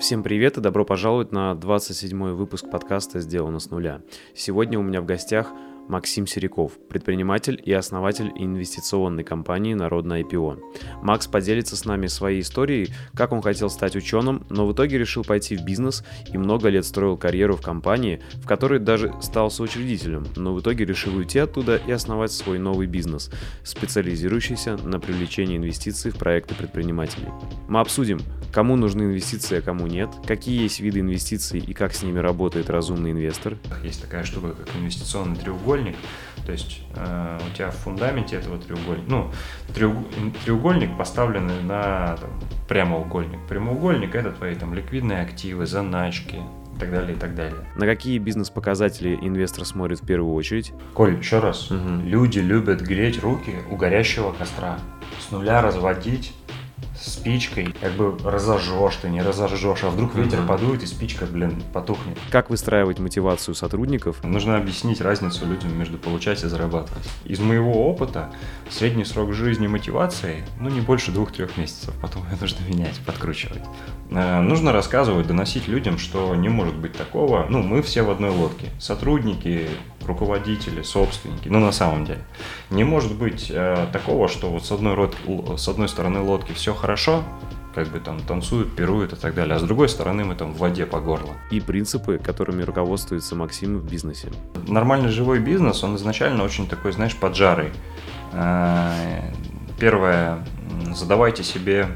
Всем 0.00 0.24
привет 0.24 0.58
и 0.58 0.60
добро 0.60 0.84
пожаловать 0.84 1.30
на 1.30 1.52
27-й 1.52 2.32
выпуск 2.32 2.68
подкаста 2.68 3.20
«Сделано 3.20 3.60
с 3.60 3.70
нуля». 3.70 4.02
Сегодня 4.34 4.80
у 4.80 4.82
меня 4.82 5.00
в 5.00 5.06
гостях 5.06 5.52
Максим 5.88 6.26
Сериков, 6.26 6.72
предприниматель 6.88 7.60
и 7.64 7.72
основатель 7.72 8.32
инвестиционной 8.34 9.24
компании 9.24 9.74
«Народное 9.74 10.22
IPO». 10.22 10.60
Макс 11.02 11.26
поделится 11.26 11.76
с 11.76 11.84
нами 11.84 12.06
своей 12.06 12.40
историей, 12.40 12.88
как 13.14 13.32
он 13.32 13.42
хотел 13.42 13.70
стать 13.70 13.96
ученым, 13.96 14.44
но 14.50 14.66
в 14.66 14.72
итоге 14.72 14.98
решил 14.98 15.24
пойти 15.24 15.56
в 15.56 15.64
бизнес 15.64 16.04
и 16.32 16.38
много 16.38 16.68
лет 16.68 16.84
строил 16.84 17.16
карьеру 17.16 17.56
в 17.56 17.62
компании, 17.62 18.20
в 18.34 18.46
которой 18.46 18.80
даже 18.80 19.12
стал 19.20 19.50
соучредителем, 19.50 20.26
но 20.36 20.54
в 20.54 20.60
итоге 20.60 20.84
решил 20.84 21.16
уйти 21.16 21.38
оттуда 21.38 21.76
и 21.76 21.92
основать 21.92 22.32
свой 22.32 22.58
новый 22.58 22.86
бизнес, 22.86 23.30
специализирующийся 23.62 24.76
на 24.78 24.98
привлечении 24.98 25.56
инвестиций 25.56 26.10
в 26.10 26.16
проекты 26.16 26.54
предпринимателей. 26.54 27.28
Мы 27.68 27.80
обсудим, 27.80 28.20
кому 28.52 28.76
нужны 28.76 29.02
инвестиции, 29.02 29.58
а 29.58 29.62
кому 29.62 29.86
нет, 29.86 30.08
какие 30.26 30.62
есть 30.62 30.80
виды 30.80 31.00
инвестиций 31.00 31.60
и 31.60 31.74
как 31.74 31.94
с 31.94 32.02
ними 32.02 32.18
работает 32.18 32.70
разумный 32.70 33.12
инвестор. 33.12 33.56
Есть 33.84 34.02
такая 34.02 34.24
штука, 34.24 34.52
как 34.52 34.74
инвестиционный 34.76 35.36
треугольник, 35.36 35.75
треугольник, 35.76 35.96
то 36.44 36.52
есть 36.52 36.82
э, 36.94 37.38
у 37.46 37.54
тебя 37.54 37.70
в 37.70 37.76
фундаменте 37.76 38.36
этого 38.36 38.58
треугольника, 38.58 39.10
ну, 39.10 39.30
треуг, 39.74 39.96
треугольник 40.44 40.96
поставленный 40.96 41.62
на 41.62 42.16
там, 42.20 42.30
прямоугольник. 42.68 43.40
Прямоугольник 43.48 44.14
это 44.14 44.32
твои 44.32 44.54
там 44.54 44.74
ликвидные 44.74 45.22
активы, 45.22 45.66
заначки, 45.66 46.36
и 46.36 46.78
так 46.78 46.90
далее, 46.90 47.16
и 47.16 47.18
так 47.18 47.34
далее. 47.34 47.66
На 47.76 47.86
какие 47.86 48.18
бизнес-показатели 48.18 49.18
инвестор 49.20 49.64
смотрит 49.64 50.00
в 50.00 50.06
первую 50.06 50.34
очередь? 50.34 50.72
Коль, 50.94 51.16
еще 51.18 51.38
раз. 51.38 51.70
Угу. 51.70 52.02
Люди 52.04 52.38
любят 52.38 52.80
греть 52.82 53.22
руки 53.22 53.54
у 53.70 53.76
горящего 53.76 54.32
костра. 54.32 54.78
С 55.18 55.30
нуля 55.30 55.62
разводить 55.62 56.34
спичкой, 57.10 57.74
как 57.80 57.92
бы 57.92 58.16
разожжешь 58.24 58.96
ты, 58.96 59.08
не 59.08 59.22
разожжешь, 59.22 59.84
а 59.84 59.90
вдруг 59.90 60.14
ветер 60.14 60.40
mm-hmm. 60.40 60.46
подует 60.46 60.82
и 60.82 60.86
спичка, 60.86 61.26
блин, 61.26 61.62
потухнет. 61.72 62.18
Как 62.30 62.50
выстраивать 62.50 62.98
мотивацию 62.98 63.54
сотрудников? 63.54 64.22
Нужно 64.24 64.56
объяснить 64.56 65.00
разницу 65.00 65.46
людям 65.46 65.76
между 65.78 65.98
получать 65.98 66.42
и 66.44 66.46
зарабатывать. 66.46 67.04
Из 67.24 67.38
моего 67.38 67.88
опыта 67.88 68.32
средний 68.70 69.04
срок 69.04 69.32
жизни 69.32 69.66
мотивации, 69.66 70.44
ну, 70.60 70.68
не 70.68 70.80
больше 70.80 71.12
двух-трех 71.12 71.56
месяцев, 71.56 71.94
потом 72.00 72.24
ее 72.24 72.36
нужно 72.40 72.58
менять, 72.68 72.98
подкручивать. 73.04 73.62
Э, 74.10 74.40
нужно 74.40 74.72
рассказывать, 74.72 75.26
доносить 75.26 75.68
людям, 75.68 75.98
что 75.98 76.34
не 76.34 76.48
может 76.48 76.76
быть 76.76 76.92
такого, 76.92 77.46
ну, 77.48 77.62
мы 77.62 77.82
все 77.82 78.02
в 78.02 78.10
одной 78.10 78.30
лодке. 78.30 78.70
Сотрудники, 78.78 79.68
руководители, 80.06 80.82
собственники, 80.82 81.48
ну, 81.48 81.60
на 81.60 81.72
самом 81.72 82.04
деле. 82.04 82.20
Не 82.70 82.84
может 82.84 83.14
быть 83.14 83.50
э, 83.50 83.86
такого, 83.92 84.28
что 84.28 84.50
вот 84.50 84.64
с 84.64 84.72
одной, 84.72 84.94
род, 84.94 85.16
с 85.56 85.68
одной 85.68 85.88
стороны 85.88 86.20
лодки 86.20 86.52
все 86.52 86.74
хорошо, 86.74 87.24
как 87.76 87.88
бы 87.88 88.00
там 88.00 88.20
танцуют, 88.20 88.74
пируют 88.74 89.12
и 89.12 89.16
так 89.16 89.34
далее, 89.34 89.56
а 89.56 89.58
с 89.58 89.62
другой 89.62 89.90
стороны 89.90 90.24
мы 90.24 90.34
там 90.34 90.54
в 90.54 90.58
воде 90.58 90.86
по 90.86 90.98
горло. 90.98 91.34
И 91.50 91.60
принципы, 91.60 92.18
которыми 92.18 92.62
руководствуется 92.62 93.36
Максим 93.36 93.78
в 93.78 93.90
бизнесе. 93.90 94.28
Нормальный 94.66 95.10
живой 95.10 95.40
бизнес, 95.40 95.84
он 95.84 95.96
изначально 95.96 96.42
очень 96.42 96.66
такой, 96.66 96.92
знаешь, 96.92 97.14
поджарый. 97.14 97.70
Э, 98.32 99.30
первое, 99.78 100.42
задавайте 100.94 101.44
себе 101.44 101.88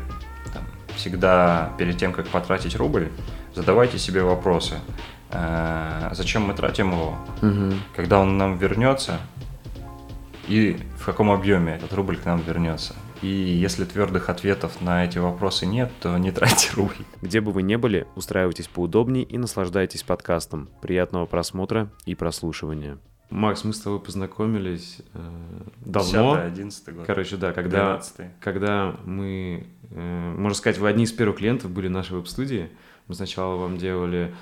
там, 0.52 0.64
всегда 0.97 1.72
перед 1.78 1.97
тем, 1.97 2.12
как 2.12 2.28
потратить 2.28 2.77
рубль, 2.77 3.08
задавайте 3.55 3.98
себе 3.98 4.22
вопросы. 4.22 4.74
Э, 5.33 6.11
зачем 6.12 6.42
мы 6.42 6.55
тратим 6.55 6.92
его? 6.92 7.17
Угу. 7.42 7.75
Когда 7.97 8.19
он 8.20 8.39
нам 8.39 8.56
вернется? 8.56 9.20
И 10.48 10.78
в 10.98 11.05
каком 11.05 11.31
объеме 11.31 11.75
этот 11.77 11.92
рубль 11.92 12.17
к 12.17 12.25
нам 12.25 12.41
вернется? 12.41 12.95
И 13.23 13.28
если 13.28 13.84
твердых 13.84 14.31
ответов 14.31 14.81
на 14.81 15.05
эти 15.05 15.19
вопросы 15.19 15.67
нет, 15.67 15.92
то 16.01 16.17
не 16.17 16.33
тратьте 16.33 16.70
рубль. 16.77 16.97
Где 17.20 17.41
бы 17.41 17.53
вы 17.53 17.62
ни 17.62 17.77
были, 17.77 18.06
устраивайтесь 18.17 18.67
поудобнее 18.67 19.25
и 19.25 19.39
наслаждайтесь 19.39 20.03
подкастом. 20.03 20.70
Приятного 20.81 21.27
просмотра 21.27 21.91
и 22.06 22.14
прослушивания. 22.14 22.98
Макс, 23.28 23.62
мы 23.62 23.73
с 23.73 23.81
тобой 23.81 24.01
познакомились 24.01 25.03
э, 25.14 25.31
давно. 25.84 26.35
11 26.35 26.95
год. 26.95 27.07
Короче, 27.07 27.36
да, 27.36 27.52
когда, 27.52 28.01
когда 28.40 28.96
мы, 29.05 29.69
э, 29.90 30.35
можно 30.36 30.57
сказать, 30.57 30.79
вы 30.79 30.89
одни 30.89 31.05
из 31.05 31.13
первых 31.13 31.39
клиентов 31.39 31.70
были 31.70 31.86
нашей 31.86 32.17
веб-студии. 32.17 32.70
Мы 33.07 33.14
сначала 33.14 33.55
вам 33.55 33.77
делали 33.77 34.35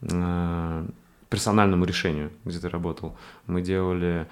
персональному 0.00 1.84
решению, 1.84 2.30
где 2.44 2.58
ты 2.58 2.68
работал. 2.68 3.16
Мы 3.46 3.60
делали 3.62 4.26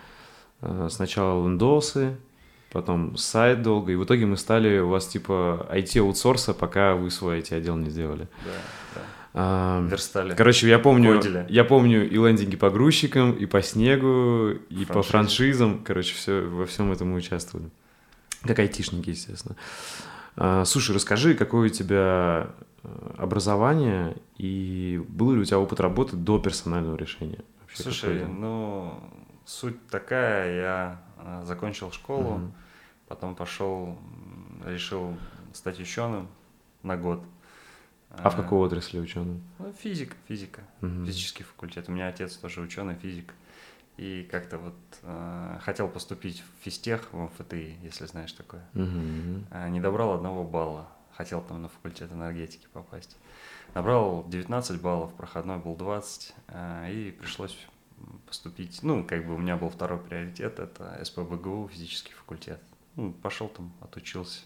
э, 0.62 0.88
сначала 0.90 1.44
лендосы, 1.44 2.16
потом 2.72 3.16
сайт 3.16 3.62
долго, 3.62 3.92
и 3.92 3.96
в 3.96 4.04
итоге 4.04 4.26
мы 4.26 4.36
стали 4.36 4.78
у 4.78 4.88
вас 4.88 5.06
типа 5.06 5.66
IT-аутсорса, 5.70 6.54
пока 6.54 6.94
вы 6.94 7.10
свой 7.10 7.40
IT-отдел 7.40 7.76
не 7.76 7.90
сделали. 7.90 8.28
Да, 8.44 8.52
да. 8.94 9.00
А, 9.38 9.86
Верстали. 9.86 10.34
Короче, 10.34 10.66
я 10.66 10.78
помню, 10.78 11.20
я 11.50 11.64
помню 11.64 12.08
и 12.08 12.14
лендинги 12.14 12.56
по 12.56 12.70
грузчикам, 12.70 13.32
и 13.32 13.44
по 13.44 13.60
снегу, 13.60 14.52
и 14.70 14.84
Франшиз. 14.84 14.88
по 14.88 15.02
франшизам. 15.02 15.84
Короче, 15.84 16.14
все, 16.14 16.40
во 16.40 16.64
всем 16.64 16.90
этом 16.90 17.10
мы 17.10 17.18
участвовали. 17.18 17.68
Как 18.44 18.58
айтишники, 18.58 19.10
естественно. 19.10 19.56
А, 20.36 20.64
слушай, 20.64 20.94
расскажи, 20.94 21.34
какое 21.34 21.66
у 21.66 21.68
тебя 21.68 22.48
э, 22.75 22.75
образование 23.18 24.16
и 24.36 25.02
был 25.08 25.32
ли 25.32 25.40
у 25.40 25.44
тебя 25.44 25.58
опыт 25.58 25.80
работы 25.80 26.16
до 26.16 26.38
персонального 26.38 26.96
решения? 26.96 27.40
Вообще, 27.60 27.82
Слушай, 27.82 28.26
ну 28.26 29.00
суть 29.44 29.86
такая, 29.88 30.56
я 30.56 31.02
э, 31.18 31.42
закончил 31.44 31.90
школу, 31.92 32.34
угу. 32.34 32.52
потом 33.08 33.34
пошел, 33.34 33.96
решил 34.64 35.16
стать 35.52 35.80
ученым 35.80 36.28
на 36.82 36.96
год. 36.96 37.22
А 38.10 38.30
в 38.30 38.36
какой 38.36 38.58
отрасли 38.58 38.98
ученым? 38.98 39.42
Ну, 39.58 39.72
физика, 39.72 40.16
физика, 40.28 40.62
угу. 40.80 41.04
физический 41.04 41.42
факультет. 41.42 41.88
У 41.88 41.92
меня 41.92 42.08
отец 42.08 42.36
тоже 42.36 42.60
ученый, 42.60 42.94
физик. 42.94 43.34
И 43.96 44.28
как-то 44.30 44.58
вот 44.58 44.74
э, 45.02 45.58
хотел 45.62 45.88
поступить 45.88 46.42
в 46.42 46.64
физтех, 46.64 47.08
в 47.12 47.18
МФТИ, 47.18 47.76
если 47.82 48.04
знаешь 48.06 48.32
такое. 48.32 48.62
Угу. 48.74 49.46
Э, 49.50 49.68
не 49.70 49.80
добрал 49.80 50.12
одного 50.12 50.44
балла. 50.44 50.86
Хотел 51.16 51.40
там 51.40 51.62
на 51.62 51.68
факультет 51.68 52.12
энергетики 52.12 52.66
попасть. 52.72 53.16
Набрал 53.74 54.24
19 54.28 54.80
баллов, 54.80 55.12
проходной 55.14 55.58
был 55.58 55.74
20, 55.74 56.34
э, 56.48 56.92
и 56.92 57.10
пришлось 57.10 57.56
поступить. 58.26 58.82
Ну, 58.82 59.04
как 59.04 59.26
бы 59.26 59.34
у 59.34 59.38
меня 59.38 59.56
был 59.56 59.70
второй 59.70 59.98
приоритет, 59.98 60.58
это 60.58 61.00
СПБГУ, 61.02 61.70
физический 61.72 62.12
факультет. 62.12 62.60
Ну, 62.96 63.12
пошел 63.12 63.48
там, 63.48 63.72
отучился. 63.80 64.40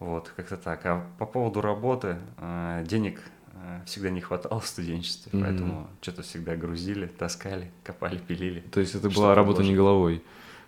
Вот, 0.00 0.32
как-то 0.36 0.56
так. 0.56 0.84
А 0.86 1.06
по 1.18 1.26
поводу 1.26 1.60
работы, 1.60 2.18
э, 2.38 2.84
денег 2.86 3.20
э, 3.52 3.80
всегда 3.86 4.10
не 4.10 4.20
хватало 4.20 4.60
в 4.60 4.66
студенчестве, 4.66 5.30
mm-hmm. 5.32 5.42
поэтому 5.42 5.88
что-то 6.00 6.22
всегда 6.22 6.56
грузили, 6.56 7.06
таскали, 7.06 7.70
копали, 7.84 8.18
пилили. 8.18 8.60
То 8.72 8.80
есть 8.80 8.94
это 8.94 9.08
была 9.08 9.34
работа 9.34 9.62
не 9.62 9.74
головой? 9.74 10.22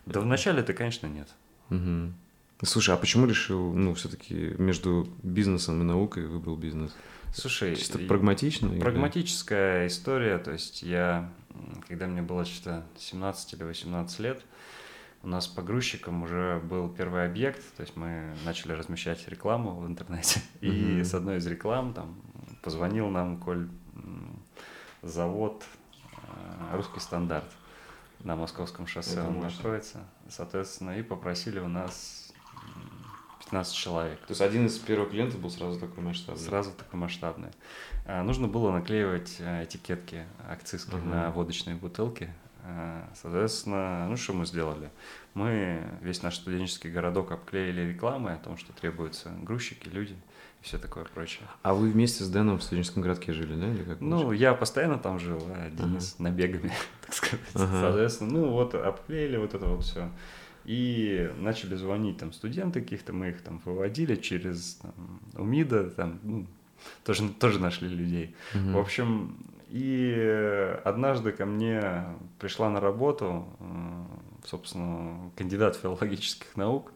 Да 0.07 0.21
вначале-то, 0.21 0.73
конечно, 0.73 1.09
нет. 1.09 1.29
Угу. 1.71 2.13
Слушай, 2.63 2.95
а 2.95 2.99
почему 2.99 3.27
решил, 3.27 3.73
ну, 3.73 3.95
все-таки 3.95 4.55
между 4.59 5.09
бизнесом 5.23 5.81
и 5.83 5.85
наукой 5.85 6.27
выбрал 6.27 6.57
бизнес? 6.57 6.95
Слушай, 7.35 7.77
чисто 7.77 7.99
прагматично? 7.99 8.69
Прагматическая 8.81 9.83
или? 9.83 9.89
история, 9.89 10.39
то 10.39 10.53
есть 10.53 10.83
я, 10.83 11.31
когда 11.87 12.07
мне 12.07 12.23
было 12.23 12.47
что-то 12.47 12.87
17 12.97 13.53
или 13.55 13.63
18 13.65 14.21
лет, 14.21 14.43
у 15.23 15.29
нас 15.29 15.47
погрузчиком 15.47 16.23
уже 16.23 16.61
был 16.65 16.89
первый 16.89 17.27
объект, 17.27 17.63
то 17.77 17.83
есть 17.83 17.97
мы 17.97 18.35
начали 18.45 18.73
размещать 18.73 19.27
рекламу 19.29 19.75
в 19.75 19.87
интернете. 19.87 20.41
И 20.61 20.69
mm-hmm. 20.69 21.05
с 21.05 21.15
одной 21.15 21.39
из 21.39 21.47
реклам 21.47 21.93
там 21.93 22.23
позвонил 22.63 23.09
нам, 23.09 23.39
Коль, 23.39 23.69
завод 25.03 25.65
э, 26.13 26.77
«Русский 26.77 27.01
стандарт» 27.01 27.51
на 28.21 28.35
Московском 28.35 28.87
шоссе 28.87 29.13
Это 29.13 29.29
он 29.29 29.41
находится. 29.41 30.05
Соответственно, 30.29 30.99
и 30.99 31.03
попросили 31.03 31.59
у 31.59 31.69
нас 31.69 32.26
15 33.47 33.75
человек. 33.75 34.19
То 34.21 34.31
есть 34.31 34.41
один 34.41 34.67
из 34.67 34.79
первых 34.79 35.11
клиентов 35.11 35.41
был 35.41 35.51
сразу 35.51 35.81
такой 35.81 36.03
масштабный? 36.03 36.45
Сразу 36.45 36.73
такой 36.73 37.01
масштабный. 37.01 37.51
А, 38.07 38.23
нужно 38.23 38.49
было 38.49 38.71
наклеивать 38.71 39.37
э, 39.41 39.65
этикетки 39.65 40.25
акцизские 40.49 41.01
uh-huh. 41.01 41.09
на 41.09 41.31
водочные 41.31 41.77
бутылки 41.77 42.31
Э, 42.67 43.03
соответственно, 43.15 44.07
ну 44.09 44.17
что 44.17 44.33
мы 44.33 44.45
сделали? 44.45 44.91
Мы 45.35 45.81
весь 46.01 46.23
наш 46.23 46.37
студенческий 46.37 46.91
городок 46.91 47.31
обклеили 47.31 47.83
рекламой 47.83 48.35
о 48.35 48.39
том, 48.39 48.57
что 48.57 48.73
требуются 48.73 49.31
грузчики, 49.43 49.89
люди 49.89 50.17
и 50.61 50.65
все 50.65 50.79
такое 50.79 51.05
прочее. 51.05 51.45
А 51.63 51.75
вы 51.75 51.91
вместе 51.91 52.25
с 52.25 52.29
Дэном 52.29 52.59
в 52.59 52.63
студенческом 52.63 53.03
городке 53.03 53.33
жили, 53.33 53.55
да? 53.55 53.69
Или 53.69 53.85
как 53.85 54.01
ну, 54.01 54.33
я 54.33 54.55
постоянно 54.55 54.99
там 54.99 55.21
жил, 55.21 55.41
а 55.49 55.71
Денис 55.71 56.15
ага. 56.19 56.31
набегами, 56.31 56.73
так 57.07 57.15
сказать. 57.15 57.41
Ага. 57.55 57.81
Соответственно, 57.81 58.33
ну 58.33 58.51
вот 58.51 58.75
обклеили 58.75 59.37
вот 59.37 59.55
это 59.55 59.67
вот 59.67 59.85
все. 59.85 60.11
И 60.67 61.31
начали 61.39 61.77
звонить 61.77 62.19
там 62.19 62.33
студенты 62.33 62.81
каких-то, 62.81 63.13
мы 63.13 63.29
их 63.29 63.41
там 63.41 63.63
выводили 63.65 64.17
через 64.17 64.75
там, 64.83 65.21
УМИДа, 65.37 65.91
там, 65.91 66.19
ну, 66.25 66.47
тоже, 67.05 67.29
тоже 67.29 67.61
нашли 67.61 67.89
людей. 67.89 68.35
Угу. 68.53 68.73
В 68.73 68.79
общем, 68.79 69.37
и 69.69 70.77
однажды 70.85 71.31
ко 71.31 71.47
мне 71.47 72.05
пришла 72.41 72.69
на 72.69 72.81
работу, 72.81 73.47
собственно, 74.45 75.31
кандидат 75.37 75.77
филологических 75.77 76.57
наук 76.57 76.93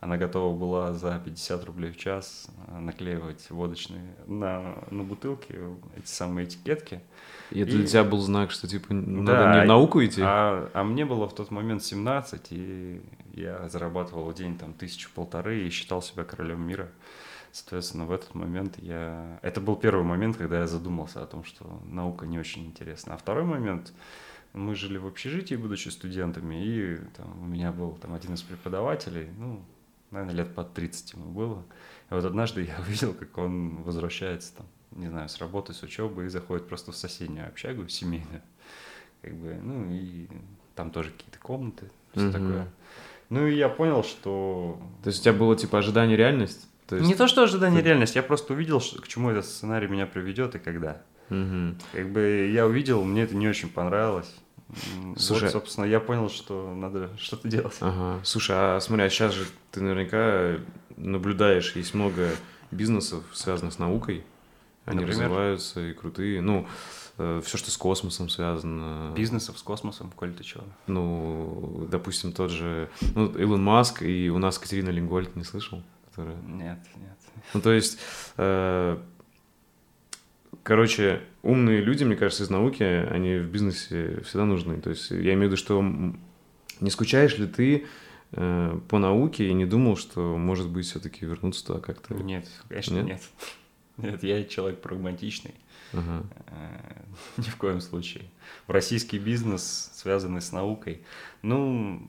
она 0.00 0.16
готова 0.16 0.56
была 0.56 0.94
за 0.94 1.20
50 1.22 1.64
рублей 1.64 1.92
в 1.92 1.98
час 1.98 2.48
наклеивать 2.68 3.50
водочные 3.50 4.14
на, 4.26 4.78
на 4.90 5.04
бутылки 5.04 5.58
эти 5.96 6.06
самые 6.06 6.46
этикетки. 6.46 7.02
И 7.50 7.60
это 7.60 7.72
и... 7.72 7.76
для 7.76 7.86
тебя 7.86 8.04
был 8.04 8.18
знак, 8.20 8.50
что 8.50 8.66
типа 8.66 8.94
надо 8.94 9.58
не 9.58 9.64
в 9.64 9.66
науку 9.66 10.02
идти? 10.02 10.22
А, 10.24 10.70
а 10.72 10.84
мне 10.84 11.04
было 11.04 11.28
в 11.28 11.34
тот 11.34 11.50
момент 11.50 11.84
17, 11.84 12.46
и 12.50 13.02
я 13.34 13.68
зарабатывал 13.68 14.30
в 14.30 14.34
день 14.34 14.56
там 14.56 14.72
тысячу-полторы 14.72 15.66
и 15.66 15.70
считал 15.70 16.00
себя 16.00 16.24
королем 16.24 16.62
мира. 16.66 16.88
Соответственно, 17.52 18.06
в 18.06 18.12
этот 18.12 18.34
момент 18.34 18.78
я... 18.78 19.38
Это 19.42 19.60
был 19.60 19.76
первый 19.76 20.04
момент, 20.04 20.36
когда 20.36 20.60
я 20.60 20.66
задумался 20.66 21.22
о 21.22 21.26
том, 21.26 21.44
что 21.44 21.80
наука 21.84 22.26
не 22.26 22.38
очень 22.38 22.64
интересна. 22.64 23.14
А 23.14 23.16
второй 23.18 23.44
момент, 23.44 23.92
мы 24.54 24.74
жили 24.74 24.96
в 24.96 25.06
общежитии, 25.06 25.56
будучи 25.56 25.88
студентами, 25.88 26.64
и 26.64 26.96
там, 27.16 27.42
у 27.42 27.44
меня 27.44 27.70
был 27.72 27.92
там 28.00 28.14
один 28.14 28.34
из 28.34 28.42
преподавателей, 28.42 29.28
ну, 29.36 29.60
наверное, 30.10 30.34
лет 30.34 30.54
под 30.54 30.74
30 30.74 31.12
ему 31.14 31.26
было. 31.26 31.64
И 32.10 32.14
вот 32.14 32.24
однажды 32.24 32.64
я 32.64 32.78
увидел, 32.80 33.14
как 33.14 33.36
он 33.38 33.82
возвращается 33.82 34.56
там, 34.56 34.66
не 34.92 35.08
знаю, 35.08 35.28
с 35.28 35.38
работы, 35.38 35.72
с 35.72 35.82
учебы 35.82 36.26
и 36.26 36.28
заходит 36.28 36.68
просто 36.68 36.92
в 36.92 36.96
соседнюю 36.96 37.48
общагу 37.48 37.88
семейную. 37.88 38.42
Как 39.22 39.34
бы, 39.34 39.54
ну, 39.62 39.86
и 39.90 40.28
там 40.74 40.90
тоже 40.90 41.10
какие-то 41.10 41.38
комнаты, 41.38 41.90
все 42.12 42.26
mm-hmm. 42.26 42.32
такое. 42.32 42.68
Ну, 43.28 43.46
и 43.46 43.54
я 43.54 43.68
понял, 43.68 44.02
что... 44.02 44.80
То 45.02 45.08
есть 45.08 45.20
у 45.20 45.22
тебя 45.22 45.34
было, 45.34 45.54
типа, 45.54 45.78
ожидание 45.78 46.16
реальность? 46.16 46.68
То 46.88 46.96
есть... 46.96 47.06
Не 47.06 47.14
то, 47.14 47.28
что 47.28 47.44
ожидание 47.44 47.82
реальность, 47.82 48.16
я 48.16 48.22
просто 48.22 48.54
увидел, 48.54 48.80
к 48.80 49.06
чему 49.06 49.30
этот 49.30 49.46
сценарий 49.46 49.86
меня 49.86 50.06
приведет 50.06 50.56
и 50.56 50.58
когда. 50.58 51.02
Угу. 51.28 51.76
Как 51.92 52.10
бы 52.10 52.50
я 52.52 52.66
увидел, 52.66 53.04
мне 53.04 53.22
это 53.22 53.36
не 53.36 53.46
очень 53.46 53.68
понравилось. 53.68 54.34
Слушай, 55.16 55.44
вот, 55.44 55.52
собственно, 55.52 55.84
я 55.84 56.00
понял, 56.00 56.28
что 56.28 56.74
надо 56.74 57.10
что-то 57.18 57.48
делать. 57.48 57.76
Ага. 57.80 58.20
Слушай, 58.24 58.56
а 58.58 58.80
смотри, 58.80 59.04
а 59.04 59.10
сейчас 59.10 59.34
же 59.34 59.46
ты 59.70 59.80
наверняка 59.80 60.62
наблюдаешь, 60.96 61.74
есть 61.76 61.94
много 61.94 62.30
бизнесов, 62.70 63.24
связанных 63.32 63.74
с 63.74 63.78
наукой. 63.78 64.24
Они 64.86 65.00
Например? 65.00 65.24
развиваются 65.24 65.80
и 65.80 65.92
крутые. 65.92 66.40
Ну, 66.40 66.66
э, 67.18 67.42
все, 67.44 67.58
что 67.58 67.70
с 67.70 67.76
космосом 67.76 68.28
связано. 68.28 69.12
Бизнесов 69.14 69.58
с 69.58 69.62
космосом, 69.62 70.10
коль 70.10 70.32
ты 70.32 70.42
чего? 70.42 70.64
Ну, 70.86 71.86
допустим, 71.90 72.32
тот 72.32 72.50
же 72.50 72.88
ну, 73.14 73.26
Илон 73.26 73.62
Маск 73.62 74.02
и 74.02 74.30
у 74.30 74.38
нас 74.38 74.58
Катерина 74.58 74.90
Лингольд, 74.90 75.36
не 75.36 75.44
слышал? 75.44 75.82
Которая... 76.08 76.36
Нет, 76.46 76.78
нет. 76.96 77.18
Ну, 77.54 77.60
то 77.60 77.72
есть, 77.72 77.98
э, 78.36 78.98
короче, 80.62 81.20
умные 81.42 81.80
люди, 81.80 82.04
мне 82.04 82.16
кажется, 82.16 82.44
из 82.44 82.50
науки, 82.50 82.82
они 82.82 83.36
в 83.36 83.48
бизнесе 83.50 84.20
всегда 84.24 84.44
нужны. 84.44 84.80
То 84.80 84.90
есть, 84.90 85.10
я 85.10 85.34
имею 85.34 85.40
в 85.40 85.44
виду, 85.44 85.56
что 85.56 85.82
не 86.80 86.90
скучаешь 86.90 87.38
ли 87.38 87.46
ты 87.46 87.86
э, 88.32 88.80
по 88.88 88.98
науке 88.98 89.48
и 89.48 89.52
не 89.52 89.66
думал, 89.66 89.96
что, 89.96 90.36
может 90.36 90.68
быть, 90.68 90.86
все-таки 90.86 91.26
вернуться 91.26 91.66
туда 91.66 91.80
как-то? 91.80 92.14
Нет, 92.14 92.48
конечно, 92.68 92.94
нет. 92.94 93.06
нет. 93.06 93.22
Нет, 93.96 94.22
я 94.22 94.44
человек 94.44 94.80
прагматичный. 94.80 95.54
Ага. 95.92 96.24
Э, 96.46 97.02
ни 97.36 97.42
в 97.42 97.56
коем 97.56 97.80
случае. 97.80 98.24
В 98.66 98.70
российский 98.70 99.18
бизнес, 99.18 99.90
связанный 99.94 100.40
с 100.40 100.52
наукой, 100.52 101.02
ну, 101.42 102.08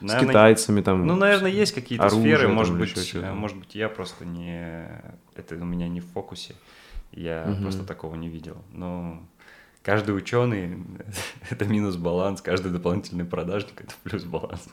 наверное, 0.00 0.24
с 0.24 0.28
китайцами 0.28 0.80
там. 0.80 1.06
Ну, 1.06 1.16
наверное, 1.16 1.50
есть 1.50 1.72
какие-то 1.72 2.08
сферы, 2.08 2.48
может 2.48 2.76
быть, 2.76 3.14
может 3.14 3.56
быть, 3.58 3.74
я 3.74 3.88
просто 3.88 4.24
не, 4.24 4.88
это 5.34 5.54
у 5.56 5.64
меня 5.64 5.88
не 5.88 6.00
в 6.00 6.06
фокусе, 6.06 6.54
я 7.12 7.46
угу. 7.48 7.62
просто 7.62 7.84
такого 7.84 8.14
не 8.14 8.28
видел. 8.28 8.58
Но 8.72 9.22
каждый 9.82 10.16
ученый 10.16 10.78
это 11.50 11.64
минус 11.64 11.96
баланс, 11.96 12.40
каждый 12.40 12.72
дополнительный 12.72 13.24
продажник 13.24 13.80
это 13.80 13.94
плюс 14.02 14.24
баланс. 14.24 14.68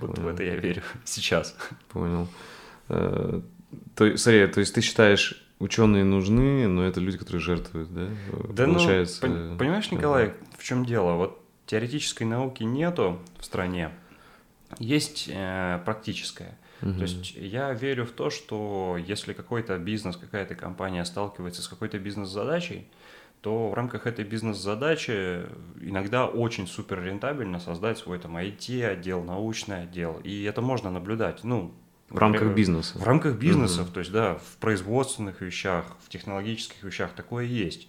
Вот 0.00 0.16
Понял. 0.16 0.28
в 0.28 0.32
это 0.32 0.42
я 0.44 0.56
верю 0.56 0.82
сейчас. 1.04 1.56
Понял. 1.88 2.28
Э, 2.88 3.40
то, 3.94 4.16
смотри, 4.16 4.46
то 4.46 4.60
есть 4.60 4.74
ты 4.74 4.80
считаешь 4.80 5.44
ученые 5.58 6.04
нужны, 6.04 6.66
но 6.68 6.84
это 6.84 7.00
люди, 7.00 7.18
которые 7.18 7.40
жертвуют, 7.40 7.92
да? 7.92 8.08
Да, 8.50 8.66
ну, 8.66 8.74
Получается, 8.74 9.26
ну, 9.26 9.58
понимаешь, 9.58 9.90
Николай, 9.90 10.32
в 10.56 10.62
чем 10.62 10.84
дело? 10.84 11.14
Вот 11.14 11.42
теоретической 11.66 12.26
науки 12.26 12.62
нету 12.62 13.18
в 13.38 13.44
стране, 13.44 13.90
есть 14.78 15.28
э, 15.30 15.80
практическая. 15.84 16.56
Угу. 16.82 16.92
То 16.92 17.02
есть 17.02 17.34
я 17.34 17.72
верю 17.72 18.06
в 18.06 18.12
то, 18.12 18.30
что 18.30 18.96
если 18.98 19.32
какой-то 19.32 19.78
бизнес, 19.78 20.16
какая-то 20.16 20.54
компания 20.54 21.04
сталкивается 21.04 21.62
с 21.62 21.68
какой-то 21.68 21.98
бизнес-задачей, 21.98 22.86
то 23.40 23.68
в 23.68 23.74
рамках 23.74 24.06
этой 24.06 24.24
бизнес-задачи 24.24 25.46
иногда 25.80 26.26
очень 26.26 26.66
супер 26.66 27.02
рентабельно 27.02 27.60
создать 27.60 27.98
свой 27.98 28.18
там 28.18 28.36
IT-отдел, 28.36 29.22
научный 29.22 29.82
отдел. 29.82 30.20
И 30.24 30.42
это 30.42 30.60
можно 30.60 30.90
наблюдать. 30.90 31.44
Ну, 31.44 31.72
в 32.10 32.18
рамках 32.18 32.54
бизнеса. 32.54 32.98
В 32.98 33.04
рамках 33.04 33.36
бизнесов, 33.36 33.86
угу. 33.86 33.94
то 33.94 34.00
есть, 34.00 34.12
да, 34.12 34.36
в 34.36 34.56
производственных 34.58 35.40
вещах, 35.40 35.84
в 36.04 36.08
технологических 36.08 36.82
вещах 36.82 37.12
такое 37.12 37.44
есть. 37.44 37.88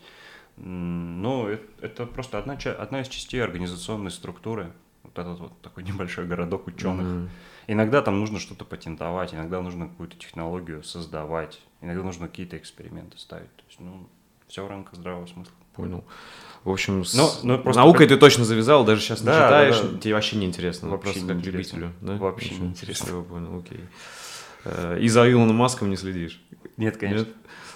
Но 0.57 1.49
это, 1.81 2.05
просто 2.05 2.37
одна, 2.37 2.57
одна 2.77 3.01
из 3.01 3.07
частей 3.07 3.41
организационной 3.41 4.11
структуры. 4.11 4.73
Вот 5.03 5.17
этот 5.17 5.39
вот 5.39 5.61
такой 5.61 5.83
небольшой 5.87 6.25
городок 6.25 6.67
ученых. 6.67 7.07
Угу. 7.07 7.29
Иногда 7.67 8.01
там 8.01 8.19
нужно 8.19 8.39
что-то 8.39 8.65
патентовать, 8.65 9.33
иногда 9.33 9.61
нужно 9.61 9.87
какую-то 9.87 10.17
технологию 10.17 10.83
создавать, 10.83 11.61
иногда 11.81 12.03
нужно 12.03 12.27
какие-то 12.27 12.57
эксперименты 12.57 13.17
ставить. 13.17 13.55
То 13.55 13.63
есть, 13.67 13.79
ну, 13.79 14.09
все 14.47 14.65
в 14.65 14.69
рамках 14.69 14.95
здравого 14.95 15.27
смысла. 15.27 15.53
Понял. 15.75 16.03
В 16.63 16.71
общем, 16.71 17.05
с 17.05 17.13
но, 17.13 17.31
но 17.43 17.57
просто 17.59 17.81
наукой 17.81 18.07
как... 18.07 18.15
ты 18.15 18.19
точно 18.19 18.43
завязал, 18.43 18.83
даже 18.83 19.01
сейчас 19.01 19.21
да, 19.21 19.31
не 19.31 19.37
читаешь, 19.37 19.81
да, 19.81 19.87
да. 19.87 19.99
тебе 19.99 20.13
вообще 20.15 20.37
не 20.37 20.45
интересно. 20.45 20.89
Вообще 20.89 21.21
как 21.21 21.37
любителю. 21.45 21.93
Да? 22.01 22.15
Вообще 22.15 22.55
не 22.55 22.67
интересно. 22.67 23.21
Понял, 23.21 23.59
окей. 23.59 23.81
Э, 24.65 24.97
и 24.99 25.07
за 25.07 25.31
Илоном 25.31 25.55
Маском 25.55 25.89
не 25.89 25.95
следишь? 25.95 26.41
Нет, 26.77 26.97
конечно. 26.97 27.27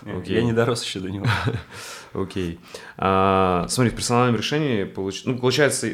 Нет? 0.03 0.17
Окей. 0.17 0.35
Я 0.35 0.43
не 0.43 0.51
дорос 0.51 0.83
еще 0.83 0.99
до 0.99 1.09
него. 1.09 1.25
Окей. 2.13 2.59
А, 2.97 3.65
смотри, 3.69 3.91
в 3.91 3.95
персональном 3.95 4.35
решении 4.35 4.83
получ... 4.83 5.23
ну, 5.25 5.37
получается 5.37 5.89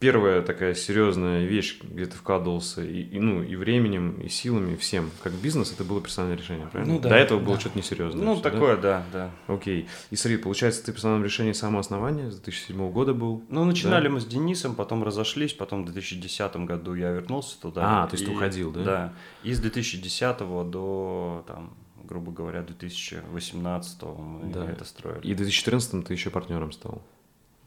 первая 0.00 0.40
такая 0.40 0.74
серьезная 0.74 1.44
вещь, 1.44 1.78
где 1.82 2.06
ты 2.06 2.16
вкладывался 2.16 2.82
и, 2.82 3.02
и, 3.02 3.20
ну, 3.20 3.42
и 3.42 3.54
временем, 3.54 4.18
и 4.20 4.28
силами, 4.28 4.72
и 4.72 4.76
всем. 4.76 5.10
Как 5.22 5.32
бизнес 5.34 5.72
это 5.72 5.84
было 5.84 6.00
персональное 6.00 6.38
решение, 6.38 6.66
правильно? 6.66 6.94
Ну, 6.94 7.00
да, 7.00 7.10
До 7.10 7.14
этого 7.16 7.38
да. 7.38 7.46
было 7.46 7.60
что-то 7.60 7.78
несерьезное. 7.78 8.24
Ну, 8.24 8.34
все, 8.34 8.42
такое, 8.42 8.76
да? 8.76 9.04
да, 9.12 9.30
да. 9.46 9.54
Окей. 9.54 9.88
И 10.10 10.16
смотри, 10.16 10.38
получается, 10.38 10.84
ты 10.84 10.92
персональном 10.92 11.24
решении 11.24 11.52
самооснования 11.52 12.30
с 12.30 12.36
2007 12.36 12.90
года 12.90 13.12
был? 13.12 13.44
Ну, 13.50 13.64
начинали 13.64 14.04
да? 14.04 14.14
мы 14.14 14.20
с 14.20 14.24
Денисом, 14.24 14.74
потом 14.74 15.04
разошлись, 15.04 15.52
потом 15.52 15.82
в 15.82 15.92
2010 15.92 16.56
году 16.56 16.94
я 16.94 17.10
вернулся 17.10 17.60
туда. 17.60 18.02
А, 18.02 18.06
то 18.06 18.14
есть 18.14 18.24
ты 18.24 18.32
уходил, 18.32 18.72
да? 18.72 18.84
Да. 18.84 19.12
И 19.44 19.52
с 19.52 19.60
2010 19.60 20.38
до, 20.70 21.44
там, 21.46 21.74
грубо 22.04 22.32
говоря, 22.32 22.62
2018 22.62 24.02
мы 24.02 24.52
да. 24.52 24.64
это 24.64 24.84
строили. 24.86 25.26
И 25.26 25.34
в 25.34 25.36
2014 25.36 26.06
ты 26.06 26.14
еще 26.14 26.30
партнером 26.30 26.72
стал? 26.72 27.02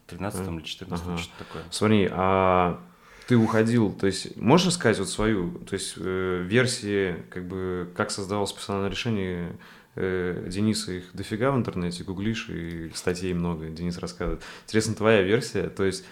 13 0.07 0.47
или 0.47 0.61
14 0.61 1.07
ага. 1.07 1.17
что-то 1.17 1.43
такое. 1.45 1.63
Смотри, 1.71 2.09
а 2.11 2.81
ты 3.27 3.37
уходил, 3.37 3.91
то 3.91 4.07
есть 4.07 4.35
можешь 4.37 4.67
рассказать 4.67 4.99
вот 4.99 5.09
свою, 5.09 5.59
то 5.59 5.73
есть 5.73 5.93
э, 5.97 6.43
версии, 6.45 7.23
как 7.29 7.47
бы, 7.47 7.89
как 7.95 8.11
создавалось 8.11 8.51
персональное 8.51 8.89
решение 8.89 9.57
э, 9.95 10.45
Дениса 10.47 10.91
их 10.91 11.05
дофига 11.13 11.51
в 11.51 11.57
интернете, 11.57 12.03
гуглишь, 12.03 12.49
и 12.49 12.91
статей 12.93 13.33
много, 13.33 13.67
Денис 13.69 13.97
рассказывает. 13.97 14.41
Интересно, 14.65 14.95
твоя 14.95 15.21
версия, 15.21 15.69
то 15.69 15.83
есть 15.85 16.05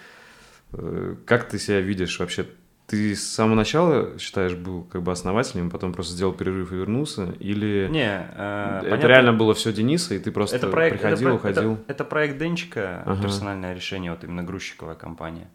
э, 0.72 1.16
как 1.26 1.48
ты 1.48 1.58
себя 1.58 1.80
видишь 1.80 2.18
вообще 2.18 2.46
ты 2.92 3.16
с 3.16 3.26
самого 3.26 3.54
начала, 3.54 4.18
считаешь, 4.18 4.54
был 4.54 4.84
как 4.84 5.02
бы 5.02 5.12
основателем, 5.12 5.70
потом 5.70 5.94
просто 5.94 6.12
сделал 6.12 6.34
перерыв 6.34 6.72
и 6.72 6.74
вернулся? 6.74 7.24
Или 7.40 7.88
не, 7.90 8.04
э, 8.04 8.80
это 8.80 8.90
понятно, 8.90 9.06
реально 9.06 9.32
было 9.32 9.54
все 9.54 9.72
Дениса, 9.72 10.14
и 10.14 10.18
ты 10.18 10.30
просто 10.30 10.56
это 10.56 10.68
проект, 10.68 11.00
приходил, 11.00 11.28
это, 11.28 11.36
уходил? 11.36 11.72
Это, 11.72 11.84
это 11.88 12.04
проект 12.04 12.36
Денчика, 12.36 13.02
ага. 13.06 13.22
персональное 13.22 13.72
решение, 13.72 14.10
вот 14.10 14.22
именно 14.24 14.42
грузчиковая 14.42 14.94
компания. 14.94 15.48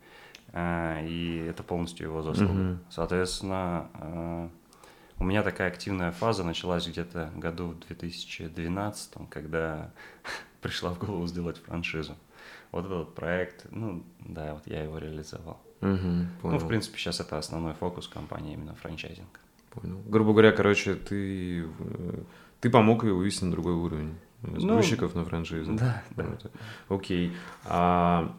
Э, 0.52 1.06
и 1.06 1.46
это 1.48 1.62
полностью 1.62 2.08
его 2.08 2.24
заслуга. 2.24 2.72
Угу. 2.72 2.78
Соответственно, 2.90 3.88
э, 4.02 4.50
у 5.20 5.24
меня 5.24 5.44
такая 5.44 5.68
активная 5.68 6.14
фаза 6.14 6.44
началась 6.44 6.88
где-то 6.88 7.30
году 7.36 7.68
в 7.68 7.80
2012, 7.86 9.30
когда 9.30 9.92
пришла 10.62 10.90
в 10.90 10.98
голову 10.98 11.28
сделать 11.28 11.62
франшизу. 11.64 12.16
Вот 12.72 12.88
этот 12.88 13.14
проект, 13.14 13.68
ну 13.70 14.04
да, 14.22 14.56
вот 14.56 14.66
я 14.66 14.82
его 14.82 14.98
реализовал. 14.98 15.67
Угу, 15.82 16.50
ну, 16.52 16.58
в 16.58 16.68
принципе, 16.68 16.98
сейчас 16.98 17.20
это 17.20 17.38
основной 17.38 17.74
фокус 17.74 18.08
компании, 18.08 18.54
именно 18.54 18.74
франчайзинг. 18.76 19.40
Понял. 19.72 20.02
Грубо 20.08 20.32
говоря, 20.32 20.52
короче, 20.52 20.96
ты, 20.96 21.68
ты 22.62 22.70
помог 22.70 23.04
ей 23.04 23.12
вывести 23.12 23.44
на 23.44 23.52
другой 23.52 23.74
уровень. 23.74 24.16
С 24.42 24.64
ну, 24.64 24.74
грузчиков 24.76 25.16
на 25.16 25.26
франшизу. 25.26 25.74
Да, 25.74 26.04
да. 26.16 26.26
Окей. 26.90 27.32
А 27.66 28.36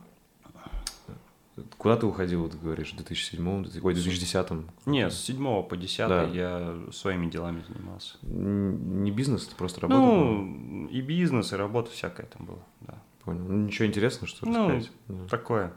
куда 1.76 1.96
ты 1.96 2.06
уходил, 2.06 2.48
ты 2.48 2.56
говоришь, 2.56 2.92
в 2.92 2.96
2007 2.96 3.48
ой, 3.82 3.94
2010 3.94 4.46
Нет, 4.86 5.12
с 5.12 5.20
7 5.20 5.62
по 5.64 5.76
10 5.76 6.08
да. 6.08 6.24
я 6.24 6.78
своими 6.92 7.30
делами 7.30 7.62
занимался. 7.66 8.16
Не 8.22 9.10
бизнес, 9.10 9.46
это 9.46 9.56
просто 9.56 9.80
работа? 9.80 10.00
Ну, 10.00 10.82
была? 10.82 10.90
и 10.90 11.00
бизнес, 11.00 11.52
и 11.52 11.56
работа 11.56 11.90
всякая 11.90 12.26
там 12.26 12.46
была, 12.46 12.62
да. 12.80 12.94
Понял. 13.24 13.44
Ну, 13.44 13.66
ничего 13.66 13.86
интересного, 13.86 14.28
что 14.28 14.46
ну, 14.46 14.68
рассказать? 14.68 14.92
Ну, 15.08 15.26
такое. 15.28 15.72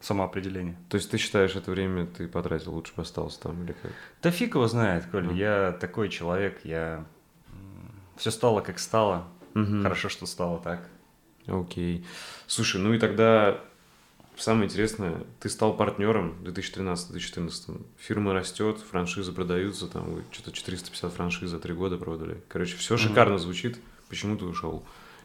Самоопределение. 0.00 0.76
То 0.88 0.96
есть 0.96 1.10
ты 1.10 1.18
считаешь, 1.18 1.56
это 1.56 1.70
время 1.70 2.06
ты 2.06 2.28
потратил, 2.28 2.74
лучше 2.74 2.92
бы 2.94 3.02
остался 3.02 3.40
там 3.40 3.64
или 3.64 3.72
как? 3.72 3.92
Да 4.22 4.30
фиг 4.30 4.54
его 4.54 4.66
знает, 4.68 5.06
Коль, 5.10 5.26
mm. 5.26 5.36
я 5.36 5.72
такой 5.72 6.08
человек, 6.08 6.60
я... 6.64 7.04
Все 8.16 8.30
стало 8.30 8.62
как 8.62 8.78
стало, 8.78 9.26
mm-hmm. 9.54 9.82
хорошо, 9.82 10.08
что 10.08 10.26
стало 10.26 10.58
так. 10.58 10.88
Окей. 11.46 12.04
Слушай, 12.46 12.80
ну 12.80 12.94
и 12.94 12.98
тогда 12.98 13.60
самое 14.36 14.66
интересное, 14.66 15.24
ты 15.40 15.48
стал 15.48 15.76
партнером 15.76 16.32
в 16.40 16.44
2013-2014. 16.44 17.84
Фирма 17.98 18.32
растет, 18.32 18.78
франшизы 18.90 19.32
продаются, 19.32 19.86
там 19.86 20.14
вы 20.14 20.24
что-то 20.30 20.52
450 20.52 21.12
франшиз 21.12 21.50
за 21.50 21.58
три 21.58 21.74
года 21.74 21.98
продали. 21.98 22.42
Короче, 22.48 22.76
все 22.76 22.96
шикарно 22.96 23.34
mm-hmm. 23.34 23.38
звучит. 23.38 23.78
Почему 24.08 24.36
ты 24.36 24.44
ушел? 24.44 24.84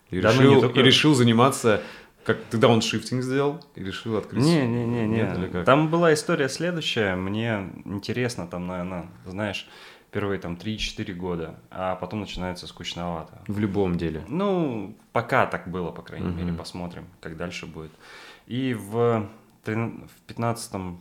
И, 0.10 0.20
да, 0.20 0.34
ну 0.34 0.42
решил, 0.42 0.62
только... 0.62 0.80
и 0.80 0.84
решил 0.84 1.14
заниматься 1.14 1.82
как 2.24 2.44
ты 2.50 2.58
дауншифтинг 2.58 3.24
сделал 3.24 3.64
и 3.76 3.84
решил 3.84 4.18
открыть? 4.18 4.44
Не, 4.44 4.66
не, 4.68 4.86
не, 4.86 5.08
не. 5.08 5.64
Там 5.64 5.90
была 5.90 6.14
история 6.14 6.50
следующая. 6.50 7.16
Мне 7.16 7.70
интересно, 7.86 8.48
там, 8.48 8.68
наверное, 8.68 9.08
знаешь, 9.26 9.68
первые 10.12 10.40
там 10.40 10.54
3-4 10.54 11.14
года, 11.14 11.56
а 11.72 11.96
потом 11.96 12.20
начинается 12.22 12.68
скучновато. 12.68 13.42
В 13.48 13.58
любом 13.60 13.98
деле. 13.98 14.24
Ну, 14.28 14.96
пока 15.14 15.46
так 15.48 15.68
было, 15.70 15.92
по 15.92 16.02
крайней 16.02 16.30
угу. 16.30 16.38
мере, 16.38 16.54
посмотрим, 16.54 17.08
как 17.22 17.38
дальше 17.38 17.66
будет. 17.66 17.92
И 18.46 18.74
в 18.74 19.28
15-16 19.66 20.98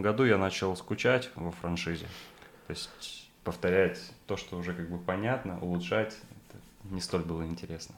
году 0.00 0.24
я 0.24 0.38
начал 0.38 0.76
скучать 0.76 1.30
во 1.34 1.50
франшизе. 1.50 2.06
То 2.66 2.72
есть 2.72 3.30
повторять 3.42 3.98
то, 4.26 4.36
что 4.36 4.56
уже 4.58 4.74
как 4.74 4.88
бы 4.90 4.98
понятно, 4.98 5.58
улучшать, 5.60 6.16
это 6.48 6.58
не 6.84 7.00
столь 7.00 7.22
было 7.22 7.44
интересно. 7.44 7.96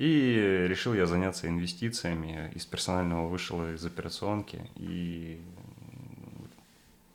И 0.00 0.64
решил 0.66 0.94
я 0.94 1.04
заняться 1.04 1.46
инвестициями. 1.46 2.50
Из 2.54 2.64
персонального 2.64 3.28
вышел 3.28 3.62
из 3.68 3.84
операционки. 3.84 4.70
И 4.76 5.38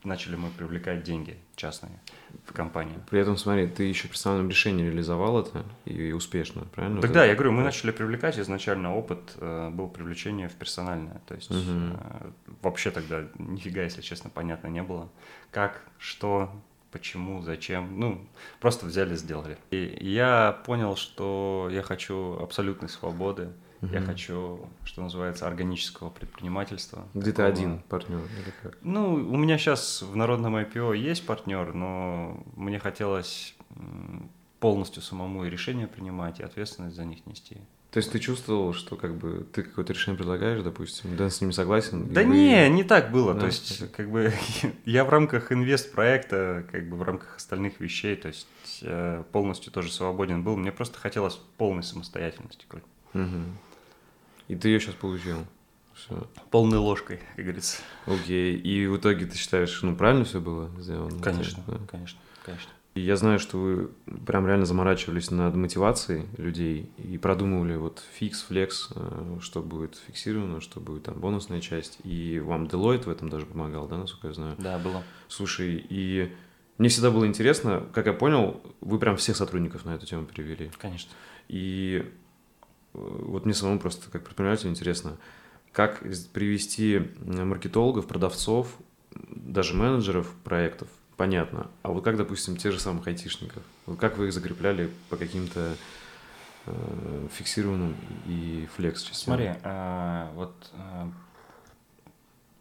начали 0.03 0.35
мы 0.35 0.51
привлекать 0.51 1.01
деньги 1.01 1.35
частные 1.55 1.99
в 2.45 2.53
компанию. 2.53 3.01
При 3.09 3.19
этом, 3.19 3.37
смотри, 3.37 3.65
ты 3.65 3.85
еще 3.85 4.07
персональном 4.07 4.49
решении 4.49 4.85
реализовал 4.85 5.39
это 5.39 5.65
и, 5.85 6.11
успешно, 6.11 6.61
правильно? 6.75 7.01
Тогда 7.01 7.21
вот 7.21 7.25
я 7.25 7.33
говорю, 7.33 7.53
мы 7.53 7.63
начали 7.63 7.89
привлекать, 7.89 8.37
изначально 8.37 8.95
опыт 8.95 9.33
э, 9.37 9.71
был 9.71 9.87
привлечение 9.89 10.47
в 10.47 10.53
персональное. 10.53 11.19
То 11.25 11.33
есть 11.33 11.49
угу. 11.49 11.59
э, 11.59 12.29
вообще 12.61 12.91
тогда 12.91 13.25
нифига, 13.39 13.81
если 13.81 14.01
честно, 14.01 14.29
понятно 14.29 14.67
не 14.67 14.83
было, 14.83 15.09
как, 15.49 15.81
что, 15.97 16.51
почему, 16.95 17.41
зачем. 17.41 17.99
Ну, 17.99 18.25
просто 18.61 18.85
взяли, 18.85 19.15
сделали. 19.15 19.57
И 19.71 19.97
я 19.99 20.61
понял, 20.65 20.95
что 20.95 21.67
я 21.69 21.81
хочу 21.81 22.37
абсолютной 22.39 22.87
свободы. 22.87 23.49
Угу. 23.81 23.93
Я 23.93 23.99
хочу, 23.99 24.69
что 24.85 25.01
называется, 25.01 25.45
органического 25.45 26.09
предпринимательства. 26.09 27.05
Где 27.13 27.33
ты 27.33 27.41
один 27.41 27.79
партнер 27.89 28.19
или 28.19 28.53
как? 28.63 28.77
Ну, 28.81 29.13
у 29.13 29.35
меня 29.35 29.57
сейчас 29.57 30.03
в 30.03 30.15
народном 30.15 30.55
IPO 30.55 30.95
есть 30.95 31.25
партнер, 31.25 31.73
но 31.73 32.41
мне 32.55 32.79
хотелось 32.79 33.55
полностью 34.61 35.01
самому 35.01 35.43
и 35.43 35.49
решения 35.49 35.87
принимать, 35.87 36.39
и 36.39 36.43
ответственность 36.43 36.95
за 36.95 37.03
них 37.03 37.25
нести. 37.25 37.57
То 37.95 37.99
есть 37.99 38.11
ты 38.11 38.19
чувствовал, 38.19 38.73
что 38.73 38.97
как 38.97 39.15
бы 39.15 39.47
ты 39.53 39.63
какое-то 39.63 39.93
решение 39.93 40.17
предлагаешь, 40.17 40.61
допустим, 40.61 41.15
да, 41.15 41.29
с 41.29 41.39
ним 41.39 41.53
согласен? 41.53 42.11
Да 42.11 42.23
вы... 42.23 42.35
не, 42.35 42.67
не 42.67 42.83
так 42.83 43.09
было. 43.09 43.33
Да, 43.33 43.39
то 43.39 43.45
есть, 43.45 43.89
как 43.93 44.11
бы 44.11 44.33
я 44.85 45.05
в 45.05 45.09
рамках 45.09 45.53
инвест-проекта, 45.53 46.65
как 46.69 46.89
бы 46.89 46.97
в 46.97 47.03
рамках 47.03 47.37
остальных 47.37 47.79
вещей, 47.79 48.17
то 48.17 48.27
есть 48.27 48.47
э, 48.81 49.23
полностью 49.31 49.71
тоже 49.71 49.93
свободен 49.93 50.43
был. 50.43 50.57
Мне 50.57 50.73
просто 50.73 50.99
хотелось 50.99 51.39
полной 51.55 51.83
самостоятельности. 51.83 52.65
Угу. 53.13 53.23
И 54.49 54.55
ты 54.57 54.67
ее 54.67 54.81
сейчас 54.81 54.95
получил. 54.95 55.45
Все. 55.93 56.27
Полной 56.51 56.79
ложкой, 56.79 57.21
как 57.37 57.45
говорится. 57.45 57.77
Окей. 58.07 58.57
И 58.57 58.87
в 58.87 58.97
итоге 58.97 59.25
ты 59.25 59.37
считаешь, 59.37 59.81
ну 59.83 59.95
правильно 59.95 60.25
все 60.25 60.41
было 60.41 60.69
сделано? 60.81 61.23
Конечно, 61.23 61.63
да? 61.65 61.79
конечно, 61.89 62.19
конечно. 62.45 62.71
Я 62.95 63.17
знаю, 63.17 63.39
что 63.39 63.57
вы 63.57 63.89
прям 64.25 64.47
реально 64.47 64.65
заморачивались 64.65 65.29
над 65.29 65.53
мотивацией 65.55 66.27
людей 66.37 66.89
и 66.97 67.17
продумывали 67.17 67.75
вот 67.75 68.01
фикс, 68.13 68.43
флекс, 68.43 68.89
э, 68.95 69.37
что 69.41 69.61
будет 69.61 70.01
фиксировано, 70.07 70.61
что 70.61 70.79
будет 70.79 71.03
там 71.03 71.19
бонусная 71.19 71.59
часть. 71.59 71.99
И 72.05 72.39
вам 72.39 72.63
Deloitte 72.63 73.03
в 73.03 73.09
этом 73.09 73.27
даже 73.27 73.45
помогал, 73.45 73.89
да, 73.89 73.97
насколько 73.97 74.27
я 74.27 74.33
знаю? 74.33 74.55
Да, 74.57 74.79
было. 74.79 75.03
Слушай, 75.27 75.85
и 75.89 76.33
мне 76.77 76.87
всегда 76.87 77.11
было 77.11 77.27
интересно, 77.27 77.85
как 77.93 78.05
я 78.05 78.13
понял, 78.13 78.61
вы 78.79 78.97
прям 78.97 79.17
всех 79.17 79.35
сотрудников 79.35 79.83
на 79.83 79.95
эту 79.95 80.05
тему 80.05 80.25
перевели. 80.25 80.71
Конечно. 80.79 81.11
И 81.49 82.01
э, 82.93 82.97
вот 82.97 83.43
мне 83.43 83.53
самому 83.53 83.77
просто 83.77 84.09
как 84.09 84.23
предпринимателю 84.23 84.69
интересно, 84.69 85.17
как 85.73 86.01
привести 86.31 87.01
маркетологов, 87.25 88.07
продавцов, 88.07 88.73
даже 89.11 89.73
менеджеров 89.73 90.33
проектов 90.45 90.87
понятно. 91.17 91.67
А 91.84 91.89
вот 91.91 92.03
как, 92.03 92.17
допустим, 92.17 92.57
те 92.57 92.72
же 92.72 92.79
самых 92.79 93.07
айтишников? 93.07 93.63
Вот 93.86 94.00
как 94.00 94.17
вы 94.17 94.27
их 94.27 94.34
закрепляли 94.34 94.89
по 95.10 95.17
каким-то 95.17 95.75
э, 96.65 97.27
фиксированным 97.31 97.95
и 98.25 98.67
флекс 98.75 99.03
частям? 99.03 99.36
Смотри, 99.36 99.53
э, 99.62 100.29
вот 100.36 100.53
э, 100.74 101.07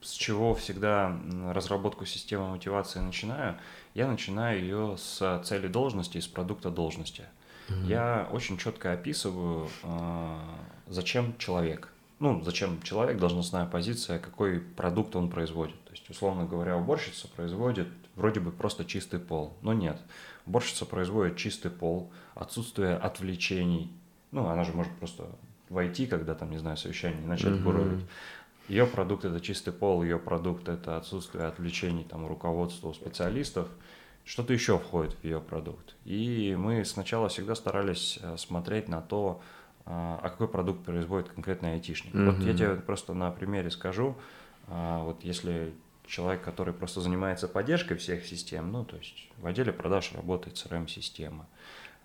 с 0.00 0.12
чего 0.12 0.54
всегда 0.54 1.16
разработку 1.50 2.04
системы 2.04 2.50
мотивации 2.50 3.00
начинаю, 3.00 3.56
я 3.94 4.06
начинаю 4.06 4.60
ее 4.60 4.96
с 4.98 5.42
цели 5.44 5.66
должности, 5.66 6.18
с 6.20 6.26
продукта 6.26 6.70
должности. 6.70 7.24
Mm-hmm. 7.68 7.86
Я 7.86 8.28
очень 8.30 8.58
четко 8.58 8.92
описываю, 8.92 9.68
э, 9.82 10.38
зачем 10.88 11.36
человек. 11.38 11.88
Ну, 12.18 12.42
зачем 12.42 12.80
человек, 12.82 13.18
должностная 13.18 13.66
позиция, 13.66 14.18
какой 14.18 14.60
продукт 14.60 15.16
он 15.16 15.30
производит. 15.30 15.76
Есть, 16.04 16.10
условно 16.10 16.44
говоря, 16.44 16.76
уборщица 16.76 17.28
производит 17.28 17.88
вроде 18.14 18.40
бы 18.40 18.50
просто 18.50 18.84
чистый 18.84 19.18
пол, 19.18 19.56
но 19.62 19.72
нет. 19.72 20.00
Уборщица 20.46 20.84
производит 20.84 21.36
чистый 21.36 21.70
пол, 21.70 22.12
отсутствие 22.34 22.96
отвлечений. 22.96 23.90
Ну, 24.30 24.46
она 24.46 24.64
же 24.64 24.72
может 24.72 24.92
просто 24.98 25.26
войти, 25.68 26.06
когда 26.06 26.34
там, 26.34 26.50
не 26.50 26.58
знаю, 26.58 26.76
совещание, 26.76 27.26
начать 27.26 27.54
mm-hmm. 27.54 27.62
буровить. 27.62 28.04
Ее 28.68 28.86
продукт 28.86 29.24
это 29.24 29.40
чистый 29.40 29.72
пол, 29.72 30.02
ее 30.02 30.18
продукт 30.18 30.68
это 30.68 30.96
отсутствие 30.96 31.46
отвлечений 31.46 32.04
там 32.04 32.26
руководства, 32.26 32.88
у 32.88 32.94
специалистов. 32.94 33.68
Что-то 34.24 34.54
еще 34.54 34.78
входит 34.78 35.12
в 35.14 35.24
ее 35.24 35.38
продукт. 35.38 35.94
И 36.06 36.56
мы 36.58 36.84
сначала 36.86 37.28
всегда 37.28 37.54
старались 37.54 38.18
э, 38.22 38.38
смотреть 38.38 38.88
на 38.88 39.02
то, 39.02 39.42
а, 39.84 40.18
а 40.22 40.30
какой 40.30 40.48
продукт 40.48 40.82
производит 40.82 41.28
конкретный 41.28 41.74
айтишник. 41.74 42.14
Mm-hmm. 42.14 42.30
Вот 42.30 42.44
я 42.46 42.54
тебе 42.54 42.76
просто 42.76 43.12
на 43.12 43.30
примере 43.30 43.70
скажу. 43.70 44.16
А, 44.68 45.04
вот 45.04 45.22
если 45.24 45.74
человек, 46.06 46.42
который 46.42 46.74
просто 46.74 47.00
занимается 47.00 47.48
поддержкой 47.48 47.96
всех 47.96 48.26
систем, 48.26 48.70
ну, 48.72 48.84
то 48.84 48.96
есть 48.96 49.28
в 49.38 49.46
отделе 49.46 49.72
продаж 49.72 50.12
работает 50.12 50.56
CRM-система, 50.56 51.46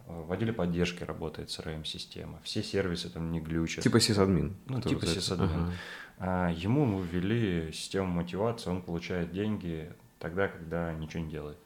в 0.08 0.32
отделе 0.32 0.54
поддержки 0.54 1.04
работает 1.04 1.50
CRM-система, 1.50 2.40
все 2.44 2.64
сервисы 2.64 3.10
там 3.10 3.32
не 3.32 3.40
глючат. 3.40 3.84
Типа 3.84 4.00
сисадмин. 4.00 4.56
Ну, 4.66 4.82
типа 4.82 5.06
сисадмин. 5.06 5.50
Ага. 5.50 5.74
А 6.18 6.50
ему 6.52 6.86
мы 6.86 7.06
ввели 7.06 7.72
систему 7.72 8.08
мотивации, 8.08 8.70
он 8.70 8.82
получает 8.82 9.32
деньги 9.32 9.94
тогда, 10.20 10.48
когда 10.48 10.94
ничего 10.94 11.24
не 11.24 11.32
делает. 11.32 11.58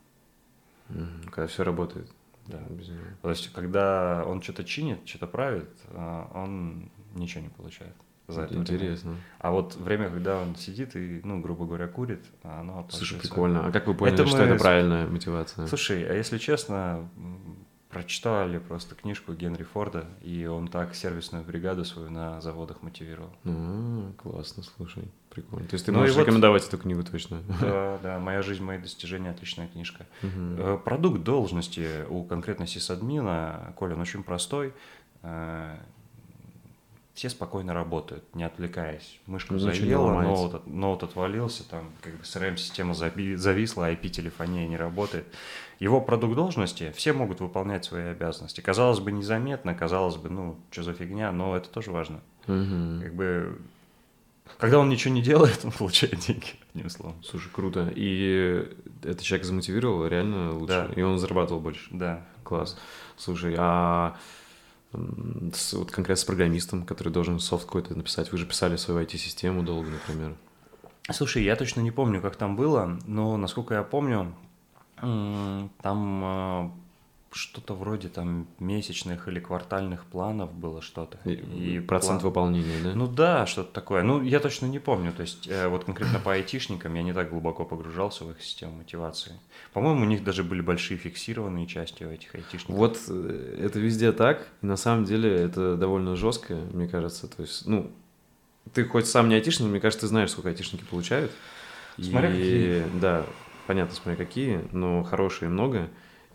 Когда 1.31 1.47
все 1.47 1.63
работает. 1.63 2.11
Да. 2.45 2.59
Без 2.69 2.89
него. 2.89 2.99
То 3.21 3.29
есть, 3.29 3.53
когда 3.53 4.23
он 4.27 4.41
что-то 4.41 4.65
чинит, 4.65 5.07
что-то 5.07 5.27
правит, 5.27 5.69
а 5.91 6.29
он 6.35 6.91
ничего 7.15 7.41
не 7.41 7.49
получает 7.49 7.95
за 8.27 8.43
это 8.43 8.55
Интересно. 8.55 9.11
Время. 9.11 9.23
А 9.39 9.51
вот 9.51 9.75
время, 9.75 10.09
когда 10.09 10.39
он 10.39 10.55
сидит 10.55 10.95
и, 10.95 11.21
ну, 11.23 11.41
грубо 11.41 11.65
говоря, 11.65 11.87
курит, 11.87 12.25
оно... 12.43 12.87
Слушай, 12.89 13.19
прикольно. 13.19 13.67
А 13.67 13.71
как 13.71 13.87
вы 13.87 13.93
поняли, 13.93 14.15
это 14.15 14.27
что 14.27 14.37
мы... 14.37 14.43
это 14.43 14.59
правильная 14.59 15.07
мотивация? 15.07 15.67
Слушай, 15.67 16.05
а 16.05 16.13
если 16.13 16.37
честно, 16.37 17.09
прочитали 17.93 18.57
просто 18.57 18.95
книжку 18.95 19.33
Генри 19.33 19.63
Форда, 19.63 20.05
и 20.21 20.45
он 20.45 20.67
так 20.67 20.95
сервисную 20.95 21.45
бригаду 21.45 21.85
свою 21.85 22.09
на 22.09 22.41
заводах 22.41 22.81
мотивировал. 22.81 23.29
А, 23.45 24.11
классно, 24.17 24.63
слушай, 24.63 25.03
прикольно. 25.29 25.67
То 25.67 25.75
есть 25.75 25.85
ты 25.85 25.91
ну 25.91 25.99
можешь 25.99 26.17
рекомендовать 26.17 26.63
вот... 26.63 26.73
эту 26.73 26.81
книгу 26.81 27.03
точно? 27.03 27.41
Да, 27.61 27.99
да, 28.03 28.19
«Моя 28.19 28.41
жизнь, 28.41 28.63
мои 28.63 28.79
достижения»— 28.79 29.29
отличная 29.31 29.67
книжка. 29.67 30.07
Угу. 30.23 30.79
Продукт 30.79 31.23
должности 31.23 32.05
у 32.09 32.23
конкретно 32.23 32.67
сисадмина, 32.67 33.73
Коля, 33.77 33.93
он 33.93 34.01
очень 34.01 34.23
простой 34.23 34.73
э, 35.21 35.77
все 37.13 37.29
спокойно 37.29 37.73
работают, 37.73 38.23
не 38.33 38.43
отвлекаясь. 38.43 39.19
Мышку 39.27 39.53
Ничего 39.53 39.71
заела, 39.71 40.21
ноут, 40.21 40.65
ноут 40.65 41.03
отвалился, 41.03 41.67
там 41.69 41.91
как 42.01 42.13
бы 42.13 42.23
CRM-система 42.23 42.95
зависла, 42.95 43.91
IP-телефония 43.91 44.67
не 44.67 44.77
работает. 44.77 45.25
Его 45.79 46.01
продукт 46.01 46.35
должности, 46.35 46.91
все 46.95 47.13
могут 47.13 47.39
выполнять 47.39 47.85
свои 47.85 48.05
обязанности. 48.05 48.61
Казалось 48.61 48.99
бы, 48.99 49.11
незаметно, 49.11 49.75
казалось 49.75 50.15
бы, 50.15 50.29
ну, 50.29 50.57
что 50.71 50.83
за 50.83 50.93
фигня, 50.93 51.31
но 51.31 51.55
это 51.55 51.69
тоже 51.69 51.91
важно. 51.91 52.21
Угу. 52.47 53.03
Как 53.03 53.13
бы, 53.13 53.59
когда 54.57 54.79
он 54.79 54.89
ничего 54.89 55.13
не 55.13 55.21
делает, 55.21 55.59
он 55.63 55.71
получает 55.71 56.17
деньги, 56.19 56.55
одним 56.73 56.89
словом. 56.89 57.23
Слушай, 57.23 57.49
круто. 57.51 57.91
И 57.95 58.67
этот 59.03 59.21
человек 59.21 59.45
замотивировал 59.45 60.07
реально 60.07 60.53
лучше, 60.53 60.89
да. 60.89 60.93
и 60.95 61.03
он 61.03 61.19
зарабатывал 61.19 61.59
больше. 61.59 61.89
Да. 61.91 62.25
Класс. 62.43 62.77
Слушай, 63.17 63.55
а 63.57 64.17
с, 65.53 65.73
вот 65.73 65.91
конкретно 65.91 66.21
с 66.21 66.25
программистом, 66.25 66.85
который 66.85 67.11
должен 67.11 67.39
софт 67.39 67.65
какой-то 67.65 67.95
написать. 67.95 68.31
Вы 68.31 68.37
же 68.37 68.45
писали 68.45 68.75
свою 68.75 69.01
IT-систему 69.01 69.63
долго, 69.63 69.89
например. 69.89 70.35
Слушай, 71.11 71.43
я 71.43 71.55
точно 71.55 71.81
не 71.81 71.91
помню, 71.91 72.21
как 72.21 72.35
там 72.35 72.55
было, 72.55 72.97
но 73.05 73.35
насколько 73.37 73.73
я 73.73 73.83
помню, 73.83 74.33
там 75.01 76.23
э, 76.23 76.69
что-то 77.33 77.73
вроде 77.73 78.09
там 78.09 78.47
месячных 78.59 79.27
или 79.27 79.39
квартальных 79.39 80.05
планов 80.05 80.53
было 80.53 80.81
что-то. 80.81 81.17
И, 81.25 81.33
и 81.33 81.79
процент 81.79 82.21
план... 82.21 82.29
выполнения, 82.29 82.77
да? 82.83 82.93
Ну 82.93 83.07
да, 83.07 83.45
что-то 83.45 83.71
такое. 83.73 84.03
Ну, 84.03 84.21
я 84.21 84.39
точно 84.39 84.67
не 84.67 84.79
помню. 84.79 85.11
То 85.11 85.21
есть, 85.21 85.47
э, 85.47 85.67
вот 85.67 85.85
конкретно 85.85 86.19
по 86.19 86.33
айтишникам 86.33 86.93
я 86.93 87.03
не 87.03 87.13
так 87.13 87.29
глубоко 87.29 87.65
погружался 87.65 88.23
в 88.25 88.31
их 88.31 88.41
систему 88.41 88.77
мотивации. 88.77 89.33
По-моему, 89.73 90.01
у 90.01 90.05
них 90.05 90.23
даже 90.23 90.43
были 90.43 90.61
большие 90.61 90.97
фиксированные 90.97 91.67
части 91.67 92.03
у 92.03 92.09
этих 92.09 92.33
айтишников. 92.35 92.75
Вот 92.75 92.99
э, 93.07 93.59
это 93.61 93.79
везде 93.79 94.11
так. 94.11 94.47
И 94.61 94.65
на 94.65 94.77
самом 94.77 95.05
деле 95.05 95.29
это 95.29 95.75
довольно 95.75 96.15
жестко, 96.15 96.55
мне 96.71 96.87
кажется. 96.87 97.27
То 97.27 97.41
есть, 97.41 97.65
ну, 97.65 97.91
ты 98.73 98.85
хоть 98.85 99.07
сам 99.07 99.29
не 99.29 99.35
айтишник, 99.35 99.67
мне 99.67 99.79
кажется, 99.79 100.05
ты 100.05 100.07
знаешь, 100.07 100.31
сколько 100.31 100.49
айтишники 100.49 100.83
получают. 100.83 101.31
Смотря 101.97 102.29
и, 102.29 102.33
какие. 102.33 102.99
Да, 102.99 103.25
понятно, 103.67 103.95
смотря 103.95 104.15
какие, 104.15 104.67
но 104.71 105.03
хорошие 105.03 105.49
много. 105.49 105.89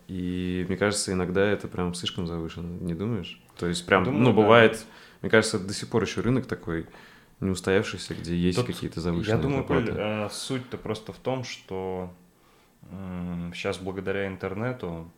И 0.08 0.64
мне 0.68 0.76
кажется, 0.76 1.12
иногда 1.12 1.46
это 1.46 1.68
прям 1.68 1.94
слишком 1.94 2.26
завышено, 2.26 2.78
не 2.80 2.94
думаешь? 2.94 3.40
То 3.58 3.66
есть 3.66 3.84
прям, 3.86 4.04
Думаю, 4.04 4.24
ну, 4.24 4.32
бывает, 4.32 4.72
да. 4.72 4.78
мне 5.22 5.30
кажется, 5.30 5.58
до 5.58 5.74
сих 5.74 5.88
пор 5.88 6.02
еще 6.02 6.22
рынок 6.22 6.46
такой 6.46 6.86
не 7.40 7.50
устоявшийся, 7.50 8.14
где 8.14 8.34
есть 8.36 8.64
какие-то 8.64 9.00
завышенные 9.00 9.36
Я 9.36 9.42
думаю, 9.42 9.64
Коль, 9.64 9.90
э, 9.90 10.28
суть-то 10.30 10.76
просто 10.78 11.12
в 11.12 11.18
том, 11.18 11.44
что 11.44 12.10
сейчас 13.52 13.78
благодаря 13.78 14.26
интернету, 14.26 15.10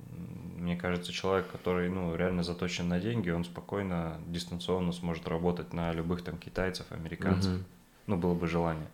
мне 0.56 0.76
кажется, 0.76 1.12
человек, 1.12 1.46
который 1.50 1.88
ну, 1.88 2.16
реально 2.16 2.42
заточен 2.42 2.88
на 2.88 2.98
деньги, 2.98 3.30
он 3.30 3.44
спокойно 3.44 4.18
дистанционно 4.26 4.92
сможет 4.92 5.28
работать 5.28 5.72
на 5.72 5.92
любых 5.92 6.22
там 6.22 6.36
китайцев, 6.36 6.86
американцев. 6.90 7.52
Угу. 7.52 7.64
Ну, 8.08 8.16
было 8.16 8.34
бы 8.34 8.46
желание. 8.46 8.88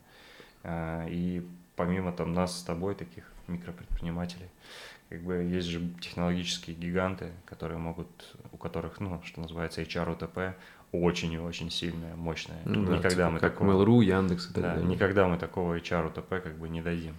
А, 0.63 1.07
и 1.09 1.43
помимо 1.75 2.13
там 2.13 2.35
нас 2.35 2.59
с 2.59 2.63
тобой, 2.63 2.95
таких 2.95 3.25
микропредпринимателей, 3.47 4.49
как 5.09 5.23
бы 5.23 5.35
есть 5.35 5.69
же 5.69 5.81
технологические 6.01 6.77
гиганты, 6.77 7.33
которые 7.45 7.79
могут, 7.79 8.37
у 8.53 8.57
которых, 8.57 9.01
ну, 9.01 9.21
что 9.25 9.41
называется, 9.41 9.83
HR-УТП, 9.83 10.57
очень 10.93 11.33
и 11.33 11.39
очень 11.39 11.71
сильная, 11.71 12.17
мощная. 12.17 12.61
Ну, 12.65 12.81
никогда 12.83 13.03
да, 13.03 13.11
типа 13.11 13.31
мы 13.31 13.39
как 13.39 13.53
такого, 13.53 13.73
Mail.ru, 13.73 14.05
Яндекс 14.05 14.51
и 14.51 14.55
так 14.55 14.63
да, 14.63 14.75
далее. 14.75 14.89
Никогда 14.89 15.29
мы 15.29 15.39
такого 15.39 15.79
HR-УТП 15.79 16.29
как 16.43 16.57
бы 16.59 16.69
не 16.69 16.83
дадим. 16.83 17.15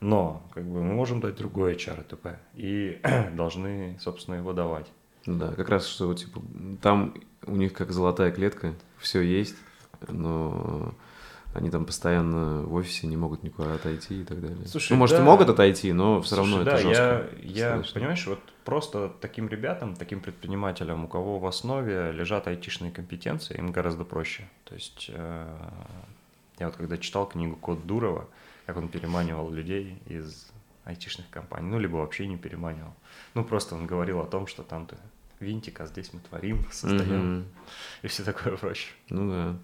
Но 0.00 0.42
как 0.54 0.64
бы 0.64 0.82
мы 0.82 0.94
можем 0.94 1.20
дать 1.20 1.36
другое 1.36 1.74
ЧРТП 1.74 2.28
и 2.54 3.00
должны, 3.34 3.98
собственно, 4.00 4.36
его 4.36 4.52
давать. 4.52 4.86
Да, 5.26 5.52
как 5.52 5.68
раз 5.68 5.86
что 5.86 6.12
типа 6.14 6.40
там 6.80 7.14
у 7.46 7.54
них 7.54 7.74
как 7.74 7.92
золотая 7.92 8.32
клетка, 8.32 8.74
все 8.98 9.20
есть, 9.20 9.56
но 10.08 10.94
они 11.52 11.70
там 11.70 11.84
постоянно 11.84 12.62
в 12.62 12.74
офисе 12.74 13.06
не 13.06 13.16
могут 13.16 13.42
никуда 13.42 13.74
отойти 13.74 14.22
и 14.22 14.24
так 14.24 14.40
далее. 14.40 14.66
Слушай, 14.66 14.92
ну, 14.92 14.98
может, 14.98 15.16
да. 15.16 15.22
и 15.22 15.26
могут 15.26 15.48
отойти, 15.48 15.92
но 15.92 16.22
все 16.22 16.36
Слушай, 16.36 16.50
равно 16.50 16.64
да, 16.64 16.72
это 16.72 16.82
жестко. 16.82 17.28
Я, 17.42 17.76
я, 17.76 17.82
понимаешь, 17.92 18.26
вот 18.26 18.40
просто 18.64 19.12
таким 19.20 19.48
ребятам, 19.48 19.96
таким 19.96 20.20
предпринимателям, 20.20 21.04
у 21.04 21.08
кого 21.08 21.38
в 21.38 21.46
основе 21.46 22.12
лежат 22.12 22.46
айтишные 22.46 22.92
компетенции, 22.92 23.56
им 23.58 23.72
гораздо 23.72 24.04
проще. 24.04 24.48
То 24.64 24.74
есть 24.74 25.10
э, 25.12 25.58
я 26.60 26.66
вот 26.66 26.76
когда 26.76 26.96
читал 26.98 27.26
книгу 27.26 27.56
«Код 27.56 27.84
Дурова», 27.84 28.28
как 28.66 28.76
он 28.76 28.88
переманивал 28.88 29.50
людей 29.50 29.98
из 30.06 30.50
айтишных 30.84 31.28
компаний, 31.30 31.68
ну, 31.68 31.78
либо 31.78 31.96
вообще 31.96 32.26
не 32.28 32.36
переманивал. 32.36 32.94
Ну, 33.34 33.44
просто 33.44 33.74
он 33.74 33.86
говорил 33.86 34.20
о 34.20 34.26
том, 34.26 34.46
что 34.46 34.62
там-то 34.62 34.96
винтик, 35.40 35.80
а 35.80 35.86
здесь 35.86 36.12
мы 36.12 36.20
творим, 36.20 36.64
создаем, 36.70 37.40
mm-hmm. 37.40 37.44
и 38.02 38.06
все 38.06 38.22
такое 38.22 38.56
проще. 38.56 38.90
Ну 39.08 39.30
да. 39.30 39.56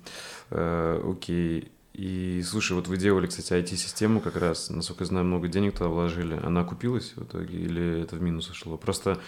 Э, 0.51 1.03
окей. 1.05 1.71
И 1.97 2.43
слушай, 2.43 2.75
вот 2.75 2.89
вы 2.89 2.99
делали, 2.99 3.27
кстати, 3.27 3.55
IT-систему 3.55 4.21
как 4.21 4.37
раз, 4.37 4.69
насколько 4.69 5.05
я 5.05 5.07
знаю, 5.07 5.25
много 5.25 5.49
денег 5.49 5.79
туда 5.79 5.89
вложили. 5.89 6.39
Она 6.43 6.61
окупилась 6.61 7.15
в 7.17 7.25
итоге 7.25 7.59
или 7.59 8.03
это 8.03 8.17
в 8.17 8.21
минус 8.21 8.51
ушло? 8.51 8.77
Просто 8.77 9.19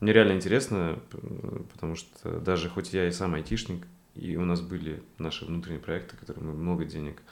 мне 0.00 0.12
реально 0.12 0.32
интересно, 0.32 0.98
потому 1.72 1.96
что 1.96 2.38
даже 2.40 2.68
хоть 2.68 2.92
я 2.92 3.08
и 3.08 3.10
сам 3.10 3.32
айтишник, 3.36 3.86
и 4.14 4.36
у 4.36 4.44
нас 4.44 4.60
были 4.60 5.02
наши 5.16 5.46
внутренние 5.46 5.80
проекты, 5.80 6.14
которые 6.14 6.44
мы 6.44 6.52
много 6.52 6.84
денег 6.84 7.22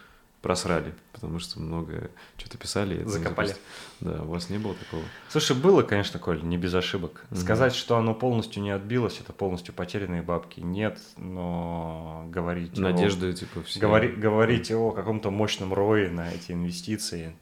просрали, 0.43 0.95
потому 1.13 1.39
что 1.41 1.61
много 1.61 2.11
что-то 2.37 2.59
писали. 2.59 3.03
Закопали. 3.05 3.57
Да, 4.01 4.23
у 4.23 4.29
вас 4.29 4.51
не 4.51 4.59
было 4.59 4.75
такого? 4.75 5.03
Слушай, 5.29 5.57
было, 5.57 5.83
конечно, 5.83 6.21
Коль, 6.21 6.43
не 6.43 6.57
без 6.57 6.75
ошибок. 6.75 7.25
Угу. 7.31 7.41
Сказать, 7.41 7.75
что 7.75 7.97
оно 7.97 8.15
полностью 8.15 8.63
не 8.63 8.71
отбилось, 8.71 9.21
это 9.21 9.33
полностью 9.33 9.75
потерянные 9.75 10.23
бабки, 10.23 10.61
нет, 10.61 11.01
но 11.17 12.25
говорить 12.29 12.77
Надежды, 12.79 13.31
о... 13.31 13.33
типа, 13.33 13.63
все. 13.63 13.81
Говори, 13.81 14.09
говорить 14.09 14.71
о 14.71 14.93
каком-то 14.93 15.31
мощном 15.31 15.75
рое 15.75 16.11
на 16.11 16.33
эти 16.33 16.53
инвестиции, 16.53 17.37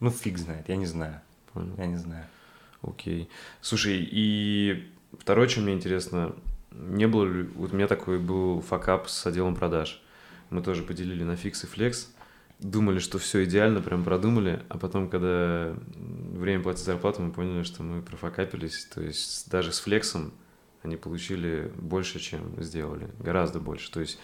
ну, 0.00 0.10
фиг 0.10 0.38
знает, 0.38 0.68
я 0.68 0.76
не 0.76 0.86
знаю. 0.86 1.20
Понял. 1.52 1.74
Я 1.78 1.86
не 1.86 1.96
знаю. 1.96 2.26
Окей. 2.82 3.28
Слушай, 3.60 4.06
и 4.10 4.90
второе, 5.18 5.48
что 5.48 5.60
мне 5.60 5.72
интересно, 5.72 6.34
не 6.70 7.06
было 7.06 7.24
ли... 7.24 7.42
Вот 7.54 7.72
у 7.72 7.76
меня 7.76 7.86
такой 7.86 8.18
был 8.18 8.60
факап 8.60 9.08
с 9.08 9.26
отделом 9.26 9.54
продаж. 9.54 10.02
Мы 10.50 10.62
тоже 10.62 10.82
поделили 10.82 11.22
на 11.22 11.36
фикс 11.36 11.64
и 11.64 11.66
флекс 11.66 12.12
думали, 12.62 12.98
что 12.98 13.18
все 13.18 13.44
идеально, 13.44 13.80
прям 13.80 14.04
продумали, 14.04 14.62
а 14.68 14.78
потом, 14.78 15.08
когда 15.08 15.74
время 15.96 16.62
платить 16.62 16.84
зарплату, 16.84 17.22
мы 17.22 17.32
поняли, 17.32 17.64
что 17.64 17.82
мы 17.82 18.02
профокапились, 18.02 18.86
то 18.86 19.02
есть 19.02 19.50
даже 19.50 19.72
с 19.72 19.80
флексом 19.80 20.32
они 20.82 20.96
получили 20.96 21.72
больше, 21.76 22.18
чем 22.18 22.62
сделали, 22.62 23.08
гораздо 23.18 23.60
больше, 23.60 23.90
то 23.90 24.00
есть 24.00 24.18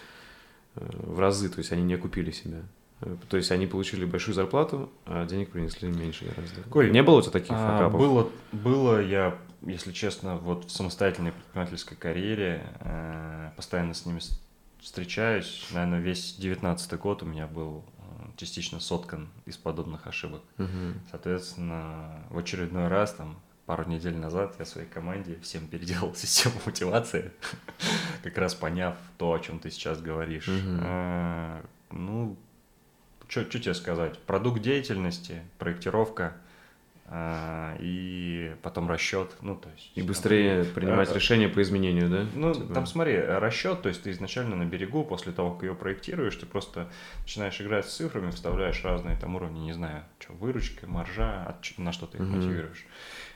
э, 0.75 0.85
в 0.91 1.19
разы, 1.19 1.49
то 1.49 1.59
есть 1.59 1.71
они 1.71 1.83
не 1.83 1.97
купили 1.97 2.31
себя. 2.31 2.63
Э, 3.01 3.15
то 3.29 3.37
есть 3.37 3.51
они 3.51 3.67
получили 3.67 4.05
большую 4.05 4.35
зарплату, 4.35 4.89
а 5.05 5.25
денег 5.25 5.51
принесли 5.51 5.89
меньше 5.89 6.25
гораздо. 6.25 6.61
Коль, 6.69 6.91
не 6.91 7.03
было 7.03 7.19
у 7.19 7.21
тебя 7.21 7.31
таких 7.31 7.51
а, 7.51 7.77
факапов? 7.77 7.99
Было, 7.99 8.29
было, 8.51 9.01
я, 9.01 9.37
если 9.61 9.91
честно, 9.91 10.35
вот 10.37 10.65
в 10.65 10.71
самостоятельной 10.71 11.31
предпринимательской 11.31 11.95
карьере 11.95 12.63
э, 12.81 13.51
постоянно 13.55 13.93
с 13.93 14.05
ними 14.05 14.19
встречаюсь. 14.81 15.67
Наверное, 15.71 15.99
весь 15.99 16.35
девятнадцатый 16.35 16.97
год 16.97 17.23
у 17.23 17.25
меня 17.25 17.47
был 17.47 17.85
частично 18.39 18.79
соткан 18.79 19.27
из 19.45 19.57
подобных 19.57 20.07
ошибок. 20.07 20.41
Угу. 20.57 20.93
Соответственно, 21.11 22.23
в 22.29 22.37
очередной 22.37 22.87
раз, 22.87 23.13
там, 23.13 23.37
пару 23.65 23.87
недель 23.87 24.15
назад 24.15 24.55
я 24.59 24.65
своей 24.65 24.87
команде 24.87 25.37
всем 25.41 25.67
переделал 25.67 26.15
систему 26.15 26.55
мотивации, 26.65 27.33
как 28.23 28.37
раз 28.37 28.55
поняв 28.55 28.95
то, 29.17 29.33
о 29.33 29.39
чем 29.39 29.59
ты 29.59 29.69
сейчас 29.69 30.01
говоришь. 30.01 30.49
А, 30.49 31.63
ну, 31.91 32.37
что 33.27 33.43
тебе 33.43 33.73
сказать? 33.73 34.17
Продукт 34.19 34.61
деятельности, 34.61 35.43
проектировка– 35.57 36.37
и 37.79 38.55
потом 38.61 38.87
расчет, 38.89 39.35
ну 39.41 39.55
то 39.55 39.69
есть... 39.69 39.91
И 39.95 40.01
быстрее 40.01 40.63
там, 40.63 40.73
принимать 40.73 41.11
а, 41.11 41.15
решение 41.15 41.49
по 41.49 41.61
изменению, 41.61 42.09
да? 42.09 42.25
Ну, 42.35 42.53
типа... 42.53 42.73
там 42.73 42.85
смотри, 42.85 43.19
расчет, 43.19 43.81
то 43.81 43.89
есть 43.89 44.03
ты 44.03 44.11
изначально 44.11 44.55
на 44.55 44.65
берегу, 44.65 45.03
после 45.03 45.31
того, 45.31 45.51
как 45.51 45.63
ее 45.63 45.75
проектируешь, 45.75 46.35
ты 46.35 46.45
просто 46.45 46.89
начинаешь 47.21 47.59
играть 47.61 47.87
с 47.87 47.95
цифрами, 47.95 48.29
вставляешь 48.29 48.83
разные 48.83 49.17
там 49.17 49.35
уровни, 49.35 49.59
не 49.59 49.73
знаю, 49.73 50.03
что, 50.19 50.33
выручка, 50.33 50.87
маржа, 50.87 51.55
на 51.77 51.91
что 51.91 52.05
ты 52.05 52.17
их 52.17 52.23
mm-hmm. 52.23 52.27
мотивируешь 52.27 52.85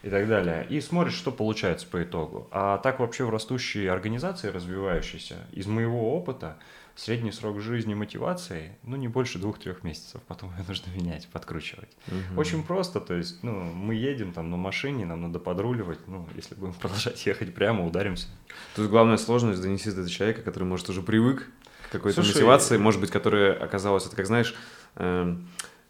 и 0.03 0.09
так 0.09 0.27
далее. 0.27 0.67
И 0.69 0.79
смотришь, 0.81 1.15
что 1.15 1.31
получается 1.31 1.87
по 1.87 2.03
итогу. 2.03 2.47
А 2.51 2.77
так 2.77 2.99
вообще 2.99 3.23
в 3.23 3.29
растущей 3.29 3.87
организации, 3.87 4.49
развивающейся, 4.49 5.37
из 5.51 5.65
моего 5.65 6.15
опыта, 6.15 6.57
средний 6.95 7.31
срок 7.31 7.59
жизни 7.59 7.93
мотивации, 7.93 8.75
ну, 8.83 8.95
не 8.95 9.07
больше 9.07 9.39
двух-трех 9.39 9.83
месяцев, 9.83 10.21
потом 10.27 10.51
ее 10.57 10.63
нужно 10.67 10.91
менять, 10.91 11.27
подкручивать. 11.27 11.89
Угу. 12.07 12.39
Очень 12.39 12.63
просто, 12.63 12.99
то 12.99 13.15
есть, 13.15 13.43
ну, 13.43 13.51
мы 13.51 13.95
едем 13.95 14.31
там 14.31 14.51
на 14.51 14.57
машине, 14.57 15.05
нам 15.05 15.21
надо 15.23 15.39
подруливать, 15.39 15.99
ну, 16.07 16.27
если 16.35 16.55
будем 16.55 16.73
продолжать 16.81 17.25
ехать 17.25 17.53
прямо, 17.53 17.85
ударимся. 17.85 18.27
Тут 18.75 18.89
главная 18.89 19.17
сложность 19.17 19.61
донести 19.61 19.91
до 19.91 20.07
человека, 20.07 20.41
который, 20.41 20.65
может, 20.65 20.89
уже 20.89 21.01
привык 21.01 21.49
к 21.87 21.91
какой-то 21.91 22.21
Слушай, 22.21 22.35
мотивации, 22.35 22.77
может 22.77 23.01
быть, 23.01 23.11
которая 23.11 23.53
оказалась, 23.53 24.05
это 24.05 24.15
как, 24.15 24.27
знаешь, 24.27 24.53
э, 24.95 25.35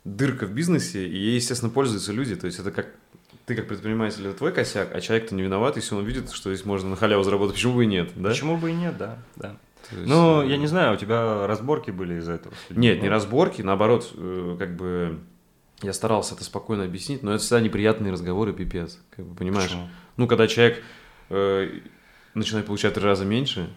дырка 0.06 0.46
в 0.46 0.54
бизнесе, 0.54 1.08
и 1.08 1.18
ей, 1.18 1.36
естественно, 1.36 1.72
пользуются 1.72 2.14
люди, 2.14 2.36
то 2.36 2.48
есть 2.48 2.60
это 2.60 2.72
как 2.72 2.88
ты 3.46 3.56
как 3.56 3.68
предприниматель, 3.68 4.26
это 4.26 4.38
твой 4.38 4.54
косяк, 4.54 4.90
а 4.94 5.02
человек-то 5.02 5.36
не 5.36 5.44
виноват, 5.44 5.76
если 5.76 5.96
он 5.96 6.06
видит, 6.06 6.32
что 6.32 6.54
здесь 6.54 6.66
можно 6.66 6.92
на 6.92 6.96
халяву 6.96 7.24
заработать, 7.24 7.56
почему 7.56 7.74
бы 7.74 7.84
и 7.84 7.88
нет, 7.88 8.12
да? 8.16 8.30
Почему 8.30 8.58
бы 8.58 8.72
и 8.72 8.74
нет, 8.74 8.98
да, 8.98 9.18
да. 9.36 9.58
Есть, 9.92 10.08
ну, 10.08 10.42
э... 10.42 10.48
я 10.48 10.58
не 10.58 10.68
знаю, 10.68 10.94
у 10.94 10.98
тебя 10.98 11.48
разборки 11.48 11.92
были 11.92 12.16
из-за 12.16 12.34
этого? 12.34 12.54
Нет, 12.70 13.02
не 13.02 13.10
разборки, 13.10 13.62
наоборот, 13.62 14.12
э, 14.16 14.56
как 14.58 14.76
бы 14.76 15.20
я 15.82 15.94
старался 15.94 16.36
это 16.36 16.44
спокойно 16.44 16.86
объяснить, 16.86 17.24
но 17.24 17.34
это 17.34 17.44
всегда 17.44 17.60
неприятные 17.62 18.12
разговоры, 18.12 18.54
пипец, 18.54 19.00
как 19.16 19.26
бы, 19.26 19.36
понимаешь? 19.36 19.70
Почему? 19.70 19.90
Ну, 20.18 20.28
когда 20.28 20.48
человек 20.48 20.84
э, 21.30 21.80
начинает 22.34 22.66
получать 22.66 22.94
три 22.94 23.04
раза 23.04 23.26
меньше, 23.26 23.70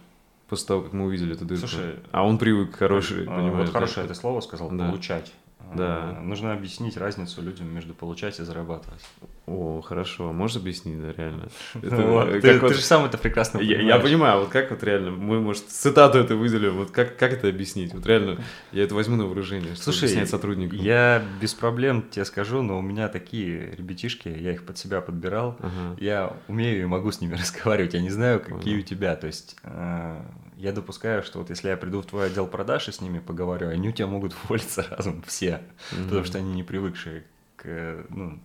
после 0.49 0.69
того, 0.69 0.83
как 0.83 0.93
мы 0.93 1.07
увидели 1.07 1.35
эту 1.35 1.45
дырку, 1.45 1.67
Слушай, 1.67 1.97
а 2.13 2.25
он 2.25 2.39
привык 2.39 2.77
хороший, 2.77 3.23
э, 3.23 3.27
понимаешь? 3.27 3.67
Вот 3.67 3.73
хорошее 3.73 4.07
да? 4.07 4.13
это 4.13 4.21
слово 4.21 4.41
сказал, 4.41 4.71
да. 4.71 4.89
получать. 4.89 5.33
Да. 5.75 6.19
Нужно 6.23 6.53
объяснить 6.53 6.97
разницу 6.97 7.43
людям 7.43 7.73
между 7.73 7.95
получать 7.95 8.39
и 8.39 8.43
зарабатывать. 8.45 9.03
О, 9.47 9.81
хорошо. 9.81 10.33
Можешь 10.33 10.57
объяснить, 10.57 11.01
да, 11.01 11.13
реально? 11.13 11.49
Это, 11.75 11.97
ну, 11.97 12.41
ты, 12.41 12.59
вот... 12.59 12.69
ты 12.69 12.75
же 12.75 12.83
сам 12.83 13.05
это 13.05 13.17
прекрасно 13.17 13.61
понимаешь. 13.61 13.83
Я, 13.83 13.97
я 13.97 14.01
понимаю, 14.01 14.41
вот 14.41 14.49
как 14.49 14.71
вот 14.71 14.83
реально, 14.83 15.11
мы, 15.13 15.41
может, 15.41 15.69
цитату 15.69 16.19
это 16.19 16.35
выделим, 16.35 16.77
вот 16.77 16.91
как, 16.91 17.17
как 17.17 17.33
это 17.33 17.49
объяснить? 17.49 17.95
Вот 17.95 18.07
реально, 18.07 18.43
я 18.73 18.83
это 18.83 18.95
возьму 18.95 19.17
на 19.17 19.25
вооружение, 19.25 19.75
чтобы 19.75 19.83
Слушай, 19.83 20.05
объяснять 20.05 20.31
сотрудникам. 20.31 20.79
я 20.79 21.23
без 21.41 21.55
проблем 21.55 22.05
тебе 22.11 22.25
скажу, 22.25 22.63
но 22.63 22.79
у 22.79 22.83
меня 22.83 23.09
такие 23.09 23.71
ребятишки, 23.77 24.29
я 24.29 24.53
их 24.53 24.65
под 24.65 24.79
себя 24.79 25.01
подбирал, 25.01 25.57
ага. 25.61 25.97
я 25.99 26.37
умею 26.49 26.83
и 26.83 26.87
могу 26.87 27.13
с 27.13 27.21
ними 27.21 27.35
разговаривать, 27.41 27.95
я 27.95 28.01
не 28.01 28.11
знаю, 28.11 28.41
какие 28.41 28.75
ага. 28.75 28.83
у 28.83 28.85
тебя, 28.85 29.17
то 29.17 29.27
есть... 29.27 29.57
Э, 29.63 30.23
я 30.57 30.73
допускаю, 30.73 31.23
что 31.23 31.39
вот 31.39 31.51
если 31.51 31.69
я 31.69 31.77
приду 31.77 32.01
в 32.01 32.07
твой 32.07 32.27
отдел 32.27 32.47
продаж 32.47 32.89
и 32.89 32.93
с 32.93 33.01
ними 33.01 33.19
поговорю, 33.19 33.69
они 33.69 33.89
у 33.89 33.93
тебя 33.93 34.07
могут 34.07 34.35
уволиться 34.45 34.87
разом 34.91 35.23
все, 35.23 35.63
mm-hmm. 35.93 36.05
потому 36.05 36.25
что 36.25 36.39
они 36.39 36.55
не 36.55 36.63
привыкшие 36.63 37.25
к, 37.57 38.07
ну, 38.09 38.39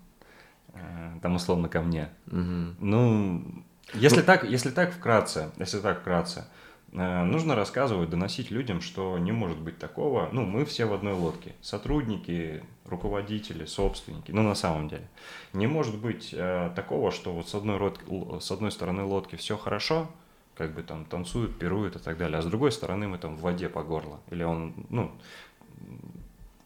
э, 0.74 1.20
там 1.22 1.36
условно 1.36 1.70
ко 1.70 1.82
мне. 1.82 2.10
Mm-hmm. 2.28 2.76
Ну, 2.80 3.64
если 3.94 4.20
ну, 4.20 4.26
так, 4.26 4.44
если 4.44 4.70
так 4.70 4.94
вкратце, 4.94 5.52
если 5.58 5.80
так 5.80 6.02
вкратце, 6.02 6.46
э, 6.92 7.24
нужно 7.24 7.56
рассказывать, 7.56 8.10
доносить 8.10 8.52
людям, 8.52 8.82
что 8.82 9.18
не 9.18 9.32
может 9.32 9.60
быть 9.60 9.80
такого. 9.80 10.30
Ну, 10.34 10.46
мы 10.46 10.66
все 10.66 10.86
в 10.86 10.94
одной 10.94 11.14
лодке, 11.14 11.54
сотрудники, 11.62 12.64
руководители, 12.86 13.66
собственники. 13.66 14.32
Ну, 14.32 14.44
на 14.44 14.56
самом 14.56 14.90
деле, 14.90 15.08
не 15.54 15.68
может 15.68 15.98
быть 15.98 16.34
э, 16.34 16.72
такого, 16.76 17.12
что 17.12 17.32
вот 17.34 17.48
с 17.48 17.56
одной, 17.56 17.80
лодки, 17.80 18.04
с 18.42 18.52
одной 18.52 18.72
стороны 18.72 19.04
лодки 19.04 19.38
все 19.38 19.56
хорошо, 19.56 20.10
как 20.56 20.74
бы 20.74 20.84
там 20.84 21.06
танцуют, 21.06 21.58
пируют 21.58 21.96
и 21.96 22.00
так 22.00 22.18
далее. 22.18 22.40
А 22.40 22.42
с 22.42 22.46
другой 22.46 22.72
стороны 22.72 23.08
мы 23.08 23.18
там 23.18 23.38
в 23.38 23.42
воде 23.42 23.70
по 23.70 23.84
горло. 23.84 24.20
Или 24.30 24.44
он, 24.44 24.74
ну, 24.90 25.12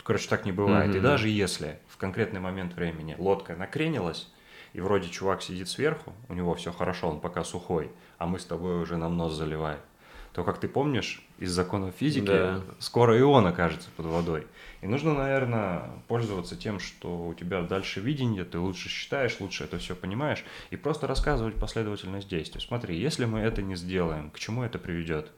короче, 0.04 0.28
так 0.28 0.45
не 0.45 0.52
бывает. 0.52 0.91
Mm-hmm. 0.91 0.98
И 0.98 1.02
даже 1.02 1.30
если 1.30 1.80
в 1.88 1.98
конкретный 1.98 2.39
момент 2.39 2.74
времени 2.74 3.15
лодка 3.17 3.56
накренилась, 3.56 4.32
и 4.74 4.82
вроде 4.82 5.10
чувак 5.10 5.41
сидит 5.41 5.69
сверху, 5.69 6.13
у 6.28 6.34
него 6.34 6.54
все 6.56 6.74
хорошо, 6.74 7.10
он 7.10 7.21
пока 7.21 7.45
сухой, 7.45 7.91
а 8.17 8.26
мы 8.28 8.39
с 8.39 8.45
тобой 8.45 8.82
уже 8.82 8.98
нам 8.98 9.15
нос 9.15 9.34
заливаем, 9.34 9.80
то, 10.34 10.43
как 10.43 10.60
ты 10.60 10.67
помнишь, 10.67 11.26
из 11.38 11.52
законов 11.52 11.95
физики 11.95 12.26
да. 12.26 12.62
скоро 12.80 13.17
и 13.17 13.21
он 13.21 13.48
окажется 13.48 13.89
под 13.95 14.08
водой. 14.08 14.48
И 14.86 14.88
нужно, 14.88 15.15
наверное, 15.15 15.89
пользоваться 16.08 16.56
тем, 16.56 16.80
что 16.80 17.26
у 17.30 17.34
тебя 17.34 17.63
дальше 17.63 18.02
видение, 18.02 18.43
ты 18.43 18.60
лучше 18.60 18.88
считаешь, 18.88 19.39
лучше 19.39 19.63
это 19.63 19.80
все 19.80 19.95
понимаешь, 19.95 20.45
и 20.69 20.76
просто 20.76 21.08
рассказывать 21.08 21.56
последовательность 21.56 22.30
действий. 22.30 22.62
Смотри, 22.62 22.95
если 22.95 23.26
мы 23.26 23.39
это 23.39 23.63
не 23.63 23.76
сделаем, 23.76 24.30
к 24.30 24.38
чему 24.38 24.62
это 24.62 24.78
приведет? 24.78 25.32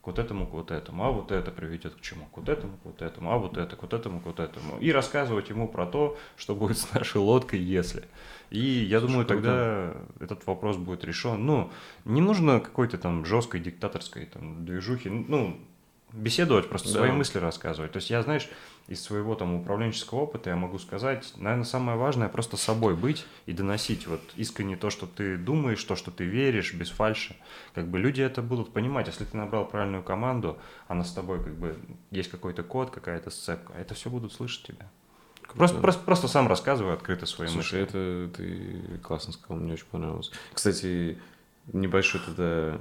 К 0.00 0.08
вот 0.08 0.18
этому, 0.18 0.48
к 0.48 0.50
вот 0.50 0.72
этому, 0.72 1.04
а 1.04 1.12
вот 1.12 1.30
это 1.30 1.52
приведет 1.52 1.94
к 1.94 2.00
чему? 2.00 2.24
К 2.32 2.38
вот 2.38 2.48
этому, 2.48 2.76
к 2.78 2.84
вот 2.84 3.02
этому, 3.02 3.30
а 3.30 3.38
вот 3.38 3.56
это, 3.56 3.76
к 3.76 3.82
вот 3.82 3.92
этому, 3.92 4.20
к 4.20 4.26
вот 4.26 4.40
этому. 4.40 4.80
И 4.80 4.90
рассказывать 4.90 5.48
ему 5.48 5.68
про 5.68 5.86
то, 5.86 6.18
что 6.36 6.56
будет 6.56 6.76
с 6.76 6.92
нашей 6.92 7.18
лодкой, 7.18 7.60
если. 7.60 8.02
И 8.50 8.58
я 8.58 8.98
Слушай, 8.98 9.12
думаю, 9.12 9.26
тогда 9.26 9.94
этот 10.18 10.44
вопрос 10.48 10.76
будет 10.76 11.04
решен. 11.04 11.46
Ну, 11.46 11.70
не 12.04 12.20
нужно 12.20 12.58
какой-то 12.58 12.98
там 12.98 13.24
жесткой 13.24 13.60
диктаторской 13.60 14.26
там 14.26 14.66
движухи. 14.66 15.08
Ну, 15.08 15.60
беседовать, 16.12 16.68
просто 16.68 16.88
да. 16.88 16.98
свои 16.98 17.10
мысли 17.10 17.38
рассказывать. 17.38 17.92
То 17.92 17.98
есть 17.98 18.10
я, 18.10 18.22
знаешь, 18.22 18.48
из 18.88 19.02
своего 19.02 19.34
там 19.34 19.54
управленческого 19.54 20.20
опыта 20.20 20.50
я 20.50 20.56
могу 20.56 20.78
сказать, 20.78 21.32
наверное, 21.36 21.64
самое 21.64 21.96
важное 21.96 22.28
просто 22.28 22.56
собой 22.56 22.94
быть 22.94 23.26
и 23.46 23.52
доносить 23.52 24.06
вот 24.06 24.20
искренне 24.36 24.76
то, 24.76 24.90
что 24.90 25.06
ты 25.06 25.36
думаешь, 25.36 25.82
то, 25.84 25.96
что 25.96 26.10
ты 26.10 26.24
веришь, 26.24 26.74
без 26.74 26.90
фальши. 26.90 27.36
Как 27.74 27.88
бы 27.88 27.98
люди 27.98 28.20
это 28.20 28.42
будут 28.42 28.72
понимать. 28.72 29.06
Если 29.06 29.24
ты 29.24 29.36
набрал 29.36 29.66
правильную 29.66 30.02
команду, 30.02 30.58
она 30.88 31.04
с 31.04 31.12
тобой 31.12 31.42
как 31.42 31.54
бы 31.54 31.78
есть 32.10 32.30
какой-то 32.30 32.62
код, 32.62 32.90
какая-то 32.90 33.30
сцепка, 33.30 33.72
это 33.74 33.94
все 33.94 34.10
будут 34.10 34.32
слышать 34.32 34.66
тебя. 34.66 34.88
Просто, 35.54 35.78
просто, 35.78 36.02
просто 36.02 36.28
сам 36.28 36.48
рассказывай 36.48 36.94
открыто 36.94 37.26
свои 37.26 37.48
Слушай, 37.48 37.82
мысли. 37.82 38.26
это 38.26 38.30
ты 38.36 38.98
классно 39.02 39.32
сказал, 39.32 39.58
мне 39.58 39.74
очень 39.74 39.86
понравилось. 39.86 40.30
Кстати, 40.54 41.18
небольшой 41.72 42.20
тогда 42.24 42.80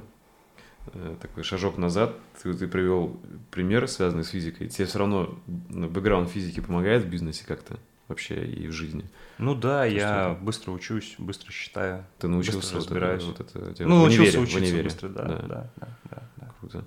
такой 1.22 1.44
шажок 1.44 1.78
назад, 1.78 2.16
ты, 2.42 2.54
ты 2.54 2.68
привел 2.68 3.20
пример, 3.52 3.88
связанный 3.88 4.24
с 4.24 4.30
физикой. 4.30 4.68
Тебе 4.68 4.86
все 4.86 5.00
равно 5.00 5.38
ну, 5.70 5.90
бэкграунд 5.90 6.30
физики 6.30 6.60
помогает 6.60 7.04
в 7.04 7.10
бизнесе 7.10 7.46
как-то 7.48 7.78
вообще 8.08 8.46
и 8.46 8.68
в 8.68 8.72
жизни? 8.72 9.06
Ну 9.38 9.56
да, 9.56 9.82
То 9.82 9.90
я 9.90 10.32
это... 10.32 10.40
быстро 10.42 10.72
учусь, 10.72 11.16
быстро 11.18 11.52
считаю. 11.52 12.06
Ты 12.20 12.28
научился 12.28 12.76
разбираюсь. 12.76 13.24
Вот 13.24 13.40
это, 13.40 13.60
вот 13.60 13.70
это, 13.70 13.88
ну, 13.88 14.02
в 14.02 14.04
универе, 14.04 14.40
учиться 14.40 14.58
в 14.58 14.62
универе. 14.62 14.84
быстро, 14.84 15.10
да, 15.10 15.24
да, 15.24 15.38
да, 15.38 15.70
да, 15.78 15.88
да, 16.10 16.24
да. 16.38 16.52
Круто. 16.60 16.86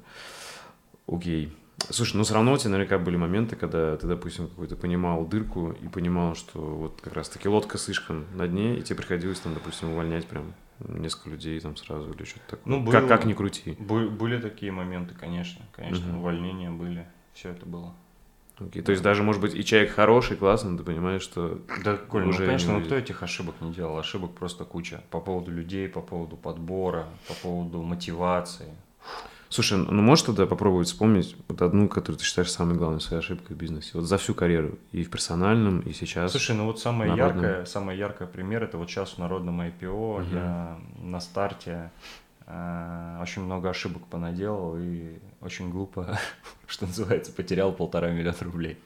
Окей. 1.06 1.52
Слушай, 1.90 2.16
ну 2.16 2.22
все 2.22 2.34
равно 2.34 2.52
у 2.52 2.56
тебя 2.56 2.70
наверняка 2.70 2.98
были 2.98 3.16
моменты, 3.16 3.56
когда 3.56 3.96
ты, 3.96 4.06
допустим, 4.06 4.48
какой-то 4.48 4.76
понимал 4.76 5.26
дырку 5.26 5.72
и 5.72 5.88
понимал, 5.88 6.34
что 6.34 6.58
вот 6.58 7.00
как 7.02 7.14
раз-таки 7.14 7.48
лодка 7.48 7.78
слишком 7.78 8.24
на 8.34 8.46
дне, 8.46 8.78
и 8.78 8.82
тебе 8.82 8.96
приходилось 8.96 9.40
там, 9.40 9.54
допустим, 9.54 9.90
увольнять 9.90 10.26
прям 10.26 10.54
несколько 10.80 11.30
людей 11.30 11.58
там 11.60 11.76
сразу 11.76 12.12
или 12.12 12.24
что-то 12.24 12.56
такое. 12.56 12.76
Ну, 12.76 12.82
было, 12.82 12.92
как, 12.92 13.08
как 13.08 13.24
ни 13.24 13.34
крути. 13.34 13.72
Были 13.78 14.40
такие 14.40 14.72
моменты, 14.72 15.14
конечно. 15.14 15.64
Конечно, 15.72 16.10
угу. 16.10 16.20
увольнения 16.20 16.70
были. 16.70 17.06
Все 17.32 17.50
это 17.50 17.66
было. 17.66 17.94
Окей, 18.58 18.82
то 18.82 18.92
есть 18.92 19.02
даже, 19.02 19.24
может 19.24 19.42
быть, 19.42 19.54
и 19.54 19.64
человек 19.64 19.90
хороший, 19.90 20.36
классный, 20.36 20.78
ты 20.78 20.84
понимаешь, 20.84 21.22
что... 21.22 21.60
Да, 21.82 21.96
Коль, 21.96 22.22
ну, 22.22 22.30
уже 22.30 22.42
ну, 22.42 22.46
конечно, 22.46 22.78
ну 22.78 22.84
кто 22.84 22.94
этих 22.94 23.24
ошибок 23.24 23.56
не 23.60 23.72
делал? 23.72 23.98
Ошибок 23.98 24.32
просто 24.34 24.64
куча. 24.64 25.02
По 25.10 25.20
поводу 25.20 25.50
людей, 25.50 25.88
по 25.88 26.00
поводу 26.00 26.36
подбора, 26.36 27.08
по 27.26 27.34
поводу 27.34 27.82
мотивации. 27.82 28.72
Слушай, 29.54 29.78
ну 29.78 30.02
можешь 30.02 30.24
тогда 30.24 30.46
попробовать 30.46 30.88
вспомнить 30.88 31.36
вот 31.46 31.62
одну, 31.62 31.88
которую 31.88 32.18
ты 32.18 32.24
считаешь 32.24 32.50
самой 32.50 32.76
главной 32.76 33.00
своей 33.00 33.20
ошибкой 33.20 33.54
в 33.54 33.56
бизнесе? 33.56 33.90
Вот 33.94 34.02
за 34.02 34.18
всю 34.18 34.34
карьеру, 34.34 34.80
и 34.90 35.04
в 35.04 35.10
персональном, 35.10 35.78
и 35.78 35.92
сейчас. 35.92 36.32
Слушай, 36.32 36.56
ну 36.56 36.64
вот 36.64 36.80
самое 36.80 37.16
яркое, 37.16 37.64
самое 37.64 37.96
яркое 37.96 38.26
пример, 38.26 38.64
это 38.64 38.78
вот 38.78 38.90
сейчас 38.90 39.10
в 39.10 39.18
народном 39.18 39.60
IPO 39.60 40.22
угу. 40.22 40.34
я 40.34 40.76
на 41.00 41.20
старте 41.20 41.92
э, 42.48 43.18
очень 43.22 43.42
много 43.42 43.70
ошибок 43.70 44.04
понаделал 44.08 44.76
и 44.76 45.20
очень 45.40 45.70
глупо, 45.70 46.18
что 46.66 46.86
называется, 46.86 47.30
потерял 47.30 47.72
полтора 47.72 48.10
миллиона 48.10 48.36
рублей 48.40 48.76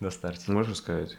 на 0.00 0.10
старте. 0.10 0.50
Можешь 0.52 0.78
сказать? 0.78 1.16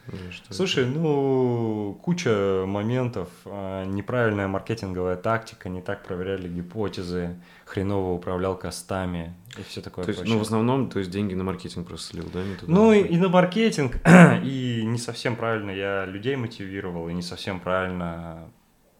Слушай, 0.50 0.86
ну, 0.86 2.00
куча 2.02 2.64
моментов, 2.66 3.30
а, 3.46 3.86
неправильная 3.86 4.48
маркетинговая 4.48 5.18
тактика, 5.18 5.70
не 5.70 5.82
так 5.82 6.04
проверяли 6.04 6.48
гипотезы, 6.48 7.36
хреново 7.66 8.14
управлял 8.14 8.58
костами 8.58 9.36
и 9.58 9.64
все 9.64 9.82
такое 9.82 10.06
то 10.06 10.12
есть, 10.12 10.26
Ну, 10.26 10.38
в 10.38 10.42
основном, 10.42 10.90
то 10.90 11.00
есть 11.00 11.12
деньги 11.12 11.34
на 11.34 11.44
маркетинг 11.44 11.88
просто 11.88 12.12
слил, 12.12 12.30
да? 12.34 12.44
Не 12.44 12.56
туда, 12.56 12.72
ну, 12.72 12.94
и, 12.94 13.02
и 13.02 13.18
на 13.18 13.30
маркетинг, 13.30 13.98
и 14.44 14.84
не 14.86 14.98
совсем 14.98 15.36
правильно 15.36 15.72
я 15.72 16.06
людей 16.06 16.36
мотивировал, 16.36 17.10
и 17.10 17.14
не 17.14 17.22
совсем 17.22 17.60
правильно 17.60 18.50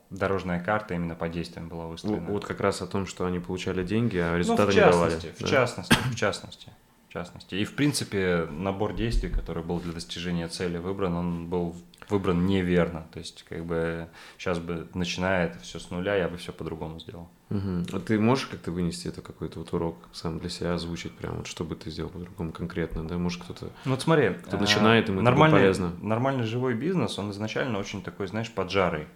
дорожная 0.10 0.60
карта 0.60 0.96
именно 0.96 1.16
по 1.16 1.30
действиям 1.30 1.70
была 1.70 1.86
выстроена. 1.88 2.28
Вот 2.30 2.46
как 2.46 2.60
раз 2.60 2.82
о 2.82 2.88
том, 2.88 3.06
что 3.06 3.26
они 3.26 3.40
получали 3.40 3.84
деньги, 3.84 4.18
а 4.18 4.38
результаты 4.38 4.74
ну, 4.74 4.86
не 4.86 4.92
давали. 4.92 5.16
В 5.16 5.42
да? 5.42 5.48
частности, 5.48 5.96
в 6.12 6.16
частности 6.16 6.72
в 7.10 7.14
частности. 7.14 7.56
И, 7.56 7.66
в 7.66 7.76
принципе, 7.76 8.48
набор 8.52 8.94
действий, 8.94 9.30
который 9.30 9.64
был 9.64 9.80
для 9.80 9.94
достижения 9.94 10.48
цели 10.48 10.78
выбран, 10.78 11.16
он 11.16 11.48
был 11.48 11.76
выбран 12.08 12.46
неверно. 12.46 13.08
То 13.12 13.20
есть, 13.20 13.46
как 13.50 13.66
бы, 13.66 14.08
сейчас 14.38 14.60
бы, 14.60 14.88
начиная 14.94 15.48
это 15.48 15.60
все 15.60 15.80
с 15.80 15.90
нуля, 15.90 16.16
я 16.16 16.30
бы 16.30 16.38
все 16.38 16.54
по-другому 16.54 17.00
сделал. 17.00 17.28
Угу. 17.50 17.86
А 17.94 18.00
ты 18.00 18.20
можешь 18.20 18.46
как-то 18.46 18.72
вынести 18.72 19.08
это 19.08 19.24
какой-то 19.24 19.58
вот 19.58 19.74
урок 19.74 19.98
сам 20.12 20.38
для 20.38 20.50
себя 20.50 20.76
озвучить 20.76 21.16
прям, 21.18 21.38
вот 21.38 21.48
что 21.48 21.64
бы 21.64 21.76
ты 21.76 21.90
сделал 21.90 22.12
по-другому 22.12 22.52
конкретно, 22.52 23.08
да? 23.08 23.18
Может, 23.18 23.42
кто-то 23.42 23.72
ну, 23.86 23.92
вот 23.92 24.02
смотри, 24.04 24.36
кто 24.46 24.58
а, 24.58 24.60
начинает, 24.60 25.10
ему 25.10 25.22
нормальный, 25.22 25.58
это 25.58 25.64
полезно. 25.64 25.94
Нормальный 26.04 26.44
живой 26.44 26.76
бизнес, 26.76 27.18
он 27.18 27.32
изначально 27.32 27.80
очень 27.80 28.04
такой, 28.04 28.28
знаешь, 28.28 28.52
поджарый. 28.52 29.08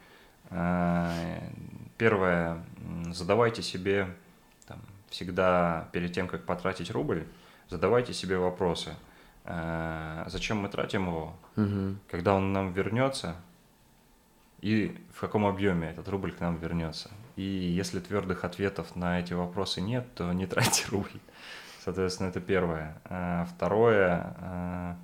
А, 0.50 1.12
первое, 2.00 2.66
задавайте 3.12 3.62
себе 3.62 4.08
там, 4.66 4.80
всегда 5.12 5.90
перед 5.92 6.12
тем, 6.12 6.28
как 6.28 6.44
потратить 6.46 6.90
рубль, 6.90 7.28
задавайте 7.74 8.14
себе 8.14 8.38
вопросы. 8.38 8.96
Э, 9.46 10.26
зачем 10.28 10.58
мы 10.58 10.70
тратим 10.70 11.08
его? 11.08 11.36
Угу. 11.58 11.96
Когда 12.08 12.36
он 12.36 12.54
нам 12.54 12.72
вернется? 12.72 13.36
И 14.62 14.96
в 15.14 15.20
каком 15.20 15.46
объеме 15.46 15.90
этот 15.90 16.08
рубль 16.08 16.32
к 16.32 16.40
нам 16.40 16.58
вернется? 16.58 17.10
И 17.36 17.42
если 17.42 18.00
твердых 18.00 18.44
ответов 18.46 18.96
на 18.96 19.20
эти 19.20 19.34
вопросы 19.34 19.82
нет, 19.82 20.06
то 20.14 20.32
не 20.34 20.46
тратьте 20.46 20.86
рубль. 20.92 21.20
Соответственно, 21.84 22.28
это 22.28 22.42
первое. 22.42 23.02
Э, 23.06 23.46
второе, 23.50 24.36
э, 24.38 24.96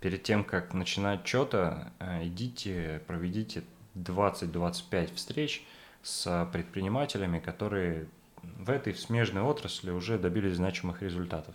перед 0.00 0.22
тем, 0.22 0.44
как 0.44 0.72
начинать 0.72 1.26
что-то, 1.26 1.92
идите, 2.22 3.02
проведите 3.06 3.64
20-25 3.96 5.14
встреч 5.14 5.66
с 6.02 6.48
предпринимателями, 6.52 7.40
которые 7.40 8.06
в 8.42 8.70
этой 8.70 8.94
смежной 8.94 9.42
отрасли 9.42 9.90
уже 9.90 10.18
добились 10.18 10.56
значимых 10.56 11.02
результатов. 11.02 11.54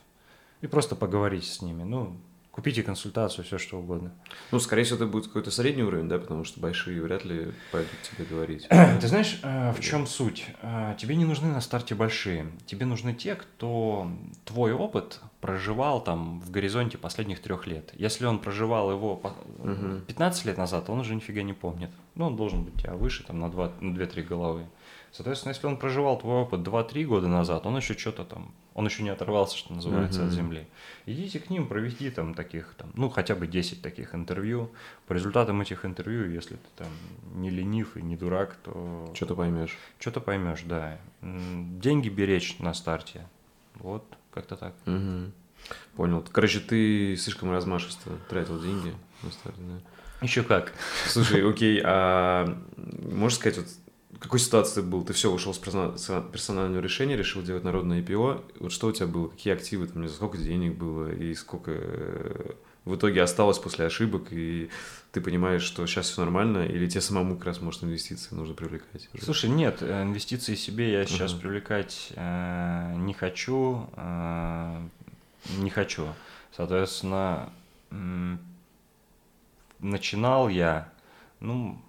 И 0.62 0.67
просто 0.67 0.95
поговорить 0.95 1.45
с 1.45 1.62
ними. 1.62 1.84
Ну, 1.84 2.17
Купите 2.56 2.84
консультацию, 2.84 3.43
все 3.43 3.58
что 3.58 3.80
угодно. 3.80 4.13
Ну, 4.54 4.62
скорее 4.62 4.84
всего, 4.84 4.95
это 4.95 5.08
будет 5.08 5.28
какой-то 5.28 5.52
средний 5.52 5.84
уровень, 5.84 6.08
да, 6.08 6.17
потому 6.17 6.45
что 6.45 6.62
большие 6.62 7.02
вряд 7.02 7.26
ли 7.26 7.52
пойдут 7.69 7.91
тебе 8.02 8.24
говорить. 8.24 8.65
Ты 9.02 9.08
знаешь, 9.10 9.41
э, 9.43 9.74
в 9.74 9.82
чем 9.82 10.08
суть? 10.08 10.45
Э, 10.62 10.95
тебе 10.98 11.17
не 11.17 11.26
нужны 11.26 11.50
на 11.50 11.60
старте 11.60 11.95
большие. 11.95 12.48
Тебе 12.65 12.86
нужны 12.86 13.13
те, 13.13 13.36
кто 13.36 14.10
твой 14.45 14.71
опыт 14.71 15.19
проживал 15.41 16.02
там 16.02 16.39
в 16.39 16.50
горизонте 16.50 16.98
последних 16.98 17.41
трех 17.41 17.67
лет. 17.67 17.91
Если 17.93 18.26
он 18.26 18.39
проживал 18.39 18.89
его 18.89 19.21
15 20.08 20.45
лет 20.45 20.58
назад, 20.58 20.89
он 20.89 21.02
уже 21.02 21.13
нифига 21.13 21.41
не 21.41 21.52
помнит. 21.52 21.89
Ну, 22.15 22.28
он 22.28 22.38
должен 22.38 22.63
быть 22.63 22.82
тебя 22.82 22.93
выше 22.93 23.26
там 23.26 23.41
на 23.41 23.48
2-3 23.48 24.24
головы. 24.24 24.65
Соответственно, 25.15 25.54
если 25.54 25.65
он 25.67 25.78
проживал 25.78 26.19
твой 26.19 26.41
опыт 26.41 26.60
2-3 26.60 27.06
года 27.06 27.30
назад, 27.30 27.65
он 27.65 27.78
еще 27.78 27.93
что-то 27.93 28.25
там, 28.25 28.51
он 28.73 28.86
еще 28.86 29.01
не 29.01 29.10
оторвался, 29.10 29.56
что 29.56 29.73
называется, 29.73 30.23
uh-huh. 30.23 30.28
от 30.28 30.34
земли. 30.34 30.67
Идите 31.06 31.39
к 31.39 31.49
ним, 31.49 31.67
провести 31.67 32.10
там 32.10 32.34
таких, 32.34 32.73
там, 32.78 32.91
ну, 32.95 33.10
хотя 33.10 33.34
бы 33.34 33.47
10 33.47 33.82
таких 33.82 34.13
интервью. 34.13 34.71
По 35.08 35.13
результатам 35.13 35.62
этих 35.62 35.86
интервью, 35.86 36.30
если 36.30 36.56
ты 36.56 36.67
там 36.75 36.88
не 37.36 37.49
ленив 37.49 37.95
и 37.95 38.01
не 38.01 38.17
дурак, 38.17 38.58
то... 38.62 39.10
Что-то 39.15 39.36
поймешь. 39.36 39.78
Что-то 39.99 40.19
поймешь, 40.19 40.63
да. 40.63 40.99
Деньги 41.21 42.10
беречь 42.10 42.60
на 42.60 42.73
старте. 42.73 43.25
Вот, 43.75 44.04
как-то 44.34 44.58
так. 44.58 44.73
Угу. 44.86 45.32
Понял. 45.95 46.25
Короче, 46.30 46.60
ты 46.60 47.15
слишком 47.15 47.51
размашисто 47.51 48.10
тратил 48.28 48.62
деньги 48.62 48.93
на 49.23 49.32
старте, 49.32 49.62
да? 49.62 49.80
Еще 50.21 50.43
как. 50.43 50.73
Слушай, 51.08 51.49
окей, 51.49 51.82
а 51.86 52.54
можешь 52.75 53.38
сказать, 53.38 53.60
вот 53.60 53.67
в 54.15 54.19
какой 54.19 54.39
ситуации 54.39 54.82
был? 54.82 55.04
Ты 55.04 55.13
все, 55.13 55.32
ушел 55.32 55.54
с 55.54 55.60
персонального 55.60 56.82
решения, 56.82 57.17
решил 57.17 57.43
делать 57.43 57.63
народное 57.63 58.01
IPO. 58.01 58.45
Вот 58.62 58.71
что 58.71 58.88
у 58.88 58.91
тебя 58.91 59.08
было? 59.08 59.28
Какие 59.28 59.54
активы 59.54 59.88
там, 59.88 60.08
сколько 60.08 60.38
денег 60.38 60.78
было 60.78 61.12
и 61.12 61.34
сколько 61.34 61.71
э, 61.73 62.51
в 62.86 62.95
итоге 62.95 63.21
осталось 63.21 63.60
после 63.60 63.86
ошибок, 63.86 64.28
и 64.32 64.69
ты 65.12 65.19
понимаешь, 65.19 65.63
что 65.63 65.86
сейчас 65.86 66.10
все 66.10 66.21
нормально, 66.21 66.65
или 66.65 66.88
тебе 66.88 67.01
самому 67.01 67.36
как 67.36 67.47
раз, 67.47 67.62
может, 67.62 67.84
инвестиции 67.84 68.34
нужно 68.34 68.54
привлекать? 68.54 69.10
Уже? 69.13 69.23
Слушай, 69.23 69.49
нет, 69.49 69.80
э, 69.82 70.04
инвестиции 70.04 70.56
себе 70.56 70.93
я 70.93 71.06
сейчас 71.06 71.34
uh-huh. 71.34 71.41
привлекать 71.41 72.13
э, 72.15 72.93
не 72.97 73.13
хочу, 73.13 73.89
э, 73.97 74.82
не 75.58 75.69
хочу. 75.69 76.08
Соответственно, 76.56 77.49
начинал 79.80 80.47
я, 80.47 80.89
ну, 81.41 81.82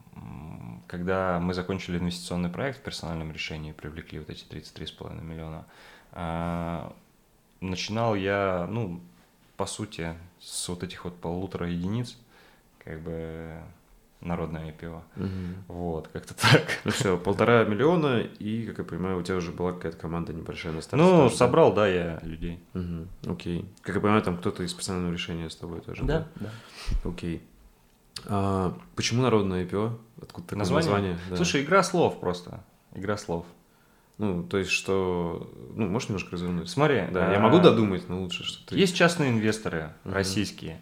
когда 0.87 1.41
мы 1.41 1.55
закончили 1.55 1.99
инвестиционный 1.99 2.49
проект 2.49 2.79
в 2.79 2.83
персональном 2.83 3.33
решении, 3.33 3.73
привлекли 3.73 4.19
вот 4.19 4.31
эти 4.31 4.45
33,5 4.45 5.23
миллиона, 5.23 5.65
а, 6.13 6.95
начинал 7.61 8.15
я, 8.15 8.67
ну, 8.71 9.01
по 9.57 9.67
сути, 9.67 10.15
с 10.41 10.69
вот 10.69 10.83
этих 10.83 11.05
вот 11.05 11.17
полутора 11.17 11.69
единиц, 11.69 12.17
как 12.85 13.01
бы 13.01 13.61
народное 14.21 14.73
IPO. 14.73 15.03
Угу. 15.17 15.75
Вот, 15.75 16.09
как-то 16.09 16.35
так. 16.35 16.81
Ну 16.85 16.91
все, 16.91 17.17
полтора 17.17 17.65
миллиона, 17.65 18.21
и, 18.21 18.67
как 18.67 18.79
я 18.79 18.85
понимаю, 18.85 19.19
у 19.19 19.23
тебя 19.23 19.37
уже 19.37 19.53
была 19.53 19.73
какая-то 19.73 19.99
команда 19.99 20.33
небольшая 20.33 20.73
на 20.73 20.81
старте. 20.81 21.05
Ну, 21.05 21.17
старте. 21.17 21.37
собрал, 21.37 21.73
да, 21.73 21.87
я 21.87 22.21
людей. 22.23 22.61
Угу. 22.75 23.33
Окей. 23.33 23.65
Как 23.83 23.95
я 23.95 24.01
понимаю, 24.01 24.23
там 24.23 24.39
кто-то 24.39 24.63
из 24.63 24.73
персонального 24.73 25.13
решения 25.13 25.51
с 25.51 25.57
тобой 25.57 25.81
тоже. 25.81 26.05
Да, 26.05 26.27
да. 26.37 26.51
да. 27.03 27.11
Окей. 27.11 27.43
А, 28.25 28.77
почему 28.95 29.23
народное 29.23 29.65
IPO? 29.65 29.99
Откуда 30.23 30.49
такое 30.49 30.59
название? 30.59 30.91
название? 30.91 31.19
Да. 31.31 31.37
Слушай, 31.37 31.63
игра 31.63 31.83
слов 31.83 32.19
просто. 32.21 32.65
Игра 32.95 33.17
слов. 33.17 33.47
Ну, 34.19 34.43
то 34.43 34.57
есть, 34.57 34.71
что... 34.71 35.53
Ну, 35.75 35.89
можешь 35.89 36.09
немножко 36.09 36.33
развернуть? 36.33 36.71
Смотри. 36.71 37.05
Да, 37.11 37.29
а... 37.29 37.33
я 37.33 37.39
могу 37.39 37.59
додумать, 37.59 38.09
но 38.09 38.23
лучше, 38.23 38.45
что 38.45 38.67
ты... 38.67 38.77
Есть 38.77 38.97
частные 38.97 39.31
инвесторы 39.31 39.93
uh-huh. 40.05 40.13
российские. 40.13 40.81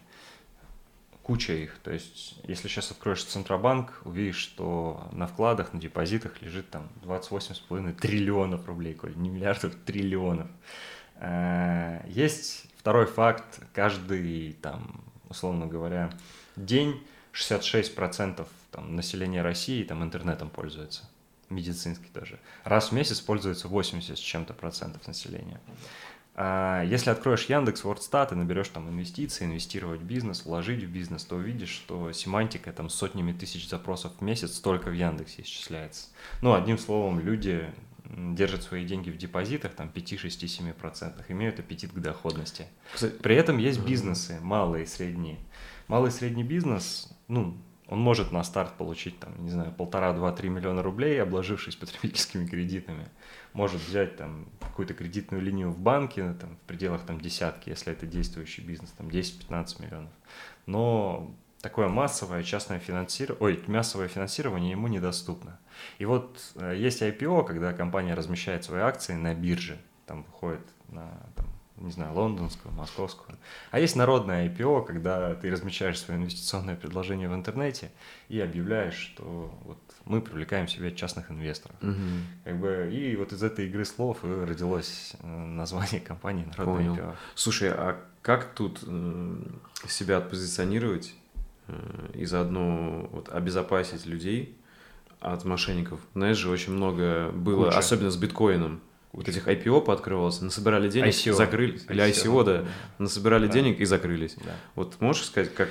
Куча 1.23 1.55
их. 1.55 1.79
То 1.83 1.91
есть, 1.91 2.39
если 2.47 2.69
сейчас 2.69 2.93
откроешь 2.93 3.25
Центробанк, 3.25 4.03
увидишь, 4.05 4.37
что 4.37 5.09
на 5.11 5.27
вкладах, 5.27 5.73
на 5.73 5.81
депозитах 5.81 6.43
лежит 6.43 6.71
там 6.71 6.89
28,5 7.03 7.95
триллионов 7.95 8.67
рублей, 8.67 8.95
Коль, 8.95 9.17
не 9.17 9.31
миллиардов, 9.31 9.75
триллионов. 9.85 10.47
А, 11.17 12.05
есть 12.07 12.67
второй 12.77 13.07
факт. 13.07 13.61
Каждый, 13.73 14.53
там, 14.63 15.03
условно 15.29 15.67
говоря, 15.67 16.11
день 16.55 17.03
66% 17.35 18.47
там, 18.71 18.97
населения 18.97 19.43
России 19.43 19.83
там, 19.83 20.03
интернетом 20.03 20.49
пользуется, 20.49 21.09
медицинский 21.51 22.09
даже. 22.15 22.39
Раз 22.63 22.91
в 22.91 22.93
месяц 22.93 23.21
пользуется 23.21 23.69
80 23.69 24.17
с 24.17 24.21
чем-то 24.21 24.55
процентов 24.55 25.07
населения. 25.07 25.61
А 26.37 26.83
если 26.83 27.11
откроешь 27.11 27.45
Яндекс, 27.45 27.85
Вордстат 27.85 28.33
и 28.33 28.35
наберешь 28.35 28.69
там 28.69 28.89
инвестиции, 28.89 29.45
инвестировать 29.45 30.01
в 30.01 30.05
бизнес, 30.05 30.45
вложить 30.45 30.83
в 30.83 30.89
бизнес, 30.89 31.25
то 31.25 31.37
увидишь, 31.37 31.71
что 31.71 32.11
семантика 32.11 32.73
там 32.73 32.89
сотнями 32.89 33.33
тысяч 33.33 33.69
запросов 33.69 34.13
в 34.19 34.21
месяц 34.21 34.59
только 34.59 34.91
в 34.91 34.95
Яндексе 34.95 35.43
исчисляется. 35.43 36.09
Ну, 36.43 36.55
одним 36.55 36.79
словом, 36.79 37.21
люди 37.21 37.71
держат 38.05 38.65
свои 38.65 38.85
деньги 38.85 39.11
в 39.11 39.17
депозитах, 39.17 39.75
там 39.75 39.89
5, 39.89 40.19
6, 40.19 40.45
7%, 40.45 41.25
имеют 41.29 41.61
аппетит 41.61 41.93
к 41.93 41.99
доходности. 41.99 42.67
При 43.23 43.37
этом 43.37 43.59
есть 43.59 43.81
бизнесы, 43.81 44.39
малые 44.41 44.85
и 44.85 44.87
средние. 44.87 45.39
Малый 45.89 46.09
и 46.09 46.13
средний 46.13 46.45
бизнес, 46.45 47.11
ну, 47.29 47.57
он 47.89 48.01
может 48.01 48.33
на 48.33 48.43
старт 48.45 48.75
получить, 48.79 49.19
там, 49.21 49.33
не 49.45 49.51
знаю, 49.51 49.73
полтора, 49.73 50.13
два, 50.15 50.33
три 50.33 50.49
миллиона 50.49 50.83
рублей, 50.83 51.23
обложившись 51.23 51.77
потребительскими 51.77 52.47
кредитами. 52.47 53.09
Может 53.53 53.81
взять 53.81 54.17
там 54.17 54.47
какую-то 54.61 54.95
кредитную 54.95 55.43
линию 55.43 55.71
в 55.71 55.79
банке, 55.79 56.33
там, 56.41 56.57
в 56.57 56.67
пределах 56.67 57.03
там 57.03 57.21
десятки, 57.21 57.69
если 57.69 57.93
это 57.93 58.07
действующий 58.07 58.63
бизнес, 58.63 58.91
там 58.93 59.09
10-15 59.09 59.83
миллионов. 59.83 60.11
Но 60.67 61.35
такое 61.61 61.89
массовое 61.89 62.43
частное 62.43 62.79
финансирование, 62.79 63.43
ой, 63.43 63.65
массовое 63.67 64.09
финансирование 64.09 64.73
ему 64.73 64.89
недоступно. 64.89 65.59
И 65.99 66.05
вот 66.05 66.41
э, 66.57 66.75
есть 66.77 67.03
IPO, 67.03 67.47
когда 67.47 67.73
компания 67.73 68.15
размещает 68.15 68.65
свои 68.65 68.81
акции 68.81 69.15
на 69.15 69.35
бирже, 69.35 69.79
там 70.07 70.25
выходит 70.25 70.67
на 70.89 71.11
там, 71.37 71.47
не 71.85 71.93
знаю, 71.93 72.15
лондонскую, 72.15 72.75
московскую. 72.75 73.37
А 73.71 73.79
есть 73.79 73.95
народное 73.95 74.49
IPO, 74.49 74.85
когда 74.87 75.35
ты 75.35 75.51
размещаешь 75.51 75.99
свое 76.01 76.19
инвестиционное 76.19 76.77
предложение 76.77 77.29
в 77.29 77.35
интернете 77.35 77.91
и 78.29 78.41
объявляешь, 78.41 78.95
что 78.95 79.53
вот 79.65 79.79
мы 80.05 80.21
привлекаем 80.21 80.67
себе 80.67 80.95
частных 80.95 81.31
инвесторов. 81.31 81.77
Угу. 81.83 81.95
Как 82.45 82.59
бы, 82.59 82.91
и 82.93 83.17
вот 83.17 83.33
из 83.33 83.43
этой 83.43 83.67
игры 83.69 83.85
слов 83.85 84.19
родилось 84.23 85.15
э, 85.21 85.27
название 85.27 86.01
компании 86.01 86.45
Народное 86.45 86.89
Понял. 86.89 86.95
IPO. 86.95 87.15
Слушай, 87.35 87.71
а 87.71 88.01
как 88.23 88.55
тут 88.55 88.81
э, 88.87 89.43
себя 89.87 90.19
отпозиционировать 90.19 91.15
э, 91.69 92.11
и 92.15 92.25
заодно 92.25 93.09
вот, 93.13 93.29
обезопасить 93.29 94.07
людей 94.07 94.57
от 95.21 95.45
мошенников? 95.45 96.01
Знаешь 96.15 96.39
же, 96.39 96.51
очень 96.51 96.73
много 96.73 97.31
было, 97.31 97.67
Куча. 97.67 97.79
особенно 97.79 98.11
с 98.11 98.17
биткоином 98.17 98.81
вот 99.15 99.29
этих 99.29 99.47
IPO 99.47 99.83
пооткрывалось, 99.83 100.41
насобирали 100.41 100.89
денег, 100.89 101.15
ICO. 101.15 101.33
закрылись. 101.33 101.85
ICO. 101.85 101.93
Или 101.93 102.11
ICO, 102.11 102.45
да. 102.45 102.65
Насобирали 102.99 103.47
да. 103.47 103.53
денег 103.53 103.81
и 103.81 103.85
закрылись. 103.85 104.35
Да. 104.45 104.55
Вот 104.75 105.01
можешь 105.01 105.27
сказать, 105.27 105.55
как... 105.55 105.69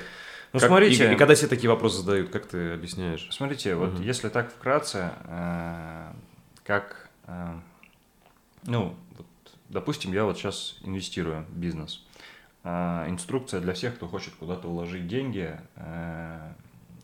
Ну, 0.52 0.60
как, 0.60 0.68
смотрите... 0.68 1.10
И, 1.10 1.14
и 1.14 1.16
когда 1.16 1.34
все 1.34 1.46
такие 1.46 1.68
вопросы 1.68 1.98
задают, 1.98 2.30
как 2.30 2.46
ты 2.46 2.72
объясняешь? 2.72 3.28
Смотрите, 3.30 3.74
угу. 3.74 3.86
вот 3.86 4.00
если 4.00 4.30
так 4.30 4.50
вкратце, 4.50 5.10
э, 5.26 6.12
как... 6.64 7.10
Э, 7.26 7.58
ну, 8.64 8.96
вот, 9.16 9.26
допустим, 9.68 10.12
я 10.12 10.24
вот 10.24 10.38
сейчас 10.38 10.78
инвестирую 10.82 11.44
в 11.48 11.56
бизнес. 11.56 12.02
Э, 12.62 13.04
инструкция 13.08 13.60
для 13.60 13.74
всех, 13.74 13.96
кто 13.96 14.08
хочет 14.08 14.34
куда-то 14.36 14.68
уложить 14.68 15.06
деньги, 15.06 15.54
э, 15.76 16.52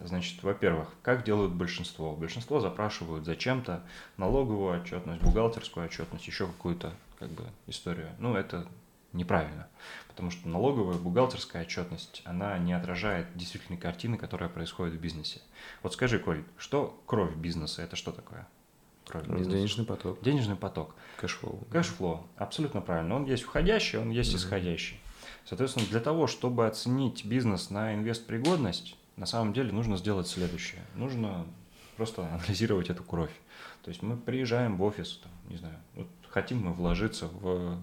Значит, 0.00 0.42
во-первых, 0.42 0.88
как 1.02 1.24
делают 1.24 1.52
большинство? 1.52 2.16
Большинство 2.16 2.58
запрашивают 2.60 3.26
зачем-то 3.26 3.82
налоговую 4.16 4.80
отчетность, 4.80 5.22
бухгалтерскую 5.22 5.86
отчетность, 5.86 6.26
еще 6.26 6.46
какую-то 6.46 6.92
как 7.18 7.28
бы 7.30 7.44
историю. 7.66 8.08
Ну, 8.18 8.34
это 8.34 8.66
неправильно, 9.12 9.68
потому 10.08 10.30
что 10.30 10.48
налоговая, 10.48 10.96
бухгалтерская 10.96 11.62
отчетность, 11.62 12.22
она 12.24 12.56
не 12.58 12.72
отражает 12.72 13.26
действительной 13.36 13.78
картины, 13.78 14.16
которая 14.16 14.48
происходит 14.48 14.94
в 14.94 15.00
бизнесе. 15.00 15.40
Вот 15.82 15.92
скажи, 15.92 16.18
Коль, 16.18 16.44
что 16.56 16.98
кровь 17.06 17.34
бизнеса, 17.34 17.82
это 17.82 17.96
что 17.96 18.12
такое? 18.12 18.48
Кровь 19.06 19.26
бизнеса? 19.26 19.50
Денежный 19.50 19.84
поток. 19.84 20.22
Денежный 20.22 20.56
поток. 20.56 20.94
Cash 21.16 21.35
flow. 21.35 21.58
Cash 21.70 21.95
flow, 21.95 22.26
абсолютно 22.36 22.80
правильно. 22.80 23.16
Он 23.16 23.24
есть 23.24 23.42
входящий, 23.42 23.98
он 23.98 24.10
есть 24.10 24.32
mm-hmm. 24.32 24.36
исходящий. 24.36 25.00
Соответственно, 25.44 25.86
для 25.86 26.00
того, 26.00 26.26
чтобы 26.26 26.66
оценить 26.66 27.24
бизнес 27.24 27.70
на 27.70 27.94
инвестпригодность, 27.94 28.96
на 29.20 29.26
самом 29.26 29.52
деле 29.52 29.70
нужно 29.70 29.98
сделать 29.98 30.26
следующее. 30.26 30.80
Нужно 30.94 31.46
просто 31.98 32.26
анализировать 32.35 32.88
эту 32.88 33.04
кровь. 33.04 33.30
То 33.83 33.90
есть 33.90 34.02
мы 34.02 34.16
приезжаем 34.16 34.78
в 34.78 34.83
офис, 34.83 35.20
там, 35.22 35.30
не 35.50 35.59
знаю, 35.59 35.76
вот 35.94 36.09
хотим 36.30 36.64
мы 36.64 36.72
вложиться 36.72 37.26
в 37.26 37.78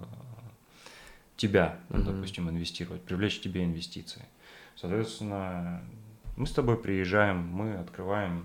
тебя, 1.36 1.80
mm-hmm. 1.90 2.04
допустим, 2.04 2.50
инвестировать, 2.50 3.04
привлечь 3.04 3.40
тебе 3.40 3.64
инвестиции. 3.64 4.26
Соответственно, 4.76 5.84
мы 6.38 6.48
с 6.48 6.52
тобой 6.52 6.76
приезжаем, 6.76 7.48
мы 7.48 7.76
открываем 7.76 8.44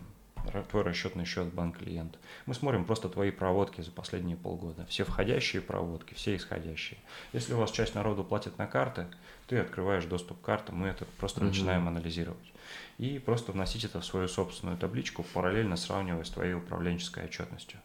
твой 0.71 0.83
расчетный 0.83 1.25
счет 1.25 1.53
банк 1.53 1.79
клиент. 1.79 2.19
Мы 2.47 2.55
смотрим 2.55 2.85
просто 2.85 3.09
твои 3.09 3.31
проводки 3.31 3.81
за 3.81 3.91
последние 3.91 4.37
полгода. 4.37 4.87
Все 4.87 5.05
входящие 5.05 5.63
проводки, 5.63 6.15
все 6.15 6.37
исходящие. 6.37 6.99
Если 7.33 7.55
у 7.55 7.59
вас 7.59 7.71
часть 7.71 7.95
народу 7.95 8.25
платит 8.25 8.59
на 8.59 8.67
карты, 8.67 9.07
ты 9.47 9.59
открываешь 9.59 10.05
доступ 10.05 10.41
к 10.41 10.45
картам, 10.45 10.77
мы 10.77 10.89
это 10.89 11.05
просто 11.19 11.41
угу. 11.41 11.49
начинаем 11.49 11.89
анализировать. 11.89 12.53
И 12.99 13.19
просто 13.19 13.53
вносить 13.53 13.85
это 13.85 14.01
в 14.01 14.05
свою 14.05 14.29
собственную 14.29 14.79
табличку, 14.79 15.25
параллельно 15.35 15.77
сравнивая 15.77 16.25
с 16.25 16.31
твоей 16.31 16.55
управленческой 16.55 17.25
отчетностью. 17.25 17.81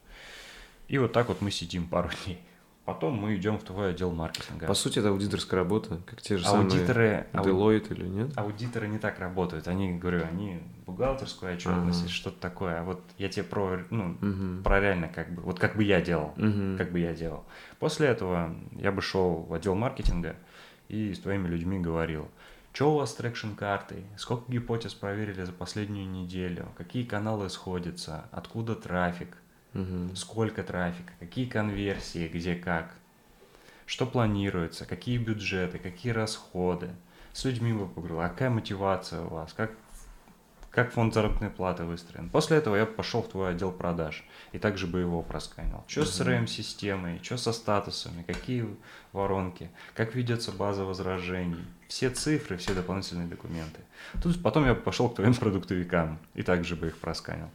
И 0.88 0.98
вот 0.98 1.12
так 1.12 1.28
вот 1.28 1.42
мы 1.42 1.52
сидим 1.52 1.88
пару 1.88 2.10
дней. 2.26 2.40
Потом 2.88 3.16
мы 3.16 3.36
идем 3.36 3.60
в 3.60 3.64
твой 3.64 3.90
отдел 3.90 4.14
маркетинга. 4.14 4.66
По 4.66 4.74
сути, 4.74 5.00
это 5.00 5.10
аудиторская 5.10 5.60
работа, 5.60 6.00
как 6.06 6.22
те 6.22 6.38
же 6.38 6.46
Аудиторы, 6.46 7.28
самые 7.34 7.54
Deloitte 7.54 7.94
или 7.94 8.08
нет? 8.08 8.32
Аудиторы 8.38 8.88
не 8.88 8.98
так 8.98 9.20
работают. 9.20 9.68
Они, 9.68 9.92
говорю, 9.92 10.24
они 10.24 10.62
бухгалтерскую 10.86 11.54
отчетность 11.54 12.04
ага. 12.04 12.10
что-то 12.10 12.40
такое. 12.40 12.80
А 12.80 12.84
вот 12.86 13.02
я 13.18 13.28
тебе 13.28 13.44
про, 13.44 13.82
ну, 13.90 14.18
угу. 14.22 14.64
про 14.64 14.80
реально 14.80 15.10
как 15.10 15.30
бы, 15.34 15.42
вот 15.42 15.60
как 15.60 15.76
бы 15.76 15.84
я 15.84 16.00
делал, 16.00 16.28
угу. 16.38 16.78
как 16.78 16.94
бы 16.94 17.00
я 17.00 17.14
делал. 17.14 17.44
После 17.80 18.08
этого 18.08 18.56
я 18.78 18.94
бы 18.94 19.02
шел 19.02 19.42
в 19.42 19.54
отдел 19.54 19.76
маркетинга 19.76 20.38
и 20.88 21.14
с 21.14 21.20
твоими 21.20 21.50
людьми 21.50 21.80
говорил, 21.80 22.30
что 22.72 22.94
у 22.94 23.00
вас 23.00 23.12
с 23.12 23.16
трекшн-картой, 23.16 24.06
сколько 24.16 24.50
гипотез 24.50 24.94
проверили 24.94 25.44
за 25.44 25.52
последнюю 25.52 26.10
неделю, 26.10 26.70
какие 26.78 27.04
каналы 27.04 27.50
сходятся, 27.50 28.30
откуда 28.32 28.76
трафик– 28.76 29.36
угу. 29.78 30.16
сколько 30.16 30.64
трафика, 30.64 31.14
какие 31.20 31.46
конверсии, 31.46 32.28
где 32.28 32.56
как, 32.56 32.94
что 33.86 34.06
планируется, 34.06 34.86
какие 34.86 35.18
бюджеты, 35.18 35.80
какие 35.80 36.12
расходы, 36.12 36.90
с 37.34 37.46
людьми 37.46 37.72
вы 37.72 37.88
поговорили, 37.88 38.26
а 38.26 38.30
какая 38.30 38.50
мотивация 38.50 39.22
у 39.22 39.30
вас, 39.30 39.54
как, 39.54 39.72
как 40.72 40.92
фонд 40.92 41.14
заработной 41.14 41.52
платы 41.52 41.84
выстроен. 41.84 42.30
После 42.30 42.58
этого 42.58 42.76
я 42.76 42.86
пошел 42.86 43.22
в 43.22 43.30
твой 43.30 43.52
отдел 43.52 43.72
продаж 43.72 44.26
и 44.52 44.60
также 44.60 44.88
бы 44.88 45.00
его 45.00 45.22
просканил. 45.22 45.84
Что 45.88 46.02
угу. 46.02 46.10
с 46.10 46.20
CRM-системой, 46.20 47.20
что 47.24 47.38
со 47.38 47.54
статусами, 47.54 48.24
какие 48.24 48.68
воронки, 49.14 49.70
как 49.94 50.16
ведется 50.16 50.52
база 50.52 50.84
возражений, 50.84 51.64
все 51.88 52.10
цифры, 52.10 52.58
все 52.58 52.74
дополнительные 52.74 53.28
документы. 53.28 53.82
Тут 54.22 54.42
потом 54.42 54.66
я 54.66 54.76
пошел 54.76 55.10
к 55.10 55.16
твоим 55.16 55.34
продуктовикам 55.36 56.20
и 56.34 56.42
также 56.42 56.76
бы 56.76 56.88
их 56.88 56.98
просканил. 56.98 57.50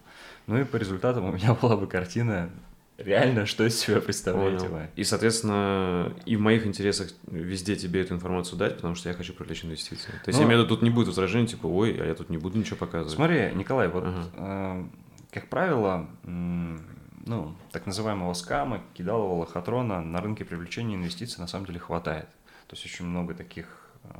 Ну 0.53 0.61
и 0.61 0.65
по 0.65 0.77
результатам 0.77 1.25
у 1.25 1.33
меня 1.33 1.55
была 1.62 1.79
бы 1.79 1.87
картина 1.87 2.51
реально, 2.99 3.47
что 3.47 3.65
из 3.65 3.81
себя 3.81 4.03
представляет 4.03 4.61
Понял. 4.61 4.87
И, 4.97 5.03
соответственно, 5.03 6.12
и 6.27 6.37
в 6.37 6.41
моих 6.41 6.67
интересах 6.67 7.09
везде 7.27 7.75
тебе 7.75 8.03
эту 8.03 8.15
информацию 8.15 8.59
дать, 8.59 8.77
потому 8.77 8.95
что 8.95 9.09
я 9.09 9.15
хочу 9.15 9.33
привлечь 9.33 9.65
инвестиции. 9.65 10.11
То 10.11 10.29
есть, 10.29 10.38
ну, 10.38 10.43
я 10.43 10.49
имею 10.49 10.61
в 10.61 10.65
виду, 10.65 10.77
тут 10.77 10.83
не 10.83 10.91
будет 10.91 11.07
возражений, 11.07 11.47
типа, 11.47 11.67
ой, 11.67 11.99
а 11.99 12.05
я 12.05 12.15
тут 12.15 12.29
не 12.29 12.37
буду 12.37 12.59
ничего 12.59 12.77
показывать. 12.77 13.15
Смотри, 13.15 13.51
Николай, 13.55 13.88
вот, 13.88 14.05
ага. 14.07 14.25
э, 14.37 14.85
как 15.31 15.49
правило, 15.49 16.07
ну, 16.23 17.57
так 17.71 17.87
называемого 17.87 18.35
скама, 18.35 18.83
кидалова 18.93 19.41
лохотрона 19.41 20.03
на 20.03 20.21
рынке 20.21 20.45
привлечения 20.45 20.97
инвестиций 20.97 21.41
на 21.41 21.47
самом 21.47 21.65
деле 21.65 21.79
хватает. 21.79 22.29
То 22.67 22.77
есть, 22.77 22.85
очень 22.85 23.07
много 23.07 23.33
таких 23.33 23.91
э, 24.05 24.11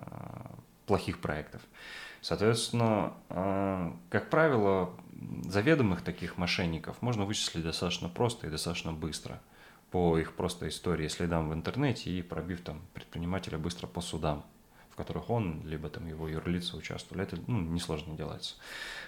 плохих 0.93 1.21
проектов. 1.21 1.63
Соответственно, 2.21 3.15
э, 3.31 3.93
как 4.11 4.29
правило, 4.29 4.91
заведомых 5.45 6.03
таких 6.03 6.37
мошенников 6.37 7.01
можно 7.01 7.25
вычислить 7.25 7.65
достаточно 7.65 8.11
просто 8.11 8.47
и 8.47 8.51
достаточно 8.51 8.93
быстро 8.93 9.41
по 9.91 10.19
их 10.19 10.35
просто 10.35 10.69
истории, 10.69 11.09
следам 11.09 11.49
в 11.49 11.55
интернете 11.55 12.11
и 12.11 12.21
пробив 12.21 12.61
там 12.61 12.83
предпринимателя 12.93 13.57
быстро 13.57 13.87
по 13.87 14.03
судам, 14.03 14.45
в 14.91 14.97
которых 14.97 15.31
он, 15.31 15.63
либо 15.65 15.89
там 15.89 16.07
его 16.07 16.29
юрлица 16.29 16.77
участвовали. 16.77 17.25
Это 17.25 17.39
ну, 17.47 17.63
несложно 17.63 18.15
делается. 18.15 18.57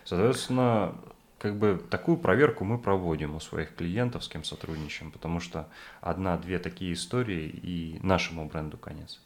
Соответственно, 0.05 0.97
как 1.39 1.59
бы 1.59 1.85
такую 1.91 2.17
проверку 2.17 2.65
мы 2.65 2.79
проводим 2.79 3.35
у 3.35 3.41
своих 3.41 3.75
клиентов, 3.75 4.25
с 4.25 4.29
кем 4.29 4.43
сотрудничаем, 4.43 5.11
потому 5.13 5.39
что 5.39 5.69
одна-две 6.01 6.59
такие 6.59 6.95
истории 6.95 7.45
и 7.45 7.99
нашему 8.01 8.47
бренду 8.47 8.79
конец. 8.79 9.21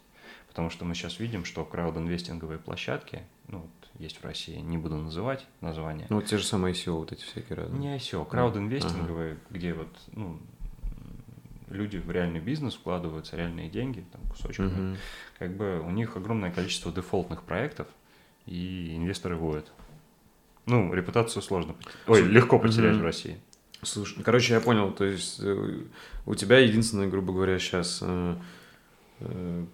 Потому 0.58 0.70
что 0.70 0.84
мы 0.84 0.96
сейчас 0.96 1.20
видим, 1.20 1.44
что 1.44 1.64
краудинвестинговые 1.64 2.58
площадки, 2.58 3.22
ну, 3.46 3.70
есть 4.00 4.16
в 4.16 4.24
России, 4.24 4.56
не 4.56 4.76
буду 4.76 4.96
называть 4.96 5.46
название. 5.60 6.08
Ну, 6.10 6.16
вот 6.16 6.24
те 6.24 6.36
же 6.36 6.42
самые 6.42 6.74
ICO, 6.74 6.94
вот 6.94 7.12
эти 7.12 7.22
всякие 7.22 7.58
разные. 7.58 7.78
Не 7.78 7.96
ICO, 7.96 8.28
краудинвестинговые, 8.28 9.34
ага. 9.34 9.40
где 9.50 9.72
вот, 9.72 9.86
ну, 10.14 10.40
люди 11.68 11.98
в 11.98 12.10
реальный 12.10 12.40
бизнес 12.40 12.74
вкладываются, 12.74 13.36
реальные 13.36 13.70
деньги, 13.70 14.04
там, 14.10 14.20
кусочками. 14.22 14.94
Угу. 14.94 14.98
Как 15.38 15.56
бы 15.56 15.78
у 15.78 15.90
них 15.90 16.16
огромное 16.16 16.50
количество 16.50 16.90
дефолтных 16.90 17.44
проектов, 17.44 17.86
и 18.44 18.96
инвесторы 18.96 19.36
воют. 19.36 19.70
Ну, 20.66 20.92
репутацию 20.92 21.40
сложно, 21.40 21.76
ой, 22.08 22.22
легко 22.22 22.58
потерять 22.58 22.94
угу. 22.94 23.02
в 23.02 23.04
России. 23.04 23.38
Слушай, 23.82 24.24
короче, 24.24 24.54
я 24.54 24.60
понял, 24.60 24.90
то 24.90 25.04
есть 25.04 25.38
э, 25.38 25.84
у 26.26 26.34
тебя 26.34 26.58
единственное, 26.58 27.06
грубо 27.06 27.32
говоря, 27.32 27.60
сейчас 27.60 28.02
Э, 28.02 28.34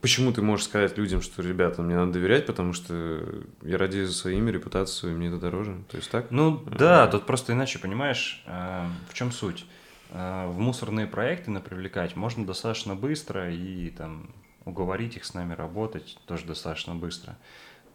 почему 0.01 0.33
ты 0.33 0.43
можешь 0.43 0.67
сказать 0.67 0.97
людям, 0.97 1.21
что, 1.21 1.43
ребята, 1.43 1.83
мне 1.83 1.97
надо 1.97 2.13
доверять, 2.13 2.47
потому 2.47 2.73
что 2.73 3.45
я 3.63 3.79
ради 3.79 4.05
за 4.05 4.13
своими 4.13 4.51
репутацию, 4.51 5.13
и 5.13 5.17
мне 5.17 5.29
это 5.29 5.39
дороже? 5.39 5.85
То 5.91 5.97
есть 5.97 6.11
так? 6.11 6.31
Ну 6.31 6.63
да, 6.67 7.07
тут 7.07 7.27
просто 7.27 7.53
иначе, 7.53 7.79
понимаешь, 7.79 8.43
э, 8.47 8.87
в 9.09 9.15
чем 9.15 9.33
суть? 9.33 9.67
Э, 10.11 10.47
в 10.47 10.59
мусорные 10.59 11.07
проекты 11.07 11.51
на 11.51 11.61
привлекать 11.61 12.17
можно 12.17 12.47
достаточно 12.47 12.95
быстро 12.95 13.53
и 13.53 13.91
там 13.91 14.31
уговорить 14.65 15.17
их 15.17 15.25
с 15.25 15.35
нами 15.35 15.53
работать 15.53 16.19
тоже 16.27 16.47
достаточно 16.47 16.95
быстро. 16.95 17.37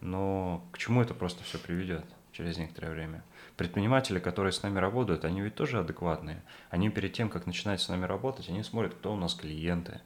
Но 0.00 0.64
к 0.72 0.78
чему 0.78 1.02
это 1.02 1.14
просто 1.14 1.44
все 1.44 1.58
приведет 1.58 2.04
через 2.32 2.58
некоторое 2.58 2.92
время? 2.92 3.24
Предприниматели, 3.56 4.18
которые 4.18 4.52
с 4.52 4.62
нами 4.62 4.78
работают, 4.78 5.24
они 5.24 5.42
ведь 5.42 5.54
тоже 5.54 5.80
адекватные. 5.80 6.42
Они 6.70 6.88
перед 6.88 7.12
тем, 7.12 7.28
как 7.28 7.46
начинать 7.46 7.80
с 7.80 7.88
нами 7.88 8.06
работать, 8.06 8.48
они 8.48 8.62
смотрят, 8.62 8.94
кто 8.94 9.12
у 9.12 9.16
нас 9.16 9.34
клиенты, 9.34 10.00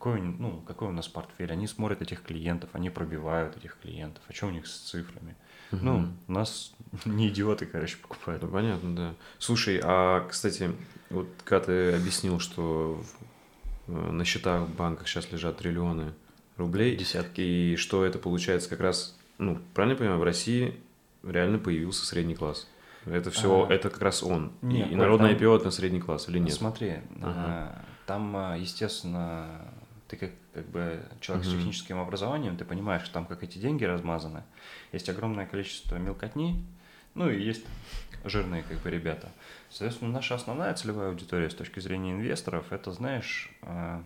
какой, 0.00 0.22
ну, 0.22 0.62
какой 0.66 0.88
у 0.88 0.92
нас 0.92 1.08
портфель. 1.08 1.52
Они 1.52 1.66
смотрят 1.66 2.00
этих 2.00 2.22
клиентов, 2.22 2.70
они 2.72 2.88
пробивают 2.88 3.58
этих 3.58 3.76
клиентов, 3.82 4.22
а 4.28 4.32
что 4.32 4.46
у 4.46 4.50
них 4.50 4.66
с 4.66 4.74
цифрами. 4.78 5.36
Угу. 5.72 5.80
Ну, 5.82 6.08
у 6.26 6.32
нас 6.32 6.72
не 7.04 7.28
идиоты, 7.28 7.66
короче, 7.66 7.98
покупают. 7.98 8.40
Да, 8.40 8.48
понятно, 8.48 8.96
да. 8.96 9.14
Слушай, 9.38 9.78
а, 9.84 10.26
кстати, 10.26 10.70
вот 11.10 11.28
когда 11.44 11.66
ты 11.66 11.92
объяснил, 11.92 12.40
что 12.40 13.04
э, 13.88 13.92
на 13.92 14.24
счетах 14.24 14.62
в 14.62 14.74
банках 14.74 15.06
сейчас 15.06 15.30
лежат 15.32 15.58
триллионы 15.58 16.14
рублей. 16.56 16.96
Десятки. 16.96 17.42
И 17.42 17.76
что 17.76 18.02
это 18.02 18.18
получается 18.18 18.70
как 18.70 18.80
раз, 18.80 19.18
ну, 19.36 19.58
правильно 19.74 19.98
понимаю, 19.98 20.18
в 20.18 20.24
России 20.24 20.80
реально 21.22 21.58
появился 21.58 22.06
средний 22.06 22.36
класс. 22.36 22.66
Это 23.04 23.30
все, 23.30 23.66
а, 23.68 23.70
это 23.70 23.90
как 23.90 24.00
раз 24.00 24.22
он. 24.22 24.52
Нет, 24.62 24.90
и, 24.90 24.94
народное 24.94 25.34
там... 25.36 25.54
Это 25.54 25.66
на 25.66 25.70
средний 25.70 26.00
класс 26.00 26.26
или 26.30 26.38
нет? 26.38 26.54
Смотри, 26.54 27.00
ага. 27.20 27.84
там, 28.06 28.56
естественно, 28.58 29.70
ты 30.10 30.16
как, 30.16 30.30
как 30.52 30.66
бы 30.66 31.00
человек 31.20 31.46
uh-huh. 31.46 31.50
с 31.50 31.52
техническим 31.52 32.00
образованием, 32.00 32.56
ты 32.56 32.64
понимаешь, 32.64 33.08
там 33.10 33.26
как 33.26 33.44
эти 33.44 33.58
деньги 33.58 33.84
размазаны. 33.84 34.42
Есть 34.90 35.08
огромное 35.08 35.46
количество 35.46 35.96
мелкотни, 35.96 36.64
ну 37.14 37.30
и 37.30 37.40
есть 37.40 37.64
жирные 38.24 38.64
как 38.64 38.78
бы 38.78 38.90
ребята. 38.90 39.30
Соответственно, 39.70 40.10
наша 40.10 40.34
основная 40.34 40.74
целевая 40.74 41.10
аудитория 41.10 41.48
с 41.48 41.54
точки 41.54 41.78
зрения 41.78 42.10
инвесторов, 42.10 42.72
это, 42.72 42.90
знаешь, 42.90 43.52
э, 43.62 44.02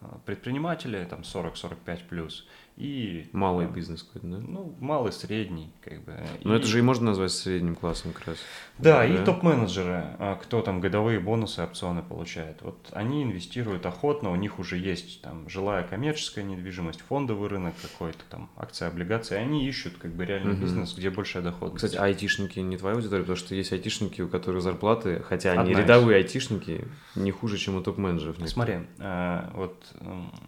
э, 0.00 0.06
предприниматели, 0.26 1.04
там 1.04 1.22
40-45 1.22 2.06
плюс, 2.08 2.46
и... 2.80 3.28
Малый 3.32 3.66
да, 3.66 3.72
бизнес 3.72 4.02
какой-то, 4.02 4.26
да? 4.26 4.38
Ну, 4.38 4.74
малый, 4.80 5.12
средний, 5.12 5.70
как 5.82 6.02
бы. 6.02 6.16
Но 6.44 6.54
и... 6.54 6.58
это 6.58 6.66
же 6.66 6.78
и 6.78 6.82
можно 6.82 7.06
назвать 7.06 7.30
средним 7.30 7.74
классом 7.74 8.12
как 8.12 8.28
раз. 8.28 8.38
Да, 8.78 8.98
да. 8.98 9.04
и 9.04 9.22
топ-менеджеры, 9.22 10.04
а, 10.18 10.36
кто 10.36 10.62
там 10.62 10.80
годовые 10.80 11.20
бонусы, 11.20 11.62
опционы 11.62 12.02
получает. 12.02 12.62
Вот 12.62 12.88
они 12.92 13.22
инвестируют 13.22 13.84
охотно, 13.84 14.30
у 14.30 14.36
них 14.36 14.58
уже 14.58 14.78
есть 14.78 15.20
там 15.20 15.46
жилая 15.50 15.86
коммерческая 15.86 16.42
недвижимость, 16.44 17.02
фондовый 17.02 17.50
рынок 17.50 17.74
какой-то, 17.82 18.20
там 18.30 18.48
акции, 18.56 18.86
облигации, 18.86 19.36
они 19.36 19.66
ищут 19.68 19.98
как 19.98 20.12
бы 20.12 20.24
реальный 20.24 20.54
угу. 20.54 20.62
бизнес, 20.62 20.94
где 20.96 21.10
большая 21.10 21.42
доходность. 21.42 21.84
Кстати, 21.84 22.00
айтишники 22.00 22.60
не 22.60 22.78
твоя 22.78 22.96
аудитория, 22.96 23.22
потому 23.22 23.36
что 23.36 23.54
есть 23.54 23.72
айтишники, 23.72 24.22
у 24.22 24.28
которых 24.28 24.62
зарплаты, 24.62 25.22
хотя 25.28 25.52
они 25.52 25.72
Одна 25.72 25.82
рядовые 25.82 26.16
айтишники, 26.16 26.88
не 27.14 27.30
хуже, 27.30 27.58
чем 27.58 27.76
у 27.76 27.82
топ-менеджеров. 27.82 28.36
Смотри, 28.46 28.78
а, 28.98 29.50
вот 29.54 29.84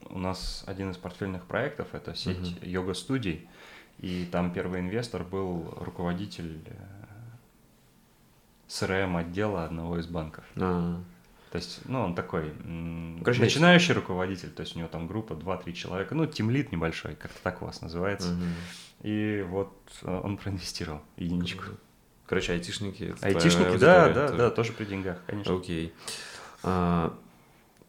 у 0.08 0.18
нас 0.18 0.64
один 0.66 0.92
из 0.92 0.96
портфельных 0.96 1.44
проектов, 1.44 1.88
это 1.92 2.14
сеть 2.22 2.38
uh-huh. 2.38 2.68
йога-студий, 2.68 3.48
и 3.98 4.26
там 4.30 4.52
первый 4.52 4.80
инвестор 4.80 5.24
был 5.24 5.74
руководитель 5.76 6.60
э, 6.66 6.72
отдела 9.16 9.64
одного 9.64 9.98
из 9.98 10.06
банков. 10.06 10.44
Uh-huh. 10.54 11.02
То 11.50 11.58
есть, 11.58 11.80
ну, 11.84 12.00
он 12.00 12.14
такой 12.14 12.54
Короче, 13.22 13.42
начинающий 13.42 13.92
руководитель, 13.92 14.50
то 14.50 14.62
есть 14.62 14.74
у 14.74 14.78
него 14.78 14.88
там 14.88 15.06
группа 15.06 15.34
2-3 15.34 15.72
человека, 15.72 16.14
ну, 16.14 16.24
тимлит 16.26 16.72
небольшой, 16.72 17.14
как-то 17.14 17.38
так 17.42 17.60
у 17.60 17.66
вас 17.66 17.82
называется. 17.82 18.30
Uh-huh. 18.30 18.48
И 19.02 19.44
вот 19.48 19.76
э, 20.02 20.20
он 20.22 20.36
проинвестировал 20.36 21.02
единичку. 21.16 21.64
Короче, 22.26 22.52
айтишники. 22.52 23.14
Айтишники, 23.20 23.76
да, 23.76 24.08
да, 24.08 24.28
тоже. 24.28 24.38
да, 24.38 24.50
тоже 24.50 24.72
при 24.72 24.84
деньгах, 24.86 25.18
конечно. 25.26 25.54
Окей. 25.54 25.92
А, 26.62 27.12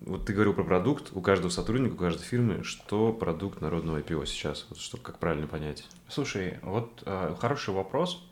вот 0.03 0.25
ты 0.25 0.33
говорил 0.33 0.53
про 0.53 0.63
продукт, 0.63 1.11
у 1.13 1.21
каждого 1.21 1.49
сотрудника, 1.49 1.93
у 1.93 1.97
каждой 1.97 2.23
фирмы, 2.23 2.63
что 2.63 3.13
продукт 3.13 3.61
народного 3.61 3.99
IPO 3.99 4.25
сейчас, 4.25 4.65
вот 4.69 4.79
что, 4.79 4.97
как 4.97 5.17
правильно 5.19 5.47
понять? 5.47 5.85
Слушай, 6.07 6.59
вот 6.61 7.03
э, 7.05 7.35
хороший 7.39 7.73
вопрос. 7.73 8.23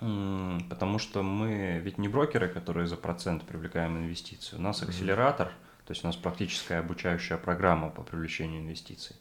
Потому 0.00 1.00
что 1.00 1.24
мы 1.24 1.80
ведь 1.82 1.98
не 1.98 2.06
брокеры, 2.06 2.48
которые 2.48 2.86
за 2.86 2.96
процент 2.96 3.42
привлекаем 3.42 3.98
инвестиции. 3.98 4.56
У 4.56 4.60
нас 4.60 4.80
акселератор, 4.80 5.48
то 5.86 5.92
есть 5.92 6.04
у 6.04 6.06
нас 6.06 6.14
практическая 6.14 6.78
обучающая 6.78 7.36
программа 7.36 7.90
по 7.90 8.02
привлечению 8.02 8.60
инвестиций. 8.60 9.16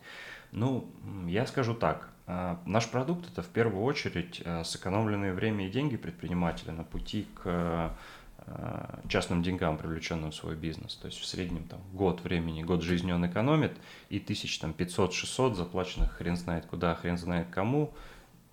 Ну, 0.51 0.87
я 1.25 1.47
скажу 1.47 1.73
так. 1.73 2.09
А, 2.27 2.61
наш 2.65 2.89
продукт– 2.89 3.27
это 3.31 3.41
в 3.41 3.47
первую 3.47 3.83
очередь 3.83 4.41
а, 4.45 4.63
сэкономленные 4.63 5.33
время 5.33 5.67
и 5.67 5.71
деньги 5.71 5.97
предпринимателя 5.97 6.73
на 6.73 6.83
пути 6.83 7.27
к 7.35 7.41
а, 7.45 7.95
частным 9.09 9.43
деньгам, 9.43 9.77
привлеченным 9.77 10.31
в 10.31 10.35
свой 10.35 10.55
бизнес. 10.55 10.95
То 10.95 11.07
есть 11.07 11.19
в 11.19 11.25
среднем 11.25 11.63
там, 11.65 11.79
год 11.93 12.21
времени, 12.21 12.63
год 12.63 12.81
жизни 12.81 13.11
он 13.11 13.25
экономит, 13.27 13.73
и 14.09 14.19
тысяч 14.19 14.57
там 14.59 14.71
500-600 14.71 15.55
заплаченных 15.55 16.13
хрен 16.13 16.37
знает 16.37 16.65
куда, 16.65 16.95
хрен 16.95 17.17
знает 17.17 17.47
кому, 17.49 17.93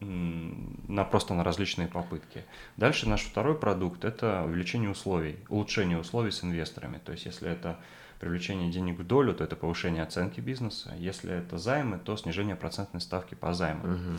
на 0.01 1.05
просто 1.05 1.35
на 1.35 1.45
различные 1.45 1.89
попытки. 1.89 2.45
Дальше 2.77 3.09
наш 3.09 3.23
второй 3.23 3.57
продукт– 3.57 4.05
это 4.07 4.43
увеличение 4.45 4.91
условий, 4.91 5.39
улучшение 5.49 5.99
условий 5.99 6.31
с 6.31 6.43
инвесторами. 6.43 7.01
То 7.05 7.13
есть 7.13 7.27
если 7.27 7.51
это 7.51 7.79
привлечение 8.21 8.71
денег 8.71 8.99
в 8.99 9.07
долю, 9.07 9.35
то 9.35 9.45
это 9.45 9.57
повышение 9.57 10.03
оценки 10.03 10.41
бизнеса. 10.41 10.95
Если 10.99 11.33
это 11.33 11.59
займы, 11.59 11.99
то 11.99 12.17
снижение 12.17 12.57
процентной 12.57 13.01
ставки 13.01 13.35
по 13.35 13.55
займу. 13.55 13.85
Угу. 13.85 14.19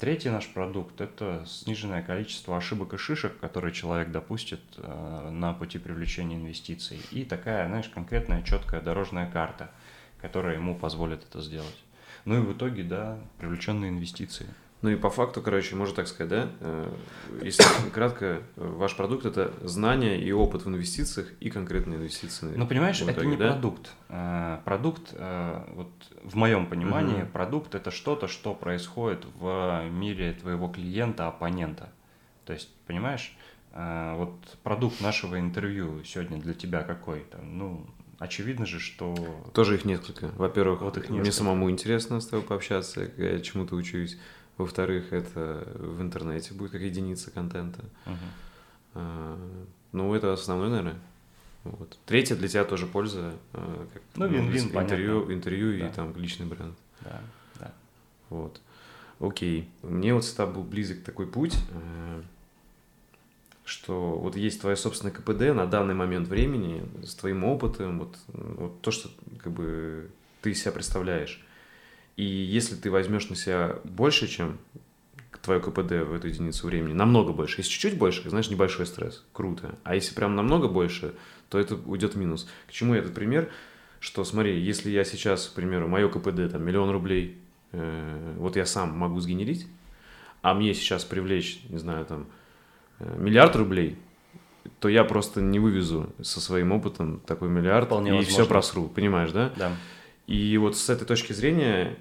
Третий 0.00 0.30
наш 0.30 0.48
продукт– 0.48 0.98
это 1.02 1.44
сниженное 1.46 2.00
количество 2.00 2.56
ошибок 2.56 2.94
и 2.94 2.96
шишек, 2.96 3.38
которые 3.38 3.74
человек 3.74 4.10
допустит 4.10 4.60
э, 4.78 5.30
на 5.30 5.52
пути 5.52 5.78
привлечения 5.78 6.36
инвестиций. 6.36 6.98
И 7.10 7.22
такая, 7.22 7.68
знаешь, 7.68 7.90
конкретная 7.90 8.42
четкая 8.42 8.80
дорожная 8.80 9.30
карта, 9.30 9.70
которая 10.22 10.54
ему 10.54 10.74
позволит 10.74 11.24
это 11.24 11.42
сделать. 11.42 11.76
Ну 12.24 12.38
и 12.38 12.40
в 12.40 12.50
итоге, 12.56 12.82
да, 12.82 13.18
привлеченные 13.36 13.90
инвестиции. 13.90 14.46
Ну 14.82 14.88
и 14.88 14.96
по 14.96 15.10
факту, 15.10 15.42
короче, 15.42 15.76
можно 15.76 15.94
так 15.94 16.08
сказать, 16.08 16.30
да, 16.30 16.48
э, 16.60 16.92
если 17.42 17.62
кратко, 17.92 18.42
ваш 18.56 18.96
продукт 18.96 19.26
это 19.26 19.52
знания 19.62 20.18
и 20.18 20.32
опыт 20.32 20.64
в 20.64 20.68
инвестициях 20.68 21.28
и 21.40 21.50
конкретные 21.50 21.98
инвестиции. 21.98 22.52
Ну, 22.56 22.66
понимаешь, 22.66 22.96
итоге, 23.02 23.12
это 23.12 23.26
не 23.26 23.36
да? 23.36 23.52
продукт. 23.52 23.90
Э, 24.08 24.58
продукт, 24.64 25.10
э, 25.12 25.64
вот 25.74 25.90
в 26.22 26.34
моем 26.34 26.66
понимании, 26.66 27.22
угу. 27.22 27.30
продукт 27.32 27.74
это 27.74 27.90
что-то, 27.90 28.26
что 28.26 28.54
происходит 28.54 29.26
в 29.38 29.84
мире 29.90 30.32
твоего 30.32 30.68
клиента, 30.68 31.28
оппонента. 31.28 31.90
То 32.46 32.54
есть, 32.54 32.70
понимаешь, 32.86 33.36
вот 33.72 34.34
продукт 34.64 35.00
нашего 35.00 35.38
интервью 35.38 36.02
сегодня 36.02 36.38
для 36.38 36.54
тебя 36.54 36.82
какой? 36.82 37.20
то 37.20 37.38
ну, 37.38 37.86
очевидно 38.18 38.66
же, 38.66 38.80
что... 38.80 39.14
Тоже 39.54 39.76
их 39.76 39.84
несколько. 39.84 40.28
Во-первых, 40.36 40.82
вот 40.82 40.96
их 40.96 41.04
несколько. 41.04 41.20
мне 41.20 41.32
самому 41.32 41.70
интересно 41.70 42.20
с 42.20 42.26
тобой 42.26 42.44
пообщаться, 42.44 43.08
я 43.16 43.38
чему-то 43.38 43.76
учусь. 43.76 44.18
Во-вторых, 44.58 45.12
это 45.12 45.66
в 45.74 46.00
интернете 46.02 46.54
будет 46.54 46.72
как 46.72 46.80
единица 46.80 47.30
контента. 47.30 47.84
А, 48.94 49.38
ну, 49.92 50.14
это 50.14 50.32
основной, 50.32 50.68
наверное. 50.68 50.98
Вот. 51.64 51.98
Третье 52.06 52.36
для 52.36 52.48
тебя 52.48 52.64
тоже 52.64 52.86
польза, 52.86 53.34
а, 53.52 53.86
как 53.92 54.02
ну, 54.16 54.26
вин-вин, 54.26 54.68
интервью, 54.68 55.20
понятно. 55.20 55.32
интервью 55.34 55.78
да. 55.78 55.88
и 55.88 55.92
там 55.92 56.16
личный 56.16 56.46
бренд. 56.46 56.76
Да, 57.02 57.20
да. 57.58 57.72
Вот. 58.30 58.60
Окей. 59.20 59.68
Мне 59.82 60.14
вот 60.14 60.24
всегда 60.24 60.46
был 60.46 60.62
близок 60.62 61.02
такой 61.02 61.26
путь, 61.26 61.54
э, 61.72 62.22
что 63.64 64.18
вот 64.18 64.34
есть 64.36 64.60
твое 64.62 64.76
собственное 64.76 65.12
КПД 65.12 65.54
на 65.54 65.66
данный 65.66 65.94
момент 65.94 66.26
времени 66.28 66.82
с 67.04 67.14
твоим 67.14 67.44
опытом, 67.44 67.98
вот, 67.98 68.16
вот 68.28 68.80
то, 68.80 68.90
что 68.90 69.10
как 69.38 69.52
бы 69.52 70.10
ты 70.40 70.54
себя 70.54 70.72
представляешь. 70.72 71.44
И 72.20 72.22
если 72.22 72.74
ты 72.74 72.90
возьмешь 72.90 73.30
на 73.30 73.34
себя 73.34 73.78
больше, 73.82 74.28
чем 74.28 74.58
твое 75.40 75.58
КПД 75.58 76.04
в 76.06 76.12
эту 76.12 76.28
единицу 76.28 76.66
времени, 76.66 76.92
намного 76.92 77.32
больше. 77.32 77.62
Если 77.62 77.70
чуть-чуть 77.70 77.96
больше, 77.96 78.28
знаешь, 78.28 78.50
небольшой 78.50 78.84
стресс, 78.84 79.24
круто. 79.32 79.76
А 79.84 79.94
если 79.94 80.14
прям 80.14 80.36
намного 80.36 80.68
больше, 80.68 81.14
то 81.48 81.58
это 81.58 81.76
уйдет 81.76 82.16
в 82.16 82.18
минус. 82.18 82.46
К 82.68 82.72
чему 82.72 82.92
этот 82.92 83.14
пример? 83.14 83.48
Что, 84.00 84.22
смотри, 84.24 84.60
если 84.60 84.90
я 84.90 85.02
сейчас, 85.04 85.48
к 85.48 85.54
примеру, 85.54 85.88
мое 85.88 86.10
КПД 86.10 86.52
там 86.52 86.62
миллион 86.62 86.90
рублей, 86.90 87.38
э, 87.72 88.34
вот 88.36 88.54
я 88.56 88.66
сам 88.66 88.90
могу 88.98 89.18
сгенерить, 89.20 89.66
а 90.42 90.52
мне 90.52 90.74
сейчас 90.74 91.06
привлечь, 91.06 91.62
не 91.70 91.78
знаю, 91.78 92.04
там, 92.04 92.26
э, 92.98 93.16
миллиард 93.16 93.56
рублей, 93.56 93.96
то 94.78 94.90
я 94.90 95.04
просто 95.04 95.40
не 95.40 95.58
вывезу 95.58 96.12
со 96.20 96.38
своим 96.42 96.72
опытом 96.72 97.20
такой 97.20 97.48
миллиард 97.48 97.86
Вполне 97.86 98.10
и 98.10 98.12
возможно. 98.12 98.34
все 98.34 98.46
просру, 98.46 98.88
понимаешь, 98.88 99.32
да? 99.32 99.54
Да. 99.56 99.72
И 100.26 100.58
вот 100.58 100.76
с 100.76 100.90
этой 100.90 101.06
точки 101.06 101.32
зрения 101.32 101.96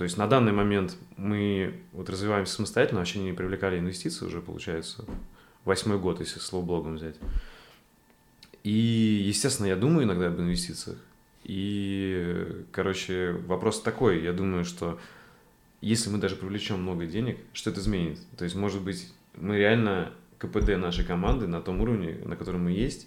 то 0.00 0.04
есть 0.04 0.16
на 0.16 0.26
данный 0.26 0.52
момент 0.52 0.96
мы 1.18 1.74
вот 1.92 2.08
развиваемся 2.08 2.54
самостоятельно, 2.54 3.00
вообще 3.00 3.18
не 3.18 3.34
привлекали 3.34 3.78
инвестиции 3.78 4.24
уже, 4.24 4.40
получается, 4.40 5.04
восьмой 5.66 5.98
год, 5.98 6.20
если 6.20 6.38
слово 6.38 6.64
блогом 6.64 6.94
взять. 6.94 7.16
И, 8.64 8.70
естественно, 8.70 9.66
я 9.66 9.76
думаю 9.76 10.06
иногда 10.06 10.28
об 10.28 10.40
инвестициях. 10.40 10.96
И, 11.44 12.64
короче, 12.72 13.32
вопрос 13.46 13.82
такой, 13.82 14.22
я 14.22 14.32
думаю, 14.32 14.64
что 14.64 14.98
если 15.82 16.08
мы 16.08 16.16
даже 16.16 16.34
привлечем 16.34 16.80
много 16.80 17.04
денег, 17.04 17.36
что 17.52 17.68
это 17.68 17.80
изменит? 17.80 18.20
То 18.38 18.44
есть, 18.44 18.56
может 18.56 18.80
быть, 18.80 19.12
мы 19.34 19.58
реально 19.58 20.14
КПД 20.38 20.78
нашей 20.78 21.04
команды 21.04 21.46
на 21.46 21.60
том 21.60 21.78
уровне, 21.82 22.16
на 22.24 22.36
котором 22.36 22.64
мы 22.64 22.70
есть, 22.72 23.06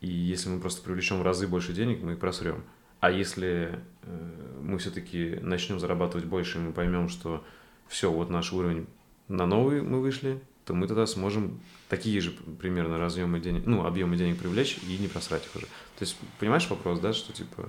и 0.00 0.08
если 0.08 0.48
мы 0.48 0.58
просто 0.58 0.80
привлечем 0.80 1.18
в 1.18 1.22
разы 1.22 1.46
больше 1.46 1.74
денег, 1.74 2.02
мы 2.02 2.12
их 2.12 2.18
просрем. 2.18 2.64
А 3.04 3.10
если 3.10 3.78
э, 4.04 4.60
мы 4.62 4.78
все-таки 4.78 5.38
начнем 5.42 5.78
зарабатывать 5.78 6.24
больше, 6.24 6.56
и 6.56 6.62
мы 6.62 6.72
поймем, 6.72 7.10
что 7.10 7.44
все, 7.86 8.10
вот 8.10 8.30
наш 8.30 8.50
уровень 8.54 8.86
на 9.28 9.44
новый 9.44 9.82
мы 9.82 10.00
вышли, 10.00 10.40
то 10.64 10.72
мы 10.72 10.86
тогда 10.86 11.04
сможем 11.04 11.60
такие 11.90 12.18
же 12.22 12.30
примерно 12.30 12.96
разъемы 12.96 13.40
денег, 13.40 13.66
ну, 13.66 13.84
объемы 13.84 14.16
денег 14.16 14.38
привлечь 14.38 14.78
и 14.88 14.96
не 14.96 15.08
просрать 15.08 15.44
их 15.44 15.54
уже. 15.54 15.66
То 15.66 16.00
есть, 16.00 16.16
понимаешь 16.40 16.66
вопрос, 16.70 16.98
да, 16.98 17.12
что 17.12 17.34
типа 17.34 17.68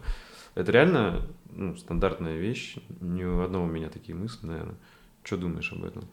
это 0.56 0.72
реально 0.72 1.28
ну, 1.52 1.76
стандартная 1.76 2.38
вещь, 2.38 2.78
ни 3.02 3.26
у 3.26 3.42
одного 3.42 3.66
у 3.66 3.70
меня 3.70 3.90
такие 3.90 4.16
мысли, 4.16 4.46
наверное. 4.46 4.78
Что 5.24 5.36
думаешь 5.36 5.70
об 5.74 5.84
этом? 5.84 6.06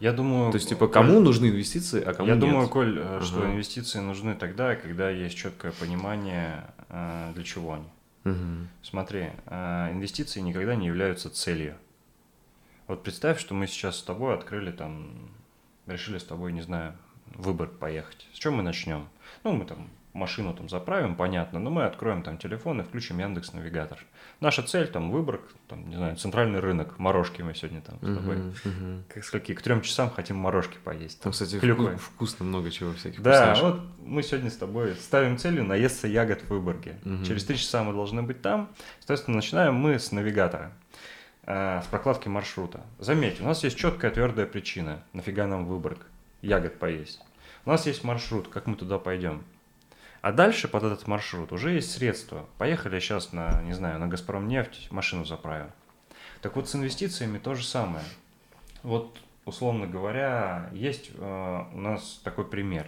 Я 0.00 0.12
думаю... 0.12 0.52
То 0.52 0.56
есть, 0.56 0.68
типа, 0.68 0.86
кому 0.86 1.14
Коль... 1.14 1.22
нужны 1.22 1.46
инвестиции, 1.46 2.02
а 2.02 2.12
кому 2.12 2.28
Я 2.28 2.34
нет? 2.34 2.44
думаю, 2.44 2.68
Коль, 2.68 2.98
э, 2.98 3.02
ага. 3.02 3.24
что 3.24 3.46
инвестиции 3.46 4.00
нужны 4.00 4.34
тогда, 4.34 4.76
когда 4.76 5.08
есть 5.08 5.38
четкое 5.38 5.72
понимание, 5.72 6.66
э, 6.90 7.32
для 7.34 7.42
чего 7.42 7.72
они. 7.72 7.86
Угу. 8.24 8.68
Смотри, 8.82 9.30
а, 9.46 9.90
инвестиции 9.92 10.40
никогда 10.40 10.74
не 10.74 10.86
являются 10.86 11.30
целью. 11.30 11.76
Вот 12.86 13.02
представь, 13.02 13.38
что 13.38 13.54
мы 13.54 13.66
сейчас 13.66 13.98
с 13.98 14.02
тобой 14.02 14.34
открыли 14.34 14.72
там, 14.72 15.30
решили 15.86 16.18
с 16.18 16.24
тобой, 16.24 16.52
не 16.52 16.60
знаю, 16.60 16.96
выбор 17.26 17.68
поехать. 17.68 18.26
С 18.32 18.36
чем 18.36 18.54
мы 18.54 18.62
начнем? 18.62 19.08
Ну, 19.44 19.52
мы 19.52 19.64
там 19.64 19.88
машину 20.12 20.54
там 20.54 20.68
заправим, 20.68 21.16
понятно, 21.16 21.60
но 21.60 21.70
мы 21.70 21.84
откроем 21.84 22.22
там 22.22 22.36
телефон 22.36 22.80
и 22.80 22.84
включим 22.84 23.18
Яндекс 23.20 23.52
Навигатор. 23.52 24.04
Наша 24.40 24.62
цель 24.62 24.88
там 24.88 25.10
Выборг, 25.10 25.42
там, 25.68 25.86
не 25.88 25.96
знаю, 25.96 26.16
центральный 26.16 26.60
рынок, 26.60 26.98
морожки 26.98 27.42
мы 27.42 27.54
сегодня 27.54 27.82
там 27.82 27.96
с 27.96 28.16
тобой. 28.16 28.36
Uh-huh, 28.36 28.54
uh-huh. 28.64 29.02
Как 29.12 29.24
скольки? 29.24 29.52
К 29.52 29.60
трем 29.60 29.82
часам 29.82 30.10
хотим 30.10 30.36
морожки 30.36 30.78
поесть. 30.82 31.20
Там, 31.20 31.32
кстати, 31.32 31.58
Клюквы. 31.58 31.96
вкусно 31.98 32.46
много 32.46 32.70
чего 32.70 32.94
всяких. 32.94 33.20
Да, 33.20 33.54
вот 33.60 33.82
мы 34.02 34.22
сегодня 34.22 34.50
с 34.50 34.56
тобой 34.56 34.94
ставим 34.94 35.36
целью 35.36 35.64
наесться 35.64 36.08
ягод 36.08 36.40
в 36.40 36.48
Выборге. 36.48 36.98
Uh-huh. 37.02 37.26
Через 37.26 37.44
три 37.44 37.58
часа 37.58 37.82
мы 37.82 37.92
должны 37.92 38.22
быть 38.22 38.40
там. 38.40 38.70
Соответственно, 39.00 39.36
начинаем 39.36 39.74
мы 39.74 39.98
с 39.98 40.10
навигатора 40.10 40.72
э, 41.44 41.82
с 41.84 41.86
прокладки 41.88 42.28
маршрута. 42.28 42.80
Заметь, 42.98 43.42
у 43.42 43.44
нас 43.44 43.62
есть 43.62 43.76
четкая 43.76 44.10
твердая 44.10 44.46
причина, 44.46 45.02
нафига 45.12 45.46
нам 45.46 45.66
Выборг, 45.66 46.06
ягод 46.40 46.78
поесть. 46.78 47.20
У 47.66 47.70
нас 47.70 47.86
есть 47.86 48.04
маршрут, 48.04 48.48
как 48.48 48.66
мы 48.66 48.76
туда 48.76 48.98
пойдем. 48.98 49.44
А 50.22 50.32
дальше 50.32 50.68
под 50.68 50.84
этот 50.84 51.06
маршрут 51.06 51.52
уже 51.52 51.72
есть 51.72 51.92
средства. 51.92 52.46
Поехали 52.58 52.98
сейчас 53.00 53.32
на, 53.32 53.62
не 53.62 53.72
знаю, 53.72 53.98
на 53.98 54.06
Газпром 54.06 54.48
нефть, 54.48 54.88
машину 54.90 55.24
заправим. 55.24 55.70
Так 56.42 56.56
вот 56.56 56.68
с 56.68 56.74
инвестициями 56.74 57.38
то 57.38 57.54
же 57.54 57.64
самое. 57.64 58.04
Вот, 58.82 59.18
условно 59.44 59.86
говоря, 59.86 60.68
есть 60.72 61.10
э, 61.14 61.64
у 61.72 61.78
нас 61.78 62.20
такой 62.22 62.46
пример. 62.46 62.86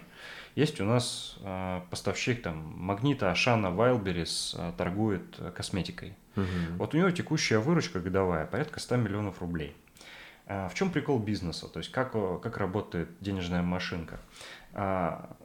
Есть 0.55 0.80
у 0.80 0.85
нас 0.85 1.39
э, 1.41 1.80
поставщик 1.91 2.43
там 2.43 2.74
магнита 2.76 3.30
Ашана 3.30 3.70
Вайлберис 3.70 4.55
э, 4.59 4.72
торгует 4.76 5.39
косметикой. 5.55 6.14
Угу. 6.37 6.76
Вот 6.78 6.95
у 6.95 6.99
него 6.99 7.11
текущая 7.11 7.59
выручка 7.59 8.01
годовая 8.01 8.47
порядка 8.47 8.80
100 8.80 8.97
миллионов 8.97 9.41
рублей. 9.41 9.74
Э, 10.47 10.68
в 10.68 10.74
чем 10.74 10.91
прикол 10.91 11.18
бизнеса? 11.18 11.68
То 11.68 11.78
есть 11.78 11.91
как, 11.91 12.12
как 12.12 12.59
работает 12.59 13.09
денежная 13.20 13.62
машинка? 13.62 14.18
А, 14.74 15.37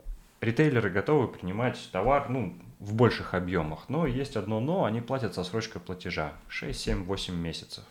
ритейлеры 0.41 0.89
готовы 0.89 1.27
принимать 1.27 1.77
товар 1.91 2.29
ну, 2.29 2.57
в 2.79 2.93
больших 2.93 3.33
объемах, 3.33 3.89
но 3.89 4.05
есть 4.05 4.35
одно 4.35 4.59
но, 4.59 4.85
они 4.85 5.01
платят 5.01 5.35
со 5.35 5.43
срочкой 5.43 5.81
платежа 5.81 6.33
6, 6.47 6.79
7, 6.79 7.03
8 7.05 7.35
месяцев. 7.35 7.83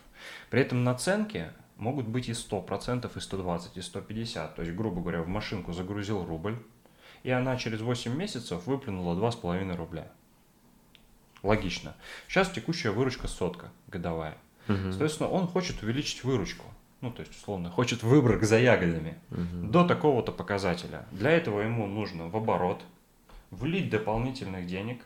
При 0.49 0.61
этом 0.61 0.83
наценки 0.83 1.51
могут 1.77 2.07
быть 2.07 2.29
и 2.29 2.31
100%, 2.31 3.11
и 3.15 3.19
120, 3.19 3.77
и 3.77 3.81
150. 3.81 4.55
То 4.55 4.61
есть, 4.61 4.75
грубо 4.75 5.01
говоря, 5.01 5.21
в 5.21 5.27
машинку 5.27 5.73
загрузил 5.73 6.25
рубль, 6.25 6.57
и 7.23 7.29
она 7.29 7.57
через 7.57 7.81
8 7.81 8.15
месяцев 8.15 8.65
выплюнула 8.65 9.15
2,5 9.15 9.75
рубля. 9.75 10.11
Логично. 11.43 11.95
Сейчас 12.27 12.49
текущая 12.49 12.91
выручка 12.91 13.27
сотка 13.27 13.69
годовая. 13.87 14.37
Угу. 14.67 14.91
Соответственно, 14.91 15.29
он 15.29 15.47
хочет 15.47 15.81
увеличить 15.83 16.23
выручку. 16.23 16.65
Ну, 17.01 17.11
то 17.11 17.21
есть, 17.21 17.35
условно, 17.35 17.69
хочет 17.69 18.03
выброк 18.03 18.43
за 18.43 18.57
ягодами 18.59 19.17
угу. 19.29 19.67
до 19.67 19.85
такого-то 19.85 20.31
показателя. 20.31 21.05
Для 21.11 21.31
этого 21.31 21.61
ему 21.61 21.85
нужно 21.85 22.27
в 22.27 22.35
оборот 22.35 22.83
влить 23.51 23.89
дополнительных 23.89 24.65
денег, 24.65 25.01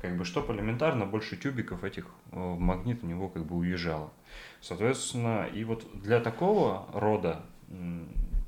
как 0.00 0.16
бы, 0.16 0.24
чтобы 0.24 0.54
элементарно 0.54 1.06
больше 1.06 1.36
тюбиков 1.36 1.84
этих 1.84 2.06
э, 2.32 2.36
в 2.36 2.58
магнит 2.58 3.04
у 3.04 3.06
него 3.06 3.28
как 3.28 3.46
бы 3.46 3.56
уезжало. 3.56 4.12
Соответственно, 4.60 5.46
и 5.52 5.62
вот 5.64 5.86
для 6.02 6.20
такого 6.20 6.88
рода 6.92 7.42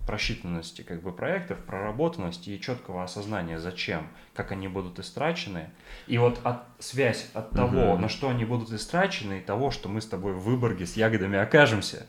просчитанности 0.07 0.83
как 0.83 1.03
бы 1.03 1.13
проектов, 1.13 1.59
проработанности 1.65 2.51
и 2.51 2.61
четкого 2.61 3.05
осознания, 3.05 3.59
зачем, 3.59 4.09
как 4.35 4.53
они 4.53 4.69
будут 4.69 4.99
истрачены. 4.99 5.71
И 6.07 6.19
вот 6.19 6.41
от, 6.45 6.63
связь 6.79 7.31
от 7.35 7.51
того, 7.51 7.93
угу. 7.93 7.99
на 7.99 8.09
что 8.09 8.29
они 8.29 8.45
будут 8.45 8.73
истрачены, 8.73 9.39
и 9.39 9.43
того, 9.43 9.71
что 9.71 9.89
мы 9.89 10.01
с 10.01 10.07
тобой 10.07 10.33
в 10.33 10.41
Выборге 10.41 10.87
с 10.87 10.97
ягодами 10.97 11.39
окажемся 11.39 12.07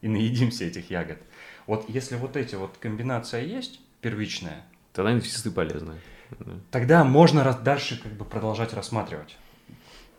и 0.00 0.08
наедимся 0.08 0.64
этих 0.64 0.90
ягод. 0.90 1.18
Вот 1.66 1.88
если 1.88 2.16
вот 2.16 2.36
эти 2.36 2.54
вот 2.54 2.76
комбинация 2.78 3.42
есть, 3.42 3.80
первичная. 4.00 4.64
Тогда 4.92 5.12
инвестиции 5.12 5.50
полезны. 5.50 5.94
Тогда 6.70 7.04
можно 7.04 7.44
дальше 7.54 8.00
как 8.02 8.12
бы 8.12 8.24
продолжать 8.24 8.74
рассматривать 8.74 9.36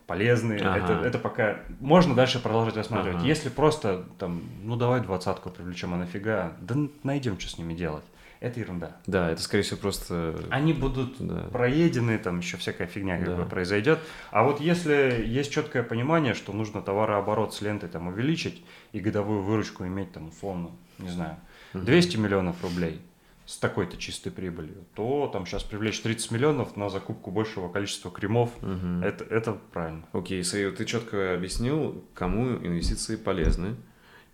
полезные. 0.10 0.60
Ага. 0.60 0.78
Это, 0.78 0.94
это 1.08 1.20
пока 1.20 1.60
можно 1.80 2.16
дальше 2.16 2.40
продолжать 2.40 2.76
рассматривать. 2.76 3.20
Ага. 3.20 3.28
Если 3.28 3.50
просто 3.50 4.06
там, 4.18 4.42
ну 4.64 4.76
давай 4.76 5.02
двадцатку 5.02 5.52
привлечем, 5.52 5.94
а 5.94 5.98
нафига, 5.98 6.54
да 6.60 6.76
найдем, 7.04 7.40
что 7.40 7.50
с 7.50 7.58
ними 7.60 7.76
делать. 7.76 8.04
Это 8.40 8.60
ерунда. 8.60 8.96
Да, 9.06 9.30
это 9.30 9.42
скорее 9.42 9.64
всего 9.64 9.78
просто. 9.78 10.36
Они 10.50 10.74
будут 10.74 11.18
да. 11.20 11.42
проедены, 11.52 12.18
там 12.18 12.40
еще 12.40 12.58
всякая 12.58 12.88
фигня 12.88 13.18
как 13.18 13.28
да. 13.28 13.36
бы 13.36 13.46
произойдет. 13.46 14.00
А 14.32 14.44
вот 14.44 14.60
если 14.62 15.24
есть 15.28 15.52
четкое 15.52 15.84
понимание, 15.84 16.34
что 16.34 16.54
нужно 16.54 16.82
товарооборот 16.82 17.54
с 17.54 17.62
лентой 17.62 17.90
там 17.90 18.08
увеличить 18.08 18.64
и 18.94 19.00
годовую 19.00 19.44
выручку 19.44 19.86
иметь 19.86 20.14
там 20.14 20.30
условно, 20.30 20.72
не 20.98 21.10
знаю, 21.10 21.36
200 21.74 22.18
миллионов 22.18 22.64
рублей, 22.64 23.02
с 23.50 23.58
такой-то 23.58 23.98
чистой 23.98 24.32
прибылью, 24.32 24.86
то 24.94 25.28
там 25.34 25.48
сейчас 25.48 25.64
привлечь 25.64 26.00
30 26.02 26.30
миллионов 26.30 26.78
на 26.78 26.88
закупку 26.90 27.32
большего 27.32 27.68
количества 27.68 28.12
кремов, 28.12 28.52
угу. 28.62 29.04
это, 29.04 29.24
это 29.24 29.54
правильно. 29.74 30.08
Окей, 30.14 30.42
okay, 30.42 30.72
ты 30.72 30.86
четко 30.86 31.34
объяснил, 31.34 32.06
кому 32.14 32.58
инвестиции 32.58 33.16
полезны. 33.16 33.76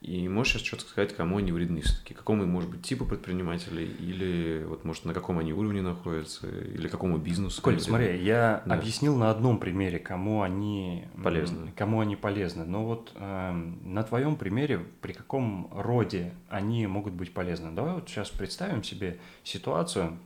И 0.06 0.30
можешь 0.30 0.54
сейчас 0.54 0.62
четко 0.62 0.88
сказать, 0.88 1.16
кому 1.16 1.38
они 1.38 1.52
вредны 1.52 1.82
все-таки? 1.82 2.14
Какому, 2.14 2.46
может 2.46 2.70
быть, 2.70 2.84
типу 2.84 3.06
предпринимателей? 3.06 3.86
Или, 3.86 4.64
вот, 4.64 4.86
может, 4.86 5.04
на 5.04 5.16
каком 5.16 5.40
они 5.40 5.52
уровне 5.52 5.82
находятся? 5.82 6.48
Или 6.48 6.88
какому 6.88 7.18
бизнесу? 7.18 7.60
Коль, 7.64 7.80
смотри, 7.80 8.24
я 8.24 8.62
да. 8.68 8.76
объяснил 8.76 9.18
на 9.18 9.32
одном 9.32 9.58
примере, 9.58 9.98
кому 9.98 10.44
они 10.44 11.06
полезны. 11.24 11.74
Кому 11.76 12.02
они 12.02 12.16
полезны. 12.16 12.66
Но 12.66 12.86
вот 12.86 13.14
э, 13.16 13.52
на 13.52 14.04
твоем 14.04 14.36
примере, 14.36 14.86
при 15.02 15.14
каком 15.14 15.72
роде 15.74 16.36
они 16.50 16.86
могут 16.86 17.14
быть 17.14 17.34
полезны? 17.34 17.72
Давай 17.72 17.96
вот 17.96 18.08
сейчас 18.08 18.30
представим 18.30 18.84
себе 18.84 19.18
ситуацию 19.44 20.20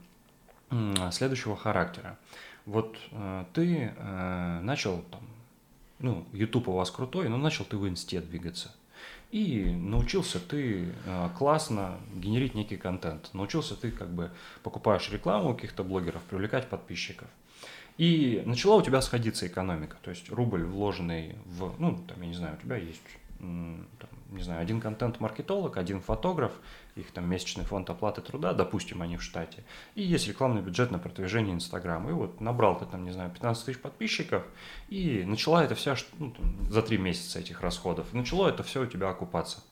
э, 0.68 1.10
следующего 1.10 1.56
характера. 1.56 2.18
Вот 2.66 2.98
э, 3.12 3.44
ты 3.54 3.94
э, 3.96 4.60
начал 4.60 4.98
там, 5.10 5.22
ну, 6.00 6.26
YouTube 6.34 6.68
у 6.68 6.72
вас 6.72 6.90
крутой, 6.90 7.30
но 7.30 7.38
начал 7.38 7.64
ты 7.64 7.78
в 7.78 7.88
инсте 7.88 8.20
двигаться 8.20 8.74
и 9.30 9.64
научился 9.64 10.40
ты 10.40 10.92
э, 11.06 11.28
классно 11.38 11.98
генерить 12.14 12.54
некий 12.54 12.76
контент. 12.76 13.30
Научился 13.32 13.76
ты 13.76 13.90
как 13.90 14.12
бы 14.12 14.30
покупаешь 14.62 15.10
рекламу 15.10 15.50
у 15.50 15.54
каких-то 15.54 15.84
блогеров, 15.84 16.22
привлекать 16.22 16.68
подписчиков. 16.68 17.28
И 17.96 18.42
начала 18.46 18.76
у 18.76 18.82
тебя 18.82 19.00
сходиться 19.02 19.46
экономика. 19.46 19.96
То 20.02 20.10
есть 20.10 20.30
рубль, 20.30 20.64
вложенный 20.64 21.36
в, 21.44 21.74
ну, 21.78 21.98
там, 22.08 22.20
я 22.22 22.28
не 22.28 22.34
знаю, 22.34 22.56
у 22.58 22.62
тебя 22.62 22.76
есть 22.76 23.02
там, 23.40 24.10
не 24.30 24.42
знаю, 24.42 24.60
один 24.60 24.80
контент-маркетолог, 24.80 25.76
один 25.76 26.00
фотограф, 26.00 26.52
их 26.96 27.10
там 27.12 27.28
месячный 27.28 27.64
фонд 27.64 27.90
оплаты 27.90 28.20
труда, 28.20 28.52
допустим, 28.52 29.02
они 29.02 29.16
в 29.16 29.22
штате, 29.22 29.64
и 29.94 30.02
есть 30.02 30.28
рекламный 30.28 30.62
бюджет 30.62 30.90
на 30.90 30.98
продвижение 30.98 31.54
Инстаграма. 31.54 32.10
И 32.10 32.12
вот 32.12 32.40
набрал 32.40 32.78
ты 32.78 32.86
там, 32.86 33.04
не 33.04 33.10
знаю, 33.10 33.30
15 33.30 33.64
тысяч 33.64 33.80
подписчиков, 33.80 34.44
и 34.88 35.24
начала 35.24 35.64
это 35.64 35.74
вся, 35.74 35.96
ну, 36.18 36.30
там, 36.30 36.70
за 36.70 36.82
три 36.82 36.98
месяца 36.98 37.38
этих 37.38 37.60
расходов, 37.60 38.12
и 38.12 38.16
начало 38.16 38.48
это 38.48 38.62
все 38.62 38.82
у 38.82 38.86
тебя 38.86 39.10
окупаться. 39.10 39.62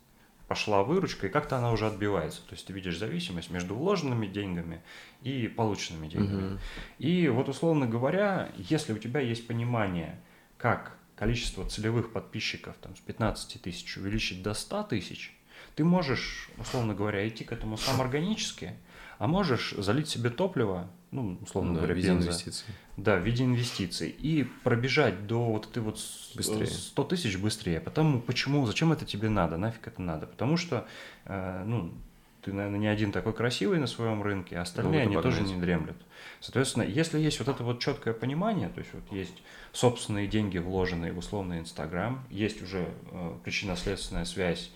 Пошла 0.46 0.82
выручка, 0.82 1.26
и 1.26 1.30
как-то 1.30 1.58
она 1.58 1.72
уже 1.72 1.86
отбивается. 1.86 2.40
То 2.40 2.54
есть 2.54 2.66
ты 2.66 2.72
видишь 2.72 2.96
зависимость 2.96 3.50
между 3.50 3.74
вложенными 3.74 4.26
деньгами 4.26 4.82
и 5.22 5.46
полученными 5.46 6.08
деньгами. 6.08 6.54
Угу. 6.54 6.58
И 7.00 7.28
вот, 7.28 7.50
условно 7.50 7.86
говоря, 7.86 8.50
если 8.56 8.94
у 8.94 8.98
тебя 8.98 9.20
есть 9.20 9.46
понимание, 9.46 10.18
как 10.56 10.96
количество 11.16 11.68
целевых 11.68 12.12
подписчиков 12.12 12.76
там, 12.80 12.94
с 12.96 13.00
15 13.00 13.60
тысяч 13.60 13.96
увеличить 13.96 14.42
до 14.42 14.54
100 14.54 14.84
тысяч, 14.84 15.37
ты 15.78 15.84
можешь, 15.84 16.50
условно 16.58 16.92
говоря, 16.92 17.28
идти 17.28 17.44
к 17.44 17.52
этому 17.52 17.76
сам 17.76 18.00
органически, 18.00 18.72
а 19.18 19.28
можешь 19.28 19.74
залить 19.78 20.08
себе 20.08 20.28
топливо, 20.28 20.90
ну, 21.12 21.38
условно 21.40 21.74
да, 21.74 21.78
говоря, 21.78 21.94
в 21.94 21.96
виде 21.98 22.08
бенза, 22.08 22.30
инвестиций. 22.30 22.66
Да, 22.96 23.14
в 23.14 23.24
виде 23.24 23.44
инвестиций. 23.44 24.08
И 24.08 24.42
пробежать 24.64 25.28
до 25.28 25.44
вот 25.44 25.70
этой 25.70 25.84
вот 25.84 26.00
быстрее. 26.34 26.66
100 26.66 27.04
тысяч 27.04 27.38
быстрее. 27.38 27.78
Потому, 27.78 28.20
почему, 28.20 28.66
зачем 28.66 28.90
это 28.90 29.04
тебе 29.04 29.28
надо, 29.28 29.56
нафиг 29.56 29.86
это 29.86 30.02
надо? 30.02 30.26
Потому 30.26 30.56
что, 30.56 30.84
э, 31.26 31.62
ну, 31.64 31.94
ты, 32.42 32.52
наверное, 32.52 32.80
не 32.80 32.88
один 32.88 33.12
такой 33.12 33.32
красивый 33.32 33.78
на 33.78 33.86
своем 33.86 34.20
рынке, 34.20 34.58
а 34.58 34.62
остальные, 34.62 35.04
ну, 35.04 35.12
они 35.12 35.22
тоже 35.22 35.42
не 35.42 35.60
дремлют. 35.60 35.96
Соответственно, 36.40 36.82
если 36.82 37.20
есть 37.20 37.38
вот 37.38 37.46
это 37.46 37.62
вот 37.62 37.78
четкое 37.78 38.14
понимание, 38.14 38.68
то 38.68 38.80
есть 38.80 38.92
вот 38.92 39.04
есть 39.12 39.44
собственные 39.70 40.26
деньги, 40.26 40.58
вложенные 40.58 41.12
в 41.12 41.18
условный 41.18 41.60
Инстаграм, 41.60 42.24
есть 42.30 42.62
уже 42.62 42.88
э, 43.12 43.34
причинно-следственная 43.44 44.24
связь. 44.24 44.72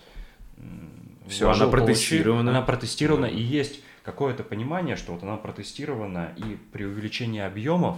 Все, 1.27 1.49
она 1.49 1.67
протестирована. 1.67 2.51
Она 2.51 2.61
протестирована, 2.61 3.25
и 3.25 3.41
есть 3.41 3.81
какое-то 4.03 4.43
понимание, 4.43 4.95
что 4.95 5.13
вот 5.13 5.23
она 5.23 5.37
протестирована, 5.37 6.33
и 6.37 6.57
при 6.71 6.85
увеличении 6.85 7.41
объемов 7.41 7.97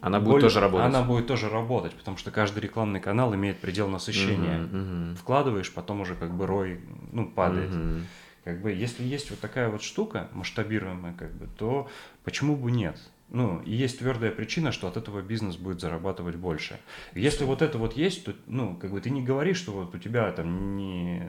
она 0.00 0.18
будет 0.18 0.32
более, 0.32 0.48
тоже 0.48 0.60
работать. 0.60 0.86
Она 0.86 1.02
будет 1.02 1.26
тоже 1.28 1.48
работать, 1.48 1.92
потому 1.92 2.16
что 2.16 2.32
каждый 2.32 2.58
рекламный 2.58 3.00
канал 3.00 3.34
имеет 3.34 3.60
предел 3.60 3.88
насыщения. 3.88 4.58
Uh-huh, 4.58 4.72
uh-huh. 4.72 5.14
Вкладываешь, 5.14 5.72
потом 5.72 6.00
уже 6.00 6.16
как 6.16 6.34
бы 6.34 6.46
рой 6.46 6.80
ну, 7.12 7.30
падает. 7.30 7.70
Uh-huh. 7.70 8.02
Как 8.42 8.60
бы, 8.60 8.72
если 8.72 9.04
есть 9.04 9.30
вот 9.30 9.38
такая 9.38 9.68
вот 9.68 9.82
штука 9.82 10.28
масштабируемая, 10.32 11.14
как 11.14 11.32
бы, 11.32 11.46
то 11.56 11.88
почему 12.24 12.56
бы 12.56 12.72
нет? 12.72 12.98
Ну, 13.32 13.62
и 13.62 13.72
есть 13.72 13.98
твердая 13.98 14.30
причина, 14.30 14.72
что 14.72 14.88
от 14.88 14.98
этого 14.98 15.22
бизнес 15.22 15.56
будет 15.56 15.80
зарабатывать 15.80 16.36
больше. 16.36 16.78
Если 17.14 17.44
вот 17.44 17.62
это 17.62 17.78
вот 17.78 17.96
есть, 17.96 18.24
то, 18.24 18.34
ну, 18.46 18.76
как 18.76 18.90
бы 18.90 19.00
ты 19.00 19.08
не 19.08 19.22
говоришь, 19.22 19.56
что 19.56 19.72
вот 19.72 19.94
у 19.94 19.98
тебя 19.98 20.30
там 20.32 20.76
не 20.76 21.22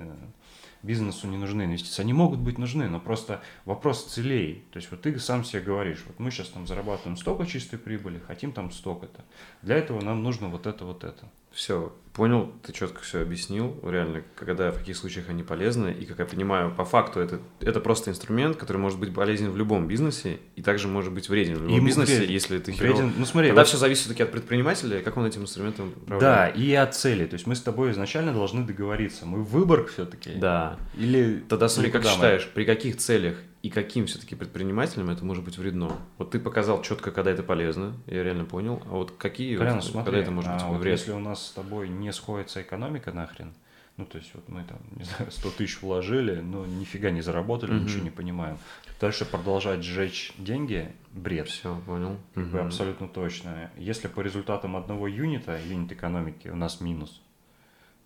бизнесу 0.82 1.28
не 1.28 1.38
нужны 1.38 1.64
инвестиции. 1.64 2.01
Они 2.01 2.12
могут 2.12 2.39
быть 2.39 2.58
нужны, 2.58 2.89
но 2.89 2.99
просто 2.99 3.41
вопрос 3.64 4.04
целей. 4.04 4.66
То 4.74 4.78
есть 4.80 4.91
вот 4.91 5.01
ты 5.01 5.18
сам 5.18 5.45
себе 5.45 5.62
говоришь, 5.62 6.04
вот 6.06 6.20
мы 6.20 6.30
сейчас 6.30 6.49
там 6.49 6.68
зарабатываем 6.68 7.16
столько 7.16 7.45
чистой 7.45 7.80
прибыли, 7.80 8.20
хотим 8.20 8.51
там 8.51 8.70
столько-то. 8.70 9.24
Для 9.62 9.78
этого 9.78 10.01
нам 10.01 10.24
нужно 10.24 10.49
вот 10.49 10.68
это, 10.68 10.84
вот 10.84 11.06
это. 11.06 11.30
Все, 11.54 11.93
понял, 12.14 12.51
ты 12.66 12.72
четко 12.74 13.01
все 13.01 13.22
объяснил, 13.22 13.78
реально, 13.84 14.24
когда, 14.36 14.72
в 14.72 14.78
каких 14.78 14.95
случаях 14.95 15.30
они 15.30 15.43
полезны, 15.43 15.91
и, 15.91 16.06
как 16.06 16.20
я 16.20 16.26
понимаю, 16.26 16.72
по 16.72 16.86
факту 16.86 17.20
это, 17.20 17.39
это 17.60 17.80
просто 17.80 18.12
инструмент, 18.12 18.56
который 18.56 18.78
может 18.78 18.99
быть 18.99 19.14
полезен 19.14 19.49
в 19.49 19.58
любом 19.58 19.88
бизнесе, 19.88 20.39
и 20.56 20.62
также 20.62 20.88
может 20.88 21.12
быть 21.12 21.28
вреден 21.28 21.56
в 21.56 21.62
любом 21.64 21.78
и 21.78 21.86
бизнесе, 21.86 22.18
вреден. 22.18 22.34
если 22.34 22.60
ты 22.60 22.72
херово... 22.72 22.97
вреден. 22.97 23.14
Ну 23.18 23.26
смотри, 23.26 23.49
Тогда 23.49 23.62
вот... 23.62 23.68
все 23.68 23.78
зависит 23.78 24.04
все-таки 24.04 24.24
от 24.24 24.32
предпринимателя, 24.32 25.01
как 25.01 25.18
он 25.18 25.26
этим 25.26 25.41
инструментом 25.41 25.93
управляет. 25.95 26.54
Да, 26.56 26.62
и 26.62 26.74
от 26.74 26.95
цели, 26.95 27.26
то 27.26 27.34
есть 27.34 27.47
мы 27.47 27.56
с 27.56 27.62
тобой 27.62 27.91
изначально 27.91 28.32
должны 28.32 28.64
договориться, 28.64 29.26
мы 29.26 29.43
выбор 29.43 29.86
все-таки. 29.86 30.32
Да. 30.36 30.78
Или... 30.95 31.43
Тогда 31.49 31.68
смотри, 31.68 31.91
как 31.91 32.06
считаешь, 32.06 32.47
при 32.54 32.66
каких 32.66 32.97
целях 32.97 33.36
и 33.64 33.70
каким 33.70 34.07
все-таки 34.07 34.36
предпринимателям 34.36 35.09
это 35.09 35.24
может 35.24 35.45
быть 35.45 35.57
вредно. 35.57 35.95
Вот 36.18 36.32
ты 36.32 36.39
показал 36.39 36.82
четко, 36.82 37.11
когда 37.11 37.32
это 37.32 37.43
полезно, 37.43 37.95
я 38.07 38.22
реально 38.22 38.43
понял. 38.43 38.84
А 38.88 38.89
вот 38.89 39.11
какие, 39.11 39.55
Колян, 39.55 39.76
вот, 39.76 39.86
смотри, 39.86 40.05
когда 40.05 40.22
это 40.22 40.32
может 40.32 40.51
быть 40.51 40.61
а, 40.61 40.68
вот 40.68 40.86
Если 40.86 41.14
у 41.14 41.20
нас 41.20 41.47
с 41.47 41.51
тобой 41.51 41.88
не 41.88 42.11
сходится 42.11 42.61
экономика 42.61 43.14
нахрен, 43.14 43.53
ну, 43.95 44.05
то 44.05 44.18
есть 44.18 44.32
вот 44.34 44.49
мы 44.49 44.66
там, 44.66 44.80
не 44.97 45.05
знаю, 45.05 45.32
100 45.32 45.49
тысяч 45.51 45.82
вложили, 45.82 46.41
но 46.41 46.66
нифига 46.66 47.09
не 47.09 47.22
заработали, 47.22 47.72
угу. 47.72 47.86
ничего 47.86 48.03
не 48.03 48.09
понимаем. 48.09 48.57
Дальше 48.99 49.24
продолжать 49.24 49.82
сжечь 49.82 50.34
деньги– 50.38 50.91
бред. 51.14 51.47
Все, 51.47 51.82
понял. 51.86 52.18
Бы 52.36 52.59
абсолютно 52.59 53.07
точно. 53.07 53.72
Если 53.78 54.09
по 54.09 54.20
результатам 54.20 54.76
одного 54.76 55.07
юнита, 55.07 55.57
юнит 55.66 55.93
экономики, 55.93 56.49
у 56.49 56.55
нас 56.57 56.82
минус, 56.82 57.22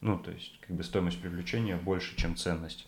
ну, 0.01 0.19
то 0.19 0.29
есть 0.29 0.59
как 0.59 0.75
бы 0.77 0.83
стоимость 0.83 1.19
привлечения 1.19 1.77
больше, 1.77 2.15
чем 2.15 2.35
ценность 2.35 2.87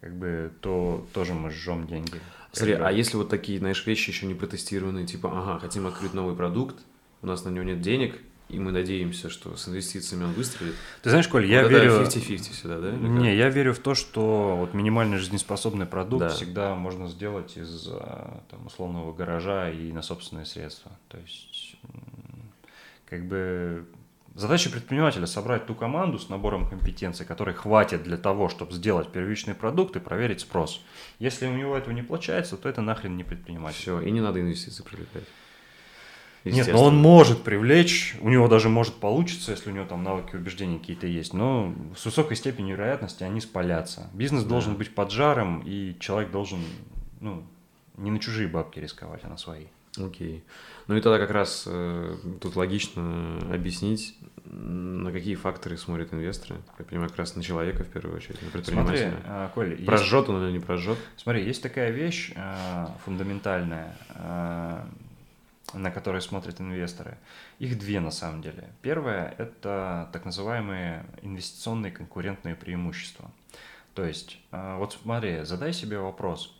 как 0.00 0.14
бы, 0.14 0.52
то 0.60 1.06
тоже 1.12 1.34
мы 1.34 1.50
жжем 1.50 1.86
деньги. 1.86 2.20
Смотри, 2.52 2.74
а 2.74 2.90
если 2.90 3.16
вот 3.16 3.28
такие, 3.28 3.58
знаешь, 3.58 3.86
вещи 3.86 4.10
еще 4.10 4.26
не 4.26 4.34
протестированные, 4.34 5.06
типа, 5.06 5.30
ага, 5.32 5.58
хотим 5.58 5.86
открыть 5.86 6.14
новый 6.14 6.34
продукт, 6.34 6.76
у 7.22 7.26
нас 7.26 7.44
на 7.44 7.50
него 7.50 7.64
нет 7.64 7.80
денег, 7.80 8.18
и 8.48 8.58
мы 8.58 8.72
надеемся, 8.72 9.28
что 9.28 9.56
с 9.56 9.68
инвестициями 9.68 10.24
он 10.24 10.32
выстрелит. 10.32 10.74
Ты 11.02 11.10
знаешь, 11.10 11.28
Коль, 11.28 11.46
я 11.46 11.64
верю... 11.64 12.00
50-50 12.00 12.38
сюда, 12.54 12.78
да? 12.78 12.92
Не, 12.92 13.36
я 13.36 13.50
верю 13.50 13.74
в 13.74 13.78
то, 13.78 13.94
что 13.94 14.56
вот 14.58 14.72
минимально 14.72 15.18
жизнеспособный 15.18 15.84
продукт 15.84 16.20
да. 16.20 16.28
всегда 16.30 16.74
можно 16.74 17.08
сделать 17.08 17.56
из 17.58 17.88
а, 17.90 18.42
там, 18.50 18.66
условного 18.66 19.12
гаража 19.12 19.70
и 19.70 19.92
на 19.92 20.00
собственные 20.00 20.46
средства. 20.46 20.92
То 21.08 21.18
есть, 21.18 21.76
как 23.06 23.26
бы 23.26 23.84
Задача 24.38 24.70
предпринимателя 24.70 25.26
собрать 25.26 25.66
ту 25.66 25.74
команду 25.74 26.16
с 26.20 26.28
набором 26.28 26.68
компетенций, 26.68 27.26
которой 27.26 27.56
хватит 27.56 28.04
для 28.04 28.16
того, 28.16 28.48
чтобы 28.48 28.72
сделать 28.72 29.10
первичный 29.10 29.52
продукт 29.52 29.96
и 29.96 29.98
проверить 29.98 30.42
спрос. 30.42 30.80
Если 31.18 31.48
у 31.48 31.52
него 31.52 31.76
этого 31.76 31.92
не 31.92 32.02
получается, 32.02 32.56
то 32.56 32.68
это 32.68 32.80
нахрен 32.80 33.16
не 33.16 33.24
предприниматель. 33.24 33.80
Все, 33.80 34.00
и 34.00 34.12
не 34.12 34.20
надо 34.20 34.40
инвестиции 34.40 34.84
привлекать. 34.84 35.24
Нет, 36.44 36.68
но 36.72 36.84
он 36.84 36.96
может 36.96 37.42
привлечь, 37.42 38.14
у 38.20 38.28
него 38.28 38.46
даже 38.46 38.68
может 38.68 38.94
получиться, 38.94 39.50
если 39.50 39.70
у 39.70 39.74
него 39.74 39.86
там 39.86 40.04
навыки 40.04 40.36
убеждений 40.36 40.78
какие-то 40.78 41.08
есть, 41.08 41.34
но 41.34 41.74
с 41.96 42.04
высокой 42.04 42.36
степенью 42.36 42.76
вероятности 42.76 43.24
они 43.24 43.40
спалятся. 43.40 44.08
Бизнес 44.12 44.44
да. 44.44 44.50
должен 44.50 44.76
быть 44.76 44.94
под 44.94 45.10
жаром, 45.10 45.64
и 45.66 45.96
человек 45.98 46.30
должен 46.30 46.60
ну, 47.18 47.42
не 47.96 48.12
на 48.12 48.20
чужие 48.20 48.46
бабки 48.46 48.78
рисковать, 48.78 49.24
а 49.24 49.28
на 49.28 49.36
свои. 49.36 49.64
Окей. 49.96 50.44
Ну 50.88 50.96
и 50.96 51.02
тогда 51.02 51.18
как 51.18 51.30
раз 51.30 51.64
э, 51.66 52.16
тут 52.40 52.56
логично 52.56 53.38
объяснить, 53.52 54.16
на 54.46 55.12
какие 55.12 55.34
факторы 55.34 55.76
смотрят 55.76 56.14
инвесторы. 56.14 56.60
Я 56.78 56.84
понимаю, 56.86 57.10
как 57.10 57.18
раз 57.18 57.36
на 57.36 57.42
человека 57.42 57.84
в 57.84 57.88
первую 57.88 58.16
очередь, 58.16 58.40
на 58.40 58.50
предпринимателя. 58.50 59.10
Смотри, 59.10 59.22
а, 59.26 59.50
Коль, 59.54 59.84
прожжет 59.84 60.20
есть... 60.20 60.28
он 60.30 60.44
или 60.44 60.52
не 60.52 60.60
прожжет? 60.60 60.96
Смотри, 61.18 61.44
есть 61.44 61.62
такая 61.62 61.90
вещь 61.90 62.32
э, 62.34 62.86
фундаментальная, 63.04 63.94
э, 64.14 64.80
на 65.74 65.90
которой 65.90 66.22
смотрят 66.22 66.58
инвесторы. 66.58 67.18
Их 67.58 67.78
две 67.78 68.00
на 68.00 68.10
самом 68.10 68.40
деле. 68.40 68.70
Первое– 68.80 69.34
это 69.38 70.08
так 70.14 70.24
называемые 70.24 71.04
инвестиционные 71.20 71.92
конкурентные 71.92 72.54
преимущества. 72.54 73.30
То 73.92 74.06
есть, 74.06 74.38
э, 74.52 74.76
вот 74.78 74.94
смотри, 75.02 75.42
задай 75.42 75.74
себе 75.74 75.98
вопрос– 75.98 76.54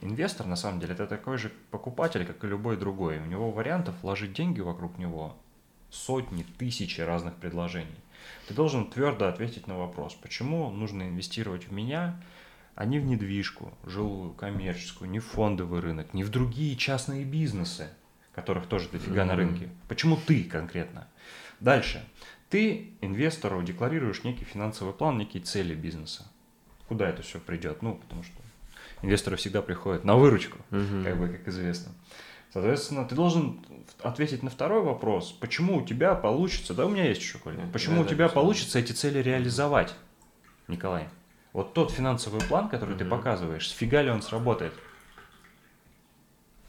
инвестор, 0.00 0.46
на 0.46 0.56
самом 0.56 0.80
деле, 0.80 0.94
это 0.94 1.06
такой 1.06 1.38
же 1.38 1.52
покупатель, 1.70 2.24
как 2.24 2.42
и 2.44 2.46
любой 2.46 2.76
другой. 2.76 3.18
У 3.18 3.26
него 3.26 3.50
вариантов 3.50 3.94
вложить 4.02 4.32
деньги 4.32 4.60
вокруг 4.60 4.98
него 4.98 5.36
сотни, 5.90 6.44
тысячи 6.58 7.00
разных 7.00 7.34
предложений. 7.36 7.98
Ты 8.46 8.54
должен 8.54 8.90
твердо 8.90 9.26
ответить 9.26 9.66
на 9.66 9.78
вопрос, 9.78 10.14
почему 10.14 10.70
нужно 10.70 11.04
инвестировать 11.04 11.68
в 11.68 11.72
меня, 11.72 12.20
а 12.74 12.84
не 12.84 12.98
в 12.98 13.06
недвижку, 13.06 13.72
жилую, 13.84 14.32
коммерческую, 14.32 15.10
не 15.10 15.18
в 15.18 15.26
фондовый 15.26 15.80
рынок, 15.80 16.14
не 16.14 16.24
в 16.24 16.30
другие 16.30 16.76
частные 16.76 17.24
бизнесы, 17.24 17.88
которых 18.34 18.66
тоже 18.66 18.88
дофига 18.88 19.22
mm-hmm. 19.22 19.24
на 19.24 19.36
рынке. 19.36 19.68
Почему 19.88 20.16
ты 20.16 20.44
конкретно? 20.44 21.08
Дальше. 21.60 22.04
Ты 22.50 22.92
инвестору 23.00 23.62
декларируешь 23.62 24.24
некий 24.24 24.44
финансовый 24.44 24.94
план, 24.94 25.18
некие 25.18 25.42
цели 25.42 25.74
бизнеса. 25.74 26.30
Куда 26.88 27.08
это 27.08 27.22
все 27.22 27.40
придет? 27.40 27.82
Ну, 27.82 27.96
потому 27.96 28.22
что 28.22 28.32
инвесторы 29.02 29.36
всегда 29.36 29.62
приходят 29.62 30.04
на 30.04 30.16
выручку, 30.16 30.58
угу. 30.70 31.04
как 31.04 31.18
бы, 31.18 31.28
как 31.28 31.48
известно. 31.48 31.92
Соответственно, 32.52 33.04
ты 33.04 33.14
должен 33.14 33.60
ответить 34.02 34.42
на 34.42 34.50
второй 34.50 34.82
вопрос, 34.82 35.32
почему 35.32 35.76
у 35.76 35.84
тебя 35.84 36.14
получится, 36.14 36.74
да, 36.74 36.86
у 36.86 36.88
меня 36.88 37.06
есть 37.06 37.20
еще, 37.20 37.38
Коля, 37.38 37.58
почему 37.72 37.96
да, 37.96 38.02
у 38.02 38.04
тебя 38.04 38.28
да, 38.28 38.34
получится 38.34 38.78
эти 38.78 38.92
цели 38.92 39.18
реализовать, 39.18 39.94
Николай? 40.66 41.08
Вот 41.52 41.74
тот 41.74 41.90
финансовый 41.90 42.40
план, 42.40 42.68
который 42.68 42.92
угу. 42.92 42.98
ты 42.98 43.04
показываешь, 43.04 43.68
сфига 43.68 44.02
ли 44.02 44.10
он 44.10 44.22
сработает? 44.22 44.72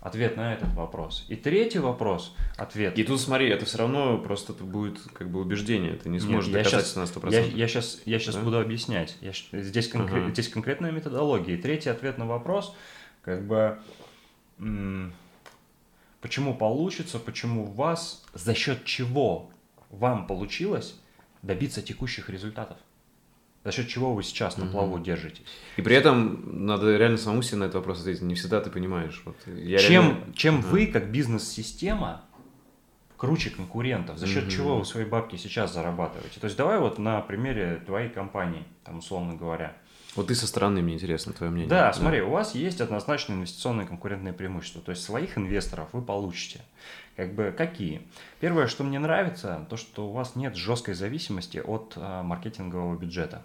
Ответ 0.01 0.37
на 0.37 0.53
этот 0.53 0.73
вопрос. 0.75 1.25
И 1.27 1.35
третий 1.35 1.79
вопрос, 1.79 2.33
ответ. 2.55 2.97
И 2.97 3.03
тут 3.03 3.19
смотри, 3.19 3.49
это 3.49 3.65
все 3.65 3.79
равно 3.79 4.17
просто 4.17 4.53
будет 4.53 5.01
как 5.13 5.29
бы 5.29 5.41
убеждение, 5.41 5.95
ты 5.95 6.07
не 6.07 6.21
сможешь 6.21 6.49
Нет, 6.49 6.63
доказать 6.63 6.95
я 6.95 7.05
сейчас, 7.05 7.15
на 7.15 7.27
100%. 7.27 7.31
Я, 7.33 7.41
я 7.41 7.67
сейчас, 7.67 8.01
я 8.05 8.17
сейчас 8.17 8.35
да? 8.35 8.41
буду 8.41 8.59
объяснять. 8.61 9.17
Я, 9.19 9.33
здесь, 9.51 9.89
конкрет, 9.89 10.23
ага. 10.23 10.31
здесь 10.31 10.47
конкретная 10.47 10.91
методология. 10.91 11.55
И 11.55 11.61
третий 11.61 11.89
ответ 11.89 12.17
на 12.17 12.25
вопрос, 12.25 12.73
как 13.23 13.45
бы, 13.45 13.77
почему 16.21 16.55
получится, 16.55 17.19
почему 17.19 17.65
у 17.65 17.71
вас, 17.71 18.23
за 18.33 18.53
счет 18.53 18.85
чего 18.85 19.51
вам 19.89 20.27
получилось 20.27 20.95
добиться 21.41 21.81
текущих 21.81 22.29
результатов 22.29 22.77
за 23.63 23.71
счет 23.71 23.87
чего 23.87 24.13
вы 24.13 24.23
сейчас 24.23 24.57
на 24.57 24.65
плаву 24.65 24.95
угу. 24.95 25.03
держитесь. 25.03 25.45
И 25.77 25.81
при 25.81 25.95
этом 25.95 26.65
надо 26.65 26.95
реально 26.97 27.17
самому 27.17 27.41
себе 27.41 27.57
на 27.57 27.63
этот 27.65 27.75
вопрос 27.75 28.01
ответить. 28.01 28.21
Не 28.21 28.35
всегда 28.35 28.61
ты 28.61 28.69
понимаешь. 28.69 29.21
Вот 29.25 29.35
я 29.47 29.77
чем 29.79 30.03
реально... 30.03 30.33
чем 30.33 30.59
угу. 30.59 30.67
вы, 30.67 30.87
как 30.87 31.11
бизнес-система, 31.11 32.23
круче 33.17 33.49
конкурентов, 33.49 34.17
за 34.17 34.27
счет 34.27 34.43
угу. 34.43 34.51
чего 34.51 34.77
вы 34.79 34.85
свои 34.85 35.05
бабки 35.05 35.35
сейчас 35.35 35.73
зарабатываете. 35.73 36.39
То 36.39 36.45
есть 36.45 36.57
давай 36.57 36.79
вот 36.79 36.99
на 36.99 37.19
примере 37.21 37.81
твоей 37.85 38.09
компании, 38.09 38.63
там 38.83 38.99
условно 38.99 39.35
говоря. 39.35 39.75
Вот 40.15 40.27
ты 40.27 40.35
со 40.35 40.47
стороны, 40.47 40.81
мне 40.81 40.95
интересно 40.95 41.33
твое 41.33 41.51
мнение. 41.51 41.69
Да, 41.69 41.87
да, 41.87 41.93
смотри, 41.93 42.21
у 42.21 42.31
вас 42.31 42.55
есть 42.55 42.81
однозначно 42.81 43.33
инвестиционные 43.33 43.85
конкурентные 43.85 44.33
преимущества. 44.33 44.81
То 44.81 44.91
есть 44.91 45.03
своих 45.03 45.37
инвесторов 45.37 45.89
вы 45.91 46.01
получите. 46.01 46.61
Как 47.19 47.33
бы 47.33 47.53
какие? 47.55 48.01
Первое, 48.39 48.67
что 48.67 48.85
мне 48.85 48.97
нравится, 48.97 49.67
то, 49.69 49.75
что 49.75 50.07
у 50.07 50.13
вас 50.13 50.37
нет 50.37 50.55
жесткой 50.55 50.93
зависимости 50.93 51.57
от 51.57 51.95
а, 51.97 52.23
маркетингового 52.23 52.97
бюджета. 52.97 53.43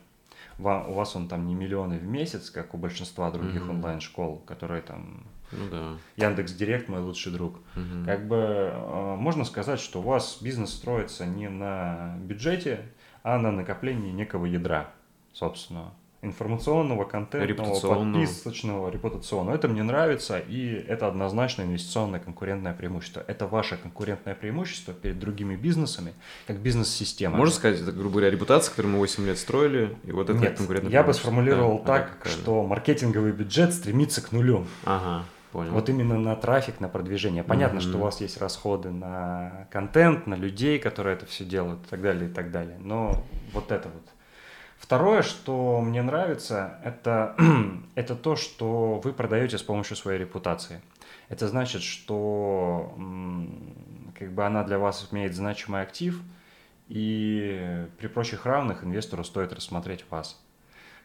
Вам, 0.58 0.90
у 0.90 0.92
вас 0.92 1.16
он 1.16 1.26
там 1.26 1.48
не 1.48 1.56
миллионы 1.56 1.98
в 1.98 2.04
месяц, 2.04 2.50
как 2.50 2.72
у 2.74 2.76
большинства 2.76 3.32
других 3.32 3.62
mm-hmm. 3.62 3.70
онлайн-школ, 3.70 4.44
которые 4.46 4.80
там 4.80 5.26
ну 5.50 5.68
да. 5.72 6.24
Яндекс 6.24 6.52
Директ 6.52 6.88
мой 6.88 7.00
лучший 7.00 7.32
друг. 7.32 7.56
Угу. 7.74 8.04
Как 8.06 8.28
бы 8.28 8.36
э, 8.36 9.16
можно 9.16 9.44
сказать, 9.44 9.80
что 9.80 9.98
у 9.98 10.02
вас 10.02 10.38
бизнес 10.40 10.70
строится 10.70 11.26
не 11.26 11.48
на 11.48 12.16
бюджете, 12.20 12.86
а 13.24 13.38
на 13.38 13.50
накоплении 13.50 14.12
некого 14.12 14.46
ядра 14.46 14.90
собственного 15.32 15.92
информационного, 16.24 17.04
контентного, 17.04 18.12
подписочного, 18.12 18.90
репутационного. 18.90 19.54
Это 19.54 19.68
мне 19.68 19.82
нравится, 19.82 20.38
и 20.38 20.84
это 20.88 21.06
однозначно 21.06 21.62
инвестиционное 21.62 22.20
конкурентное 22.20 22.74
преимущество. 22.74 23.24
Это 23.26 23.46
ваше 23.46 23.76
конкурентное 23.76 24.34
преимущество 24.34 24.94
перед 24.94 25.18
другими 25.18 25.56
бизнесами, 25.56 26.14
как 26.46 26.58
бизнес-система. 26.58 27.36
Можно 27.36 27.54
сказать, 27.54 27.80
это, 27.80 27.92
грубо 27.92 28.12
говоря, 28.12 28.30
репутация, 28.30 28.70
которую 28.70 28.94
мы 28.94 28.98
8 29.00 29.26
лет 29.26 29.38
строили, 29.38 29.96
и 30.04 30.12
вот 30.12 30.30
это 30.30 30.38
Нет, 30.38 30.56
конкурентное 30.56 30.92
я 30.92 31.02
бы 31.02 31.12
сформулировал 31.14 31.78
да, 31.78 31.84
так, 31.84 32.18
а 32.24 32.28
что 32.28 32.64
маркетинговый 32.64 33.32
бюджет 33.32 33.72
стремится 33.72 34.22
к 34.22 34.32
нулю. 34.32 34.66
Ага. 34.84 35.24
Понял. 35.52 35.70
Вот 35.70 35.88
именно 35.88 36.18
на 36.18 36.34
трафик, 36.34 36.80
на 36.80 36.88
продвижение. 36.88 37.44
Понятно, 37.44 37.78
mm-hmm. 37.78 37.82
что 37.82 37.98
у 37.98 38.00
вас 38.00 38.20
есть 38.20 38.38
расходы 38.38 38.90
на 38.90 39.68
контент, 39.70 40.26
на 40.26 40.34
людей, 40.34 40.80
которые 40.80 41.14
это 41.14 41.26
все 41.26 41.44
делают, 41.44 41.78
и 41.86 41.88
так 41.88 42.02
далее, 42.02 42.28
и 42.28 42.32
так 42.32 42.50
далее. 42.50 42.76
Но 42.80 43.24
вот 43.52 43.70
это 43.70 43.88
вот 43.88 44.02
Второе, 44.84 45.22
что 45.22 45.80
мне 45.80 46.02
нравится, 46.02 46.78
это, 46.84 47.34
это 47.94 48.14
то, 48.14 48.36
что 48.36 49.00
вы 49.02 49.14
продаете 49.14 49.56
с 49.56 49.62
помощью 49.62 49.96
своей 49.96 50.18
репутации. 50.18 50.82
Это 51.30 51.48
значит, 51.48 51.80
что 51.80 52.94
как 54.14 54.34
бы 54.34 54.44
она 54.44 54.62
для 54.62 54.78
вас 54.78 55.08
имеет 55.10 55.34
значимый 55.34 55.80
актив, 55.80 56.20
и 56.88 57.86
при 57.96 58.08
прочих 58.08 58.44
равных 58.44 58.84
инвестору 58.84 59.24
стоит 59.24 59.54
рассмотреть 59.54 60.04
вас. 60.10 60.38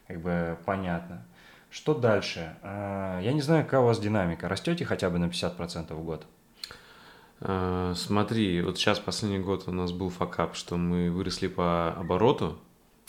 Как 0.08 0.20
бы 0.20 0.58
понятно. 0.66 1.24
Что 1.70 1.94
дальше? 1.94 2.56
А, 2.60 3.18
я 3.22 3.32
не 3.32 3.40
знаю, 3.40 3.64
какая 3.64 3.80
у 3.80 3.86
вас 3.86 3.98
динамика. 3.98 4.46
Растете 4.46 4.84
хотя 4.84 5.08
бы 5.08 5.18
на 5.18 5.28
50% 5.28 5.94
в 5.94 6.04
год? 6.04 6.26
А, 7.40 7.94
смотри, 7.96 8.60
вот 8.60 8.76
сейчас 8.76 8.98
последний 8.98 9.38
год 9.38 9.68
у 9.68 9.72
нас 9.72 9.90
был 9.92 10.10
факап, 10.10 10.54
что 10.54 10.76
мы 10.76 11.10
выросли 11.10 11.48
по 11.48 11.94
обороту, 11.94 12.58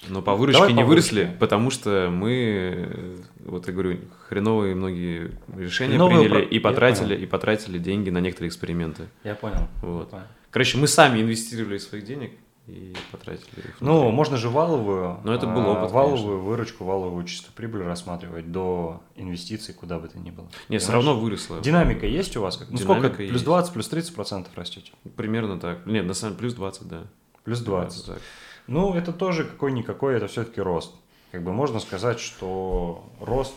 но 0.10 0.22
по 0.22 0.36
выручке 0.36 0.60
Давай 0.60 0.74
не 0.74 0.82
по 0.82 0.88
выросли, 0.88 1.22
выручке. 1.22 1.38
потому 1.40 1.70
что 1.70 2.10
мы, 2.12 3.18
вот 3.46 3.68
я 3.68 3.74
говорю, 3.74 4.00
хреновые 4.28 4.76
многие 4.76 5.32
решения 5.56 5.92
хреновые 5.92 6.20
приняли 6.30 6.46
про... 6.46 6.56
и 6.56 6.60
потратили, 6.60 7.16
и 7.16 7.26
потратили 7.26 7.78
деньги 7.78 8.10
на 8.10 8.20
некоторые 8.20 8.50
эксперименты. 8.50 9.04
Я 9.24 9.36
понял. 9.36 9.68
Вот. 9.82 10.06
Я 10.06 10.10
понял. 10.10 10.26
Короче, 10.50 10.78
мы 10.78 10.88
сами 10.88 11.22
инвестировали 11.22 11.78
своих 11.78 12.04
денег 12.04 12.32
и 12.68 12.94
потратили 13.12 13.60
их. 13.60 13.78
Ну, 13.80 14.12
можно 14.12 14.38
же 14.38 14.50
валовую, 14.50 15.20
Но 15.24 15.34
это 15.34 15.48
был 15.48 15.68
опыт, 15.68 15.92
валовую 15.92 16.18
конечно. 16.18 16.50
выручку, 16.50 16.84
валовую 16.84 17.26
чистую 17.26 17.54
прибыль 17.54 17.84
рассматривать 17.84 18.52
до 18.52 19.02
инвестиций, 19.16 19.74
куда 19.74 20.00
бы 20.00 20.08
то 20.08 20.20
ни 20.20 20.32
было. 20.32 20.48
Нет, 20.70 20.82
все 20.82 20.92
равно 20.92 21.18
выросло. 21.18 21.60
Динамика 21.62 22.06
есть 22.06 22.36
у 22.38 22.42
вас? 22.42 22.60
Ну, 22.70 22.78
Динамика 22.78 23.08
сколько? 23.08 23.28
Плюс 23.30 23.42
20, 23.44 23.74
плюс 23.74 23.88
30 23.88 24.16
процентов 24.16 24.58
растете? 24.58 24.92
Примерно 25.16 25.60
так. 25.60 25.86
Нет, 25.86 26.06
на 26.06 26.14
самом 26.14 26.34
деле 26.34 26.40
плюс 26.42 26.54
20, 26.54 26.88
да. 26.88 27.04
Плюс 27.44 27.60
20. 27.60 28.06
20 28.06 28.06
так. 28.06 28.22
Ну, 28.68 28.94
это 28.94 29.14
тоже 29.14 29.44
какой-никакой, 29.44 30.16
это 30.16 30.28
все-таки 30.28 30.62
рост. 30.62 30.94
Как 31.32 31.44
бы 31.44 31.54
можно 31.54 31.80
сказать, 31.80 32.20
что 32.20 33.10
рост, 33.20 33.56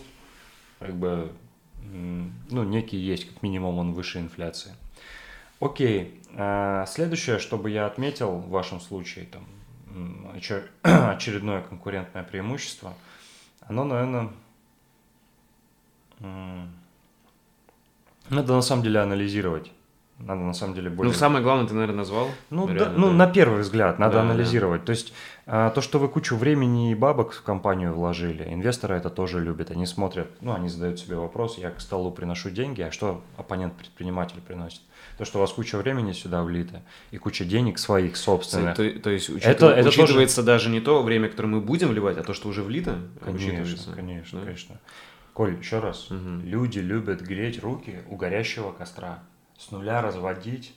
как 0.78 0.94
бы, 0.94 1.32
ну, 1.82 2.64
некий 2.64 2.96
есть, 2.96 3.28
как 3.28 3.42
минимум 3.42 3.78
он 3.78 3.92
выше 3.92 4.20
инфляции. 4.20 4.74
Окей, 5.60 6.20
а, 6.36 6.86
следующее, 6.86 7.38
чтобы 7.38 7.70
я 7.70 7.86
отметил 7.86 8.32
в 8.32 8.48
вашем 8.50 8.80
случае, 8.80 9.26
там, 9.26 9.44
очередное 10.82 11.62
конкурентное 11.62 12.22
преимущество, 12.22 12.94
оно, 13.60 13.84
наверное, 13.84 14.30
надо 18.30 18.54
на 18.54 18.62
самом 18.62 18.82
деле 18.82 19.00
анализировать 19.00 19.70
надо 20.26 20.40
на 20.40 20.54
самом 20.54 20.74
деле 20.74 20.90
более... 20.90 21.12
Ну, 21.12 21.18
самое 21.18 21.42
главное 21.42 21.66
ты, 21.66 21.74
наверное, 21.74 21.98
назвал. 21.98 22.28
Ну, 22.50 22.66
да, 22.66 22.90
ну 22.96 23.10
на 23.10 23.26
первый 23.26 23.60
взгляд 23.60 23.98
надо 23.98 24.14
да, 24.14 24.20
анализировать. 24.22 24.80
Да. 24.80 24.86
То 24.86 24.90
есть 24.90 25.12
а, 25.46 25.70
то, 25.70 25.80
что 25.82 25.98
вы 25.98 26.08
кучу 26.08 26.36
времени 26.36 26.92
и 26.92 26.94
бабок 26.94 27.32
в 27.32 27.42
компанию 27.42 27.92
вложили, 27.92 28.44
инвесторы 28.44 28.96
это 28.96 29.10
тоже 29.10 29.40
любят. 29.40 29.70
Они 29.70 29.84
смотрят, 29.84 30.28
ну, 30.40 30.54
они 30.54 30.68
задают 30.68 30.98
себе 30.98 31.16
вопрос, 31.16 31.58
я 31.58 31.70
к 31.70 31.80
столу 31.80 32.10
приношу 32.10 32.50
деньги, 32.50 32.80
а 32.80 32.90
что 32.90 33.22
оппонент-предприниматель 33.36 34.40
приносит? 34.40 34.80
То, 35.18 35.24
что 35.24 35.38
у 35.38 35.40
вас 35.42 35.52
куча 35.52 35.76
времени 35.76 36.12
сюда 36.12 36.42
влито 36.42 36.82
и 37.10 37.18
куча 37.18 37.44
денег 37.44 37.78
своих 37.78 38.16
собственных. 38.16 38.76
То, 38.76 38.90
то 39.00 39.10
есть 39.10 39.28
учитыв... 39.28 39.50
это, 39.50 39.70
это 39.70 39.88
учитывается 39.90 40.36
тоже... 40.36 40.46
даже 40.46 40.70
не 40.70 40.80
то 40.80 41.02
время, 41.02 41.28
которое 41.28 41.48
мы 41.48 41.60
будем 41.60 41.88
вливать, 41.88 42.16
а 42.16 42.22
то, 42.22 42.32
что 42.32 42.48
уже 42.48 42.62
влито? 42.62 42.98
Конечно, 43.22 43.92
конечно, 43.94 44.40
да? 44.40 44.46
конечно. 44.46 44.80
Коль, 45.34 45.58
еще 45.58 45.80
раз. 45.80 46.10
Угу. 46.10 46.44
Люди 46.44 46.78
любят 46.78 47.20
греть 47.20 47.62
руки 47.62 47.98
у 48.08 48.16
горящего 48.16 48.72
костра. 48.72 49.22
С 49.58 49.70
нуля 49.70 50.02
разводить 50.02 50.74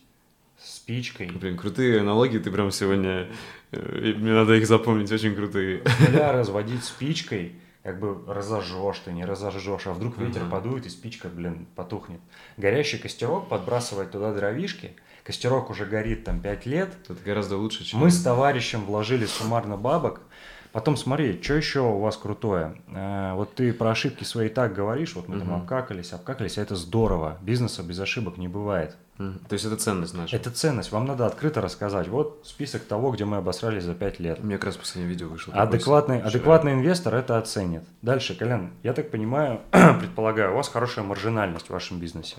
спичкой. 0.57 1.28
Блин, 1.28 1.57
крутые 1.57 2.01
аналогии 2.01 2.39
ты 2.39 2.51
прям 2.51 2.71
сегодня... 2.71 3.28
Э, 3.71 4.13
мне 4.17 4.34
надо 4.34 4.53
их 4.53 4.67
запомнить, 4.67 5.11
очень 5.11 5.36
крутые. 5.36 5.84
С 5.86 6.07
нуля 6.07 6.32
разводить 6.32 6.84
спичкой, 6.84 7.53
как 7.84 7.99
бы 7.99 8.21
разожжешь 8.28 8.99
ты, 8.99 9.11
не 9.11 9.25
разожжешь, 9.25 9.88
а 9.88 9.93
вдруг 9.93 10.17
ветер 10.17 10.41
uh 10.43 10.49
подует 10.49 10.86
и 10.86 10.89
спичка, 10.89 11.30
блин, 11.30 11.67
потухнет. 11.75 12.19
Горящий 12.57 12.97
костерок, 12.97 13.49
подбрасывать 13.49 14.11
туда 14.11 14.34
дровишки, 14.34 14.95
костерок 15.23 15.69
уже 15.69 15.86
горит 15.86 16.23
там 16.23 16.39
5 16.39 16.65
лет. 16.65 16.89
Это 17.07 17.17
гораздо 17.23 17.57
лучше, 17.57 17.84
чем... 17.86 17.99
Мы 17.99 18.11
с 18.11 18.21
товарищем 18.21 18.84
вложили 18.86 19.25
суммарно 19.25 19.78
бабок, 19.78 20.21
Потом 20.78 20.95
смотри, 20.95 21.41
что 21.41 21.55
еще 21.55 21.80
у 21.80 21.97
вас 21.97 22.17
крутое. 22.17 22.75
Э, 22.93 23.34
вот 23.34 23.55
ты 23.55 23.73
про 23.73 23.89
ошибки 23.89 24.23
свои 24.23 24.47
так 24.47 24.75
говоришь, 24.75 25.15
вот 25.15 25.28
мы 25.28 25.38
угу. 25.38 25.45
там 25.45 25.55
обкакались, 25.55 26.13
обкакались, 26.13 26.59
а 26.59 26.61
это 26.61 26.75
здорово. 26.75 27.39
Бизнеса 27.41 27.82
без 27.82 27.99
ошибок 27.99 28.38
не 28.38 28.47
бывает. 28.47 28.95
Угу. 29.17 29.39
То 29.49 29.53
есть 29.53 29.65
это 29.65 29.75
ценность 29.78 30.13
наша? 30.13 30.36
Это 30.36 30.51
ценность. 30.51 30.91
Вам 30.91 31.07
надо 31.07 31.25
открыто 31.25 31.61
рассказать. 31.61 32.07
Вот 32.09 32.41
список 32.43 32.84
того, 32.84 33.09
где 33.09 33.25
мы 33.25 33.38
обосрались 33.38 33.86
за 33.86 33.95
5 33.95 34.19
лет. 34.19 34.39
У 34.39 34.45
меня 34.45 34.57
как 34.57 34.65
раз 34.65 34.78
последнее 34.78 35.09
видео 35.09 35.30
вышло. 35.30 35.51
Адекватный, 35.55 36.21
адекватный 36.21 36.73
инвестор 36.73 37.15
это 37.15 37.39
оценит. 37.39 37.82
Дальше, 38.03 38.36
Колян, 38.36 38.69
я 38.84 38.93
так 38.93 39.09
понимаю, 39.09 39.61
предполагаю, 39.71 40.53
у 40.53 40.57
вас 40.57 40.69
хорошая 40.69 41.03
маржинальность 41.03 41.65
в 41.65 41.71
вашем 41.71 41.99
бизнесе. 41.99 42.36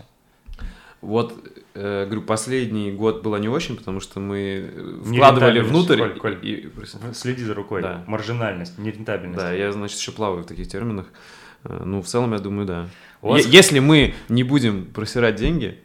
Вот, 1.01 1.33
э, 1.75 2.05
говорю, 2.07 2.23
последний 2.23 2.91
год 2.91 3.23
было 3.23 3.37
не 3.37 3.49
очень, 3.49 3.77
потому 3.77 4.01
что 4.01 4.19
мы 4.19 5.01
вкладывали 5.05 5.61
внутрь. 5.61 5.99
Коль, 5.99 6.19
Коль, 6.19 6.39
и... 6.43 6.73
Следи 7.15 7.45
за 7.45 7.55
рукой. 7.55 7.83
Да. 7.83 8.03
Маржинальность, 8.07 8.79
нерентабельность. 8.79 9.39
Да, 9.39 9.53
я, 9.53 9.71
значит, 9.71 9.99
еще 9.99 10.11
плаваю 10.11 10.43
в 10.43 10.47
таких 10.47 10.69
терминах. 10.69 11.07
Э, 11.63 11.83
ну, 11.85 12.03
в 12.03 12.07
целом, 12.07 12.33
я 12.33 12.41
думаю, 12.41 12.67
да. 12.67 12.89
вас... 13.23 13.47
Если 13.47 13.79
мы 13.79 14.15
не 14.29 14.43
будем 14.43 14.87
просирать 14.87 15.37
деньги, 15.37 15.79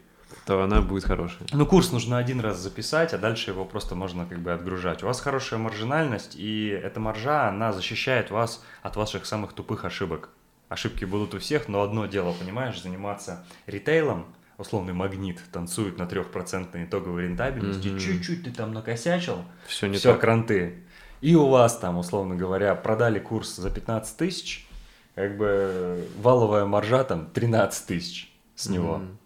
то 0.46 0.60
она 0.62 0.82
будет 0.82 1.04
хорошая. 1.04 1.46
Ну, 1.52 1.64
курс 1.64 1.92
нужно 1.92 2.18
один 2.18 2.40
раз 2.40 2.58
записать, 2.58 3.14
а 3.14 3.18
дальше 3.18 3.52
его 3.52 3.64
просто 3.64 3.94
можно 3.94 4.26
как 4.26 4.40
бы 4.40 4.52
отгружать. 4.52 5.04
У 5.04 5.06
вас 5.06 5.20
хорошая 5.20 5.60
маржинальность, 5.60 6.34
и 6.34 6.66
эта 6.68 6.98
маржа, 6.98 7.48
она 7.48 7.72
защищает 7.72 8.32
вас 8.32 8.64
от 8.82 8.96
ваших 8.96 9.26
самых 9.26 9.52
тупых 9.52 9.84
ошибок. 9.84 10.30
Ошибки 10.68 11.04
будут 11.04 11.34
у 11.34 11.38
всех, 11.38 11.68
но 11.68 11.82
одно 11.82 12.06
дело, 12.06 12.32
понимаешь, 12.32 12.82
заниматься 12.82 13.46
ритейлом– 13.68 14.26
условный 14.64 14.94
магнит 14.94 15.40
танцует 15.52 15.98
на 15.98 16.06
трехпроцентной 16.06 16.84
итоговой 16.84 17.24
рентабельности, 17.24 17.88
mm-hmm. 17.88 17.98
чуть-чуть 17.98 18.44
ты 18.44 18.50
там 18.50 18.72
накосячил, 18.72 19.44
все, 19.66 19.86
не 19.86 19.98
все 19.98 20.12
так. 20.12 20.22
кранты. 20.22 20.82
И 21.20 21.34
у 21.34 21.48
вас 21.48 21.78
там, 21.78 21.98
условно 21.98 22.34
говоря, 22.34 22.74
продали 22.74 23.18
курс 23.18 23.56
за 23.56 23.70
15 23.70 24.16
тысяч, 24.16 24.66
как 25.14 25.36
бы 25.36 26.06
валовая 26.18 26.64
маржа 26.64 27.04
там 27.04 27.26
13 27.26 27.86
тысяч 27.86 28.32
с 28.56 28.68
него. 28.68 28.96
Mm-hmm. 28.96 29.16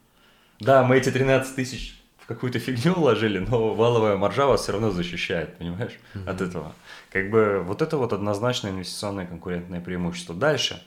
Да, 0.61 0.85
мы 0.85 0.97
эти 0.97 1.11
13 1.11 1.55
тысяч 1.55 2.01
в 2.19 2.27
какую-то 2.27 2.59
фигню 2.59 2.95
вложили, 2.95 3.39
но 3.39 3.75
валовая 3.75 4.17
маржа 4.17 4.47
вас 4.47 4.63
все 4.63 4.73
равно 4.73 4.91
защищает, 4.91 5.57
понимаешь, 5.57 5.99
mm-hmm. 6.15 6.29
от 6.29 6.41
этого. 6.41 6.75
Как 7.11 7.31
бы 7.31 7.63
вот 7.65 7.81
это 7.81 7.97
вот 7.97 8.13
однозначно 8.13 8.69
инвестиционное 8.69 9.27
конкурентное 9.27 9.81
преимущество. 9.81 10.35
Дальше. 10.35 10.83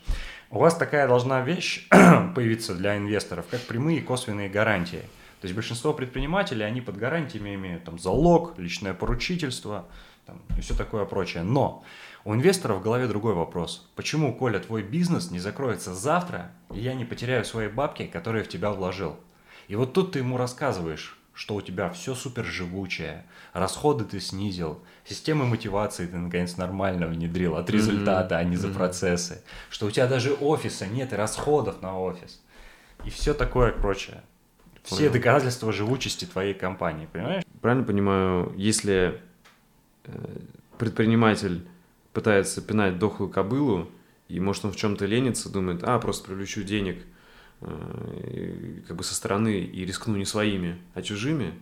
У 0.54 0.60
вас 0.60 0.76
такая 0.76 1.08
должна 1.08 1.40
вещь 1.40 1.88
появиться 2.36 2.76
для 2.76 2.98
инвесторов, 2.98 3.46
как 3.50 3.62
прямые 3.62 4.00
и 4.00 4.02
косвенные 4.02 4.50
гарантии. 4.50 5.04
То 5.40 5.46
есть 5.46 5.56
большинство 5.56 5.94
предпринимателей, 5.94 6.66
они 6.66 6.82
под 6.82 6.98
гарантиями 6.98 7.56
имеют 7.56 7.86
там 7.86 7.98
залог, 7.98 8.60
личное 8.60 8.94
поручительство 8.94 9.86
там, 10.26 10.42
и 10.58 10.60
все 10.60 10.76
такое 10.76 11.06
прочее. 11.06 11.44
Но 11.44 11.86
у 12.26 12.36
инвесторов 12.36 12.80
в 12.80 12.84
голове 12.84 13.08
другой 13.08 13.34
вопрос. 13.34 13.90
Почему, 13.96 14.36
Коля, 14.36 14.60
твой 14.60 14.84
бизнес 14.84 15.32
не 15.32 15.40
закроется 15.40 15.96
завтра, 15.96 16.52
и 16.74 16.82
я 16.82 16.96
не 16.96 17.06
потеряю 17.06 17.46
свои 17.46 17.70
бабки, 17.70 18.06
которые 18.06 18.44
в 18.44 18.50
тебя 18.50 18.72
вложил? 18.72 19.16
И 19.70 19.78
вот 19.78 19.94
тут 19.94 20.12
ты 20.12 20.20
ему 20.20 20.36
рассказываешь, 20.36 21.18
что 21.34 21.56
у 21.56 21.62
тебя 21.62 21.90
все 21.92 22.14
супер 22.14 22.44
живучее, 22.44 23.24
расходы 23.54 24.04
ты 24.04 24.20
снизил, 24.20 24.84
системы 25.06 25.46
мотивации 25.46 26.08
ты 26.08 26.18
наконец 26.18 26.58
нормально 26.58 27.08
внедрил 27.08 27.56
от 27.56 27.70
результата, 27.70 28.36
mm-hmm. 28.36 28.40
а 28.40 28.44
не 28.44 28.56
за 28.56 28.68
mm-hmm. 28.68 28.74
процессы, 28.74 29.42
что 29.70 29.86
у 29.86 29.92
тебя 29.92 30.08
даже 30.08 30.34
офиса 30.34 30.88
нет 30.88 31.14
и 31.14 31.16
расходов 31.16 31.82
на 31.82 32.00
офис, 32.00 32.42
и 33.06 33.10
все 33.10 33.34
такое 33.34 33.72
прочее. 33.72 34.22
Все 34.84 34.98
Понял. 34.98 35.14
доказательства 35.14 35.72
живучести 35.72 36.26
твоей 36.26 36.56
компании, 36.56 37.08
понимаешь? 37.12 37.44
Правильно 37.62 37.86
понимаю, 37.86 38.52
если 38.58 39.22
э, 40.06 40.12
предприниматель 40.80 41.68
пытается 42.14 42.62
пинать 42.62 42.98
дохлую 42.98 43.30
кобылу, 43.30 43.92
и 44.28 44.40
может 44.40 44.66
он 44.66 44.72
в 44.72 44.76
чем-то 44.76 45.06
ленится, 45.06 45.52
думает, 45.52 45.84
а, 45.84 46.00
просто 46.00 46.28
привлечу 46.28 46.64
денег– 46.64 47.04
Э, 47.62 48.80
как 48.88 48.98
бы 48.98 49.04
со 49.04 49.14
стороны 49.14 49.60
и 49.60 49.86
рискну 49.86 50.16
не 50.16 50.26
своими, 50.26 50.80
а 50.96 51.04
чужими, 51.04 51.54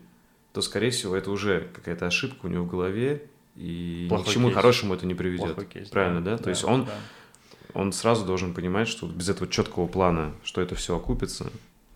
то, 0.53 0.61
скорее 0.61 0.91
всего, 0.91 1.15
это 1.15 1.31
уже 1.31 1.69
какая-то 1.73 2.07
ошибка 2.07 2.45
у 2.45 2.49
него 2.49 2.65
в 2.65 2.69
голове, 2.69 3.23
и 3.55 4.05
Плохой 4.09 4.25
ни 4.25 4.29
к 4.29 4.33
чему 4.33 4.47
кейс. 4.47 4.55
хорошему 4.55 4.93
это 4.93 5.05
не 5.05 5.15
приведет. 5.15 5.67
кейс, 5.67 5.89
Правильно, 5.89 6.21
да? 6.21 6.31
да? 6.31 6.37
То 6.37 6.43
да, 6.45 6.49
есть 6.51 6.63
он, 6.63 6.85
да. 6.85 6.91
он 7.73 7.91
сразу 7.91 8.25
должен 8.25 8.53
понимать, 8.53 8.87
что 8.87 9.07
без 9.07 9.29
этого 9.29 9.49
четкого 9.49 9.87
плана, 9.87 10.33
что 10.43 10.61
это 10.61 10.75
все 10.75 10.95
окупится, 10.95 11.51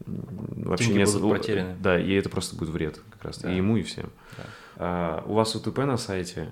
вообще 0.05 0.87
Деньги 0.87 0.99
нет... 0.99 1.13
будут 1.13 1.39
потеряны. 1.39 1.75
Да, 1.79 1.99
и 1.99 2.11
это 2.13 2.29
просто 2.29 2.55
будет 2.55 2.69
вред 2.69 2.99
как 3.11 3.23
раз, 3.23 3.39
да. 3.39 3.51
и 3.51 3.57
ему, 3.57 3.77
и 3.77 3.83
всем. 3.83 4.09
Да. 4.37 4.43
А, 4.75 5.23
у 5.25 5.33
вас 5.33 5.55
УТП 5.55 5.79
на 5.79 5.97
сайте 5.97 6.51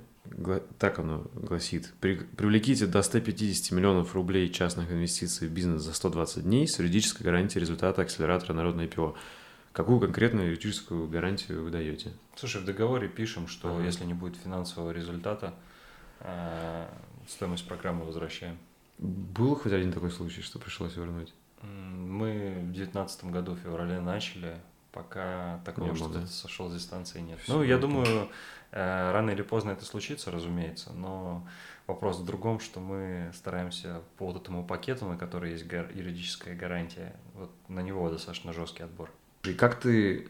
так 0.77 0.99
оно 0.99 1.25
гласит. 1.33 1.93
Привлеките 1.99 2.85
до 2.85 3.01
150 3.01 3.71
миллионов 3.75 4.13
рублей 4.13 4.49
частных 4.49 4.91
инвестиций 4.91 5.47
в 5.47 5.51
бизнес 5.51 5.81
за 5.81 5.93
120 5.93 6.43
дней 6.43 6.67
с 6.67 6.79
юридической 6.79 7.23
гарантией 7.23 7.61
результата 7.61 8.01
акселератора 8.01 8.53
народной 8.53 8.85
ИПО. 8.85 9.15
Какую 9.73 9.99
конкретную 9.99 10.47
юридическую 10.47 11.07
гарантию 11.07 11.63
вы 11.63 11.69
даете? 11.69 12.11
Слушай, 12.35 12.61
в 12.61 12.65
договоре 12.65 13.07
пишем, 13.07 13.47
что 13.47 13.75
ага. 13.75 13.83
если 13.83 14.03
не 14.05 14.13
будет 14.13 14.35
финансового 14.35 14.91
результата, 14.91 15.53
э, 16.19 16.87
стоимость 17.27 17.67
программы 17.67 18.05
возвращаем. 18.05 18.57
Был 18.97 19.55
хоть 19.55 19.71
один 19.71 19.91
такой 19.91 20.11
случай, 20.11 20.41
что 20.41 20.59
пришлось 20.59 20.95
вернуть? 20.95 21.33
Мы 21.61 22.53
в 22.61 22.73
2019 22.73 23.25
году 23.25 23.53
в 23.53 23.59
феврале 23.59 23.99
начали, 23.99 24.57
пока 24.91 25.61
такого, 25.63 25.95
что 25.95 26.09
да? 26.09 26.25
сошел 26.25 26.69
с 26.69 26.73
дистанции, 26.73 27.19
нет. 27.19 27.39
Все 27.39 27.53
ну, 27.53 27.63
я 27.63 27.77
думаю, 27.77 28.29
Э, 28.71 29.11
рано 29.11 29.31
или 29.31 29.41
поздно 29.41 29.71
это 29.71 29.83
случится, 29.83 30.31
разумеется, 30.31 30.93
но 30.93 31.45
вопрос 31.87 32.19
в 32.19 32.25
другом, 32.25 32.61
что 32.61 32.79
мы 32.79 33.29
стараемся 33.33 34.01
по 34.17 34.27
вот 34.27 34.41
этому 34.41 34.65
пакету, 34.65 35.05
на 35.05 35.17
который 35.17 35.51
есть 35.51 35.65
юридическая 35.65 36.55
гарантия, 36.55 37.15
вот 37.33 37.51
на 37.67 37.81
него 37.81 38.09
достаточно 38.09 38.53
жесткий 38.53 38.83
отбор. 38.83 39.11
И 39.43 39.53
как 39.53 39.79
ты 39.79 40.27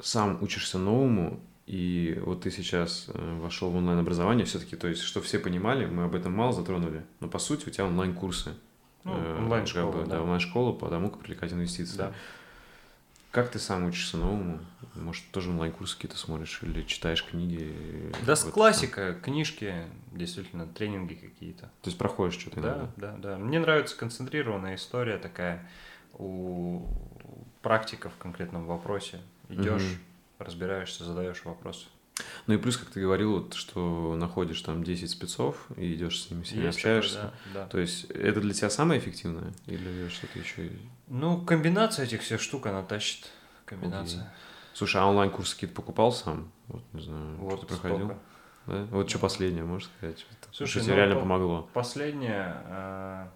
сам 0.00 0.42
учишься 0.42 0.78
новому, 0.78 1.40
и 1.66 2.20
вот 2.24 2.42
ты 2.42 2.50
сейчас 2.50 3.06
э, 3.08 3.38
вошел 3.40 3.70
в 3.70 3.76
онлайн-образование, 3.76 4.44
все-таки, 4.44 4.76
то 4.76 4.86
есть, 4.86 5.02
что 5.02 5.22
все 5.22 5.38
понимали, 5.38 5.86
мы 5.86 6.04
об 6.04 6.14
этом 6.14 6.32
мало 6.32 6.52
затронули, 6.52 7.04
но 7.20 7.28
по 7.28 7.38
сути 7.38 7.68
у 7.68 7.70
тебя 7.70 7.86
онлайн-курсы. 7.86 8.54
Ну, 9.04 9.14
э, 9.14 9.38
онлайн-школа, 9.38 9.92
как 9.92 10.00
бы, 10.02 10.06
да. 10.06 10.16
да 10.16 10.22
онлайн-школа 10.22 10.72
по 10.72 10.88
тому, 10.88 11.10
как 11.10 11.20
привлекать 11.20 11.52
инвестиции. 11.52 11.96
Да. 11.96 12.12
Как 13.30 13.50
ты 13.50 13.58
сам 13.58 13.84
учишься 13.86 14.16
новому? 14.16 14.60
Может, 14.94 15.24
тоже 15.32 15.50
онлайн-курсы 15.50 15.96
какие-то 15.96 16.16
смотришь 16.16 16.60
или 16.62 16.82
читаешь 16.82 17.24
книги? 17.24 18.12
Да, 18.24 18.34
вот 18.36 18.52
классика, 18.52 19.12
что? 19.12 19.20
книжки, 19.22 19.74
действительно, 20.12 20.66
тренинги 20.66 21.14
какие-то. 21.14 21.62
То 21.62 21.86
есть 21.86 21.98
проходишь 21.98 22.38
что-то? 22.38 22.60
Да, 22.60 22.68
иногда? 22.68 22.92
да, 22.96 23.16
да. 23.16 23.38
Мне 23.38 23.58
нравится 23.58 23.96
концентрированная 23.96 24.76
история 24.76 25.18
такая 25.18 25.68
у 26.18 26.86
практика 27.62 28.10
в 28.10 28.16
конкретном 28.16 28.66
вопросе. 28.66 29.20
Идешь, 29.48 29.82
угу. 29.82 30.44
разбираешься, 30.44 31.04
задаешь 31.04 31.44
вопросы. 31.44 31.86
Ну 32.46 32.54
и 32.54 32.58
плюс, 32.58 32.76
как 32.76 32.90
ты 32.90 33.00
говорил, 33.00 33.40
вот, 33.40 33.54
что 33.54 34.14
находишь 34.16 34.60
там 34.62 34.84
10 34.84 35.10
спецов 35.10 35.66
и 35.76 35.94
идешь 35.94 36.22
с 36.22 36.30
ними, 36.30 36.44
с 36.44 36.52
ними 36.52 36.68
общаешься. 36.68 37.16
Такое, 37.16 37.32
да, 37.54 37.60
да. 37.62 37.66
То 37.66 37.78
есть 37.78 38.04
это 38.10 38.40
для 38.40 38.54
тебя 38.54 38.70
самое 38.70 39.00
эффективное 39.00 39.52
или 39.66 40.08
что-то 40.08 40.38
еще? 40.38 40.70
Ну, 41.08 41.40
комбинация 41.44 42.04
этих 42.04 42.22
всех 42.22 42.40
штук, 42.40 42.66
она 42.66 42.82
тащит. 42.82 43.30
Комбинация. 43.64 44.20
Окей. 44.20 44.32
Слушай, 44.74 45.02
а 45.02 45.06
онлайн-курсы 45.06 45.54
какие-то 45.54 45.74
покупал 45.74 46.12
сам? 46.12 46.50
Вот, 46.68 46.82
не 46.92 47.02
знаю, 47.02 47.36
вот 47.36 47.58
что 47.58 47.66
проходил? 47.66 48.08
Да? 48.66 48.84
Вот 48.90 49.08
что 49.08 49.18
последнее, 49.18 49.64
можешь 49.64 49.88
сказать? 49.96 50.26
Слушай, 50.52 50.70
что 50.70 50.80
тебе 50.80 50.92
ну, 50.92 50.98
реально 50.98 51.16
помогло? 51.16 51.68
Последнее, 51.72 52.56
э, 52.66 53.26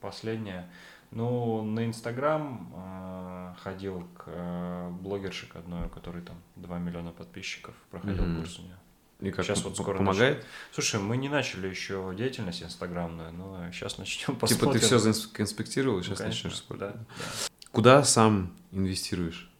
последнее, 0.00 0.70
Ну, 1.14 1.62
на 1.62 1.86
Инстаграм 1.86 2.72
э, 2.74 3.54
ходил 3.62 4.06
к 4.16 4.24
э, 4.26 4.90
блогерше 5.00 5.46
к 5.46 5.56
одной, 5.56 5.86
у 5.86 5.88
которой 5.88 6.22
там 6.22 6.36
2 6.56 6.78
миллиона 6.78 7.12
подписчиков, 7.12 7.74
проходил 7.90 8.24
mm-hmm. 8.24 8.38
курс 8.38 8.58
у 8.58 8.62
нее. 8.62 8.76
И 9.20 9.30
как 9.30 9.44
сейчас 9.44 9.62
вот 9.62 9.76
скоро 9.76 9.98
помогает? 9.98 10.38
Начали. 10.38 10.50
Слушай, 10.72 11.00
мы 11.00 11.16
не 11.16 11.28
начали 11.28 11.68
еще 11.68 12.12
деятельность 12.16 12.62
инстаграмную, 12.62 13.32
но 13.32 13.70
сейчас 13.72 13.96
начнем 13.98 14.36
посмотрим. 14.36 14.72
Типа 14.72 14.72
ты 14.72 14.78
все 14.80 14.98
заинспектировал, 14.98 16.02
сейчас 16.02 16.18
ну, 16.18 16.26
начнешь 16.26 16.64
да, 16.70 16.76
да. 16.76 16.94
Куда 17.70 18.02
сам 18.02 18.52
инвестируешь? 18.72 19.50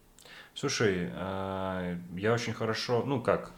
Слушай, 0.53 1.09
э, 1.11 1.97
я 2.17 2.33
очень 2.33 2.53
хорошо, 2.53 3.03
ну 3.05 3.21
как, 3.21 3.51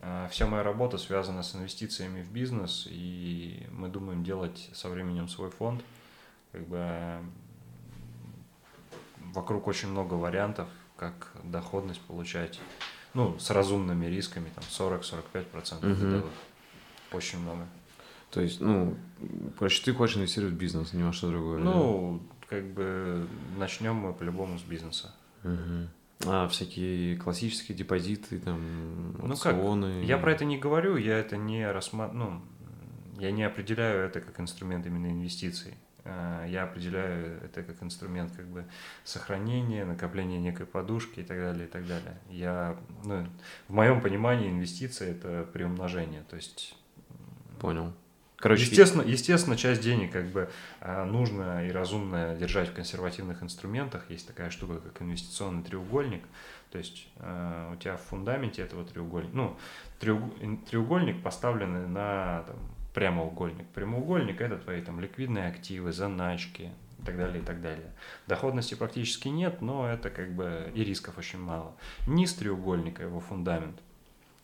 э, 0.00 0.28
вся 0.30 0.46
моя 0.46 0.62
работа 0.62 0.96
связана 0.96 1.42
с 1.42 1.54
инвестициями 1.54 2.22
в 2.22 2.32
бизнес, 2.32 2.88
и 2.90 3.66
мы 3.70 3.88
думаем 3.88 4.24
делать 4.24 4.70
со 4.72 4.88
временем 4.88 5.28
свой 5.28 5.50
фонд. 5.50 5.82
Как 6.52 6.66
бы 6.68 7.18
вокруг 9.32 9.66
очень 9.66 9.88
много 9.88 10.14
вариантов, 10.14 10.68
как 10.96 11.32
доходность 11.42 12.00
получать 12.02 12.60
ну, 13.14 13.38
с 13.38 13.50
разумными 13.50 14.06
рисками, 14.06 14.50
там 14.54 14.64
40-45% 14.64 15.92
угу. 15.92 16.00
годовых. 16.00 16.32
Очень 17.12 17.40
много. 17.40 17.66
То 18.30 18.40
есть, 18.40 18.60
ну, 18.60 18.96
короче, 19.58 19.82
ты 19.84 19.92
хочешь 19.92 20.16
инвестировать 20.16 20.54
в 20.54 20.58
бизнес, 20.58 20.94
не 20.94 21.02
во 21.02 21.12
что 21.12 21.28
другое. 21.28 21.58
Ну, 21.58 22.22
да? 22.40 22.46
как 22.48 22.64
бы 22.72 23.26
начнем 23.58 23.94
мы 23.94 24.14
по-любому 24.14 24.58
с 24.58 24.62
бизнеса. 24.62 25.14
Угу. 25.44 25.88
А 26.24 26.48
всякие 26.48 27.16
классические 27.16 27.76
депозиты, 27.76 28.38
там, 28.38 29.12
ну 29.18 29.32
опционы. 29.32 30.00
Как? 30.00 30.08
Я 30.08 30.18
про 30.18 30.32
это 30.32 30.44
не 30.44 30.56
говорю, 30.56 30.96
я 30.96 31.18
это 31.18 31.36
не 31.36 31.70
рассматриваю, 31.70 32.30
ну, 32.30 33.20
я 33.20 33.32
не 33.32 33.42
определяю 33.42 34.06
это 34.06 34.20
как 34.20 34.38
инструмент 34.40 34.86
именно 34.86 35.08
инвестиций. 35.08 35.74
Э, 36.04 36.46
я 36.48 36.64
определяю 36.64 37.40
это 37.42 37.62
как 37.62 37.82
инструмент 37.82 38.32
как 38.36 38.46
бы 38.46 38.64
сохранения, 39.04 39.84
накопления 39.84 40.38
некой 40.38 40.66
подушки 40.66 41.20
и 41.20 41.22
так 41.22 41.38
далее, 41.38 41.66
и 41.66 41.68
так 41.68 41.86
далее. 41.86 42.18
Я, 42.30 42.76
ну, 43.04 43.26
в 43.68 43.72
моем 43.72 44.00
понимании 44.00 44.50
инвестиции– 44.50 45.10
это 45.10 45.46
приумножение, 45.52 46.24
то 46.28 46.36
есть… 46.36 46.76
Понял. 47.60 47.92
Короче, 48.42 48.64
естественно, 48.64 49.02
естественно, 49.02 49.56
часть 49.56 49.82
денег 49.82 50.10
как 50.10 50.26
бы 50.26 50.50
э, 50.80 51.04
нужно 51.04 51.64
и 51.64 51.70
разумно 51.70 52.34
держать 52.34 52.70
в 52.70 52.72
консервативных 52.72 53.40
инструментах. 53.40 54.10
Есть 54.10 54.26
такая 54.26 54.50
штука, 54.50 54.80
как 54.80 55.00
инвестиционный 55.00 55.62
треугольник. 55.62 56.24
То 56.72 56.78
есть 56.78 57.06
э, 57.18 57.72
у 57.72 57.76
тебя 57.76 57.96
в 57.96 58.00
фундаменте 58.00 58.62
этого 58.62 58.84
треугольника, 58.84 59.36
ну, 59.36 59.56
треугольник 60.00 61.22
поставленный 61.22 61.86
на 61.86 62.42
там, 62.48 62.56
прямоугольник. 62.94 63.66
Прямоугольник– 63.68 64.40
это 64.42 64.58
твои 64.58 64.82
там 64.82 65.00
ликвидные 65.00 65.48
активы, 65.48 65.92
заначки 65.92 66.70
и 66.98 67.04
так 67.04 67.16
далее, 67.16 67.42
и 67.42 67.44
так 67.44 67.60
далее. 67.60 67.92
Доходности 68.26 68.74
практически 68.74 69.28
нет, 69.28 69.60
но 69.60 69.88
это 69.88 70.10
как 70.10 70.34
бы 70.34 70.70
и 70.74 70.84
рисков 70.84 71.18
очень 71.18 71.40
мало. 71.40 71.74
Низ 72.06 72.34
треугольника, 72.34 73.02
его 73.02 73.20
фундамент– 73.20 73.80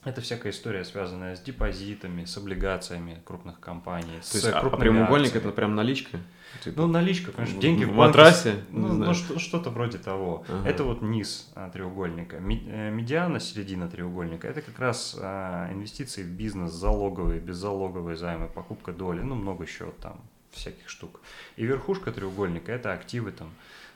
это 0.05 0.21
всякая 0.21 0.53
история, 0.53 0.85
связанная 0.85 1.35
с 1.35 1.41
депозитами, 1.41 2.25
с 2.25 2.37
облигациями 2.37 3.21
крупных 3.25 3.59
компаний. 3.59 4.21
То 4.31 4.39
есть, 4.39 4.47
а 4.47 4.61
прямоугольник 4.71 5.27
акциями. 5.27 5.47
это 5.47 5.53
прям 5.53 5.75
наличка? 5.75 6.19
Типа, 6.63 6.83
ну, 6.83 6.87
наличка, 6.87 7.33
конечно, 7.33 7.61
деньги 7.61 7.85
в, 7.85 7.91
в 7.91 7.95
матрасе? 7.95 8.65
Ну, 8.71 8.89
ну 8.95 9.15
что-то 9.15 9.71
вроде 9.71 9.99
того. 9.99 10.45
Ага. 10.49 10.69
Это 10.69 10.85
вот 10.85 11.03
низ 11.03 11.51
а, 11.55 11.69
треугольника. 11.71 12.37
Э, 12.37 12.91
медиана, 12.91 13.41
середина 13.41 13.89
треугольника, 13.89 14.47
это 14.47 14.63
как 14.63 14.79
раз 14.79 15.17
а, 15.21 15.71
инвестиции 15.73 16.23
в 16.23 16.29
бизнес, 16.29 16.73
залоговые, 16.73 17.41
беззалоговые 17.41 18.17
займы, 18.17 18.49
покупка 18.49 18.93
доли, 18.93 19.21
ну, 19.21 19.35
много 19.35 19.65
еще 19.65 19.93
там 20.01 20.21
всяких 20.53 20.89
штук. 20.89 21.21
И 21.57 21.65
верхушка 21.65 22.13
треугольника– 22.13 22.73
это 22.73 22.93
активы 22.93 23.33
там, 23.33 23.51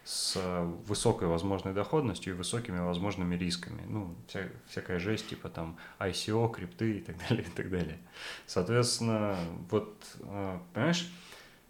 с 0.04 0.36
высокой 0.86 1.28
возможной 1.28 1.74
доходностью 1.74 2.34
и 2.34 2.36
высокими 2.36 2.78
возможными 2.80 3.36
рисками. 3.36 3.82
Ну, 3.86 4.14
вся, 4.26 4.48
всякая 4.68 4.98
жесть, 4.98 5.28
типа 5.28 5.48
там 5.48 5.76
ICO, 6.00 6.52
крипты 6.52 6.98
и 6.98 7.00
так 7.00 7.16
далее, 7.28 7.46
и 7.46 7.50
так 7.50 7.70
далее. 7.70 7.98
Соответственно, 8.46 9.36
вот, 9.70 9.94
э, 10.20 10.58
понимаешь, 10.74 11.08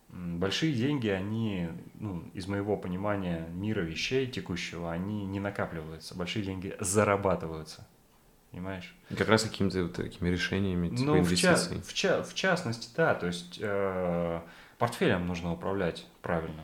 большие 0.08 0.72
деньги, 0.72 1.08
они, 1.08 1.68
ну, 1.94 2.24
из 2.34 2.46
моего 2.46 2.76
понимания 2.76 3.48
мира 3.52 3.80
вещей 3.80 4.26
текущего, 4.26 4.92
они 4.92 5.24
не 5.26 5.40
накапливаются. 5.40 6.14
Большие 6.14 6.44
деньги 6.44 6.74
зарабатываются. 6.80 7.86
Понимаешь? 8.50 8.94
Как 9.16 9.28
раз 9.28 9.44
какими-то 9.44 9.84
вот 9.84 9.94
такими 9.94 10.28
решениями, 10.28 10.90
типа 10.90 11.02
ну, 11.02 11.18
инвестиций. 11.18 11.80
В, 11.80 11.92
ча- 11.94 12.22
в, 12.22 12.22
ча- 12.22 12.22
в 12.22 12.34
частности, 12.34 12.90
да. 12.94 13.14
То 13.14 13.26
есть 13.26 13.58
э- 13.60 14.40
портфелем 14.78 15.26
нужно 15.26 15.52
управлять 15.52 16.06
правильно 16.20 16.62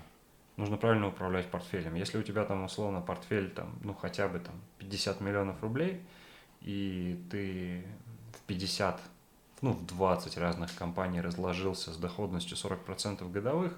нужно 0.58 0.76
правильно 0.76 1.08
управлять 1.08 1.46
портфелем. 1.46 1.94
Если 1.94 2.18
у 2.18 2.22
тебя 2.22 2.44
там 2.44 2.64
условно 2.64 3.00
портфель 3.00 3.48
там, 3.48 3.78
ну 3.82 3.94
хотя 3.94 4.28
бы 4.28 4.40
там 4.40 4.54
50 4.78 5.20
миллионов 5.20 5.62
рублей, 5.62 6.02
и 6.60 7.24
ты 7.30 7.86
в 8.36 8.42
50, 8.42 9.00
ну 9.62 9.72
в 9.72 9.86
20 9.86 10.36
разных 10.36 10.74
компаний 10.74 11.20
разложился 11.20 11.92
с 11.92 11.96
доходностью 11.96 12.56
40% 12.56 13.30
годовых, 13.30 13.72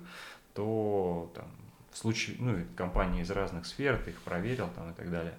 то 0.54 1.30
там, 1.34 1.48
в 1.92 1.98
случае, 1.98 2.36
ну 2.40 2.56
компании 2.76 3.22
из 3.22 3.30
разных 3.30 3.66
сфер, 3.66 4.02
ты 4.02 4.10
их 4.10 4.20
проверил 4.22 4.68
там 4.74 4.90
и 4.90 4.94
так 4.94 5.10
далее, 5.10 5.34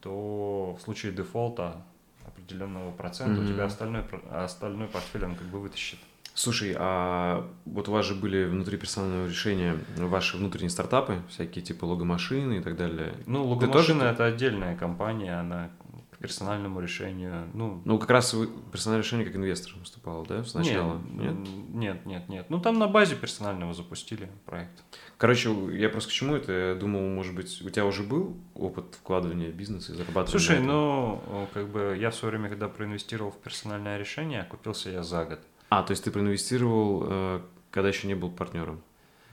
то 0.00 0.76
в 0.80 0.82
случае 0.82 1.12
дефолта 1.12 1.84
определенного 2.26 2.92
процента 2.92 3.42
mm-hmm. 3.42 3.44
у 3.44 3.52
тебя 3.52 3.64
остальной, 3.64 4.04
остальной 4.30 4.88
портфель 4.88 5.26
он 5.26 5.36
как 5.36 5.46
бы 5.48 5.60
вытащит. 5.60 5.98
Слушай, 6.38 6.76
а 6.78 7.50
вот 7.64 7.88
у 7.88 7.92
вас 7.92 8.06
же 8.06 8.14
были 8.14 8.44
внутри 8.44 8.78
персонального 8.78 9.26
решения 9.26 9.76
ваши 9.96 10.36
внутренние 10.36 10.70
стартапы, 10.70 11.20
всякие 11.28 11.64
типа 11.64 11.84
логомашины 11.84 12.58
и 12.58 12.60
так 12.60 12.76
далее. 12.76 13.12
Ну, 13.26 13.44
логомашина 13.44 14.00
тоже... 14.00 14.12
это 14.12 14.24
отдельная 14.26 14.76
компания, 14.76 15.36
она 15.36 15.70
к 16.12 16.18
персональному 16.18 16.80
решению. 16.80 17.48
Ну, 17.54 17.82
ну 17.84 17.98
как 17.98 18.10
раз 18.10 18.34
вы 18.34 18.48
персональное 18.70 19.02
решение 19.02 19.26
как 19.26 19.34
инвестор 19.34 19.72
выступал, 19.80 20.24
да, 20.26 20.44
сначала? 20.44 21.00
Нет, 21.10 21.34
нет, 21.34 21.74
нет, 21.74 22.06
нет, 22.06 22.28
нет. 22.28 22.50
Ну, 22.50 22.60
там 22.60 22.78
на 22.78 22.86
базе 22.86 23.16
персонального 23.16 23.74
запустили 23.74 24.28
проект. 24.46 24.84
Короче, 25.16 25.52
я 25.72 25.88
просто 25.88 26.10
к 26.10 26.12
чему 26.12 26.36
это? 26.36 26.52
Я 26.52 26.74
думал, 26.76 27.00
может 27.00 27.34
быть, 27.34 27.60
у 27.62 27.70
тебя 27.70 27.84
уже 27.84 28.04
был 28.04 28.36
опыт 28.54 28.94
вкладывания 29.00 29.50
в 29.50 29.54
бизнес 29.54 29.90
и 29.90 29.92
зарабатывания? 29.92 30.30
Слушай, 30.30 30.60
ну, 30.60 31.20
как 31.52 31.66
бы 31.68 31.96
я 31.98 32.12
в 32.12 32.14
свое 32.14 32.30
время, 32.30 32.48
когда 32.48 32.68
проинвестировал 32.68 33.32
в 33.32 33.38
персональное 33.38 33.98
решение, 33.98 34.44
купился 34.44 34.90
я 34.90 35.02
за 35.02 35.24
год. 35.24 35.40
А, 35.68 35.82
то 35.82 35.90
есть 35.92 36.04
ты 36.04 36.10
проинвестировал, 36.10 37.02
э, 37.06 37.40
когда 37.70 37.88
еще 37.88 38.06
не 38.06 38.14
был 38.14 38.30
партнером? 38.30 38.82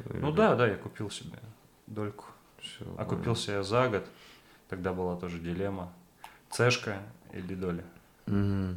Ну 0.05 0.31
да, 0.31 0.55
да, 0.55 0.67
я 0.67 0.75
купил 0.75 1.09
себе 1.09 1.39
дольку. 1.88 2.25
Все, 2.59 2.86
а 2.97 3.05
купился 3.05 3.53
я 3.53 3.63
за 3.63 3.88
год. 3.89 4.05
Тогда 4.69 4.93
была 4.93 5.15
тоже 5.15 5.39
дилемма. 5.39 5.93
Цешка 6.49 7.01
или 7.31 7.55
доля. 7.55 7.83
Угу. 8.27 8.75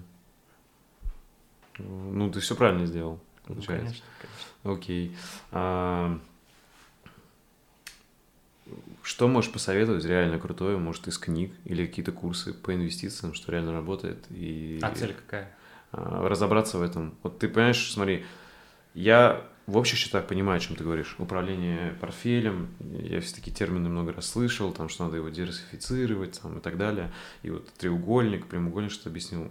Ну, 1.79 2.31
ты 2.31 2.41
все 2.41 2.55
правильно 2.55 2.87
сделал. 2.87 3.21
Ну, 3.47 3.63
конечно, 3.63 4.05
конечно. 4.21 4.63
Окей. 4.65 5.17
А, 5.53 6.19
что 9.03 9.27
можешь 9.29 9.51
посоветовать 9.51 10.05
реально 10.05 10.39
крутое, 10.39 10.77
может, 10.77 11.09
из 11.09 11.19
книг 11.19 11.53
или 11.65 11.87
какие-то 11.87 12.13
курсы 12.13 12.53
по 12.53 12.75
инвестициям, 12.75 13.33
что 13.33 13.53
реально 13.53 13.73
работает? 13.73 14.27
И... 14.31 14.79
А 14.83 14.95
цель 14.95 15.15
какая? 15.15 15.57
А, 15.93 16.29
разобраться 16.29 16.79
в 16.79 16.83
этом. 16.83 17.15
Вот 17.23 17.39
ты 17.39 17.49
понимаешь, 17.49 17.91
смотри, 17.93 18.25
я 18.95 19.43
в 19.67 19.77
общих 19.77 19.99
счетах 19.99 20.27
понимаю, 20.27 20.57
о 20.57 20.61
чем 20.61 20.77
ты 20.77 20.85
говоришь. 20.85 21.15
Управление 21.19 21.95
портфелем, 22.01 22.69
я 22.81 23.21
все 23.21 23.35
такие 23.35 23.55
термины 23.55 23.89
много 23.89 24.13
раз 24.13 24.31
слышал, 24.31 24.73
там, 24.73 24.89
что 24.89 25.05
надо 25.05 25.19
его 25.19 25.29
диверсифицировать 25.29 26.41
там, 26.41 26.59
и 26.59 26.61
так 26.61 26.79
далее. 26.79 27.13
И 27.43 27.51
вот 27.51 27.69
треугольник, 27.75 28.47
прямоугольник, 28.47 28.91
что 28.91 29.11
объяснил. 29.11 29.51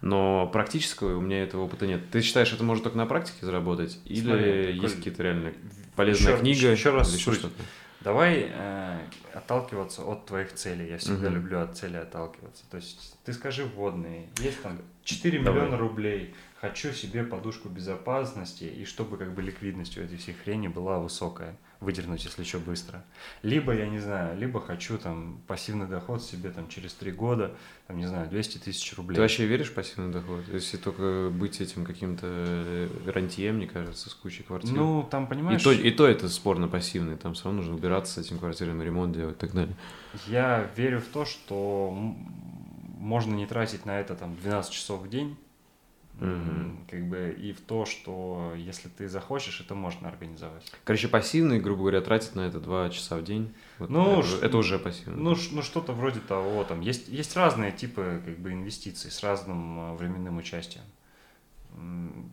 Но 0.00 0.48
практического 0.48 1.16
у 1.16 1.20
меня 1.20 1.44
этого 1.44 1.62
опыта 1.62 1.86
нет. 1.86 2.10
Ты 2.10 2.22
считаешь, 2.22 2.52
это 2.52 2.64
может 2.64 2.82
только 2.82 2.98
на 2.98 3.06
практике 3.06 3.46
заработать? 3.46 4.00
Или 4.04 4.24
Смотри, 4.24 4.78
есть 4.80 4.96
какие-то 4.96 5.22
реально 5.22 5.52
полезная 5.94 6.32
еще, 6.32 6.40
книга? 6.40 6.72
Еще 6.72 6.90
раз 6.90 7.14
еще 7.14 7.32
что-то? 7.32 7.54
Давай 8.02 8.50
э, 8.50 8.98
отталкиваться 9.34 10.02
от 10.02 10.26
твоих 10.26 10.52
целей. 10.54 10.88
Я 10.88 10.98
всегда 10.98 11.28
угу. 11.28 11.36
люблю 11.36 11.60
от 11.60 11.76
цели 11.76 11.96
отталкиваться. 11.96 12.64
То 12.70 12.76
есть 12.76 13.16
ты 13.24 13.32
скажи 13.32 13.64
вводные. 13.64 14.28
Есть 14.38 14.62
там 14.62 14.78
4 15.04 15.42
Давай. 15.42 15.60
миллиона 15.60 15.76
рублей. 15.78 16.34
Хочу 16.60 16.92
себе 16.92 17.24
подушку 17.24 17.68
безопасности 17.68 18.64
и 18.64 18.84
чтобы 18.84 19.16
как 19.16 19.34
бы 19.34 19.42
ликвидность 19.42 19.98
у 19.98 20.00
этой 20.00 20.16
всей 20.16 20.34
хрени 20.34 20.68
была 20.68 20.98
высокая 20.98 21.56
выдернуть, 21.82 22.24
если 22.24 22.44
что, 22.44 22.58
быстро. 22.58 23.04
Либо, 23.42 23.74
я 23.74 23.88
не 23.88 23.98
знаю, 23.98 24.38
либо 24.38 24.60
хочу 24.60 24.98
там 24.98 25.42
пассивный 25.46 25.86
доход 25.86 26.22
себе 26.22 26.50
там 26.50 26.68
через 26.68 26.94
три 26.94 27.12
года, 27.12 27.54
там, 27.86 27.98
не 27.98 28.06
знаю, 28.06 28.28
200 28.28 28.58
тысяч 28.58 28.96
рублей. 28.96 29.16
Ты 29.16 29.20
вообще 29.20 29.46
веришь 29.46 29.68
в 29.68 29.74
пассивный 29.74 30.12
доход? 30.12 30.44
Если 30.52 30.76
только 30.76 31.30
быть 31.30 31.60
этим 31.60 31.84
каким-то 31.84 32.88
рантье, 33.06 33.52
мне 33.52 33.66
кажется, 33.66 34.08
с 34.08 34.14
кучей 34.14 34.44
квартир. 34.44 34.72
Ну, 34.72 35.06
там, 35.10 35.26
понимаешь... 35.26 35.60
И 35.60 35.64
то, 35.64 35.72
и 35.72 35.90
то 35.90 36.06
это 36.06 36.28
спорно 36.28 36.68
пассивный, 36.68 37.16
там 37.16 37.34
все 37.34 37.44
равно 37.44 37.60
нужно 37.60 37.74
убираться 37.74 38.14
с 38.14 38.26
этим 38.26 38.38
квартирами, 38.38 38.82
ремонт 38.84 39.14
делать 39.14 39.36
и 39.36 39.38
так 39.38 39.52
далее. 39.52 39.74
Я 40.26 40.70
верю 40.76 41.00
в 41.00 41.06
то, 41.06 41.24
что 41.24 41.92
можно 42.98 43.34
не 43.34 43.46
тратить 43.46 43.84
на 43.84 43.98
это 43.98 44.14
там 44.14 44.36
12 44.36 44.72
часов 44.72 45.02
в 45.02 45.08
день, 45.08 45.36
Mm-hmm. 46.22 46.76
Как 46.88 47.08
бы 47.08 47.36
и 47.36 47.52
в 47.52 47.60
то, 47.60 47.84
что 47.84 48.52
если 48.56 48.88
ты 48.88 49.08
захочешь, 49.08 49.60
это 49.60 49.74
можно 49.74 50.08
организовать. 50.08 50.62
Короче, 50.84 51.08
пассивный, 51.08 51.60
грубо 51.60 51.80
говоря, 51.82 52.00
тратить 52.00 52.34
на 52.34 52.42
это 52.42 52.60
два 52.60 52.90
часа 52.90 53.16
в 53.16 53.24
день. 53.24 53.52
Вот 53.78 53.90
ну, 53.90 54.20
это, 54.20 54.28
ш... 54.28 54.36
это 54.40 54.56
уже 54.56 54.78
пассивно. 54.78 55.16
Ну, 55.16 55.36
ну 55.50 55.62
что-то 55.62 55.92
вроде 55.92 56.20
того. 56.20 56.62
Там 56.64 56.80
есть, 56.80 57.08
есть 57.08 57.36
разные 57.36 57.72
типы 57.72 58.22
как 58.24 58.38
бы 58.38 58.52
инвестиций 58.52 59.10
с 59.10 59.22
разным 59.22 59.80
а, 59.80 59.94
временным 59.94 60.36
участием 60.36 60.84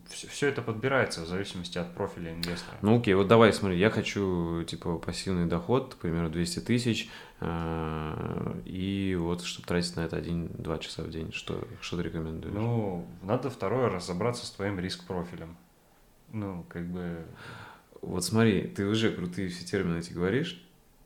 все, 0.10 0.48
это 0.48 0.62
подбирается 0.62 1.22
в 1.22 1.28
зависимости 1.28 1.78
от 1.78 1.94
профиля 1.94 2.34
инвестора. 2.34 2.78
Ну 2.82 3.00
окей, 3.00 3.14
вот 3.14 3.28
давай 3.28 3.54
смотри, 3.54 3.78
я 3.78 3.90
хочу 3.90 4.64
типа 4.64 4.98
пассивный 4.98 5.46
доход, 5.46 5.96
к 5.96 5.98
примеру, 5.98 6.30
200 6.30 6.60
тысяч, 6.62 7.10
э, 7.40 8.62
и 8.66 9.16
вот 9.20 9.44
чтобы 9.44 9.68
тратить 9.68 9.96
на 9.96 10.02
это 10.02 10.18
один-два 10.18 10.80
часа 10.80 11.04
в 11.04 11.10
день, 11.10 11.32
что, 11.32 11.68
что 11.82 11.98
ты 11.98 12.04
рекомендуешь? 12.04 12.54
Ну, 12.54 13.06
надо 13.22 13.50
второе 13.50 13.90
разобраться 13.90 14.46
с 14.46 14.52
твоим 14.52 14.80
риск-профилем. 14.80 15.56
Ну, 16.32 16.66
как 16.70 16.88
бы... 16.88 17.26
Вот 18.02 18.24
смотри, 18.24 18.64
ты 18.64 18.86
уже 18.86 19.12
крутые 19.12 19.50
все 19.50 19.66
термины 19.66 20.00
эти 20.00 20.14
говоришь, 20.14 20.64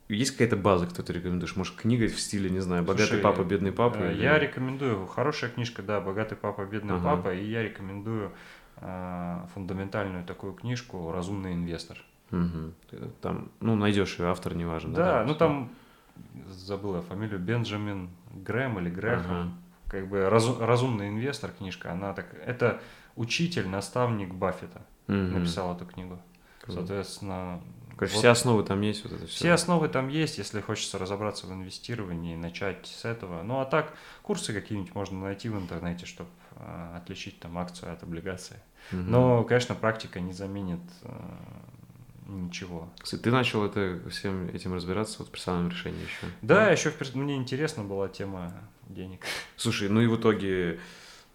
есть 0.09 0.31
какая-то 0.31 0.57
база, 0.57 0.85
кто 0.87 1.01
ты 1.01 1.13
рекомендуешь? 1.13 1.55
Может, 1.55 1.75
книга 1.75 2.07
в 2.07 2.19
стиле, 2.19 2.49
не 2.49 2.59
знаю, 2.59 2.83
«Богатый 2.83 3.07
Слушай, 3.07 3.21
папа, 3.21 3.43
бедный 3.43 3.71
папа»? 3.71 3.97
Э, 3.97 4.13
я 4.13 4.37
или... 4.37 4.45
рекомендую, 4.45 5.05
хорошая 5.07 5.49
книжка, 5.49 5.81
да, 5.81 6.01
«Богатый 6.01 6.35
папа, 6.35 6.65
бедный 6.65 6.95
ага. 6.95 7.15
папа», 7.15 7.33
и 7.33 7.43
я 7.45 7.63
рекомендую 7.63 8.31
э, 8.77 9.45
фундаментальную 9.53 10.25
такую 10.25 10.53
книжку 10.53 11.11
«Разумный 11.11 11.53
инвестор». 11.53 11.97
Угу. 12.31 12.73
Там, 13.21 13.51
ну, 13.59 13.75
найдешь 13.75 14.17
ее, 14.19 14.27
автор 14.27 14.55
не 14.55 14.65
важен. 14.65 14.93
Да, 14.93 15.19
да 15.19 15.25
ну 15.25 15.35
там, 15.35 15.71
забыла 16.47 17.01
фамилию, 17.01 17.39
Бенджамин 17.39 18.09
Грэм 18.33 18.79
или 18.79 18.89
Грэхэм. 18.89 19.31
Ага. 19.31 19.51
Как 19.87 20.07
бы 20.07 20.27
разу, 20.29 20.57
«Разумный 20.59 21.09
инвестор» 21.09 21.51
книжка, 21.51 21.91
она 21.91 22.13
так, 22.13 22.33
это 22.45 22.81
учитель, 23.15 23.67
наставник 23.67 24.33
Баффета 24.33 24.81
угу. 25.07 25.15
написал 25.15 25.75
эту 25.75 25.85
книгу. 25.85 26.19
Соответственно, 26.67 27.61
Короче, 27.97 28.13
вот. 28.13 28.19
все 28.19 28.29
основы 28.29 28.63
там 28.63 28.81
есть, 28.81 29.03
вот 29.03 29.13
это 29.13 29.27
все. 29.27 29.35
Все 29.35 29.51
основы 29.51 29.87
там 29.87 30.07
есть, 30.07 30.37
если 30.37 30.61
хочется 30.61 30.97
разобраться 30.97 31.47
в 31.47 31.53
инвестировании, 31.53 32.35
начать 32.35 32.87
с 32.87 33.05
этого. 33.05 33.43
Ну 33.43 33.59
а 33.59 33.65
так, 33.65 33.93
курсы 34.21 34.53
какие-нибудь 34.53 34.95
можно 34.95 35.19
найти 35.19 35.49
в 35.49 35.57
интернете, 35.57 36.05
чтобы 36.05 36.29
э, 36.55 36.97
отличить 36.97 37.39
там 37.39 37.57
акцию 37.57 37.93
от 37.93 38.03
облигации. 38.03 38.57
Угу. 38.91 39.01
Но, 39.01 39.43
конечно, 39.43 39.75
практика 39.75 40.19
не 40.19 40.33
заменит 40.33 40.81
э, 41.03 41.09
ничего. 42.27 42.89
Кстати, 42.99 43.21
ты 43.21 43.31
начал 43.31 43.65
это 43.65 43.99
всем 44.09 44.49
этим 44.49 44.73
разбираться 44.73 45.19
вот 45.19 45.27
в 45.27 45.31
персональном 45.31 45.71
решении 45.71 46.01
еще? 46.01 46.27
Да, 46.41 46.65
да? 46.65 46.71
еще 46.71 46.89
в, 46.89 47.15
мне 47.15 47.35
интересна 47.35 47.83
была 47.83 48.09
тема 48.09 48.53
денег. 48.89 49.21
Слушай, 49.55 49.89
ну 49.89 50.01
и 50.01 50.07
в 50.07 50.17
итоге 50.17 50.79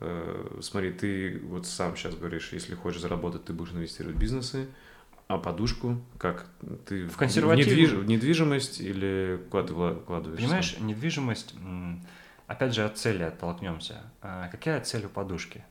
э, 0.01 0.59
смотри, 0.61 0.93
ты 0.93 1.41
вот 1.45 1.67
сам 1.67 1.97
сейчас 1.97 2.15
говоришь, 2.15 2.53
если 2.53 2.75
хочешь 2.75 3.01
заработать, 3.01 3.45
ты 3.45 3.53
будешь 3.53 3.73
инвестировать 3.73 4.17
в 4.17 4.21
бизнесы, 4.21 4.69
а 5.29 5.37
подушку 5.37 6.01
как 6.17 6.47
ты 6.87 7.07
в 7.07 7.17
консервативную 7.17 7.77
недвиж... 7.77 7.93
в 7.93 8.07
недвижимость 8.07 8.81
или 8.81 9.41
куда 9.51 9.63
ты 9.63 9.75
вкладываешь? 10.01 10.41
Понимаешь, 10.41 10.75
сам? 10.75 10.87
недвижимость, 10.87 11.55
опять 12.47 12.75
же 12.75 12.85
от 12.85 12.97
цели 12.97 13.23
оттолкнемся. 13.23 14.11
А 14.23 14.49
какая 14.49 14.81
цель 14.81 15.05
у 15.05 15.11
подушки? 15.11 15.63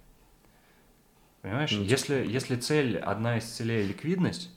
Понимаешь, 1.42 1.72
mm. 1.72 1.84
если 1.84 2.28
если 2.28 2.56
цель 2.56 2.98
одна 2.98 3.40
из 3.40 3.46
целей 3.46 3.88
ликвидность, 3.88 4.52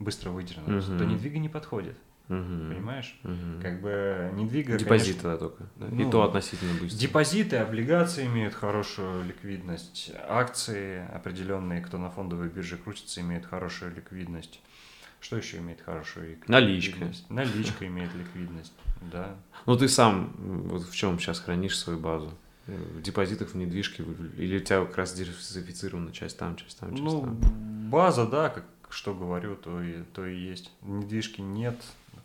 быстро 0.00 0.30
выдернуть, 0.30 0.84
mm-hmm. 0.84 0.98
то 0.98 1.04
недвига 1.04 1.38
не 1.38 1.48
подходит. 1.48 1.96
Угу. 2.30 2.74
Понимаешь? 2.74 3.18
Угу. 3.24 3.60
Как 3.60 3.82
бы 3.82 4.30
недвига. 4.34 4.78
Депозиты 4.78 5.22
конечно, 5.22 5.36
только. 5.36 5.64
Да? 5.74 5.86
Ну, 5.90 6.08
и 6.08 6.10
то 6.10 6.22
относительно 6.22 6.80
быстро. 6.80 6.96
Депозиты, 6.96 7.56
облигации 7.56 8.26
имеют 8.26 8.54
хорошую 8.54 9.24
ликвидность. 9.24 10.12
Акции 10.28 11.04
определенные, 11.12 11.80
кто 11.80 11.98
на 11.98 12.08
фондовой 12.08 12.48
бирже 12.48 12.76
крутится, 12.76 13.20
имеют 13.20 13.46
хорошую 13.46 13.96
ликвидность. 13.96 14.60
Что 15.20 15.36
еще 15.36 15.58
имеет 15.58 15.82
хорошую 15.82 16.30
ликвидность? 16.30 16.48
Наличка. 16.48 17.12
Наличка 17.28 17.86
имеет 17.88 18.14
ликвидность, 18.14 18.72
да. 19.12 19.34
Ну 19.66 19.76
ты 19.76 19.88
сам 19.88 20.32
вот 20.38 20.84
в 20.84 20.94
чем 20.94 21.18
сейчас 21.18 21.40
хранишь 21.40 21.76
свою 21.76 21.98
базу? 21.98 22.32
В 22.66 23.02
депозитах, 23.02 23.48
в 23.48 23.54
недвижке? 23.56 24.04
Или 24.36 24.58
у 24.58 24.60
тебя 24.60 24.84
как 24.84 24.96
раз 24.98 25.12
диверсифицирована 25.14 26.12
часть 26.12 26.38
там, 26.38 26.54
часть 26.54 26.78
там, 26.78 26.90
часть 26.90 27.02
ну, 27.02 27.22
там? 27.22 27.90
база, 27.90 28.24
да, 28.24 28.50
как 28.50 28.64
что 28.88 29.14
говорю, 29.14 29.56
то 29.56 29.82
и, 29.82 30.02
то 30.14 30.26
и 30.26 30.36
есть. 30.36 30.72
Недвижки 30.82 31.40
нет, 31.40 31.76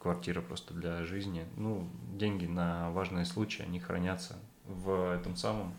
квартира 0.05 0.39
просто 0.39 0.75
для 0.75 1.03
жизни. 1.03 1.45
Ну, 1.57 1.89
деньги 2.13 2.45
на 2.45 2.91
важные 2.91 3.25
случаи, 3.25 3.63
они 3.63 3.79
хранятся 3.79 4.35
в 4.67 5.11
этом 5.15 5.35
самом, 5.35 5.73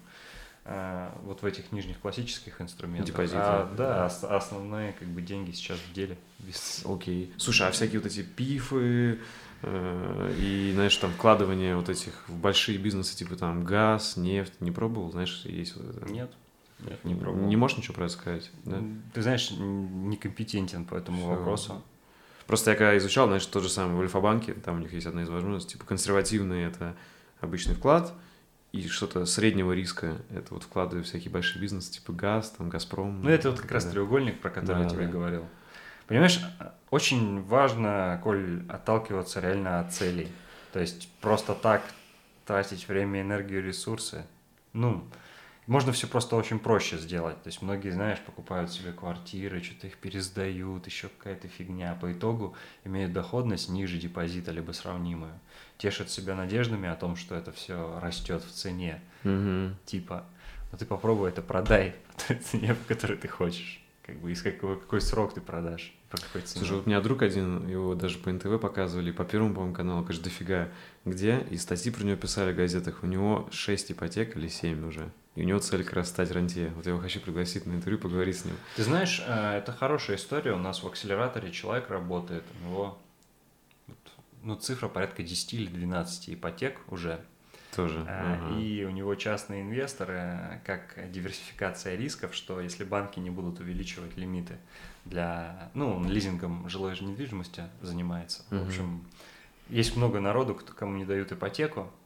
э, 0.64 1.11
вот 1.22 1.43
в 1.43 1.47
этих 1.47 1.70
нижних 1.70 2.01
классических 2.01 2.61
инструментах. 2.61 3.07
Депозиты. 3.07 3.39
А, 3.39 3.72
да, 3.77 4.09
да, 4.09 4.37
основные 4.37 4.95
как 4.95 5.07
бы 5.07 5.22
деньги 5.22 5.53
сейчас 5.53 5.79
в 5.79 5.93
деле. 5.93 6.18
Окей. 6.85 7.33
Слушай, 7.37 7.68
а 7.68 7.70
всякие 7.70 8.01
вот 8.01 8.11
эти 8.11 8.24
пифы, 8.24 9.20
э, 9.62 10.35
и, 10.41 10.72
знаешь, 10.74 10.97
там 10.97 11.12
вкладывание 11.12 11.77
вот 11.77 11.89
этих 11.89 12.29
в 12.29 12.37
большие 12.37 12.79
бизнесы, 12.79 13.16
типа 13.16 13.37
там 13.37 13.62
газ, 13.62 14.16
нефть, 14.16 14.61
не 14.61 14.72
пробовал, 14.72 15.12
знаешь, 15.12 15.43
есть 15.45 15.77
вот 15.77 15.95
это? 15.95 16.12
Нет. 16.12 16.33
Нет, 16.81 17.05
не 17.05 17.14
пробовал. 17.14 17.47
Не 17.47 17.55
можешь 17.55 17.79
ничего 17.79 17.95
про 17.95 18.07
это 18.07 18.14
сказать, 18.14 18.51
да? 18.64 18.83
Ты 19.14 19.22
знаешь, 19.22 19.53
некомпетентен 19.53 20.85
по 20.85 20.97
этому 20.97 21.18
Все. 21.18 21.29
вопросу. 21.29 21.83
Просто 22.47 22.70
я 22.70 22.76
когда 22.76 22.97
изучал, 22.99 23.26
знаешь, 23.26 23.44
тот 23.47 23.62
же 23.62 23.68
самый 23.68 23.97
в 23.97 24.01
Альфа-банке, 24.01 24.55
там 24.55 24.76
у 24.76 24.78
них 24.78 24.92
есть 24.92 25.07
одна 25.07 25.22
из 25.22 25.28
возможностей, 25.28 25.72
типа 25.72 25.84
консервативный– 25.84 26.64
это 26.66 26.94
обычный 27.40 27.74
вклад, 27.74 28.12
и 28.72 28.86
что-то 28.88 29.26
среднего 29.26 29.72
риска– 29.72 30.18
это 30.30 30.55
вот 30.55 30.62
вклады 30.62 31.01
в 31.01 31.05
всякие 31.05 31.30
большие 31.30 31.61
бизнесы, 31.61 31.92
типа 31.92 32.12
ГАЗ, 32.12 32.51
там, 32.53 32.68
Газпром. 32.68 33.22
Ну, 33.22 33.30
это 33.30 33.51
вот 33.51 33.61
как 33.61 33.72
раз 33.72 33.86
треугольник, 33.86 34.40
про 34.40 34.51
который 34.51 34.78
да, 34.78 34.84
я 34.84 34.88
тебе 34.88 35.07
да. 35.07 35.12
говорил. 35.12 35.44
Понимаешь, 36.07 36.40
очень 36.90 37.42
важно, 37.42 38.20
Коль, 38.22 38.62
отталкиваться 38.68 39.40
реально 39.40 39.80
от 39.80 39.92
целей. 39.92 40.28
То 40.72 40.80
есть 40.80 41.09
просто 41.20 41.55
так 41.55 41.82
тратить 42.44 42.86
время, 42.86 43.22
энергию, 43.22 43.64
ресурсы, 43.64 44.24
ну, 44.72 45.05
можно 45.67 45.93
все 45.93 46.07
просто 46.07 46.37
очень 46.37 46.59
проще 46.59 46.97
сделать. 46.97 47.43
То 47.43 47.49
есть 47.49 47.61
многие, 47.61 47.91
знаешь, 47.91 48.21
покупают 48.21 48.71
себе 48.71 48.93
квартиры, 48.93 49.62
что-то 49.62 49.89
их 49.89 49.97
пересдают, 49.99 50.87
еще 50.87 51.09
какая-то 51.09 51.49
фигня. 51.49 51.97
По 52.01 52.12
итогу 52.12 52.55
имеют 52.85 53.12
доходность 53.12 53.69
ниже 53.69 53.99
депозита, 53.99 54.53
либо 54.53 54.73
сравнимую. 54.73 55.33
Тешат 55.79 56.11
себя 56.11 56.37
надеждами 56.37 56.89
о 56.89 56.95
том, 56.95 57.17
что 57.17 57.35
это 57.35 57.51
все 57.51 57.99
растет 58.01 58.45
в 58.45 58.53
цене. 58.53 59.01
Угу. 59.25 59.75
Типа, 59.87 60.25
ну 60.71 60.79
ты 60.79 60.87
попробуй 60.87 61.31
это 61.31 61.43
продай 61.43 61.97
по 62.17 62.29
той 62.29 62.37
цене, 62.37 62.75
по 62.75 62.95
которой 62.95 63.19
ты 63.19 63.27
хочешь. 63.27 63.83
Как 64.05 64.21
бы 64.21 64.31
из 64.31 64.41
какой, 64.41 64.79
какой 64.79 65.01
срок 65.01 65.35
ты 65.35 65.41
продашь, 65.41 65.93
по 66.11 66.17
какой 66.17 66.43
цене. 66.43 66.61
Слушай, 66.61 66.77
вот 66.77 66.87
у 66.87 66.89
меня 66.89 67.01
друг 67.01 67.23
один, 67.23 67.67
его 67.67 67.97
даже 67.97 68.19
по 68.19 68.31
НТВ 68.31 68.61
показывали, 68.61 69.11
по 69.11 69.25
первому, 69.25 69.53
по-моему, 69.53 69.75
каналу, 69.75 70.05
конечно, 70.05 70.23
дофига, 70.23 70.69
где, 71.05 71.45
и 71.51 71.57
статьи 71.57 71.91
про 71.91 72.05
него 72.05 72.17
писали 72.17 72.53
в 72.53 72.57
газетах, 72.57 73.03
у 73.03 73.07
него 73.07 73.49
6 73.51 73.91
ипотек 73.91 74.37
или 74.37 74.47
7 74.47 74.87
уже. 74.87 75.11
И 75.37 75.43
у 75.43 75.45
него 75.45 75.59
цель 75.59 75.84
как 75.84 75.93
раз 75.95 76.09
стать 76.09 76.32
рантье. 76.32 76.72
Вот 76.74 76.87
я 76.87 76.93
его 76.93 77.01
хочу 77.01 77.20
пригласить 77.20 77.66
на 77.66 77.72
интервью, 77.74 78.01
поговорить 78.01 78.39
с 78.39 78.45
ним. 78.45 78.57
Ты 78.74 78.82
знаешь, 78.82 79.22
э, 79.26 79.59
это 79.59 79.70
хорошая 79.70 80.16
история. 80.16 80.53
У 80.53 80.59
нас 80.59 80.82
в 80.82 80.87
акселераторе 80.87 81.53
человек 81.53 81.91
работает, 81.91 82.43
у 82.61 82.66
него 82.66 82.99
ну, 84.43 84.55
цифра 84.57 84.89
порядка 84.89 85.22
10 85.22 85.55
или 85.55 85.66
12 85.66 86.30
ипотек 86.30 86.80
уже. 86.89 87.20
Тоже. 87.74 87.99
Э, 88.09 88.37
ага. 88.37 88.59
И 88.59 88.84
у 88.84 88.91
него 88.91 89.14
частные 89.14 89.62
инвесторы, 89.62 90.61
как 90.64 90.99
диверсификация 91.11 91.97
рисков, 91.97 92.34
что 92.34 92.61
если 92.61 92.84
банки 92.84 93.20
не 93.20 93.28
будут 93.28 93.61
увеличивать 93.61 94.16
лимиты 94.16 94.57
для, 95.05 95.70
ну, 95.74 96.03
лизингом 96.09 96.68
жилой 96.70 96.99
недвижимости 96.99 97.64
занимается. 97.82 98.43
Угу. 98.51 98.59
В 98.59 98.66
общем, 98.68 99.05
есть 99.68 99.97
много 99.97 100.20
народу, 100.20 100.55
кому 100.55 100.97
не 100.97 101.05
дают 101.05 101.32
ипотеку, 101.32 101.80
а, 101.80 102.05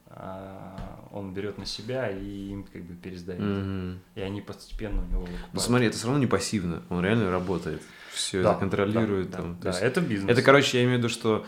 он 1.12 1.32
берет 1.32 1.58
на 1.58 1.66
себя 1.66 2.10
и 2.10 2.50
им 2.50 2.64
как 2.64 2.82
бы 2.82 2.94
пересдает. 2.94 3.40
Mm-hmm. 3.40 3.98
И 4.16 4.20
они 4.20 4.40
постепенно 4.40 5.02
у 5.02 5.06
него 5.06 5.28
Ну 5.52 5.60
смотри, 5.60 5.86
это 5.86 5.96
все 5.96 6.06
равно 6.06 6.20
не 6.20 6.26
пассивно, 6.26 6.82
он 6.88 7.04
реально 7.04 7.30
работает, 7.30 7.82
все 8.12 8.42
да, 8.42 8.50
это 8.50 8.60
контролирует. 8.60 9.30
Да, 9.30 9.38
там. 9.38 9.58
да, 9.60 9.72
да 9.72 9.78
это 9.78 10.00
бизнес. 10.00 10.30
Это, 10.30 10.42
короче, 10.42 10.78
я 10.78 10.84
имею 10.84 10.96
в 10.96 10.98
виду, 10.98 11.08
что 11.08 11.46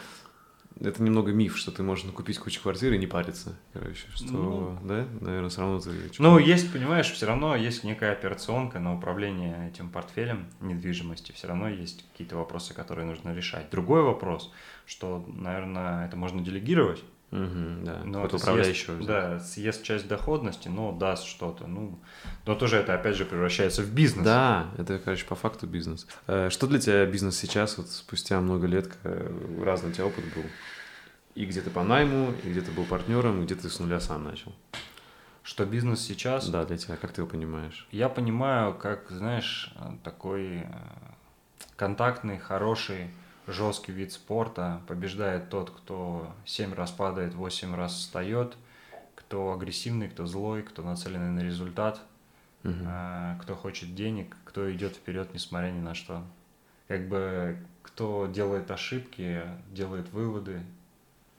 это 0.80 1.02
немного 1.02 1.32
миф, 1.32 1.56
что 1.56 1.70
ты 1.70 1.82
можешь 1.82 2.10
купить 2.12 2.38
кучу 2.38 2.60
квартир 2.60 2.92
и 2.92 2.98
не 2.98 3.06
париться. 3.06 3.56
Короче, 3.72 4.06
что, 4.14 4.32
ну, 4.32 4.78
да, 4.82 5.06
наверное, 5.20 5.48
все 5.48 5.60
равно 5.60 5.80
ты... 5.80 5.90
Ну, 6.18 6.38
есть, 6.38 6.72
понимаешь, 6.72 7.10
все 7.10 7.26
равно 7.26 7.54
есть 7.54 7.84
некая 7.84 8.12
операционка 8.12 8.78
на 8.78 8.94
управление 8.94 9.70
этим 9.72 9.90
портфелем 9.90 10.46
недвижимости. 10.60 11.32
Все 11.32 11.48
равно 11.48 11.68
есть 11.68 12.04
какие-то 12.10 12.36
вопросы, 12.36 12.74
которые 12.74 13.06
нужно 13.06 13.34
решать. 13.34 13.70
Другой 13.70 14.02
вопрос, 14.02 14.52
что, 14.86 15.24
наверное, 15.28 16.06
это 16.06 16.16
можно 16.16 16.40
делегировать, 16.40 17.02
Угу, 17.32 17.84
да. 17.84 18.02
Но 18.04 18.26
это 18.26 18.36
управляющего. 18.36 18.96
Съест, 18.96 19.08
да, 19.08 19.40
съест 19.40 19.82
часть 19.82 20.06
доходности, 20.06 20.68
но 20.68 20.92
даст 20.92 21.24
что-то. 21.24 21.66
Ну, 21.66 21.98
но 22.44 22.54
тоже 22.54 22.76
это 22.76 22.94
опять 22.94 23.16
же 23.16 23.24
превращается 23.24 23.82
в 23.82 23.90
бизнес. 23.90 24.24
Да, 24.24 24.68
это, 24.76 24.98
короче, 24.98 25.24
по 25.24 25.34
факту 25.34 25.66
бизнес. 25.66 26.06
Э, 26.26 26.50
что 26.50 26.66
для 26.66 26.78
тебя 26.78 27.06
бизнес 27.06 27.38
сейчас, 27.38 27.78
вот 27.78 27.88
спустя 27.88 28.38
много 28.40 28.66
лет, 28.66 28.90
разный 29.02 29.90
у 29.90 29.92
тебя 29.94 30.06
опыт 30.06 30.24
был? 30.34 30.44
И 31.34 31.46
где 31.46 31.62
то 31.62 31.70
по 31.70 31.82
найму, 31.82 32.34
и 32.44 32.50
где 32.50 32.60
то 32.60 32.70
был 32.70 32.84
партнером, 32.84 33.40
и 33.40 33.44
где 33.46 33.54
ты 33.54 33.70
с 33.70 33.80
нуля 33.80 33.98
сам 33.98 34.24
начал? 34.24 34.52
Что 35.42 35.64
бизнес 35.64 36.00
сейчас? 36.00 36.48
Да, 36.50 36.66
для 36.66 36.76
тебя, 36.76 36.96
как 36.96 37.12
ты 37.12 37.22
его 37.22 37.30
понимаешь? 37.30 37.88
Я 37.90 38.10
понимаю, 38.10 38.74
как, 38.74 39.10
знаешь, 39.10 39.74
такой 40.04 40.58
э, 40.58 40.64
контактный, 41.76 42.38
хороший, 42.38 43.08
жесткий 43.46 43.92
вид 43.92 44.12
спорта. 44.12 44.80
Побеждает 44.86 45.48
тот, 45.50 45.70
кто 45.70 46.32
7 46.44 46.74
раз 46.74 46.90
падает, 46.90 47.34
8 47.34 47.74
раз 47.74 47.94
встает, 47.94 48.56
кто 49.14 49.52
агрессивный, 49.52 50.08
кто 50.08 50.26
злой, 50.26 50.62
кто 50.62 50.82
нацеленный 50.82 51.30
на 51.30 51.44
результат, 51.44 52.00
угу. 52.64 52.84
кто 53.40 53.54
хочет 53.54 53.94
денег, 53.94 54.36
кто 54.44 54.72
идет 54.72 54.96
вперед, 54.96 55.32
несмотря 55.32 55.70
ни 55.70 55.80
на 55.80 55.94
что. 55.94 56.22
Как 56.88 57.08
бы 57.08 57.56
кто 57.82 58.26
делает 58.26 58.70
ошибки, 58.70 59.42
делает 59.70 60.10
выводы, 60.12 60.62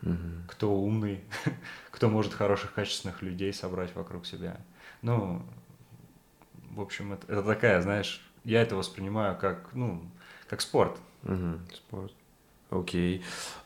угу. 0.02 0.18
кто 0.48 0.74
умный, 0.74 1.24
кто 1.92 2.10
может 2.10 2.34
хороших, 2.34 2.74
качественных 2.74 3.22
людей 3.22 3.54
собрать 3.54 3.96
вокруг 3.96 4.26
себя. 4.26 4.58
Ну, 5.02 5.46
в 6.72 6.82
общем, 6.82 7.14
это, 7.14 7.32
это 7.32 7.44
такая, 7.44 7.82
знаешь, 7.82 8.22
я 8.44 8.62
это 8.62 8.76
воспринимаю 8.76 9.38
как, 9.38 9.70
ну, 9.74 10.04
как 10.48 10.62
спорт. 10.62 10.98
Угу, 11.24 11.60
спорт. 11.74 12.14
Окей. 12.70 13.24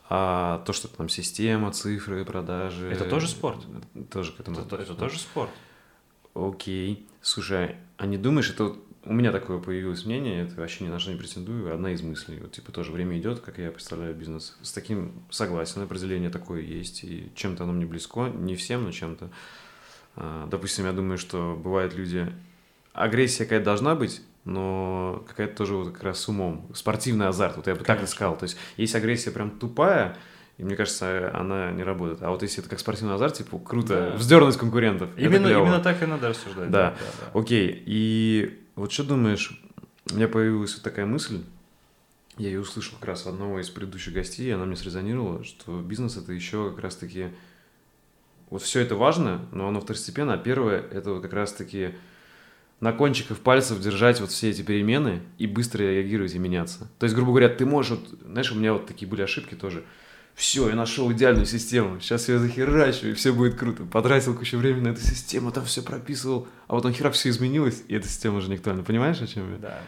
А 0.08 0.62
то, 0.64 0.72
что 0.72 0.88
там 0.88 1.08
система, 1.08 1.72
цифры, 1.72 2.24
продажи. 2.24 2.88
Это 2.90 3.04
тоже 3.04 3.28
спорт. 3.28 3.64
Тоже 4.10 4.32
к 4.32 4.40
этому. 4.40 4.60
Это, 4.60 4.76
это 4.76 4.94
тоже 4.94 5.18
спорт. 5.18 5.50
Окей. 6.34 7.06
Слушай, 7.20 7.76
а 7.96 8.06
не 8.06 8.16
думаешь, 8.16 8.50
это 8.50 8.76
у 9.04 9.12
меня 9.12 9.32
такое 9.32 9.58
появилось 9.58 10.04
мнение, 10.04 10.44
это 10.44 10.56
вообще 10.56 10.84
ни 10.84 10.88
на 10.88 10.98
что 10.98 11.10
не 11.10 11.18
претендую, 11.18 11.72
одна 11.72 11.92
из 11.92 12.02
мыслей. 12.02 12.38
Вот, 12.40 12.52
типа, 12.52 12.72
тоже 12.72 12.92
время 12.92 13.18
идет, 13.18 13.40
как 13.40 13.58
я 13.58 13.70
представляю 13.70 14.14
бизнес. 14.14 14.56
С 14.60 14.72
таким 14.72 15.22
согласен, 15.30 15.80
определение 15.80 16.30
такое 16.30 16.60
есть, 16.60 17.04
и 17.04 17.32
чем-то 17.34 17.64
оно 17.64 17.72
мне 17.72 17.86
близко, 17.86 18.28
не 18.28 18.54
всем, 18.54 18.84
но 18.84 18.92
чем-то. 18.92 19.30
А, 20.16 20.46
допустим, 20.48 20.84
я 20.84 20.92
думаю, 20.92 21.18
что 21.18 21.58
бывают 21.62 21.94
люди... 21.94 22.30
Агрессия 22.92 23.44
какая-то 23.44 23.66
должна 23.66 23.94
быть, 23.94 24.22
но 24.48 25.22
какая-то 25.28 25.54
тоже 25.56 25.74
вот 25.74 25.92
как 25.92 26.02
раз 26.02 26.20
с 26.20 26.28
умом. 26.28 26.70
Спортивный 26.74 27.28
азарт, 27.28 27.56
вот 27.56 27.66
я 27.66 27.74
бы 27.74 27.84
Конечно. 27.84 27.94
так 27.94 28.08
и 28.08 28.10
сказал. 28.10 28.36
То 28.38 28.44
есть 28.44 28.56
есть 28.78 28.94
агрессия 28.94 29.30
прям 29.30 29.50
тупая, 29.50 30.16
и 30.56 30.64
мне 30.64 30.74
кажется, 30.74 31.30
она 31.34 31.70
не 31.70 31.82
работает. 31.82 32.22
А 32.22 32.30
вот 32.30 32.42
если 32.42 32.60
это 32.60 32.70
как 32.70 32.80
спортивный 32.80 33.14
азарт, 33.14 33.34
типа, 33.34 33.58
круто, 33.58 34.10
да. 34.12 34.16
вздернуть 34.16 34.56
конкурентов. 34.56 35.10
Именно, 35.18 35.48
именно 35.48 35.80
так 35.80 36.02
и 36.02 36.06
надо 36.06 36.30
рассуждать. 36.30 36.70
Да. 36.70 36.96
Да, 36.98 37.30
да. 37.32 37.38
Окей. 37.38 37.82
И 37.84 38.58
вот 38.74 38.90
что 38.90 39.04
думаешь, 39.04 39.60
у 40.10 40.14
меня 40.14 40.28
появилась 40.28 40.72
вот 40.72 40.82
такая 40.82 41.04
мысль, 41.04 41.42
я 42.38 42.48
ее 42.48 42.60
услышал 42.60 42.96
как 42.98 43.08
раз 43.08 43.26
одного 43.26 43.60
из 43.60 43.68
предыдущих 43.68 44.14
гостей, 44.14 44.48
и 44.48 44.52
она 44.52 44.64
мне 44.64 44.76
срезонировала, 44.76 45.44
что 45.44 45.78
бизнес 45.82 46.16
это 46.16 46.32
еще 46.32 46.70
как 46.70 46.80
раз-таки... 46.84 47.28
Вот 48.48 48.62
все 48.62 48.80
это 48.80 48.94
важно, 48.94 49.46
но 49.52 49.68
оно 49.68 49.82
второстепенно, 49.82 50.32
а 50.32 50.38
первое 50.38 50.80
это 50.80 51.12
вот 51.12 51.22
как 51.22 51.34
раз-таки 51.34 51.90
на 52.80 52.92
кончиках 52.92 53.38
пальцев 53.38 53.80
держать 53.80 54.20
вот 54.20 54.30
все 54.30 54.50
эти 54.50 54.62
перемены 54.62 55.20
и 55.36 55.46
быстро 55.46 55.82
реагировать 55.82 56.34
и 56.34 56.38
меняться. 56.38 56.90
То 56.98 57.04
есть, 57.04 57.14
грубо 57.14 57.32
говоря, 57.32 57.48
ты 57.48 57.66
можешь, 57.66 57.92
вот, 57.92 58.08
знаешь, 58.24 58.52
у 58.52 58.54
меня 58.54 58.72
вот 58.72 58.86
такие 58.86 59.08
были 59.08 59.22
ошибки 59.22 59.54
тоже. 59.54 59.84
Все, 60.34 60.68
я 60.68 60.76
нашел 60.76 61.10
идеальную 61.10 61.46
систему, 61.46 61.98
сейчас 61.98 62.28
я 62.28 62.38
захерачу, 62.38 63.08
и 63.08 63.12
все 63.14 63.32
будет 63.32 63.56
круто. 63.56 63.82
Потратил 63.82 64.36
кучу 64.36 64.56
времени 64.56 64.84
на 64.84 64.88
эту 64.90 65.00
систему, 65.00 65.50
там 65.50 65.64
все 65.64 65.82
прописывал, 65.82 66.46
а 66.68 66.74
вот 66.74 66.84
он 66.84 66.92
хера 66.92 67.10
все 67.10 67.30
изменилось, 67.30 67.82
и 67.88 67.96
эта 67.96 68.06
система 68.06 68.36
уже 68.36 68.48
не 68.48 68.54
актуальна. 68.54 68.84
Понимаешь, 68.84 69.20
о 69.20 69.26
чем 69.26 69.50
я? 69.50 69.58
Да. 69.58 69.80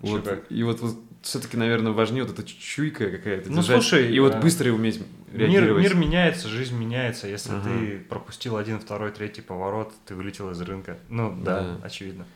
Вот, 0.00 0.44
и 0.50 0.62
вот, 0.62 0.80
вот 0.80 0.98
все-таки, 1.22 1.56
наверное, 1.56 1.92
важнее 1.92 2.24
вот 2.24 2.38
эта 2.38 2.46
чуйка 2.46 3.10
какая-то. 3.10 3.48
Ну, 3.48 3.62
держать, 3.62 3.82
слушай, 3.82 4.14
и 4.14 4.20
вот 4.20 4.34
а... 4.34 4.40
быстро 4.40 4.70
уметь 4.72 5.00
реагировать. 5.34 5.82
Мир, 5.82 5.94
мир 5.94 6.04
меняется, 6.04 6.48
жизнь 6.48 6.76
меняется. 6.76 7.28
Если 7.28 7.50
ага. 7.50 7.62
ты 7.68 7.98
пропустил 7.98 8.56
один, 8.56 8.80
второй, 8.80 9.10
третий 9.10 9.42
поворот, 9.42 9.92
ты 10.06 10.14
вылетел 10.14 10.50
из 10.50 10.60
рынка. 10.60 10.98
Ну, 11.08 11.36
да, 11.42 11.60
да. 11.60 11.78
очевидно. 11.82 12.26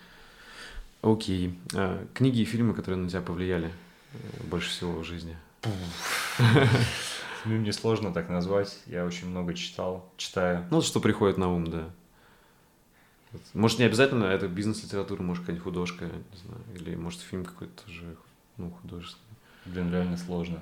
Окей. 1.03 1.59
А, 1.74 2.05
книги 2.14 2.40
и 2.40 2.44
фильмы, 2.44 2.74
которые 2.74 3.01
на 3.01 3.09
тебя 3.09 3.20
повлияли 3.20 3.70
э, 4.12 4.18
больше 4.44 4.70
всего 4.70 5.01
в 5.01 5.05
жизни? 5.05 5.36
Мне 7.44 7.72
сложно 7.72 8.12
так 8.12 8.28
назвать. 8.28 8.78
Я 8.86 9.05
очень 9.05 9.28
много 9.28 9.55
читал, 9.55 10.12
читаю. 10.16 10.66
Ну, 10.70 10.80
что 10.82 11.01
приходит 11.01 11.38
на 11.38 11.53
ум, 11.53 11.66
да. 11.66 11.90
Может, 13.53 13.78
не 13.78 13.84
обязательно 13.84 14.24
это 14.24 14.49
бизнес-литература, 14.49 15.22
может, 15.22 15.42
какая-нибудь 15.42 15.64
художка, 15.64 16.07
не 16.07 16.38
знаю, 16.38 16.62
или, 16.74 16.94
может, 16.94 17.20
фильм 17.20 17.44
какой-то 17.44 17.84
тоже, 17.84 18.16
ну, 18.57 18.70
художественный. 18.70 19.36
Блин, 19.66 19.92
реально 19.92 20.16
сложно. 20.16 20.61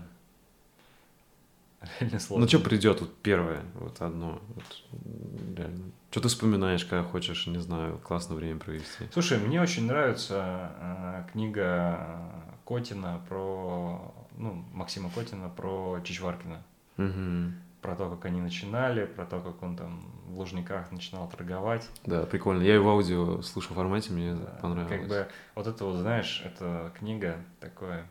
Реально 2.00 2.20
сложно. 2.20 2.44
Ну, 2.44 2.48
что 2.48 2.58
придет 2.58 3.00
вот 3.00 3.14
первое, 3.22 3.62
вот 3.74 4.00
одно, 4.00 4.40
вот, 4.54 5.56
реально. 5.56 5.92
Что 6.10 6.20
ты 6.20 6.28
вспоминаешь, 6.28 6.84
когда 6.84 7.04
хочешь, 7.04 7.46
не 7.46 7.58
знаю, 7.58 7.98
классное 7.98 8.36
время 8.36 8.58
провести? 8.58 9.04
Слушай, 9.12 9.38
мне 9.38 9.60
очень 9.60 9.86
нравится 9.86 10.72
э, 10.80 11.24
книга 11.32 12.18
Котина 12.64 13.20
про, 13.28 14.14
ну, 14.36 14.64
Максима 14.72 15.10
Котина 15.10 15.48
про 15.48 16.00
Чичваркина. 16.02 16.62
Угу. 16.98 17.52
Про 17.82 17.96
то, 17.96 18.10
как 18.10 18.24
они 18.24 18.40
начинали, 18.40 19.04
про 19.04 19.26
то, 19.26 19.40
как 19.40 19.62
он 19.62 19.76
там 19.76 20.10
в 20.26 20.38
Лужниках 20.38 20.90
начинал 20.90 21.28
торговать. 21.28 21.88
Да, 22.04 22.22
прикольно. 22.24 22.62
Я 22.62 22.76
и 22.76 22.78
в 22.78 22.88
аудио 22.88 23.42
слушал 23.42 23.74
в 23.74 23.76
формате, 23.76 24.12
мне 24.12 24.34
да, 24.34 24.58
понравилось. 24.60 24.98
Как 24.98 25.08
бы 25.08 25.28
вот 25.54 25.66
это 25.66 25.84
вот, 25.84 25.96
знаешь, 25.96 26.42
это 26.44 26.92
книга 26.98 27.36
такое 27.60 28.06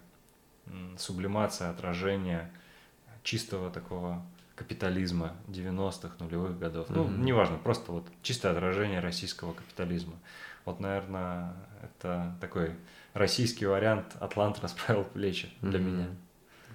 сублимация, 0.97 1.69
отражение 1.69 2.51
чистого 3.25 3.69
такого 3.71 4.23
капитализма 4.55 5.33
90-х, 5.47 6.15
нулевых 6.19 6.57
годов. 6.57 6.89
Mm-hmm. 6.89 7.09
Ну, 7.17 7.23
неважно, 7.23 7.57
просто 7.57 7.91
вот 7.91 8.07
чистое 8.21 8.53
отражение 8.53 9.01
российского 9.01 9.51
капитализма. 9.51 10.13
Вот, 10.63 10.79
наверное, 10.79 11.53
это 11.83 12.37
такой 12.39 12.71
российский 13.13 13.65
вариант 13.65 14.15
«Атлант 14.21 14.59
расправил 14.61 15.03
плечи» 15.03 15.49
для 15.61 15.79
mm-hmm. 15.79 15.83
меня. 15.83 16.07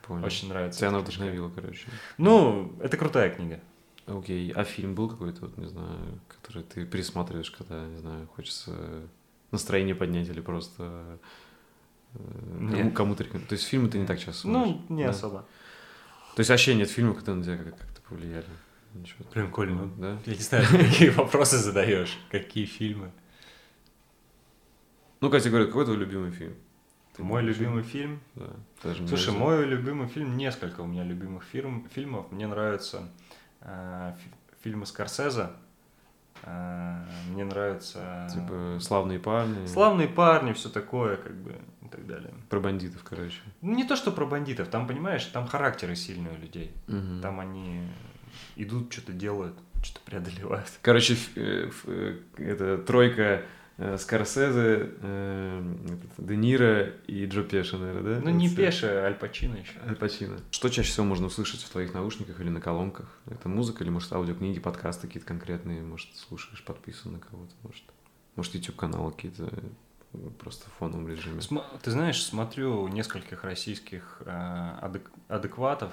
Понял. 0.03 0.26
Очень 0.26 0.48
нравится. 0.48 0.80
Тебя 0.80 0.88
она 0.88 0.98
вдохновила, 0.98 1.48
короче. 1.48 1.86
Ну, 2.18 2.72
это 2.80 2.96
крутая 2.96 3.30
книга. 3.30 3.61
Окей. 4.07 4.51
А 4.53 4.64
фильм 4.64 4.94
был 4.94 5.09
какой-то, 5.09 5.42
вот, 5.42 5.57
не 5.57 5.66
знаю, 5.66 6.20
который 6.28 6.64
ты 6.64 6.84
пересматриваешь, 6.84 7.51
когда, 7.51 7.86
не 7.86 7.98
знаю, 7.98 8.26
хочется 8.34 9.03
настроение 9.53 9.94
поднять 9.94 10.28
или 10.28 10.40
просто 10.40 11.18
э, 12.14 12.90
кому-то 12.94 13.22
рекомендовать? 13.22 13.48
То 13.48 13.53
есть 13.55 13.66
фильмы 13.66 13.88
ты 13.88 13.98
не 13.98 14.07
так 14.07 14.18
часто 14.18 14.42
смотришь? 14.42 14.76
Ну, 14.88 14.96
не 14.96 15.05
да? 15.05 15.11
особо. 15.11 15.46
То 16.34 16.40
есть 16.40 16.50
вообще 16.50 16.74
нет 16.74 16.90
фильмов, 16.90 17.18
которые 17.18 17.38
на 17.38 17.44
тебя 17.44 17.56
как-то 17.58 18.00
повлияли? 18.08 18.46
Ничего 18.94 19.24
Прикольно. 19.30 19.84
Ну, 19.84 19.92
да? 19.96 20.18
Я 20.26 20.34
не 20.34 20.40
знаю, 20.40 20.66
какие 20.70 21.10
вопросы 21.10 21.58
задаешь, 21.58 22.18
какие 22.30 22.66
фильмы. 22.66 23.12
Ну, 25.20 25.30
Катя 25.30 25.50
говорит, 25.50 25.68
какой 25.68 25.84
твой 25.84 25.96
любимый 25.96 26.30
фильм? 26.30 26.54
Ты 27.14 27.22
мой 27.22 27.42
любимый 27.42 27.82
фильм? 27.82 28.20
Да. 28.34 28.50
Даже 28.82 29.06
Слушай, 29.06 29.34
мой 29.34 29.64
любимый 29.66 30.08
фильм, 30.08 30.36
несколько 30.36 30.80
у 30.80 30.86
меня 30.86 31.04
любимых 31.04 31.44
фильм, 31.44 31.86
фильмов. 31.94 32.30
Мне 32.32 32.46
нравятся 32.46 33.08
э, 33.60 34.14
фильмы 34.62 34.86
Скорсезе. 34.86 35.50
Э, 36.42 37.04
мне 37.30 37.44
нравятся... 37.44 38.28
Типа 38.32 38.78
«Славные 38.80 39.18
парни». 39.18 39.66
«Славные 39.66 40.08
парни», 40.08 40.52
все 40.52 40.68
такое, 40.70 41.16
как 41.16 41.34
бы 41.36 41.60
так 41.91 42.07
далее. 42.07 42.32
Про 42.49 42.61
бандитов, 42.61 43.03
короче. 43.03 43.41
Ну, 43.61 43.74
не 43.74 43.84
то, 43.84 43.97
что 43.97 44.12
про 44.12 44.26
бандитов, 44.26 44.68
там, 44.68 44.86
понимаешь, 44.86 45.24
там 45.26 45.47
характеры 45.47 45.97
сильные 45.97 46.34
у 46.34 46.41
людей. 46.41 46.72
Угу. 46.88 47.20
Там 47.22 47.41
они 47.41 47.82
идут, 48.57 48.93
что-то 48.93 49.12
делают, 49.12 49.55
что-то 49.82 50.05
преодолевают. 50.05 50.70
Короче, 50.82 51.16
э, 51.36 51.70
э, 51.86 52.18
это 52.36 52.78
тройка 52.78 53.43
э, 53.78 53.97
Скорсезе, 53.99 54.91
Де 56.18 56.36
Ниро 56.36 56.91
и 57.07 57.26
Джо 57.26 57.43
Пеша, 57.43 57.78
наверное, 57.78 58.16
да? 58.16 58.20
Ну, 58.22 58.30
не 58.30 58.55
Пеша, 58.55 59.03
а 59.03 59.07
Аль 59.07 59.14
Пачино 59.14 59.57
еще. 59.57 59.78
Аль 59.86 59.97
Пачино. 59.97 60.38
Что 60.51 60.68
чаще 60.68 60.91
всего 60.91 61.07
можно 61.07 61.26
услышать 61.26 61.62
в 61.62 61.70
твоих 61.70 61.95
наушниках 61.95 62.41
или 62.41 62.51
на 62.51 62.61
колонках? 62.61 63.18
Это 63.26 63.49
музыка 63.49 63.82
или, 63.84 63.91
может, 63.91 64.12
аудиокниги, 64.12 64.61
подкасты 64.61 65.07
какие-то 65.07 65.26
конкретные? 65.26 65.82
Может, 65.82 66.14
слушаешь, 66.16 66.62
подписан 66.62 67.12
на 67.12 67.18
кого-то? 67.18 67.53
Может, 67.62 67.84
может 68.36 68.55
YouTube-каналы 68.55 69.12
какие-то 69.12 69.51
просто 70.38 70.68
в 70.68 70.72
фоновом 70.74 71.08
режиме. 71.08 71.40
Ты 71.82 71.90
знаешь, 71.90 72.22
смотрю 72.22 72.88
нескольких 72.88 73.44
российских 73.44 74.22
э, 74.24 74.90
адекватов, 75.28 75.92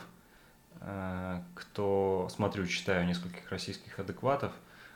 э, 0.82 1.42
кто 1.54 2.28
смотрю, 2.32 2.66
читаю 2.66 3.06
нескольких 3.06 3.50
российских 3.52 4.00
адекватов, 4.00 4.52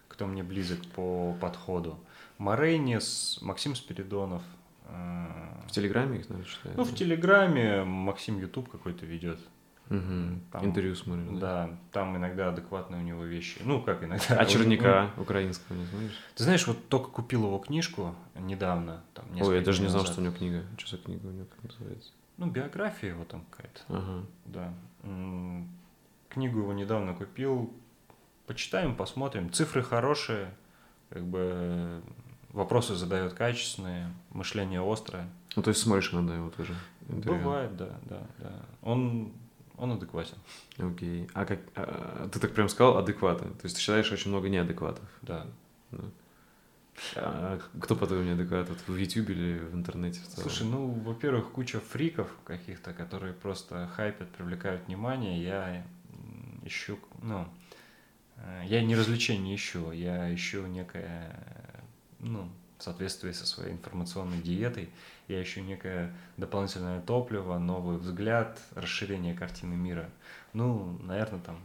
кто 0.08 0.26
мне 0.26 0.44
близок 0.44 0.80
по 0.96 1.34
подходу. 1.40 2.00
Марейнис, 2.38 3.40
Максим 3.42 3.76
Спиридонов. 3.76 4.42
Э, 4.86 5.28
в 5.68 5.72
Телеграме 5.72 6.20
их, 6.20 6.30
наверное, 6.30 6.52
читаю? 6.52 6.76
Ну, 6.78 6.84
в 6.84 6.96
Телеграме 6.96 7.84
Максим 7.84 8.40
Ютуб 8.40 8.70
какой-то 8.70 9.06
ведет. 9.06 9.40
Угу. 9.92 10.40
Там, 10.52 10.66
Интервью 10.66 10.96
смотрю. 10.96 11.38
Да. 11.38 11.68
да, 11.68 11.78
там 11.92 12.16
иногда 12.16 12.50
адекватные 12.50 13.02
у 13.02 13.04
него 13.04 13.24
вещи. 13.24 13.60
Ну, 13.64 13.82
как 13.82 14.04
иногда. 14.04 14.24
А 14.30 14.46
Черняка 14.46 15.12
ну, 15.18 15.22
украинского 15.24 15.76
не 15.76 15.86
знаешь? 15.86 16.12
Ты 16.36 16.44
знаешь, 16.44 16.66
вот 16.66 16.88
только 16.88 17.10
купил 17.10 17.44
его 17.46 17.58
книжку 17.60 18.16
недавно. 18.36 19.04
Там, 19.14 19.26
Ой, 19.40 19.58
я 19.58 19.62
даже 19.62 19.82
не 19.82 19.90
знал, 19.90 20.04
назад. 20.04 20.14
что 20.14 20.22
у 20.22 20.24
него 20.26 20.36
книга. 20.36 20.64
Что 20.78 20.96
за 20.96 21.04
книга 21.04 21.28
у 21.28 21.32
него, 21.32 21.46
как 21.46 21.72
называется? 21.72 22.12
Ну, 22.38 22.46
биография 22.48 23.10
его 23.10 23.26
там 23.26 23.44
какая-то. 23.52 23.82
Ага. 23.90 24.26
Да. 24.46 24.74
Книгу 26.30 26.60
его 26.60 26.74
недавно 26.74 27.14
купил. 27.14 27.74
Почитаем, 28.48 28.96
посмотрим. 28.96 29.52
Цифры 29.52 29.84
хорошие. 29.84 30.54
как 31.10 31.24
бы 31.26 32.02
вопросы 32.54 32.96
задает 32.96 33.34
качественные, 33.34 34.12
мышление 34.32 34.82
острое. 34.82 35.28
Ну, 35.56 35.62
то 35.62 35.70
есть 35.70 35.82
смотришь 35.82 36.14
иногда 36.14 36.36
его 36.36 36.50
тоже? 36.50 36.76
Интервью. 37.10 37.44
Бывает, 37.44 37.76
да, 37.76 37.90
да, 38.04 38.22
да. 38.40 38.52
Он, 38.82 39.34
он 39.82 39.94
адекватен. 39.94 40.38
Окей. 40.78 41.28
А 41.34 41.44
как, 41.44 41.60
а, 41.76 42.30
ты 42.32 42.40
так 42.40 42.54
прям 42.54 42.70
сказал 42.70 43.00
адекватно? 43.00 43.50
То 43.50 43.66
есть 43.66 43.76
ты 43.76 43.82
считаешь 43.82 44.12
очень 44.12 44.30
много 44.30 44.48
неадекватов? 44.48 45.04
Да. 45.24 45.48
да. 45.90 46.04
А 47.16 47.60
кто, 47.80 47.96
по-твоему, 47.96 48.26
неадекват? 48.26 48.70
Вот 48.70 48.78
в 48.86 48.96
YouTube 48.96 49.32
или 49.32 49.58
в 49.58 49.74
интернете? 49.74 50.20
В 50.20 50.28
целом? 50.28 50.50
Слушай, 50.50 50.68
ну, 50.68 50.92
во-первых, 50.92 51.52
куча 51.52 51.80
фриков 51.80 52.30
каких-то, 52.46 52.94
которые 52.94 53.34
просто 53.34 53.90
хайпят, 53.96 54.30
привлекают 54.30 54.86
внимание. 54.86 55.44
Я 55.44 55.84
ищу, 56.64 57.00
ну, 57.24 57.48
э, 58.36 58.62
я 58.68 58.84
не 58.84 58.96
развлечение 58.96 59.56
ищу, 59.56 59.92
я 59.92 60.32
ищу 60.32 60.68
некое, 60.68 61.36
ну, 62.20 62.52
в 62.82 62.84
соответствии 62.84 63.32
со 63.32 63.46
своей 63.46 63.74
информационной 63.74 64.40
диетой, 64.40 64.90
я 65.28 65.42
ищу 65.42 65.62
некое 65.62 66.12
дополнительное 66.38 67.00
топливо, 67.00 67.60
новый 67.60 67.98
взгляд, 67.98 68.60
расширение 68.74 69.36
картины 69.36 69.76
мира. 69.76 70.10
Ну, 70.54 70.98
наверное, 71.04 71.40
там 71.40 71.60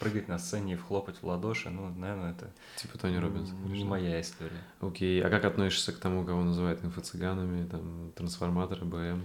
прыгать 0.00 0.26
на 0.26 0.38
сцене 0.38 0.72
и 0.72 0.76
вхлопать 0.76 1.22
в 1.22 1.24
ладоши, 1.24 1.70
ну, 1.70 1.88
наверное, 1.90 2.32
это 2.32 2.50
типа 2.74 2.98
Тони 2.98 3.18
Робинс. 3.18 3.50
Не 3.66 3.84
моя 3.84 4.20
история. 4.20 4.60
Окей, 4.80 5.22
а 5.22 5.30
как 5.30 5.44
относишься 5.44 5.92
к 5.92 5.98
тому, 5.98 6.24
кого 6.24 6.42
называют 6.42 6.82
инфо-цыганами, 6.82 7.64
там, 7.68 8.12
трансформаторы, 8.16 8.84
БМ? 8.84 9.22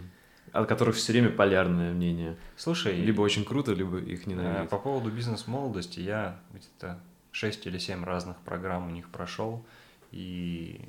От 0.51 0.69
которых 0.69 0.95
все 0.95 1.13
время 1.13 1.29
полярное 1.29 1.93
мнение. 1.93 2.37
Слушай... 2.57 2.95
Либо 2.95 3.21
очень 3.21 3.43
круто, 3.43 3.73
либо 3.73 3.97
их 3.97 4.27
ненавидят. 4.27 4.69
По 4.69 4.77
поводу 4.77 5.09
бизнес-молодости 5.09 5.99
я 5.99 6.39
где-то 6.53 6.99
6 7.31 7.65
или 7.65 7.79
7 7.79 8.03
разных 8.03 8.37
программ 8.41 8.87
у 8.87 8.91
них 8.91 9.09
прошел, 9.09 9.65
и 10.11 10.87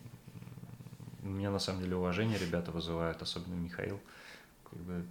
у 1.25 1.29
меня 1.29 1.51
на 1.51 1.59
самом 1.59 1.83
деле 1.83 1.97
уважение 1.97 2.39
ребята 2.39 2.71
вызывают, 2.71 3.21
особенно 3.23 3.55
Михаил. 3.55 3.99
Как 4.71 4.79
бы, 4.81 5.05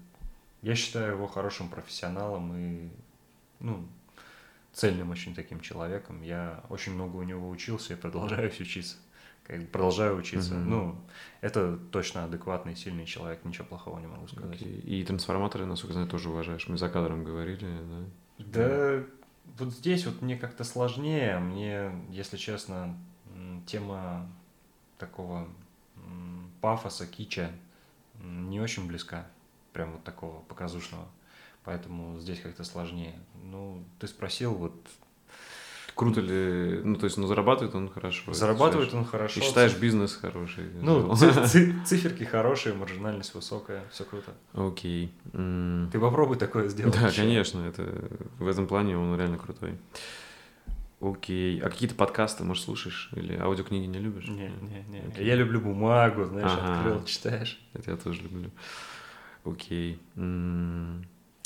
я 0.62 0.76
считаю 0.76 1.14
его 1.14 1.28
хорошим 1.28 1.70
профессионалом 1.70 2.54
и 2.56 2.90
ну, 3.60 3.88
цельным 4.74 5.10
очень 5.10 5.34
таким 5.34 5.60
человеком. 5.60 6.22
Я 6.22 6.64
очень 6.70 6.94
много 6.94 7.18
у 7.18 7.24
него 7.24 7.50
учился 7.50 7.94
и 7.94 7.98
продолжаю 7.98 8.52
учиться. 8.60 8.98
Как 9.44 9.60
бы 9.60 9.66
продолжаю 9.66 10.18
учиться. 10.18 10.54
Mm-hmm. 10.54 10.64
Ну, 10.64 10.96
это 11.42 11.78
точно 11.92 12.26
адекватный, 12.26 12.76
сильный 12.76 13.06
человек, 13.06 13.44
ничего 13.44 13.66
плохого 13.66 14.00
не 14.00 14.08
могу 14.08 14.28
сказать. 14.28 14.62
Okay. 14.62 14.82
И 14.82 15.04
трансформаторы, 15.04 15.66
насколько 15.66 15.94
знаю, 15.94 16.08
тоже 16.08 16.30
уважаешь. 16.30 16.68
Мы 16.68 16.78
за 16.78 16.90
кадром 16.90 17.24
говорили, 17.24 17.60
да? 17.60 18.06
Да, 18.38 19.04
вот 19.58 19.74
здесь 19.74 20.06
вот 20.06 20.22
мне 20.22 20.38
как-то 20.38 20.64
сложнее. 20.64 21.40
Мне, 21.40 21.92
если 22.10 22.38
честно, 22.38 22.98
тема 23.66 24.30
такого 24.98 25.50
пафоса, 26.62 27.06
кича 27.08 27.52
не 28.22 28.60
очень 28.62 28.88
близка. 28.88 29.26
Прям 29.74 29.94
вот 29.94 30.04
такого 30.04 30.42
показушного 30.42 31.08
поэтому 31.64 32.20
здесь 32.20 32.40
как-то 32.42 32.64
сложнее. 32.64 33.16
Ну, 33.44 33.84
ты 34.00 34.08
спросил, 34.08 34.54
вот 34.54 34.74
Круто 35.96 36.22
ли, 36.22 36.82
ну, 36.84 36.96
то 36.96 37.06
есть, 37.06 37.18
ну, 37.18 37.28
зарабатывает 37.28 37.76
он 37.76 37.88
хорошо. 37.88 38.34
Зарабатывает 38.34 38.94
он 38.96 39.06
хорошо. 39.06 39.40
И 39.40 39.44
считаешь 39.44 39.76
бизнес 39.78 40.16
хороший. 40.16 40.66
Ну, 40.82 41.16
циферки 41.16 42.24
хорошие, 42.24 42.74
маржинальность 42.74 43.36
высокая, 43.36 43.84
все 43.92 44.04
круто. 44.04 44.34
Окей. 44.54 45.14
Ты 45.32 46.00
попробуй 46.00 46.38
такое 46.38 46.68
сделать. 46.70 47.00
Да, 47.00 47.12
конечно, 47.12 47.62
это 47.62 48.10
в 48.40 48.48
этом 48.48 48.66
плане 48.66 48.98
он 48.98 49.16
реально 49.16 49.38
крутой. 49.38 49.78
Окей. 51.04 51.60
А 51.60 51.70
какие-то 51.70 51.96
подкасты, 51.96 52.46
может, 52.46 52.64
слушаешь? 52.64 53.10
Или 53.14 53.36
аудиокниги 53.36 53.86
не 53.86 54.00
любишь? 54.00 54.28
Не, 54.28 54.50
не, 54.62 54.86
не. 54.88 55.24
Я 55.24 55.36
люблю 55.36 55.60
бумагу, 55.60 56.24
знаешь, 56.26 56.52
открыл, 56.52 57.04
читаешь. 57.04 57.60
Это 57.74 57.92
я 57.92 57.98
тоже 57.98 58.22
люблю. 58.22 58.52
Окей. 59.44 60.00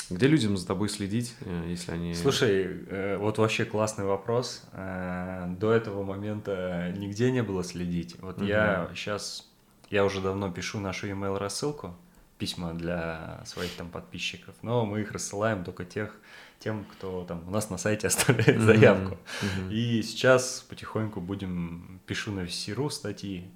Где 0.09 0.27
людям 0.27 0.55
за 0.55 0.65
тобой 0.65 0.87
следить, 0.87 1.35
э, 1.41 1.65
если 1.67 1.91
они... 1.91 2.15
Слушай, 2.15 2.85
э, 2.87 3.17
вот 3.17 3.39
вообще 3.39 3.65
классный 3.65 4.05
вопрос. 4.05 4.63
Э, 4.71 5.47
до 5.59 5.73
этого 5.73 6.03
момента 6.03 6.93
нигде 6.95 7.29
не 7.29 7.43
было 7.43 7.61
следить. 7.61 8.15
Вот 8.21 8.37
угу. 8.37 8.45
я 8.45 8.89
сейчас, 8.95 9.49
я 9.89 10.05
уже 10.05 10.21
давно 10.21 10.49
пишу 10.49 10.79
нашу 10.79 11.07
email 11.07 11.37
рассылку, 11.37 11.93
письма 12.37 12.73
для 12.73 13.43
своих 13.45 13.75
там 13.75 13.89
подписчиков, 13.89 14.55
но 14.61 14.85
мы 14.85 15.01
их 15.01 15.11
рассылаем 15.11 15.65
только 15.65 15.83
тех, 15.83 16.15
тем, 16.59 16.85
кто 16.85 17.23
там 17.25 17.47
у 17.47 17.51
нас 17.51 17.69
на 17.69 17.77
сайте 17.77 18.07
оставляет 18.07 18.61
заявку. 18.61 19.17
Mm-hmm. 19.41 19.73
И 19.73 20.01
сейчас 20.03 20.65
потихоньку 20.69 21.21
будем, 21.21 21.99
пишу 22.05 22.31
на 22.31 22.41
VC.ru 22.41 22.89
статьи, 22.89 23.49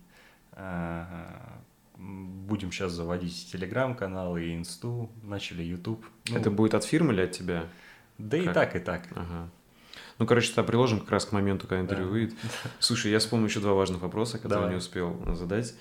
будем 1.98 2.72
сейчас 2.72 2.92
заводить 2.94 3.50
телеграм-канал 3.52 4.38
и 4.38 4.56
инсту, 4.56 5.12
начали 5.24 5.64
YouTube. 5.64 6.06
Ну, 6.30 6.38
Это 6.38 6.50
будет 6.50 6.74
от 6.74 6.84
фирмы 6.84 7.14
или 7.14 7.22
от 7.22 7.32
тебя? 7.32 7.66
Да 8.18 8.38
как? 8.38 8.48
и 8.48 8.54
так, 8.54 8.76
и 8.76 8.80
так. 8.80 9.08
Ага. 9.16 9.50
Ну, 10.18 10.28
короче, 10.28 10.50
тогда 10.50 10.64
приложим 10.64 11.00
как 11.00 11.12
раз 11.12 11.26
к 11.26 11.32
моменту, 11.32 11.68
когда 11.68 11.82
интервью 11.82 12.06
да. 12.06 12.12
выйдет. 12.12 12.36
Слушай, 12.80 13.12
я 13.12 13.20
вспомнил 13.20 13.48
еще 13.48 13.60
два 13.60 13.74
важных 13.74 14.02
вопроса, 14.02 14.38
которые 14.38 14.60
Давай. 14.60 14.72
не 14.72 14.78
успел 14.78 15.36
задать. 15.36 15.74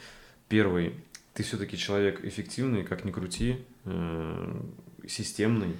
Первый. 0.49 0.95
Ты 1.35 1.43
все-таки 1.43 1.77
человек 1.77 2.25
эффективный, 2.25 2.83
как 2.83 3.05
ни 3.05 3.11
крути, 3.11 3.65
э, 3.85 4.63
системный. 5.07 5.77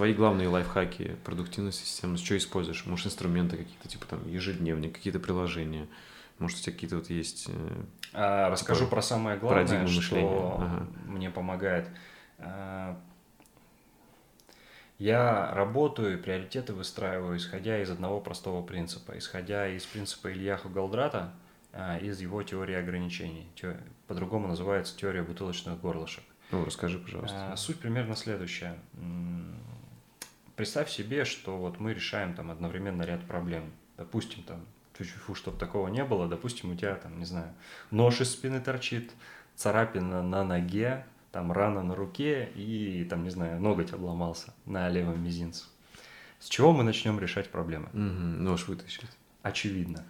Твои 0.00 0.14
главные 0.14 0.48
лайфхаки, 0.48 1.16
продуктивность, 1.24 1.84
системность, 1.84 2.24
что 2.24 2.36
используешь? 2.36 2.86
Может, 2.86 3.08
инструменты 3.08 3.58
какие-то, 3.58 3.86
типа 3.86 4.06
там 4.06 4.28
ежедневник, 4.28 4.94
какие-то 4.94 5.20
приложения– 5.20 5.86
может, 6.40 6.58
у 6.58 6.62
тебя 6.62 6.72
какие-то 6.72 6.96
вот 6.96 7.10
есть... 7.10 7.48
Э, 7.48 7.82
а, 8.14 8.50
расскажу 8.50 8.86
про 8.86 9.02
самое 9.02 9.38
главное, 9.38 9.86
что 9.86 10.56
ага. 10.58 10.86
мне 11.04 11.28
помогает. 11.28 11.86
А, 12.38 12.98
я 14.98 15.52
работаю 15.52 16.14
и 16.14 16.16
приоритеты 16.16 16.72
выстраиваю, 16.72 17.36
исходя 17.36 17.82
из 17.82 17.90
одного 17.90 18.20
простого 18.20 18.62
принципа. 18.62 19.18
Исходя 19.18 19.68
из 19.68 19.84
принципа 19.84 20.32
Ильяху 20.32 20.70
Галдрата, 20.70 21.34
а, 21.74 21.98
из 21.98 22.22
его 22.22 22.42
теории 22.42 22.74
ограничений. 22.74 23.46
По-другому 24.06 24.48
называется 24.48 24.96
теория 24.96 25.22
бутылочных 25.22 25.78
горлышек. 25.78 26.24
Ну, 26.52 26.64
расскажи, 26.64 26.98
пожалуйста. 26.98 27.54
Суть 27.56 27.78
примерно 27.78 28.16
следующая. 28.16 28.78
Представь 30.60 30.90
себе, 30.90 31.24
что 31.24 31.56
вот 31.56 31.80
мы 31.80 31.94
решаем 31.94 32.34
там 32.34 32.50
одновременно 32.50 33.00
ряд 33.00 33.26
проблем. 33.26 33.72
Допустим, 33.96 34.42
там 34.42 34.66
фу 34.92 35.34
чтобы 35.34 35.56
такого 35.56 35.88
не 35.88 36.04
было. 36.04 36.28
Допустим, 36.28 36.72
у 36.72 36.74
тебя 36.74 36.96
там, 36.96 37.18
не 37.18 37.24
знаю, 37.24 37.54
нож 37.90 38.20
из 38.20 38.30
спины 38.30 38.60
торчит, 38.60 39.10
царапина 39.56 40.22
на 40.22 40.44
ноге, 40.44 41.06
там 41.32 41.50
рана 41.50 41.82
на 41.82 41.94
руке 41.94 42.50
и 42.54 43.06
там, 43.08 43.24
не 43.24 43.30
знаю, 43.30 43.58
ноготь 43.58 43.94
обломался 43.94 44.52
на 44.66 44.90
левом 44.90 45.24
мизинце. 45.24 45.64
С 46.40 46.48
чего 46.50 46.72
мы 46.72 46.82
начнем 46.82 47.18
решать 47.18 47.48
проблемы? 47.48 47.86
Угу, 47.94 48.42
нож 48.42 48.68
вытащить. 48.68 49.08
Очевидно. 49.40 50.04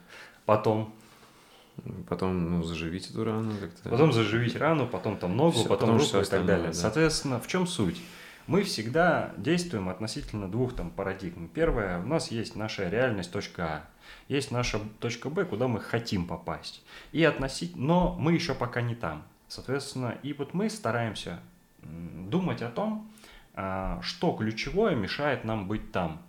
Потом 0.47 0.93
Потом, 2.09 2.57
ну, 2.57 2.65
заживить 2.65 3.09
эту 3.09 3.23
рану 3.23 3.53
как-то. 3.61 3.89
Потом 3.89 4.13
заживить 4.13 4.57
рану, 4.57 4.89
потом 4.89 5.17
там 5.17 5.37
ногу, 5.37 5.53
Все, 5.61 5.69
потом 5.69 5.97
руку 5.97 6.19
и 6.19 6.25
так 6.25 6.45
далее. 6.45 6.67
Да. 6.67 6.73
Соответственно, 6.73 7.39
в 7.39 7.47
чем 7.47 7.69
суть? 7.69 8.03
Мы 8.47 8.62
всегда 8.62 9.33
действуем 9.37 9.89
относительно 9.89 10.51
двух 10.51 10.75
там 10.75 10.91
парадигм. 10.91 11.49
Первое, 11.49 12.01
у 12.01 12.07
нас 12.07 12.31
есть 12.31 12.57
наша 12.57 12.89
реальность 12.89 13.33
точка 13.33 13.65
А 13.65 13.85
есть 14.29 14.51
наша 14.51 14.81
точка 15.01 15.31
Б, 15.31 15.45
куда 15.45 15.69
мы 15.69 15.81
хотим 15.81 16.27
попасть. 16.27 16.83
И 17.12 17.23
относить, 17.25 17.77
но 17.77 18.17
мы 18.19 18.33
еще 18.33 18.55
пока 18.55 18.81
не 18.81 18.95
там. 18.95 19.25
Соответственно, 19.49 20.17
и 20.23 20.33
вот 20.33 20.55
мы 20.55 20.71
стараемся 20.71 21.41
думать 21.83 22.62
о 22.62 22.71
том, 22.71 23.11
а, 23.55 24.01
что 24.03 24.33
ключевое 24.33 24.95
мешает 24.95 25.45
нам 25.45 25.67
быть 25.67 25.93
там. 25.93 26.23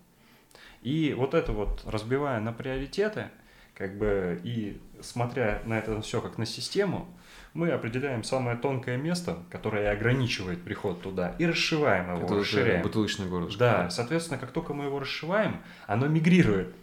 И 0.81 1.13
вот 1.15 1.33
это 1.33 1.51
вот 1.51 1.83
разбивая 1.85 2.39
на 2.39 2.53
приоритеты, 2.53 3.29
как 3.75 3.97
бы 3.97 4.39
и 4.43 4.81
смотря 5.01 5.61
на 5.65 5.77
это 5.77 6.01
все 6.01 6.21
как 6.21 6.37
на 6.37 6.45
систему, 6.45 7.07
мы 7.53 7.71
определяем 7.71 8.23
самое 8.23 8.57
тонкое 8.57 8.97
место, 8.97 9.37
которое 9.49 9.91
ограничивает 9.91 10.63
приход 10.63 11.01
туда, 11.01 11.35
и 11.37 11.45
расшиваем 11.45 12.15
его, 12.15 12.25
это 12.25 12.35
расширяем. 12.35 12.81
Бутылочное 12.81 13.27
горлышко. 13.27 13.59
Да, 13.59 13.89
соответственно, 13.89 14.39
как 14.39 14.51
только 14.51 14.73
мы 14.73 14.85
его 14.85 14.99
расшиваем, 14.99 15.61
оно 15.87 16.07
мигрирует 16.07 16.73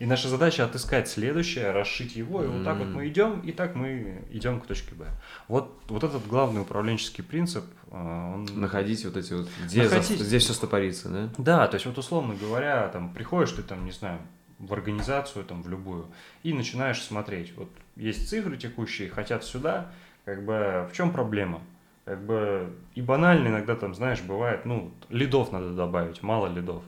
и 0.00 0.06
наша 0.06 0.28
задача 0.28 0.64
отыскать 0.64 1.08
следующее, 1.08 1.72
расшить 1.72 2.16
его, 2.16 2.42
и 2.42 2.46
mm-hmm. 2.46 2.56
вот 2.56 2.64
так 2.64 2.78
вот 2.78 2.86
мы 2.86 3.06
идем, 3.06 3.40
и 3.40 3.52
так 3.52 3.74
мы 3.74 4.24
идем 4.30 4.58
к 4.58 4.66
точке 4.66 4.94
Б. 4.94 5.06
Вот, 5.46 5.78
вот 5.88 6.02
этот 6.02 6.26
главный 6.26 6.62
управленческий 6.62 7.22
принцип, 7.22 7.64
а, 7.90 8.32
он... 8.32 8.46
Находить 8.58 9.04
вот 9.04 9.18
эти 9.18 9.34
вот, 9.34 9.50
где 9.62 9.82
Находить... 9.82 10.18
за... 10.18 10.24
здесь 10.24 10.44
все 10.44 10.54
стопорится, 10.54 11.10
да? 11.10 11.28
Да, 11.36 11.68
то 11.68 11.74
есть 11.74 11.84
вот 11.84 11.98
условно 11.98 12.34
говоря, 12.34 12.88
там 12.88 13.12
приходишь 13.12 13.52
ты 13.52 13.62
там, 13.62 13.84
не 13.84 13.90
знаю, 13.90 14.20
в 14.58 14.72
организацию, 14.72 15.44
там, 15.44 15.62
в 15.62 15.68
любую, 15.68 16.06
и 16.42 16.54
начинаешь 16.54 17.02
смотреть. 17.02 17.54
Вот 17.56 17.68
есть 18.00 18.28
цифры 18.28 18.56
текущие, 18.56 19.10
хотят 19.10 19.44
сюда, 19.44 19.92
как 20.24 20.44
бы 20.44 20.88
в 20.90 20.96
чем 20.96 21.12
проблема? 21.12 21.60
Как 22.04 22.20
бы 22.24 22.72
и 22.94 23.02
банально 23.02 23.48
иногда 23.48 23.76
там, 23.76 23.94
знаешь, 23.94 24.20
бывает, 24.22 24.64
ну, 24.64 24.92
лидов 25.10 25.52
надо 25.52 25.72
добавить, 25.74 26.22
мало 26.22 26.46
лидов. 26.46 26.82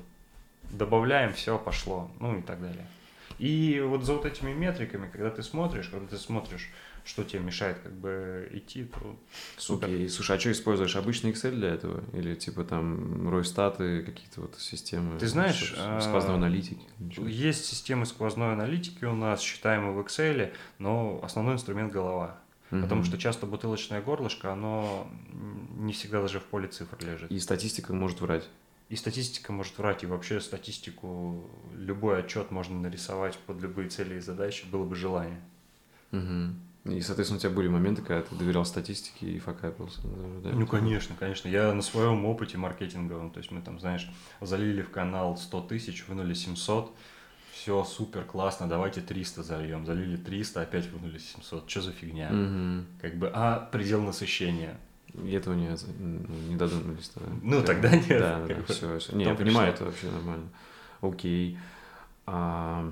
Добавляем, 0.70 1.32
все, 1.34 1.58
пошло, 1.58 2.10
ну 2.18 2.38
и 2.38 2.42
так 2.42 2.60
далее. 2.60 2.86
И 3.38 3.82
вот 3.86 4.04
за 4.04 4.14
вот 4.14 4.24
этими 4.24 4.52
метриками, 4.52 5.08
когда 5.10 5.30
ты 5.30 5.42
смотришь, 5.42 5.88
когда 5.88 6.06
ты 6.06 6.16
смотришь 6.16 6.70
что 7.04 7.24
тебе 7.24 7.40
мешает 7.40 7.78
как 7.80 7.92
бы 7.92 8.48
идти, 8.52 8.84
то 8.84 9.16
супер. 9.56 9.88
Окей, 9.88 10.08
слушай, 10.08 10.36
а 10.36 10.40
что 10.40 10.52
используешь? 10.52 10.96
Обычный 10.96 11.32
Excel 11.32 11.54
для 11.54 11.70
этого? 11.70 12.02
Или 12.12 12.34
типа 12.34 12.64
там 12.64 13.28
Ройстаты, 13.28 14.02
какие-то 14.02 14.42
вот 14.42 14.58
системы? 14.58 15.18
Ты 15.18 15.26
знаешь... 15.26 15.74
Сквозной 16.00 16.34
а, 16.34 16.36
аналитики? 16.36 16.86
Есть 16.98 17.64
системы 17.64 18.06
сквозной 18.06 18.52
аналитики 18.52 19.04
у 19.04 19.14
нас, 19.14 19.40
считаемые 19.40 19.92
в 19.92 20.00
Excel, 20.00 20.52
но 20.78 21.20
основной 21.22 21.54
инструмент 21.54 21.92
голова. 21.92 22.38
Угу. 22.70 22.80
Потому 22.80 23.04
что 23.04 23.18
часто 23.18 23.46
бутылочное 23.46 24.00
горлышко, 24.00 24.52
оно 24.52 25.06
не 25.76 25.92
всегда 25.92 26.22
даже 26.22 26.40
в 26.40 26.44
поле 26.44 26.68
цифр 26.68 26.96
лежит. 27.04 27.30
И 27.30 27.38
статистика 27.38 27.92
может 27.92 28.20
врать. 28.20 28.48
И 28.88 28.96
статистика 28.96 29.52
может 29.52 29.78
врать, 29.78 30.02
и 30.02 30.06
вообще 30.06 30.40
статистику, 30.40 31.50
любой 31.74 32.20
отчет 32.20 32.50
можно 32.50 32.78
нарисовать 32.78 33.38
под 33.46 33.60
любые 33.60 33.88
цели 33.88 34.16
и 34.16 34.20
задачи, 34.20 34.66
было 34.70 34.84
бы 34.84 34.94
желание. 34.94 35.40
Угу. 36.12 36.54
И, 36.84 37.00
соответственно, 37.00 37.38
у 37.38 37.40
тебя 37.40 37.50
были 37.50 37.68
моменты, 37.68 38.02
когда 38.02 38.22
ты 38.22 38.34
доверял 38.34 38.64
статистике 38.64 39.26
и 39.26 39.38
факапился. 39.38 40.00
Да? 40.42 40.50
Ну, 40.50 40.66
конечно, 40.66 41.14
конечно. 41.16 41.48
Я 41.48 41.72
на 41.72 41.82
своем 41.82 42.24
опыте 42.24 42.58
маркетинговом, 42.58 43.30
то 43.30 43.38
есть 43.38 43.52
мы 43.52 43.60
там, 43.60 43.78
знаешь, 43.78 44.10
залили 44.40 44.82
в 44.82 44.90
канал 44.90 45.36
100 45.36 45.60
тысяч, 45.62 46.04
вынули 46.08 46.34
700, 46.34 46.92
все 47.52 47.84
супер, 47.84 48.24
классно, 48.24 48.68
давайте 48.68 49.00
300 49.00 49.44
зальем. 49.44 49.86
Залили 49.86 50.16
300, 50.16 50.62
опять 50.62 50.90
вынули 50.90 51.18
700. 51.18 51.70
Что 51.70 51.82
за 51.82 51.92
фигня? 51.92 52.30
Угу. 52.32 52.86
Как 53.00 53.16
бы, 53.16 53.30
а 53.32 53.68
предел 53.70 54.02
насыщения. 54.02 54.76
И 55.14 55.30
этого 55.32 55.54
не, 55.54 55.68
не 56.48 56.56
додумались. 56.56 57.12
Да? 57.14 57.22
Ну, 57.42 57.62
тогда 57.62 57.90
нет. 57.94 58.08
Да, 58.08 58.44
да, 58.44 58.54
да, 58.54 58.62
все, 58.72 58.98
все. 58.98 59.14
Не, 59.14 59.26
я 59.26 59.34
понимаю, 59.34 59.72
это 59.72 59.84
вообще 59.84 60.10
нормально. 60.10 60.48
Окей. 61.00 61.58
А, 62.26 62.90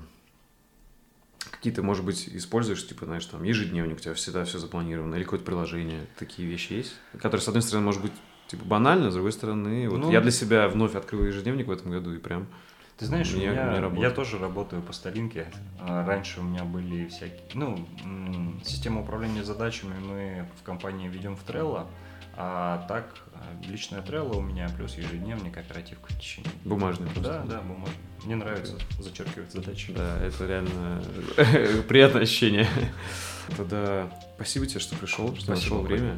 Какие-то, 1.49 1.81
может 1.81 2.05
быть, 2.05 2.29
используешь, 2.29 2.87
типа, 2.87 3.05
знаешь, 3.05 3.25
там, 3.25 3.43
ежедневник, 3.43 3.97
у 3.97 3.99
тебя 3.99 4.13
всегда 4.13 4.45
все 4.45 4.59
запланировано, 4.59 5.15
или 5.15 5.23
какое-то 5.23 5.45
приложение, 5.45 6.05
такие 6.19 6.47
вещи 6.47 6.73
есть, 6.73 6.93
которые, 7.19 7.43
с 7.43 7.47
одной 7.47 7.63
стороны, 7.63 7.85
может 7.85 8.01
быть, 8.01 8.11
типа, 8.47 8.63
банально, 8.65 9.09
с 9.09 9.13
другой 9.13 9.31
стороны, 9.31 9.89
вот 9.89 9.99
ну, 9.99 10.11
я 10.11 10.21
для 10.21 10.31
себя 10.31 10.67
вновь 10.67 10.95
открыл 10.95 11.23
ежедневник 11.23 11.67
в 11.67 11.71
этом 11.71 11.91
году, 11.91 12.13
и 12.13 12.19
прям... 12.19 12.47
Ты 12.97 13.05
знаешь, 13.07 13.33
меня, 13.33 13.51
у 13.87 13.89
меня, 13.89 14.09
я 14.09 14.11
тоже 14.11 14.37
работаю 14.37 14.83
по 14.83 14.93
старинке. 14.93 15.47
А, 15.79 16.05
раньше 16.05 16.39
у 16.39 16.43
меня 16.43 16.63
были 16.63 17.07
всякие, 17.07 17.41
ну, 17.55 17.87
система 18.63 19.01
управления 19.01 19.43
задачами 19.43 19.95
мы 19.99 20.47
в 20.59 20.63
компании 20.63 21.07
ведем 21.07 21.35
в 21.35 21.43
Trello, 21.43 21.87
а 22.37 22.85
так, 22.87 23.15
личная 23.67 24.01
Trello 24.01 24.37
у 24.37 24.41
меня, 24.41 24.69
плюс 24.77 24.95
ежедневник, 24.95 25.57
оперативка 25.57 26.11
в 26.11 26.17
течение. 26.17 26.51
Бумажный 26.65 27.07
просто. 27.07 27.23
Да, 27.23 27.43
да, 27.43 27.61
бумажный. 27.61 27.97
Мне 28.25 28.35
нравится 28.35 28.77
зачеркивать 28.99 29.51
задачи. 29.51 29.93
Да, 29.93 30.17
это 30.23 30.45
реально 30.45 31.03
приятное 31.87 32.23
ощущение. 32.23 32.67
Тогда 33.57 34.11
спасибо 34.35 34.65
тебе, 34.65 34.79
что 34.79 34.95
пришел, 34.95 35.35
что 35.35 35.51
нашел 35.51 35.81
время. 35.81 36.17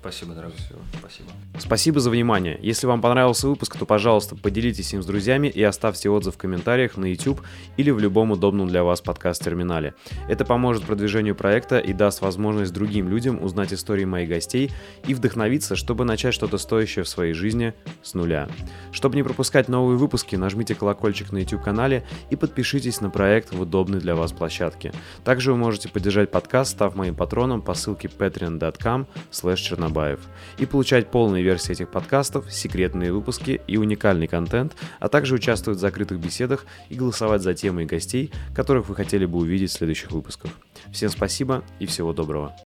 Спасибо, 0.00 0.32
дорогой. 0.34 0.56
Все, 0.56 0.74
спасибо. 0.98 1.28
Спасибо 1.58 2.00
за 2.00 2.08
внимание. 2.08 2.58
Если 2.62 2.86
вам 2.86 3.02
понравился 3.02 3.46
выпуск, 3.48 3.76
то, 3.76 3.84
пожалуйста, 3.84 4.34
поделитесь 4.34 4.94
им 4.94 5.02
с 5.02 5.06
друзьями 5.06 5.48
и 5.48 5.62
оставьте 5.62 6.08
отзыв 6.08 6.36
в 6.36 6.38
комментариях 6.38 6.96
на 6.96 7.04
YouTube 7.04 7.42
или 7.76 7.90
в 7.90 7.98
любом 7.98 8.30
удобном 8.30 8.66
для 8.66 8.82
вас 8.82 9.02
подкаст-терминале. 9.02 9.92
Это 10.26 10.46
поможет 10.46 10.84
продвижению 10.84 11.34
проекта 11.34 11.78
и 11.78 11.92
даст 11.92 12.22
возможность 12.22 12.72
другим 12.72 13.10
людям 13.10 13.42
узнать 13.44 13.74
истории 13.74 14.06
моих 14.06 14.30
гостей 14.30 14.72
и 15.06 15.12
вдохновиться, 15.12 15.76
чтобы 15.76 16.06
начать 16.06 16.32
что-то 16.32 16.56
стоящее 16.56 17.04
в 17.04 17.08
своей 17.08 17.34
жизни 17.34 17.74
с 18.02 18.14
нуля. 18.14 18.48
Чтобы 18.92 19.16
не 19.16 19.22
пропускать 19.22 19.68
новые 19.68 19.98
выпуски, 19.98 20.34
нажмите 20.34 20.74
колокольчик 20.74 21.30
на 21.30 21.38
YouTube-канале 21.38 22.06
и 22.30 22.36
подпишитесь 22.36 23.02
на 23.02 23.10
проект 23.10 23.52
в 23.52 23.60
удобной 23.60 24.00
для 24.00 24.14
вас 24.14 24.32
площадке. 24.32 24.94
Также 25.24 25.52
вы 25.52 25.58
можете 25.58 25.90
поддержать 25.90 26.30
подкаст, 26.30 26.70
став 26.70 26.94
моим 26.94 27.14
патроном 27.14 27.60
по 27.60 27.74
ссылке 27.74 28.08
patreon.com 28.08 29.06
slash 29.30 29.89
Чернобаев 29.90 30.20
и 30.58 30.66
получать 30.66 31.10
полные 31.10 31.42
версии 31.42 31.72
этих 31.72 31.90
подкастов, 31.90 32.52
секретные 32.52 33.12
выпуски 33.12 33.60
и 33.66 33.76
уникальный 33.76 34.26
контент, 34.26 34.74
а 34.98 35.08
также 35.08 35.34
участвовать 35.34 35.78
в 35.78 35.80
закрытых 35.80 36.18
беседах 36.18 36.64
и 36.88 36.94
голосовать 36.94 37.42
за 37.42 37.54
темы 37.54 37.82
и 37.82 37.86
гостей, 37.86 38.32
которых 38.54 38.88
вы 38.88 38.94
хотели 38.94 39.26
бы 39.26 39.38
увидеть 39.38 39.70
в 39.70 39.74
следующих 39.74 40.10
выпусках. 40.12 40.50
Всем 40.92 41.10
спасибо 41.10 41.62
и 41.78 41.86
всего 41.86 42.12
доброго. 42.12 42.54